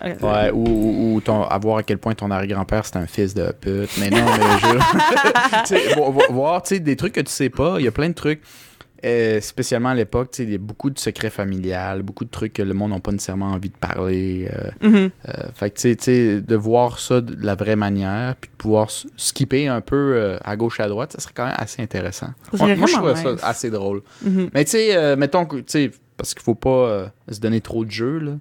Ok. 0.02 0.24
Ouais, 0.24 0.52
ou, 0.52 0.66
ou, 0.68 1.14
ou 1.16 1.22
ton, 1.22 1.44
à 1.44 1.58
voir 1.58 1.78
à 1.78 1.84
quel 1.84 1.98
point 1.98 2.14
ton 2.16 2.32
arrière-grand-père 2.32 2.86
c'est 2.86 2.96
un 2.98 3.06
fils 3.06 3.34
de 3.34 3.52
pute. 3.60 3.90
Mais 4.00 4.10
non, 4.10 4.18
mais 4.26 4.60
je. 4.62 6.00
Voir 6.32 6.62
tu 6.64 6.76
sais, 6.76 6.80
des 6.80 6.96
trucs 6.96 7.14
que 7.14 7.22
tu 7.22 7.32
sais 7.32 7.50
pas. 7.50 7.76
Il 7.80 7.86
y 7.86 7.88
a 7.88 7.92
plein 7.92 8.08
de 8.10 8.14
trucs. 8.14 8.42
Euh, 9.06 9.40
spécialement 9.42 9.90
à 9.90 9.96
l'époque, 9.96 10.30
il 10.40 10.52
y 10.52 10.56
a 10.56 10.58
beaucoup 10.58 10.90
de 10.90 11.00
secrets 11.00 11.30
familiales, 11.30 12.02
beaucoup 12.04 12.26
de 12.26 12.30
trucs 12.30 12.54
que 12.54 12.62
le 12.62 12.74
monde 12.74 12.92
n'a 12.92 13.00
pas 13.00 13.12
nécessairement 13.12 13.52
envie 13.52 13.70
de 13.70 13.76
parler. 13.78 14.50
euh, 14.54 14.88
Mhm. 14.90 15.10
euh, 15.30 15.32
fait 15.54 15.70
que, 15.72 15.80
tu 15.80 15.96
sais, 16.00 16.42
de 16.42 16.56
voir 16.56 17.00
ça 17.00 17.22
de 17.22 17.36
la 17.46 17.56
vraie 17.56 17.76
manière, 17.76 18.36
puis 18.36 18.50
de 18.52 18.56
pouvoir 18.56 18.90
skipper 19.18 19.68
un 19.68 19.82
peu 19.82 19.96
euh, 20.16 20.38
à 20.44 20.56
gauche 20.56 20.80
à 20.80 20.88
droite, 20.88 21.14
ça 21.14 21.20
serait 21.20 21.34
quand 21.36 21.46
même 21.46 21.56
assez 21.58 21.82
intéressant. 21.82 22.30
Moi, 22.54 22.76
je 22.76 22.94
trouve 22.94 23.16
ça 23.16 23.36
assez 23.48 23.70
drôle. 23.70 24.02
Mhm. 24.24 24.50
Mais 24.54 24.66
tu 24.66 24.72
sais, 24.72 25.16
mettons 25.16 25.46
que, 25.46 25.58
tu 25.58 25.64
sais, 25.68 25.92
parce 26.18 26.34
qu'il 26.34 26.44
faut 26.44 26.56
pas 26.56 27.12
se 27.32 27.40
donner 27.40 27.62
trop 27.62 27.86
de 27.86 27.92
jeu, 27.92 28.20
là. 28.20 28.32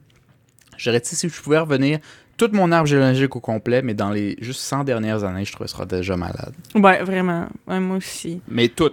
J'aurais, 0.77 1.01
si 1.05 1.29
je 1.29 1.43
pouvais 1.43 1.59
revenir 1.59 1.99
tout 2.37 2.51
mon 2.53 2.71
arbre 2.71 2.87
géologique 2.87 3.35
au 3.35 3.41
complet, 3.41 3.83
mais 3.83 3.95
dans 3.95 4.11
les 4.11 4.37
juste 4.41 4.61
100 4.61 4.85
dernières 4.85 5.25
années, 5.25 5.45
je 5.45 5.51
trouverais 5.53 5.69
ça 5.77 5.85
déjà 5.85 6.17
malade. 6.17 6.53
Ouais, 6.77 7.03
vraiment. 7.03 7.49
Ouais, 7.67 7.81
moi 7.81 7.97
aussi. 7.97 8.41
Mais 8.47 8.69
tout. 8.69 8.93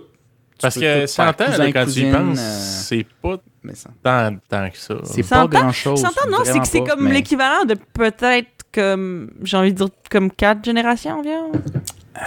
Parce 0.61 0.75
que 0.75 1.01
tout 1.01 1.07
100 1.07 1.33
faire. 1.33 1.47
ans, 1.47 1.51
Cousin, 1.51 1.71
quand 1.71 1.85
tu 1.85 1.99
y 1.99 2.11
penses, 2.11 2.39
euh, 2.39 2.59
c'est 2.83 3.05
pas 3.21 3.37
mais 3.63 3.75
ça- 3.75 3.89
tant, 4.03 4.35
tant 4.47 4.69
que 4.69 4.77
ça. 4.77 4.95
C'est 5.03 5.27
pas 5.27 5.47
grand-chose. 5.47 5.99
100 6.01 6.07
ans, 6.07 6.29
non, 6.29 6.37
c'est 6.43 6.59
que 6.59 6.67
c'est 6.67 6.83
comme 6.83 7.03
mais- 7.05 7.13
l'équivalent 7.13 7.65
de 7.65 7.75
peut-être 7.93 8.47
comme, 8.73 9.31
j'ai 9.43 9.57
envie 9.57 9.73
de 9.73 9.77
dire, 9.77 9.89
comme 10.11 10.29
quatre 10.31 10.63
générations 10.65 11.19
environ. 11.19 11.51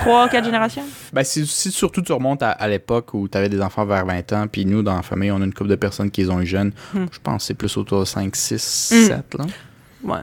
Trois, 0.00 0.28
quatre 0.28 0.44
générations. 0.44 0.82
Ben, 1.12 1.24
si, 1.24 1.46
si 1.46 1.70
surtout 1.70 2.02
tu 2.02 2.12
remontes 2.12 2.42
à, 2.42 2.50
à 2.50 2.68
l'époque 2.68 3.14
où 3.14 3.26
tu 3.28 3.38
avais 3.38 3.48
des 3.48 3.60
enfants 3.62 3.86
vers 3.86 4.04
20 4.04 4.32
ans, 4.34 4.46
puis 4.46 4.66
nous, 4.66 4.82
dans 4.82 4.96
la 4.96 5.02
famille, 5.02 5.30
on 5.30 5.40
a 5.40 5.44
une 5.44 5.54
couple 5.54 5.70
de 5.70 5.76
personnes 5.76 6.10
qui 6.10 6.22
les 6.22 6.30
ont 6.30 6.40
eu 6.40 6.46
jeunes, 6.46 6.72
Hmm. 6.92 7.06
je 7.10 7.18
pense 7.22 7.42
que 7.42 7.46
c'est 7.48 7.54
plus 7.54 7.74
autour 7.78 8.00
de 8.00 8.04
5, 8.04 8.36
6, 8.36 8.90
Hmm. 8.94 9.06
7, 9.06 9.34
là. 9.38 9.44
Ouais. 10.04 10.20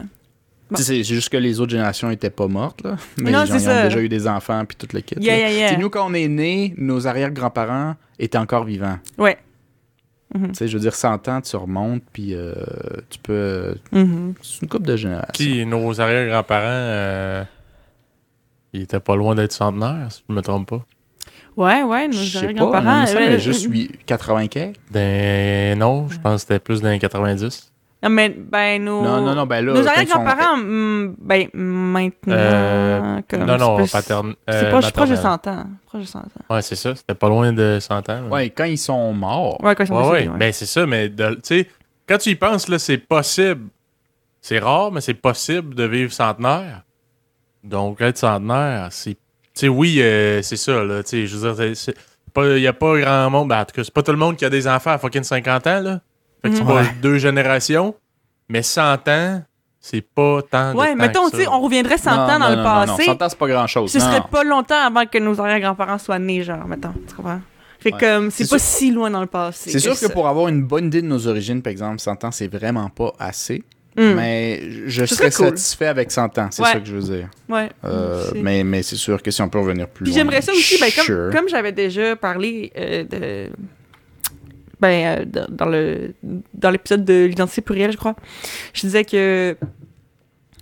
Bon. 0.71 0.77
C'est 0.77 1.03
juste 1.03 1.29
que 1.29 1.37
les 1.37 1.59
autres 1.59 1.71
générations 1.71 2.09
étaient 2.09 2.31
pas 2.31 2.47
mortes, 2.47 2.83
là. 2.83 2.95
Mais 3.17 3.29
Non, 3.31 3.45
genre, 3.45 3.57
ils 3.57 3.69
ont 3.69 3.83
déjà 3.83 3.99
eu 4.01 4.09
des 4.09 4.27
enfants, 4.27 4.65
puis 4.65 4.75
tout 4.75 4.87
le 4.93 5.01
kit. 5.01 5.15
Yeah, 5.19 5.77
nous, 5.77 5.89
quand 5.91 6.09
on 6.09 6.13
est 6.15 6.27
nés, 6.27 6.73
nos 6.77 7.05
arrière-grands-parents 7.07 7.95
étaient 8.17 8.37
encore 8.39 8.63
vivants. 8.63 8.97
Ouais. 9.17 9.37
Tu 10.33 10.41
sais, 10.53 10.67
je 10.67 10.73
veux 10.75 10.81
dire, 10.81 10.95
100 10.95 11.27
ans, 11.29 11.39
tu 11.39 11.55
remontes, 11.55 12.03
puis 12.11 12.33
euh, 12.33 12.53
tu 13.09 13.19
peux... 13.19 13.75
Mhm. 13.93 14.33
C'est 14.41 14.63
une 14.63 14.67
couple 14.67 14.87
de 14.87 14.97
générations. 14.97 15.31
Puis 15.33 15.65
nos 15.65 16.01
arrière-grands-parents, 16.01 16.61
euh, 16.65 17.43
ils 18.73 18.81
étaient 18.81 18.99
pas 18.99 19.15
loin 19.15 19.33
d'être 19.35 19.53
centenaires, 19.53 20.07
si 20.09 20.23
je 20.27 20.33
me 20.33 20.41
trompe 20.41 20.67
pas. 20.69 20.85
Ouais, 21.55 21.83
ouais, 21.83 22.07
nos 22.07 22.13
Je 22.13 22.25
sais 22.25 22.39
pas, 22.39 22.45
arrière-grands-parents. 22.47 22.99
mais 23.01 23.05
ça, 23.07 23.17
euh, 23.19 23.37
juste 23.37 23.69
huit- 23.69 23.91
80 24.05 24.47
quelques. 24.47 24.75
Ben 24.91 25.77
non, 25.79 26.09
je 26.09 26.19
pense 26.19 26.41
que 26.43 26.47
c'était 26.49 26.59
plus 26.59 26.81
dans 26.81 26.89
les 26.89 26.99
90. 26.99 27.71
Non, 28.05 28.11
mais 28.11 28.29
ben, 28.29 28.83
nos. 28.83 29.01
Non, 29.01 29.21
non, 29.21 29.33
non, 29.35 29.45
ben 29.47 29.65
là... 29.65 29.73
Nos 29.73 29.87
arrière-grands-parents, 29.87 30.57
mm, 30.57 31.15
ben, 31.19 31.47
maintenant. 31.53 32.33
Euh, 32.35 33.21
comme, 33.27 33.43
non, 33.45 33.57
non, 33.57 33.85
c'est 33.85 33.91
paterne. 33.91 34.35
C'est 34.47 34.53
euh, 34.55 34.69
proche, 34.69 34.91
proche 34.93 35.09
de 35.09 35.15
maternelle. 35.15 35.39
100 35.43 35.47
ans. 35.51 35.65
Proche 35.87 36.01
de 36.01 36.07
100 36.07 36.19
ans. 36.19 36.23
Ouais, 36.51 36.61
c'est 36.61 36.75
ça. 36.75 36.95
C'était 36.95 37.15
pas 37.15 37.29
loin 37.29 37.51
de 37.51 37.79
100 37.81 37.97
ans. 37.97 38.03
sont- 38.29 38.29
Ouais, 38.29 38.49
quand 38.51 38.65
ils 38.65 38.77
sont 38.77 39.11
morts... 39.13 39.59
Ouais, 39.63 39.73
quand 39.75 39.83
ils 39.83 39.87
sont 39.87 39.95
Ouais, 40.09 40.27
ouais. 40.29 40.37
Ben, 40.37 40.53
c'est 40.53 40.67
ça, 40.67 40.85
mais 40.85 41.09
tu 41.09 41.23
sais, 41.43 41.67
quand 42.07 42.17
tu 42.19 42.29
y 42.29 42.35
penses, 42.35 42.67
là, 42.67 42.77
c'est 42.77 42.99
possible. 42.99 43.69
C'est 44.39 44.59
rare, 44.59 44.91
mais 44.91 45.01
c'est 45.01 45.15
possible 45.15 45.73
de 45.73 45.83
vivre 45.85 46.13
centenaire. 46.13 46.83
Donc, 47.63 47.99
être 48.01 48.17
centenaire, 48.19 48.89
c'est. 48.91 49.15
Tu 49.15 49.19
sais, 49.55 49.67
oui, 49.67 49.97
euh, 49.99 50.43
c'est 50.43 50.57
ça, 50.57 50.83
là. 50.83 51.01
Tu 51.01 51.09
sais, 51.09 51.25
je 51.27 51.37
veux 51.37 51.53
dire, 51.53 51.75
c'est- 51.75 51.93
c'est 51.93 52.31
pas- 52.33 52.49
il 52.57 52.61
y 52.61 52.67
a 52.67 52.73
pas 52.73 52.99
grand 52.99 53.29
monde. 53.31 53.47
Ben, 53.49 53.61
en 53.61 53.65
tout 53.65 53.73
cas, 53.73 53.83
c'est 53.83 53.93
pas 53.93 54.03
tout 54.03 54.11
le 54.11 54.17
monde 54.19 54.35
qui 54.35 54.45
a 54.45 54.49
des 54.51 54.67
enfants 54.67 54.91
à 54.91 54.97
fucking 54.99 55.23
50 55.23 55.65
ans, 55.65 55.79
là. 55.79 56.01
Fait 56.45 56.51
que 56.51 56.55
c'est 56.57 56.63
Mm. 56.63 56.67
pas 56.67 56.75
Ouais. 56.75 56.95
deux 57.01 57.17
générations. 57.17 57.95
Mais 58.49 58.61
100 58.61 59.07
ans, 59.07 59.41
c'est 59.79 60.01
pas 60.01 60.41
tant 60.49 60.73
de 60.73 60.77
Ouais, 60.77 60.89
temps 60.91 60.95
mettons, 60.95 61.25
que 61.25 61.31
tu 61.31 61.37
sais, 61.37 61.43
ça. 61.45 61.51
on 61.53 61.59
reviendrait 61.61 61.97
100 61.97 62.15
Non, 62.15 62.21
ans 62.21 62.27
dans 62.27 62.39
non, 62.39 62.49
le 62.49 62.55
non, 62.57 62.63
non, 62.63 62.79
non, 62.81 62.85
passé. 62.87 63.03
100 63.05 63.21
ans, 63.21 63.29
c'est 63.29 63.37
pas 63.39 63.47
grand-chose. 63.47 63.91
Ce 63.91 63.97
Non, 63.97 64.05
serait 64.05 64.23
pas 64.31 64.43
longtemps 64.43 64.81
avant 64.85 65.05
que 65.05 65.17
nos 65.17 65.39
arrière-grands-parents 65.41 65.97
soient 65.97 66.19
nés, 66.19 66.43
genre, 66.43 66.65
mettons. 66.67 66.93
Tu 67.07 67.15
comprends? 67.15 67.41
Fait 67.79 67.91
que 67.91 68.19
Ouais. 68.23 68.29
c'est 68.31 68.49
pas 68.49 68.57
sûr- 68.57 68.67
si 68.77 68.91
loin 68.91 69.09
dans 69.11 69.21
le 69.21 69.27
passé. 69.27 69.69
C'est 69.71 69.79
sûr 69.79 69.91
que 69.93 69.97
ça. 69.99 70.09
pour 70.09 70.27
avoir 70.27 70.47
une 70.47 70.63
bonne 70.63 70.85
idée 70.87 71.01
de 71.01 71.07
nos 71.07 71.27
origines, 71.27 71.61
par 71.61 71.71
exemple, 71.71 71.99
100 71.99 72.23
ans, 72.23 72.31
c'est 72.31 72.47
vraiment 72.47 72.89
pas 72.89 73.13
assez. 73.19 73.63
Hmm. 73.97 74.13
Mais 74.15 74.61
je 74.87 75.05
Ce 75.05 75.15
serais 75.15 75.31
cool. 75.31 75.45
satisfait 75.47 75.85
avec 75.87 76.11
100 76.11 76.37
ans, 76.37 76.49
c'est 76.51 76.61
Ouais. 76.61 76.71
ça 76.73 76.79
que 76.81 76.85
je 76.85 76.95
veux 76.95 77.01
dire. 77.15 77.29
Ouais. 77.47 77.69
Euh, 77.85 78.25
mais 78.35 78.63
mais 78.65 78.83
c'est 78.83 78.97
sûr 78.97 79.21
que 79.23 79.31
si 79.31 79.41
on 79.41 79.47
peut 79.47 79.59
revenir 79.59 79.87
plus 79.87 80.03
Puis 80.03 80.11
loin. 80.13 80.19
j'aimerais 80.21 80.41
ça 80.41 80.51
aussi, 80.51 80.77
ben, 80.81 80.89
comme, 80.93 81.05
sure. 81.05 81.29
comme 81.31 81.47
j'avais 81.47 81.71
déjà 81.71 82.15
parlé 82.17 82.73
euh, 82.77 83.03
de. 83.05 83.51
Ben, 84.85 85.25
euh, 85.25 85.45
dans, 85.47 86.13
dans 86.53 86.69
l'épisode 86.69 87.03
de 87.03 87.25
l'identité 87.25 87.61
plurielle, 87.61 87.91
je 87.91 87.97
crois, 87.97 88.15
je 88.73 88.81
disais 88.81 89.03
que 89.03 89.57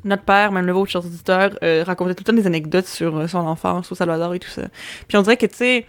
notre 0.06 0.24
père, 0.24 0.54
même 0.54 0.66
le 0.66 0.72
vôtre, 0.72 0.92
chers 0.92 1.06
auditeurs, 1.06 1.58
euh, 1.62 1.84
racontait 1.86 2.16
tout 2.16 2.24
le 2.26 2.32
temps 2.32 2.42
des 2.42 2.48
anecdotes 2.48 2.88
sur 2.88 3.18
euh, 3.18 3.28
son 3.28 3.40
enfance 3.40 3.92
au 3.92 3.96
Salvador 3.96 4.34
et 4.34 4.40
tout 4.40 4.50
ça. 4.50 4.62
Puis 5.10 5.18
on 5.18 5.24
dirait 5.24 5.36
que, 5.36 5.46
tu 5.46 5.56
sais, 5.56 5.86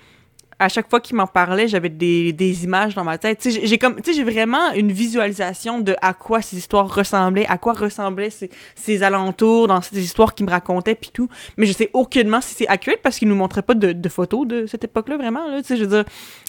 à 0.58 0.68
chaque 0.68 0.88
fois 0.88 1.00
qu'il 1.00 1.16
m'en 1.16 1.26
parlait, 1.26 1.68
j'avais 1.68 1.88
des, 1.88 2.32
des 2.32 2.64
images 2.64 2.94
dans 2.94 3.04
ma 3.04 3.18
tête. 3.18 3.46
J'ai- 3.48 3.78
comme, 3.78 3.96
j'ai 4.04 4.24
vraiment 4.24 4.72
une 4.72 4.92
visualisation 4.92 5.80
de 5.80 5.96
à 6.00 6.14
quoi 6.14 6.42
ces 6.42 6.56
histoires 6.56 6.92
ressemblaient, 6.94 7.46
à 7.46 7.58
quoi 7.58 7.72
ressemblaient 7.72 8.30
ces, 8.30 8.50
ces 8.74 9.02
alentours 9.02 9.68
dans 9.68 9.80
ces 9.80 9.98
histoires 10.02 10.34
qu'il 10.34 10.46
me 10.46 10.50
racontait 10.50 10.94
puis 10.94 11.10
tout. 11.12 11.28
Mais 11.56 11.66
je 11.66 11.72
sais 11.72 11.90
aucunement 11.92 12.40
si 12.40 12.54
c'est 12.54 12.68
accurate 12.68 13.00
parce 13.02 13.18
qu'il 13.18 13.28
nous 13.28 13.34
montrait 13.36 13.62
pas 13.62 13.74
de, 13.74 13.92
de 13.92 14.08
photos 14.08 14.46
de 14.46 14.66
cette 14.66 14.84
époque-là 14.84 15.16
vraiment. 15.16 15.48
Là, 15.48 15.60
je 15.68 15.74
veux 15.74 15.86
dire, 15.86 16.04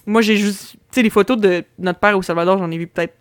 moi 0.05 0.21
j'ai 0.21 0.37
juste, 0.37 0.71
tu 0.73 0.77
sais, 0.91 1.01
les 1.01 1.09
photos 1.09 1.37
de 1.37 1.63
notre 1.79 1.99
père 1.99 2.17
au 2.17 2.21
Salvador, 2.21 2.57
j'en 2.57 2.69
ai 2.71 2.77
vu 2.77 2.87
peut-être 2.87 3.15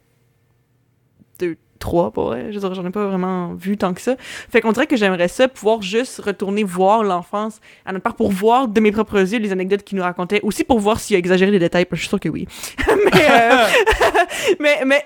deux, 1.38 1.56
trois 1.84 2.10
pour 2.10 2.28
vrai. 2.28 2.50
Je 2.50 2.58
j'en 2.58 2.86
ai 2.86 2.90
pas 2.90 3.06
vraiment 3.06 3.52
vu 3.54 3.76
tant 3.76 3.92
que 3.92 4.00
ça. 4.00 4.16
Fait 4.18 4.62
qu'on 4.62 4.72
dirait 4.72 4.86
que 4.86 4.96
j'aimerais 4.96 5.28
ça, 5.28 5.48
pouvoir 5.48 5.82
juste 5.82 6.18
retourner 6.20 6.64
voir 6.64 7.04
l'enfance 7.04 7.60
à 7.84 7.92
notre 7.92 8.02
père 8.02 8.14
pour 8.14 8.32
voir 8.32 8.68
de 8.68 8.80
mes 8.80 8.90
propres 8.90 9.20
yeux 9.20 9.38
les 9.38 9.52
anecdotes 9.52 9.84
qu'il 9.84 9.98
nous 9.98 10.02
racontait. 10.04 10.40
Aussi 10.42 10.64
pour 10.64 10.80
voir 10.80 10.98
s'il 10.98 11.14
a 11.16 11.18
exagéré 11.18 11.50
les 11.50 11.58
détails, 11.58 11.84
parce 11.84 11.98
que 12.00 12.04
je 12.04 12.08
suis 12.08 12.08
sûre 12.08 12.20
que 12.20 12.30
oui. 12.30 12.48
mais, 12.88 13.28
euh, 13.30 13.66
mais, 14.60 14.82
mais 14.86 15.04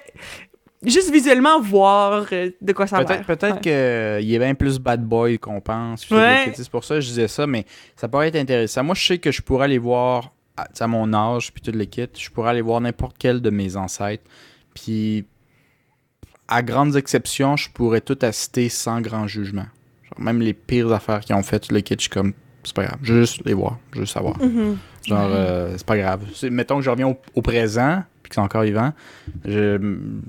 juste 0.84 1.10
visuellement 1.12 1.60
voir 1.60 2.26
euh, 2.32 2.50
de 2.60 2.72
quoi 2.72 2.86
ça 2.86 2.98
a 2.98 3.04
Peut-être 3.04 3.26
peut-être 3.26 3.54
Ouais. 3.56 3.60
qu'il 4.20 4.34
est 4.34 4.38
bien 4.38 4.54
plus 4.54 4.78
bad 4.78 5.02
boy 5.04 5.38
qu'on 5.40 5.60
pense. 5.60 6.08
Ouais. 6.10 6.52
C'est 6.54 6.70
pour 6.70 6.84
ça 6.84 6.94
que 6.94 7.00
je 7.00 7.08
disais 7.08 7.28
ça, 7.28 7.46
mais 7.46 7.64
ça 7.96 8.08
pourrait 8.08 8.28
être 8.28 8.36
intéressant. 8.36 8.84
Moi, 8.84 8.94
je 8.94 9.04
sais 9.04 9.18
que 9.18 9.32
je 9.32 9.42
pourrais 9.42 9.64
aller 9.64 9.78
voir, 9.78 10.30
à 10.56 10.86
mon 10.86 11.12
âge, 11.12 11.52
puis 11.52 11.60
tout 11.60 11.76
le 11.76 11.84
kit, 11.86 12.06
je 12.16 12.30
pourrais 12.30 12.50
aller 12.50 12.62
voir 12.62 12.80
n'importe 12.80 13.16
quel 13.18 13.40
de 13.40 13.50
mes 13.50 13.76
ancêtres. 13.76 14.22
Puis, 14.74 15.24
à 16.48 16.62
grandes 16.62 16.96
exceptions, 16.96 17.56
je 17.56 17.68
pourrais 17.70 18.00
tout 18.00 18.18
assister 18.22 18.68
sans 18.68 19.00
grand 19.00 19.26
jugement. 19.26 19.66
Genre, 20.04 20.20
même 20.20 20.40
les 20.40 20.54
pires 20.54 20.92
affaires 20.92 21.20
qu'ils 21.20 21.34
ont 21.36 21.42
fait, 21.42 21.60
tout 21.60 21.74
le 21.74 21.80
kit, 21.80 21.94
je 21.96 22.02
suis 22.02 22.10
comme, 22.10 22.32
c'est 22.64 22.74
pas 22.74 22.84
grave. 22.84 22.98
Je 23.02 23.14
veux 23.14 23.20
juste 23.20 23.42
les 23.44 23.54
voir, 23.54 23.78
je 23.92 23.98
veux 23.98 24.04
juste 24.04 24.14
savoir. 24.14 24.38
Mhm. 24.42 24.76
Genre, 25.06 25.28
euh, 25.30 25.74
c'est 25.76 25.86
pas 25.86 25.96
grave. 25.96 26.22
C'est- 26.34 26.50
Mettons 26.50 26.76
que 26.78 26.82
je 26.82 26.90
reviens 26.90 27.08
au, 27.08 27.18
au 27.34 27.42
présent, 27.42 28.02
puis 28.22 28.30
qu'ils 28.30 28.34
sont 28.34 28.42
encore 28.42 28.64
je, 29.44 29.78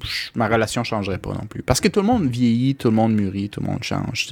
je- 0.03 0.29
ma 0.35 0.47
relation 0.47 0.83
changerait 0.83 1.17
pas 1.17 1.31
non 1.31 1.45
plus. 1.49 1.61
Parce 1.63 1.81
que 1.81 1.87
tout 1.87 1.99
le 2.01 2.05
monde 2.07 2.27
vieillit, 2.29 2.75
tout 2.75 2.89
le 2.89 2.95
monde 2.95 3.13
mûrit, 3.13 3.49
tout 3.49 3.61
le 3.61 3.67
monde 3.67 3.83
change. 3.83 4.29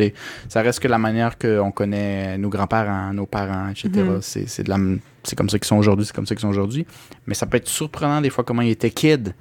Ça 0.49 0.61
reste 0.61 0.79
que 0.79 0.87
la 0.87 0.97
manière 0.97 1.37
qu'on 1.37 1.71
connaît 1.71 2.37
nos 2.37 2.49
grands-parents, 2.49 3.13
nos 3.13 3.25
parents, 3.25 3.69
etc. 3.69 3.89
Mhm. 3.95 4.21
C'est 4.21 4.47
c'est 4.47 4.63
de 4.63 4.69
la 4.69 4.75
m- 4.75 4.99
c'est 5.23 5.35
comme 5.35 5.49
ça 5.49 5.57
qu'ils 5.59 5.67
sont 5.67 5.77
aujourd'hui, 5.77 6.05
c'est 6.05 6.15
comme 6.15 6.25
ça 6.25 6.35
qu'ils 6.35 6.41
sont 6.43 6.49
aujourd'hui. 6.49 6.85
Mais 7.25 7.33
ça 7.33 7.45
peut 7.45 7.57
être 7.57 7.67
surprenant 7.67 8.21
des 8.21 8.29
fois 8.29 8.43
comment 8.43 8.61
ils 8.61 8.71
étaient 8.71 8.91
kids. 8.91 9.33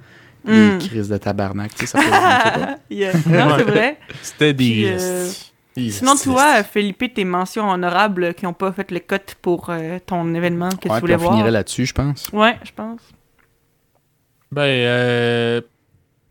Les 0.47 0.71
Mm. 0.75 0.79
crises 0.79 1.09
de 1.09 1.17
tabarnak, 1.17 1.75
tu 1.75 1.85
sais, 1.85 1.97
ça 1.97 1.99
pas. 2.09 2.77
Yeah. 2.89 3.11
Non, 3.27 3.55
c'est 3.57 3.63
vrai. 3.63 3.97
C'était 4.21 4.53
des. 4.53 4.63
Puis, 4.73 4.87
euh, 4.87 5.29
Des- 5.75 5.91
Sinon, 5.91 6.15
toi, 6.15 6.63
Philippe, 6.63 7.13
tes 7.13 7.23
mentions 7.25 7.69
honorables 7.69 8.33
qui 8.33 8.45
n'ont 8.45 8.53
pas 8.53 8.71
fait 8.71 8.89
le 8.89 8.99
cut 8.99 9.17
pour 9.43 9.69
euh, 9.69 9.99
ton 10.03 10.33
événement 10.33 10.69
que 10.69 10.89
Ouais, 10.89 10.95
tu 10.95 11.01
voulais 11.01 11.13
on 11.15 11.17
voir. 11.19 11.31
finirait 11.33 11.51
là-dessus, 11.51 11.85
je 11.85 11.93
pense. 11.93 12.29
Ouais, 12.33 12.57
je 12.63 12.71
pense. 12.75 12.99
Ben, 14.51 14.61
euh, 14.63 15.61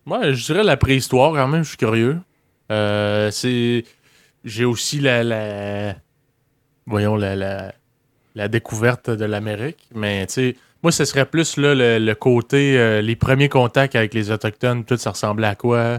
moi, 0.04 0.32
je 0.32 0.44
dirais 0.46 0.64
la 0.64 0.76
préhistoire 0.76 1.32
quand 1.32 1.46
même, 1.48 1.62
je 1.62 1.68
suis 1.68 1.76
curieux. 1.76 2.18
Euh, 2.72 3.30
c'est. 3.30 3.84
J'ai 4.44 4.64
aussi 4.64 5.00
la, 5.00 5.22
la. 5.22 5.94
Voyons, 6.86 7.16
la, 7.16 7.36
la, 7.36 7.72
la 8.34 8.48
découverte 8.48 9.10
de 9.10 9.24
l'Amérique. 9.24 9.88
Mais, 9.94 10.26
tu 10.26 10.32
sais, 10.34 10.56
moi, 10.86 10.92
ce 10.92 11.04
serait 11.04 11.26
plus 11.26 11.56
là, 11.56 11.74
le, 11.74 11.98
le 11.98 12.14
côté. 12.14 12.78
euh, 12.78 13.02
les 13.02 13.16
premiers 13.16 13.48
contacts 13.48 13.96
avec 13.96 14.14
les 14.14 14.30
Autochtones, 14.30 14.84
tout 14.84 14.96
ça 14.96 15.10
ressemblait 15.10 15.48
à 15.48 15.56
quoi? 15.56 15.94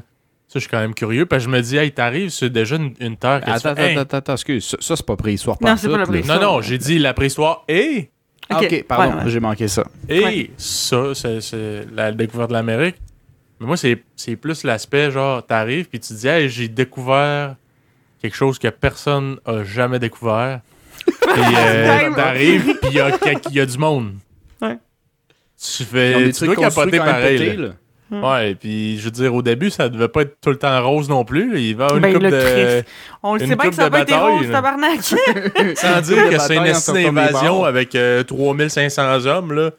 Ça, 0.48 0.54
je 0.56 0.60
suis 0.60 0.70
quand 0.70 0.80
même 0.80 0.94
curieux. 0.94 1.26
Parce 1.26 1.44
que 1.44 1.52
je 1.52 1.56
me 1.58 1.62
dis, 1.62 1.76
hey, 1.76 1.92
t'arrives 1.92 2.30
sur 2.30 2.50
déjà 2.50 2.78
une, 2.78 2.94
une 3.02 3.18
terre. 3.18 3.42
Attends, 3.46 3.76
fais, 3.76 3.82
hey, 3.82 3.92
attends, 3.92 4.02
attends, 4.04 4.18
attends, 4.20 4.34
excuse. 4.36 4.64
Ça, 4.66 4.78
ça, 4.80 4.96
c'est 4.96 5.06
pas 5.06 5.18
préhistoire 5.18 5.58
Non, 5.60 5.76
c'est 5.76 5.90
pas 5.90 5.98
la 5.98 6.06
préhistoire. 6.06 6.40
Non, 6.40 6.54
non, 6.54 6.62
j'ai 6.62 6.78
dit 6.78 7.00
la 7.00 7.14
préhistoire 7.14 7.66
et. 7.68 8.10
Ah, 8.50 8.60
Ok, 8.60 8.68
ok, 8.72 8.84
pardon, 8.88 9.18
ouais, 9.18 9.24
ouais. 9.26 9.30
j'ai 9.30 9.40
manqué 9.42 9.68
ça. 9.68 9.84
Et 10.08 10.24
Ouais. 10.24 10.52
ça, 10.56 11.14
c'est 11.14 11.42
c'est 11.42 11.86
la 11.94 12.14
découverte 12.14 12.48
de 12.48 12.54
l'Amérique. 12.54 12.96
Mais 13.60 13.68
moi, 13.68 13.76
c'est 13.76 14.02
c'est 14.16 14.38
plus 14.38 14.64
l'aspect, 14.64 15.12
genre, 15.12 15.46
t'arrives 15.46 15.90
puis 15.90 16.00
tu 16.00 16.08
te 16.08 16.14
dis, 16.14 16.28
hey, 16.30 16.48
j'ai 16.48 16.70
découvert 16.70 17.56
quelque 18.22 18.36
chose 18.38 18.58
que 18.58 18.70
personne 18.70 19.38
a 19.46 19.66
jamais 19.66 20.00
découvert. 20.00 20.62
Puis 21.08 21.44
euh, 21.58 22.14
t'arrives 22.16 22.74
puis 22.82 22.92
y, 22.98 23.02
il 23.50 23.56
y 23.56 23.60
a 23.60 23.66
du 23.66 23.78
monde. 23.78 24.14
Ouais. 24.62 24.78
Tu 25.62 25.84
fais. 25.84 26.26
des 26.26 26.34
Tu 26.34 26.46
trucs 26.46 26.56
dois 26.56 26.70
capoter 26.70 26.98
pareil. 26.98 27.38
pétés, 27.40 27.56
là. 27.58 27.68
là. 27.68 27.74
Ouais, 28.10 28.56
puis 28.56 28.98
je 29.00 29.04
veux 29.06 29.12
dire, 29.12 29.34
au 29.36 29.42
début, 29.42 29.70
ça 29.70 29.90
devait 29.90 30.08
pas 30.08 30.22
être 30.22 30.38
tout 30.40 30.50
le 30.50 30.58
temps 30.58 30.82
rose 30.82 31.10
non 31.10 31.26
plus. 31.26 31.60
Il 31.60 31.76
va 31.76 31.88
une 31.94 32.00
Ben, 32.00 32.14
coupe 32.14 32.24
le 32.24 32.32
de. 32.32 32.84
On 33.22 33.36
le 33.36 33.42
une 33.42 33.50
sait 33.50 33.56
bien 33.56 33.66
que 33.66 33.70
coupe 33.70 33.76
ça 33.76 33.86
a 33.86 33.90
de 33.90 33.92
pas 33.92 34.02
été 34.02 34.14
bataille, 34.14 34.38
rose, 34.38 34.50
tabarnak. 34.50 35.02
Sans 35.02 36.02
dire 36.02 36.30
que 36.30 36.40
c'est 36.40 37.04
une 37.04 37.18
invasion 37.18 37.66
avec 37.66 37.96
euh, 37.96 38.24
3500 38.24 39.26
hommes, 39.26 39.54
là. 39.54 39.72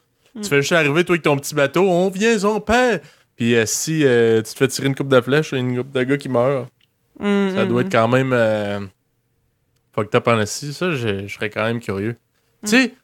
Tu 0.42 0.48
fais 0.48 0.60
juste 0.60 0.72
arriver, 0.72 1.05
toi, 1.05 1.14
avec 1.14 1.22
ton 1.22 1.36
petit 1.36 1.55
bateau, 1.55 1.88
on 1.88 2.10
vient, 2.10 2.36
on 2.44 2.60
paix. 2.60 3.00
Puis 3.34 3.56
euh, 3.56 3.64
si 3.66 4.05
euh, 4.05 4.42
tu 4.42 4.52
te 4.52 4.59
fais 4.59 4.68
tirer 4.68 4.88
une 4.88 4.94
coupe 4.94 5.09
de 5.09 5.20
flèche, 5.20 5.52
une 5.52 5.78
coupe 5.78 5.92
de 5.92 6.02
gars 6.02 6.16
qui 6.16 6.28
meurt, 6.28 6.68
Mm, 7.18 7.55
ça 7.55 7.64
mm, 7.64 7.68
doit 7.68 7.82
mm. 7.82 7.86
être 7.86 7.92
quand 7.92 8.09
même 8.09 8.32
euh, 8.32 8.80
fucked 9.92 10.14
up 10.14 10.28
en 10.28 10.40
esti. 10.40 10.72
Ça, 10.72 10.92
je, 10.92 11.26
je 11.26 11.34
serais 11.34 11.50
quand 11.50 11.64
même 11.64 11.80
curieux. 11.80 12.16
Tu 12.64 12.70
sais, 12.70 12.94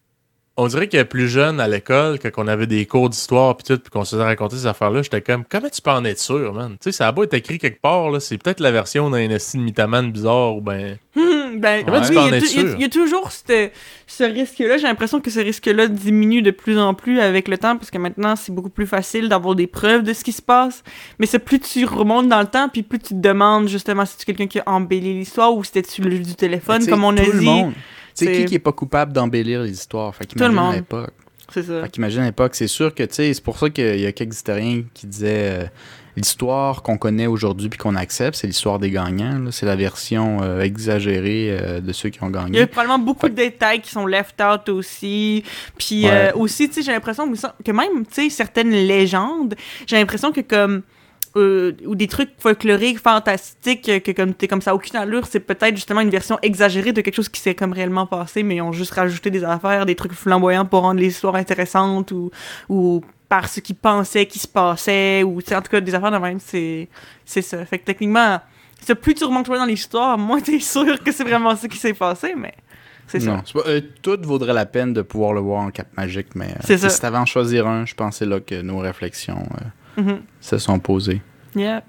on 0.57 0.67
dirait 0.67 0.87
que 0.87 1.03
plus 1.03 1.27
jeune 1.27 1.59
à 1.59 1.67
l'école, 1.67 2.17
quand 2.17 2.29
on 2.37 2.47
avait 2.47 2.65
des 2.67 2.85
cours 2.85 3.09
d'histoire 3.09 3.57
puis 3.57 3.65
tout, 3.67 3.77
puis 3.77 3.89
qu'on 3.89 4.05
se 4.05 4.11
faisait 4.15 4.23
raconter 4.23 4.55
ces 4.55 4.67
affaires-là, 4.67 5.01
j'étais 5.01 5.21
comme, 5.21 5.43
comment 5.49 5.67
tu 5.69 5.81
peux 5.81 5.91
en 5.91 6.05
être 6.05 6.19
sûr, 6.19 6.53
man? 6.53 6.71
Tu 6.73 6.77
sais, 6.83 6.91
ça 6.93 7.07
a 7.09 7.11
beau 7.11 7.23
être 7.23 7.33
écrit 7.33 7.57
quelque 7.57 7.81
part, 7.81 8.09
là, 8.09 8.19
c'est 8.21 8.37
peut-être 8.37 8.61
la 8.61 8.71
version 8.71 9.09
d'un 9.09 9.29
esti 9.31 9.57
de 9.57 9.63
mythoman 9.63 10.11
bizarre 10.11 10.55
ou 10.55 10.61
ben. 10.61 10.97
Hmm, 11.15 11.57
ben, 11.59 11.83
Comment 11.85 11.99
tu 12.01 12.07
il 12.07 12.13
peux 12.13 12.19
en 12.21 12.27
y, 12.29 12.33
a 12.33 12.37
être 12.37 12.43
tou- 12.43 12.49
il 12.51 12.55
y 12.55 12.59
a- 12.59 12.67
sûr? 12.69 12.75
il 12.77 12.81
y 12.81 12.85
a 12.85 12.89
toujours 12.89 13.31
cette- 13.31 13.73
ce 14.07 14.23
risque-là. 14.23 14.77
J'ai 14.77 14.87
l'impression 14.87 15.19
que 15.19 15.29
ce 15.29 15.39
risque-là 15.41 15.87
diminue 15.87 16.41
de 16.41 16.51
plus 16.51 16.77
en 16.79 16.93
plus 16.93 17.19
avec 17.19 17.47
le 17.49 17.57
temps 17.57 17.75
parce 17.75 17.91
que 17.91 17.97
maintenant, 17.97 18.35
c'est 18.37 18.53
beaucoup 18.53 18.69
plus 18.69 18.87
facile 18.87 19.27
d'avoir 19.29 19.55
des 19.55 19.67
preuves 19.67 20.03
de 20.03 20.13
ce 20.13 20.23
qui 20.23 20.31
se 20.31 20.41
passe. 20.41 20.83
Mais 21.19 21.25
c'est 21.25 21.39
plus 21.39 21.59
tu 21.59 21.83
remontes 21.85 22.29
dans 22.29 22.39
le 22.41 22.47
temps, 22.47 22.69
puis 22.69 22.81
plus 22.83 22.99
tu 22.99 23.09
te 23.09 23.19
demandes 23.19 23.67
justement 23.67 24.05
si 24.05 24.17
tu 24.17 24.25
quelqu'un 24.25 24.47
qui 24.47 24.59
a 24.59 24.63
embelli 24.67 25.13
l'histoire 25.19 25.53
ou 25.53 25.63
si 25.63 25.71
jeu 26.01 26.09
du 26.19 26.35
téléphone, 26.35 26.81
Tu 26.83 26.89
comme 26.89 27.03
on 27.03 27.15
a 27.17 27.21
dit. 27.21 27.45
monde. 27.45 27.73
Tu 28.15 28.25
sais, 28.25 28.33
c'est- 28.33 28.39
qui 28.41 28.45
qui 28.45 28.55
est 28.55 28.59
pas 28.59 28.71
coupable 28.71 29.13
d'embellir 29.13 29.61
les 29.63 29.71
histoires? 29.71 30.15
Fait 30.15 30.25
Tout 30.25 30.37
le 30.39 30.49
monde. 30.51 30.75
l'époque. 30.75 31.11
C'est 31.53 31.63
ça. 31.63 31.83
Fait 31.83 31.89
qu'imagine 31.89 32.23
l'époque. 32.23 32.55
C'est 32.55 32.67
sûr 32.67 32.93
que, 32.95 33.03
tu 33.03 33.13
sais, 33.13 33.33
c'est 33.33 33.43
pour 33.43 33.57
ça 33.59 33.69
qu'il 33.69 33.99
y 33.99 34.05
a 34.05 34.11
quelques 34.11 34.35
historiens 34.35 34.83
qui 34.93 35.05
disaient... 35.07 35.63
euh, 35.63 35.65
l'histoire 36.17 36.81
qu'on 36.81 36.97
connaît 36.97 37.27
aujourd'hui 37.27 37.67
puis 37.67 37.77
qu'on 37.77 37.95
accepte, 37.97 38.37
c'est 38.37 38.47
l'histoire 38.47 38.79
des 38.79 38.89
gagnants. 38.89 39.37
là. 39.37 39.51
C'est 39.51 39.65
la 39.65 39.75
version 39.75 40.41
euh, 40.41 40.61
exagérée 40.61 41.49
euh, 41.59 41.81
de 41.81 41.91
ceux 41.91 42.07
qui 42.07 42.23
ont 42.23 42.29
Il 42.29 42.35
y 42.35 42.37
a 42.37 42.43
gagné. 42.45 42.65
probablement 42.67 42.99
beaucoup 42.99 43.27
de 43.27 43.33
détails 43.33 43.81
qui 43.81 43.91
sont 43.91 44.05
left 44.07 44.41
out 44.41 44.69
aussi. 44.69 45.43
Puis 45.77 46.05
Ouais. 46.05 46.31
aussi, 46.33 46.69
tu 46.69 46.75
sais, 46.75 46.81
j'ai 46.83 46.93
l'impression 46.93 47.29
que 47.29 47.37
que 47.65 47.71
même, 47.73 48.05
tu 48.05 48.13
sais, 48.13 48.29
certaines 48.29 48.71
légendes, 48.71 49.55
j'ai 49.87 49.97
l'impression 49.97 50.31
que 50.31 50.39
comme 50.39 50.83
euh, 51.37 51.73
ou 51.85 51.95
des 51.95 52.07
trucs 52.07 52.29
folkloriques, 52.39 52.99
fantastiques, 52.99 53.89
euh, 53.89 53.99
que 53.99 54.11
comme 54.11 54.33
t'es 54.33 54.47
comme 54.47 54.61
ça, 54.61 54.73
aucune 54.73 54.95
allure, 54.95 55.25
c'est 55.27 55.39
peut-être 55.41 55.75
justement 55.75 56.01
une 56.01 56.09
version 56.09 56.37
exagérée 56.41 56.93
de 56.93 57.01
quelque 57.01 57.15
chose 57.15 57.29
qui 57.29 57.41
s'est 57.41 57.55
comme 57.55 57.73
réellement 57.73 58.05
passé, 58.07 58.41
mais 58.43 58.55
ils 58.57 58.61
ont 58.61 58.71
juste 58.71 58.93
rajouté 58.93 59.29
des 59.31 59.43
affaires, 59.43 59.85
des 59.85 59.95
trucs 59.95 60.13
flamboyants 60.13 60.65
pour 60.65 60.81
rendre 60.81 60.99
les 60.99 61.07
histoires 61.07 61.35
intéressantes 61.35 62.11
ou, 62.11 62.31
ou 62.69 63.01
par 63.27 63.49
ce 63.49 63.59
qu'ils 63.59 63.75
pensaient 63.75 64.25
qui 64.27 64.39
se 64.39 64.47
passait, 64.47 65.23
ou 65.23 65.39
en 65.39 65.61
tout 65.61 65.69
cas, 65.71 65.81
des 65.81 65.93
affaires 65.95 66.11
de 66.11 66.17
même, 66.17 66.39
c'est 66.39 66.87
c'est 67.25 67.41
ça. 67.41 67.65
Fait 67.65 67.79
que 67.79 67.85
techniquement, 67.85 68.39
c'est 68.81 68.95
plus 68.95 69.13
tu 69.15 69.25
remontes 69.25 69.47
dans 69.49 69.65
l'histoire, 69.65 70.17
moins 70.17 70.39
t'es 70.39 70.59
sûr 70.59 71.03
que 71.03 71.11
c'est 71.11 71.23
vraiment 71.23 71.55
ça 71.55 71.67
qui 71.67 71.77
s'est 71.77 71.93
passé, 71.93 72.33
mais 72.37 72.53
c'est 73.07 73.19
ça. 73.19 73.41
Pas- 73.53 73.61
euh, 73.67 73.81
tout 74.01 74.17
vaudrait 74.21 74.53
la 74.53 74.65
peine 74.65 74.93
de 74.93 75.01
pouvoir 75.01 75.33
le 75.33 75.41
voir 75.41 75.61
en 75.63 75.71
cap 75.71 75.87
magique, 75.97 76.35
mais 76.35 76.51
euh, 76.51 76.61
C'est 76.63 76.77
ça. 76.77 76.89
si 76.89 77.01
t'avais 77.01 77.17
en 77.17 77.25
choisir 77.25 77.67
un, 77.67 77.85
je 77.85 77.93
pensais 77.95 78.25
là 78.25 78.39
que 78.39 78.61
nos 78.61 78.77
réflexions 78.77 79.43
euh, 79.97 80.01
Mhm. 80.01 80.21
se 80.41 80.57
sont 80.57 80.79
posées. 80.79 81.21
Yeah. 81.55 81.83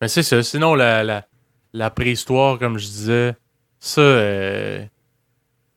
Mais 0.00 0.08
c'est 0.08 0.22
ça. 0.22 0.42
Sinon, 0.42 0.74
la, 0.74 1.02
la, 1.04 1.24
la 1.72 1.90
préhistoire, 1.90 2.58
comme 2.58 2.78
je 2.78 2.86
disais, 2.86 3.34
ça. 3.78 4.00
euh, 4.00 4.82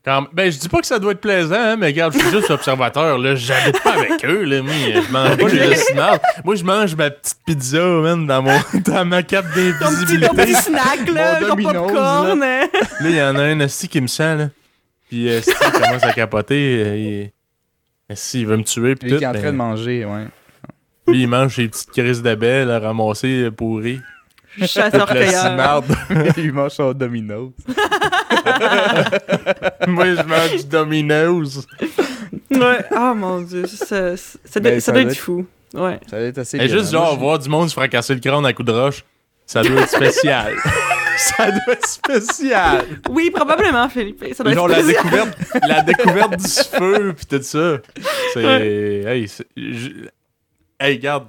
quand- 0.04 0.26
ben, 0.32 0.50
je 0.52 0.58
dis 0.58 0.68
pas 0.68 0.80
que 0.80 0.86
ça 0.86 0.98
doit 0.98 1.12
être 1.12 1.20
plaisant, 1.20 1.54
hein, 1.58 1.76
mais 1.76 1.86
regarde, 1.86 2.12
je 2.14 2.18
suis 2.18 2.30
juste 2.30 2.50
observateur, 2.50 3.18
là. 3.18 3.34
J'habite 3.34 3.82
pas 3.82 3.92
avec 3.94 4.24
eux, 4.24 4.44
là. 4.44 4.62
Moi, 4.62 4.72
je 4.94 5.12
mange 5.12 5.36
pas 5.36 5.48
cinéma. 5.76 6.18
Moi, 6.44 6.54
je 6.56 6.64
mange 6.64 6.94
ma 6.96 7.10
petite 7.10 7.38
pizza, 7.46 7.78
man, 7.82 8.26
dans, 8.26 8.42
mon, 8.42 8.58
dans 8.84 9.04
ma 9.04 9.22
cape 9.22 9.46
Ton 9.46 9.60
petit, 9.60 9.72
ton 9.78 9.84
d'invisibilité. 9.90 10.36
petit 10.36 10.54
snack, 10.54 11.08
là, 11.12 11.40
Mon 11.40 11.40
ton 11.40 11.48
Domino's, 11.54 11.72
popcorn. 11.92 12.42
hein. 12.42 12.66
Là, 13.00 13.08
il 13.10 13.16
y 13.16 13.22
en 13.22 13.36
a 13.36 13.42
un 13.42 13.60
aussi 13.60 13.88
qui 13.88 14.00
me 14.00 14.06
sent, 14.06 14.36
là. 14.36 14.48
Puis, 15.08 15.28
euh, 15.28 15.40
si 15.42 15.50
il 15.50 15.70
commence 15.72 16.02
à 16.02 16.12
capoter, 16.12 16.82
euh, 16.82 16.96
il... 16.96 17.30
Si, 18.16 18.40
il 18.40 18.46
veut 18.46 18.56
me 18.58 18.62
tuer, 18.64 18.96
puis 18.96 19.10
tout. 19.10 19.16
qui 19.18 19.24
est 19.24 19.26
en 19.26 19.32
ben, 19.32 19.40
train 19.40 19.52
de 19.52 19.56
manger, 19.56 20.04
ouais. 20.04 20.26
Lui, 21.06 21.22
il 21.22 21.28
mange 21.28 21.56
ses 21.56 21.68
petites 21.68 21.90
crises 21.90 22.22
d'abeilles, 22.22 22.66
là, 22.66 22.78
ramassées, 22.78 23.44
euh, 23.44 23.50
pourries. 23.50 24.00
La 24.56 24.66
Chasseur-cueilleur. 24.68 25.82
Il 26.36 26.52
mange 26.52 26.70
son 26.70 26.92
domino. 26.92 27.52
Moi, 29.86 30.04
je 30.14 30.22
mange 30.22 30.56
du 30.62 30.64
Domino's. 30.66 31.66
Ouais. 32.50 32.84
Oh 32.96 33.14
mon 33.16 33.40
dieu, 33.40 33.66
ça, 33.66 34.16
ça, 34.16 34.38
ça 34.44 34.60
doit, 34.60 34.70
Ben, 34.72 34.80
ça 34.80 34.86
ça 34.86 34.92
doit 34.92 35.02
doit 35.02 35.10
être 35.10 35.16
être- 35.18 35.22
fou. 35.24 35.46
Ouais. 35.74 35.98
Ça 36.08 36.18
va 36.18 36.22
être 36.22 36.38
assez 36.38 36.58
Et 36.58 36.68
juste, 36.68 36.92
genre, 36.92 37.18
voir 37.18 37.38
du 37.40 37.48
monde 37.48 37.68
se 37.68 37.74
fracasser 37.74 38.14
le 38.14 38.20
crâne 38.20 38.46
à 38.46 38.52
coups 38.52 38.68
de 38.68 38.72
roche, 38.72 39.04
ça 39.44 39.62
doit 39.62 39.80
être 39.82 39.88
spécial. 39.90 40.52
ça 41.16 41.50
doit 41.50 41.74
être 41.74 41.86
spécial. 41.88 42.84
Oui, 43.10 43.30
probablement, 43.30 43.88
Philippe. 43.88 44.24
Ça 44.34 44.44
doit 44.44 44.52
Genre, 44.52 44.70
être 44.70 44.76
la 44.76 44.82
découverte, 44.84 45.38
la 45.66 45.82
découverte 45.82 46.36
du 46.36 46.48
feu, 46.78 47.12
pis 47.18 47.26
tout 47.26 47.42
ça. 47.42 47.78
C'est. 48.34 48.44
Ouais. 48.44 49.02
Hey, 49.04 49.28
hey, 50.84 50.96
regarde. 50.96 51.28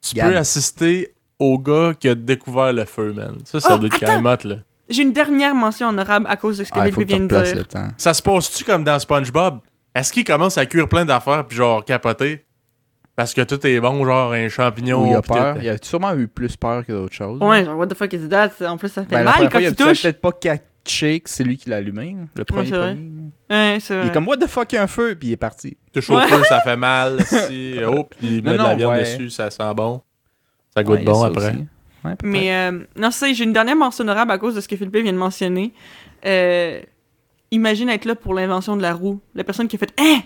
Tu 0.00 0.14
Garde. 0.14 0.32
peux 0.32 0.38
assister 0.38 1.14
au 1.38 1.58
gars 1.58 1.92
qui 1.98 2.08
a 2.08 2.14
découvert 2.14 2.72
le 2.72 2.84
feu, 2.84 3.12
man. 3.12 3.36
Ça, 3.44 3.60
ça 3.60 3.74
Oh, 3.74 3.78
doit 3.78 3.88
être 3.88 4.44
hot, 4.44 4.48
là. 4.48 4.56
J'ai 4.88 5.02
une 5.02 5.12
dernière 5.12 5.54
mention 5.54 5.88
honorable 5.88 6.26
à 6.28 6.36
cause 6.36 6.58
de 6.58 6.64
ce 6.64 6.70
que 6.70 6.78
Ah, 6.78 6.86
il 6.86 6.92
faut 6.92 7.00
Philippe 7.00 7.08
que 7.08 7.12
tu 7.14 7.18
vient 7.18 7.26
de 7.26 7.34
replaces 7.34 7.52
dire. 7.52 7.58
le 7.58 7.64
temps. 7.64 7.88
Ça 7.98 8.14
se 8.14 8.22
passe-tu 8.22 8.62
comme 8.64 8.84
dans 8.84 8.98
SpongeBob? 8.98 9.58
Est-ce 9.94 10.12
qu'il 10.12 10.24
commence 10.24 10.58
à 10.58 10.66
cuire 10.66 10.88
plein 10.88 11.04
d'affaires, 11.04 11.44
puis 11.46 11.56
genre 11.56 11.84
capoter? 11.84 12.44
Parce 13.16 13.32
que 13.34 13.40
tout 13.40 13.66
est 13.66 13.80
bon, 13.80 14.04
genre 14.04 14.32
un 14.32 14.48
champignon. 14.48 15.02
Où 15.02 15.06
il 15.06 15.14
a 15.16 15.22
peur. 15.22 15.54
tout. 15.56 15.60
Il 15.62 15.68
a 15.70 15.76
sûrement 15.82 16.14
eu 16.14 16.28
plus 16.28 16.54
peur 16.56 16.84
que 16.86 16.92
d'autres 16.92 17.14
choses. 17.14 17.40
Ouais, 17.42 17.64
genre, 17.64 17.76
what 17.78 17.86
the 17.88 17.94
fuck 17.94 18.12
is 18.12 18.28
that? 18.28 18.50
En 18.68 18.76
plus, 18.76 18.90
ça 18.90 19.02
fait 19.04 19.08
Ben, 19.10 19.18
la 19.18 19.24
mal 19.24 19.32
première 19.34 19.50
quand 19.50 19.58
fois, 19.58 19.60
il 19.62 19.66
a 19.66 19.70
tu 19.70 19.76
touches. 19.84 20.02
peut-être 20.02 20.20
pas 20.20 20.32
catché 20.86 21.20
que 21.20 21.28
c'est 21.30 21.44
lui 21.44 21.56
qui 21.56 21.68
l'a 21.70 21.76
allumé. 21.76 22.16
Le 22.36 22.44
premier. 22.44 22.68
c'est. 22.68 22.76
Ouais, 23.54 23.78
c'est 23.80 23.94
Il 23.94 23.98
vrai. 23.98 24.06
est 24.08 24.12
comme, 24.12 24.28
what 24.28 24.36
the 24.38 24.46
fuck, 24.46 24.72
il 24.72 24.76
y 24.76 24.78
a 24.78 24.82
un 24.82 24.86
feu, 24.86 25.14
puis 25.18 25.28
il 25.28 25.32
est 25.32 25.36
parti. 25.36 25.76
Touche 25.92 26.10
au 26.10 26.18
feu, 26.20 26.42
ça 26.48 26.60
fait 26.60 26.76
mal. 26.76 27.18
Si, 27.24 27.76
oh, 27.86 28.04
puis 28.04 28.36
il 28.38 28.42
met 28.44 28.56
Non, 28.56 28.64
de 28.64 28.68
la 28.68 28.74
viande 28.74 28.92
ouais. 28.92 29.00
dessus, 29.00 29.30
ça 29.30 29.50
sent 29.50 29.74
bon. 29.76 30.00
Ça 30.74 30.82
goûte 30.82 30.98
il 31.00 31.04
bon 31.04 31.20
ça 31.22 31.26
après. 31.28 31.54
Mais 32.22 32.54
euh, 32.54 32.80
non, 32.96 33.10
c'est 33.10 33.34
j'ai 33.34 33.44
une 33.44 33.52
dernière 33.52 33.74
mention 33.76 34.04
honorable 34.04 34.30
à 34.30 34.38
cause 34.38 34.54
de 34.54 34.60
ce 34.60 34.68
que 34.68 34.76
Philippe 34.76 34.96
vient 34.96 35.12
de 35.12 35.18
mentionner. 35.18 35.72
Euh, 36.24 36.80
imagine 37.50 37.88
être 37.88 38.04
là 38.04 38.14
pour 38.14 38.32
l'invention 38.34 38.76
de 38.76 38.82
la 38.82 38.92
roue. 38.94 39.20
La 39.34 39.42
personne 39.44 39.66
qui 39.68 39.76
a 39.76 39.78
fait 39.80 39.92
Hein? 39.98 40.20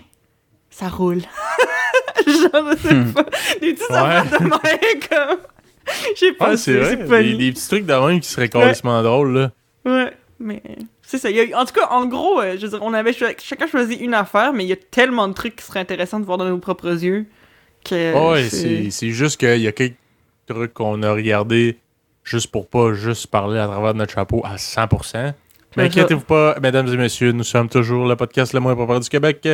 Ça 0.69 0.87
roule. 0.89 1.21
Genre, 2.27 2.65
je 2.71 2.87
sais 2.87 2.93
Hmm. 2.93 3.13
pas. 3.13 3.23
Des 3.61 3.73
petits 3.73 3.91
Ouais. 3.91 4.21
de 4.23 5.07
comme. 5.07 5.39
Je 6.13 6.19
sais 6.19 6.33
pas, 6.33 6.51
Ouais, 6.51 6.57
c'est 6.57 6.73
vrai. 6.77 6.97
c'est 7.07 7.23
Des, 7.23 7.33
des 7.35 7.51
petits 7.51 7.67
trucs 7.67 7.85
de 7.85 7.93
même 7.93 8.19
qui 8.19 8.29
seraient 8.29 8.47
carrément 8.49 9.01
drôles, 9.01 9.33
là. 9.33 9.51
Ouais, 9.85 10.13
mais 10.41 10.61
c'est 11.01 11.17
ça. 11.17 11.29
Il 11.29 11.35
y 11.37 11.53
a- 11.53 11.59
en 11.59 11.65
tout 11.65 11.73
cas, 11.73 11.87
en 11.91 12.05
gros, 12.05 12.39
euh, 12.41 12.55
je 12.57 12.63
veux 12.65 12.69
dire, 12.69 12.79
on 12.81 12.93
avait 12.93 13.13
chacun 13.13 13.67
choisi 13.67 13.95
une 13.95 14.13
affaire, 14.13 14.53
mais 14.53 14.63
il 14.65 14.67
y 14.69 14.73
a 14.73 14.77
tellement 14.77 15.27
de 15.27 15.33
trucs 15.33 15.55
qui 15.55 15.63
seraient 15.65 15.79
intéressants 15.79 16.19
de 16.19 16.25
voir 16.25 16.37
dans 16.37 16.45
nos 16.45 16.57
propres 16.57 17.03
yeux 17.03 17.25
que. 17.85 18.31
ouais, 18.31 18.49
c'est 18.49 18.89
c'est 18.91 19.09
juste 19.11 19.37
qu'il 19.39 19.61
y 19.61 19.67
a 19.67 19.71
quelques 19.71 19.95
trucs 20.47 20.73
qu'on 20.73 21.01
a 21.03 21.11
regardés 21.13 21.77
juste 22.23 22.51
pour 22.51 22.67
pas 22.67 22.93
juste 22.93 23.27
parler 23.27 23.59
à 23.59 23.67
travers 23.67 23.93
notre 23.93 24.13
chapeau 24.13 24.41
à 24.45 24.57
100%. 24.57 25.33
Mais 25.77 25.83
ça. 25.83 25.87
inquiétez-vous 25.87 26.21
pas, 26.25 26.59
mesdames 26.61 26.87
et 26.87 26.97
messieurs, 26.97 27.31
nous 27.31 27.43
sommes 27.45 27.69
toujours 27.69 28.05
le 28.07 28.15
podcast 28.15 28.51
le 28.53 28.59
moins 28.59 28.75
préparé 28.75 28.99
du 28.99 29.09
Québec. 29.09 29.47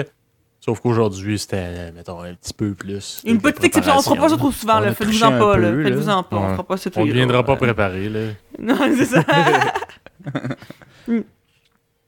Sauf 0.59 0.79
qu'aujourd'hui, 0.81 1.37
c'était, 1.37 1.91
mettons, 1.91 2.19
un 2.21 2.33
petit 2.33 2.53
peu 2.53 2.73
plus. 2.73 3.21
Une 3.25 3.39
petite 3.39 3.63
exception, 3.63 3.93
on 3.95 4.01
fera 4.01 4.15
pas 4.15 4.29
ça 4.29 4.37
trop 4.37 4.51
souvent, 4.51 4.79
là. 4.79 4.87
a 4.89 4.93
Faites-vous 4.95 5.11
triché 5.11 5.25
en 5.25 5.33
un 5.33 5.39
pas, 5.39 5.57
là. 5.57 5.69
peu, 5.69 5.83
Faites-vous 5.83 6.09
en 6.09 6.15
là. 6.17 6.23
pas, 6.23 6.35
on 6.37 6.49
fera 6.53 6.63
pas 6.63 6.77
ça 6.77 6.89
On 6.95 7.05
ne 7.05 7.11
viendra 7.11 7.43
pas 7.43 7.51
là. 7.53 7.57
préparé, 7.57 8.09
là. 8.09 8.19
Non, 8.59 8.75
c'est 8.97 9.05
ça. 9.05 9.23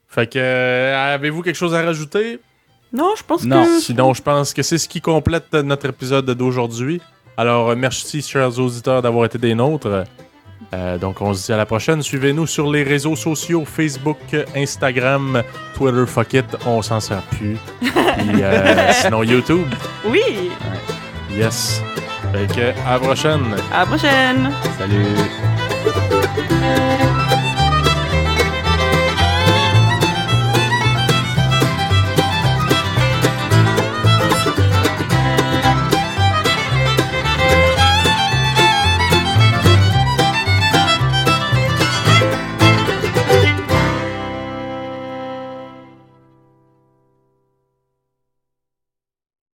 Fait 0.07 0.27
que, 0.27 0.39
euh, 0.39 1.13
avez-vous 1.15 1.41
quelque 1.43 1.55
chose 1.55 1.75
à 1.75 1.83
rajouter? 1.83 2.39
non, 2.91 3.13
je 3.17 3.23
pense 3.23 3.43
Non. 3.43 3.63
que. 3.65 3.79
Sinon, 3.79 4.13
je 4.15 4.21
pense 4.23 4.53
que 4.53 4.63
c'est 4.63 4.77
ce 4.79 4.89
qui 4.89 5.01
complète 5.01 5.53
notre 5.53 5.87
épisode 5.89 6.25
d'aujourd'hui. 6.31 6.99
Alors, 7.37 7.69
euh, 7.69 7.75
merci, 7.75 8.21
chers 8.21 8.57
auditeurs, 8.59 9.01
d'avoir 9.01 9.25
été 9.25 9.37
des 9.37 9.53
nôtres. 9.53 10.03
Euh, 10.73 10.97
donc, 10.97 11.21
on 11.21 11.33
se 11.33 11.45
dit 11.45 11.53
à 11.53 11.57
la 11.57 11.65
prochaine. 11.65 12.01
Suivez-nous 12.01 12.47
sur 12.47 12.69
les 12.71 12.83
réseaux 12.83 13.15
sociaux 13.15 13.63
Facebook, 13.65 14.17
Instagram, 14.55 15.43
Twitter, 15.75 16.05
fuck 16.07 16.33
it, 16.33 16.45
on 16.65 16.81
s'en 16.81 16.99
sert 16.99 17.21
plus. 17.23 17.57
Puis, 17.79 18.41
euh, 18.43 18.91
sinon, 18.93 19.23
YouTube. 19.23 19.67
Oui! 20.05 20.49
Yes. 21.31 21.81
Fait 22.33 22.47
que, 22.53 22.87
à 22.87 22.93
la 22.93 22.99
prochaine. 22.99 23.45
À 23.71 23.79
la 23.81 23.85
prochaine! 23.85 24.51
Salut. 24.77 25.05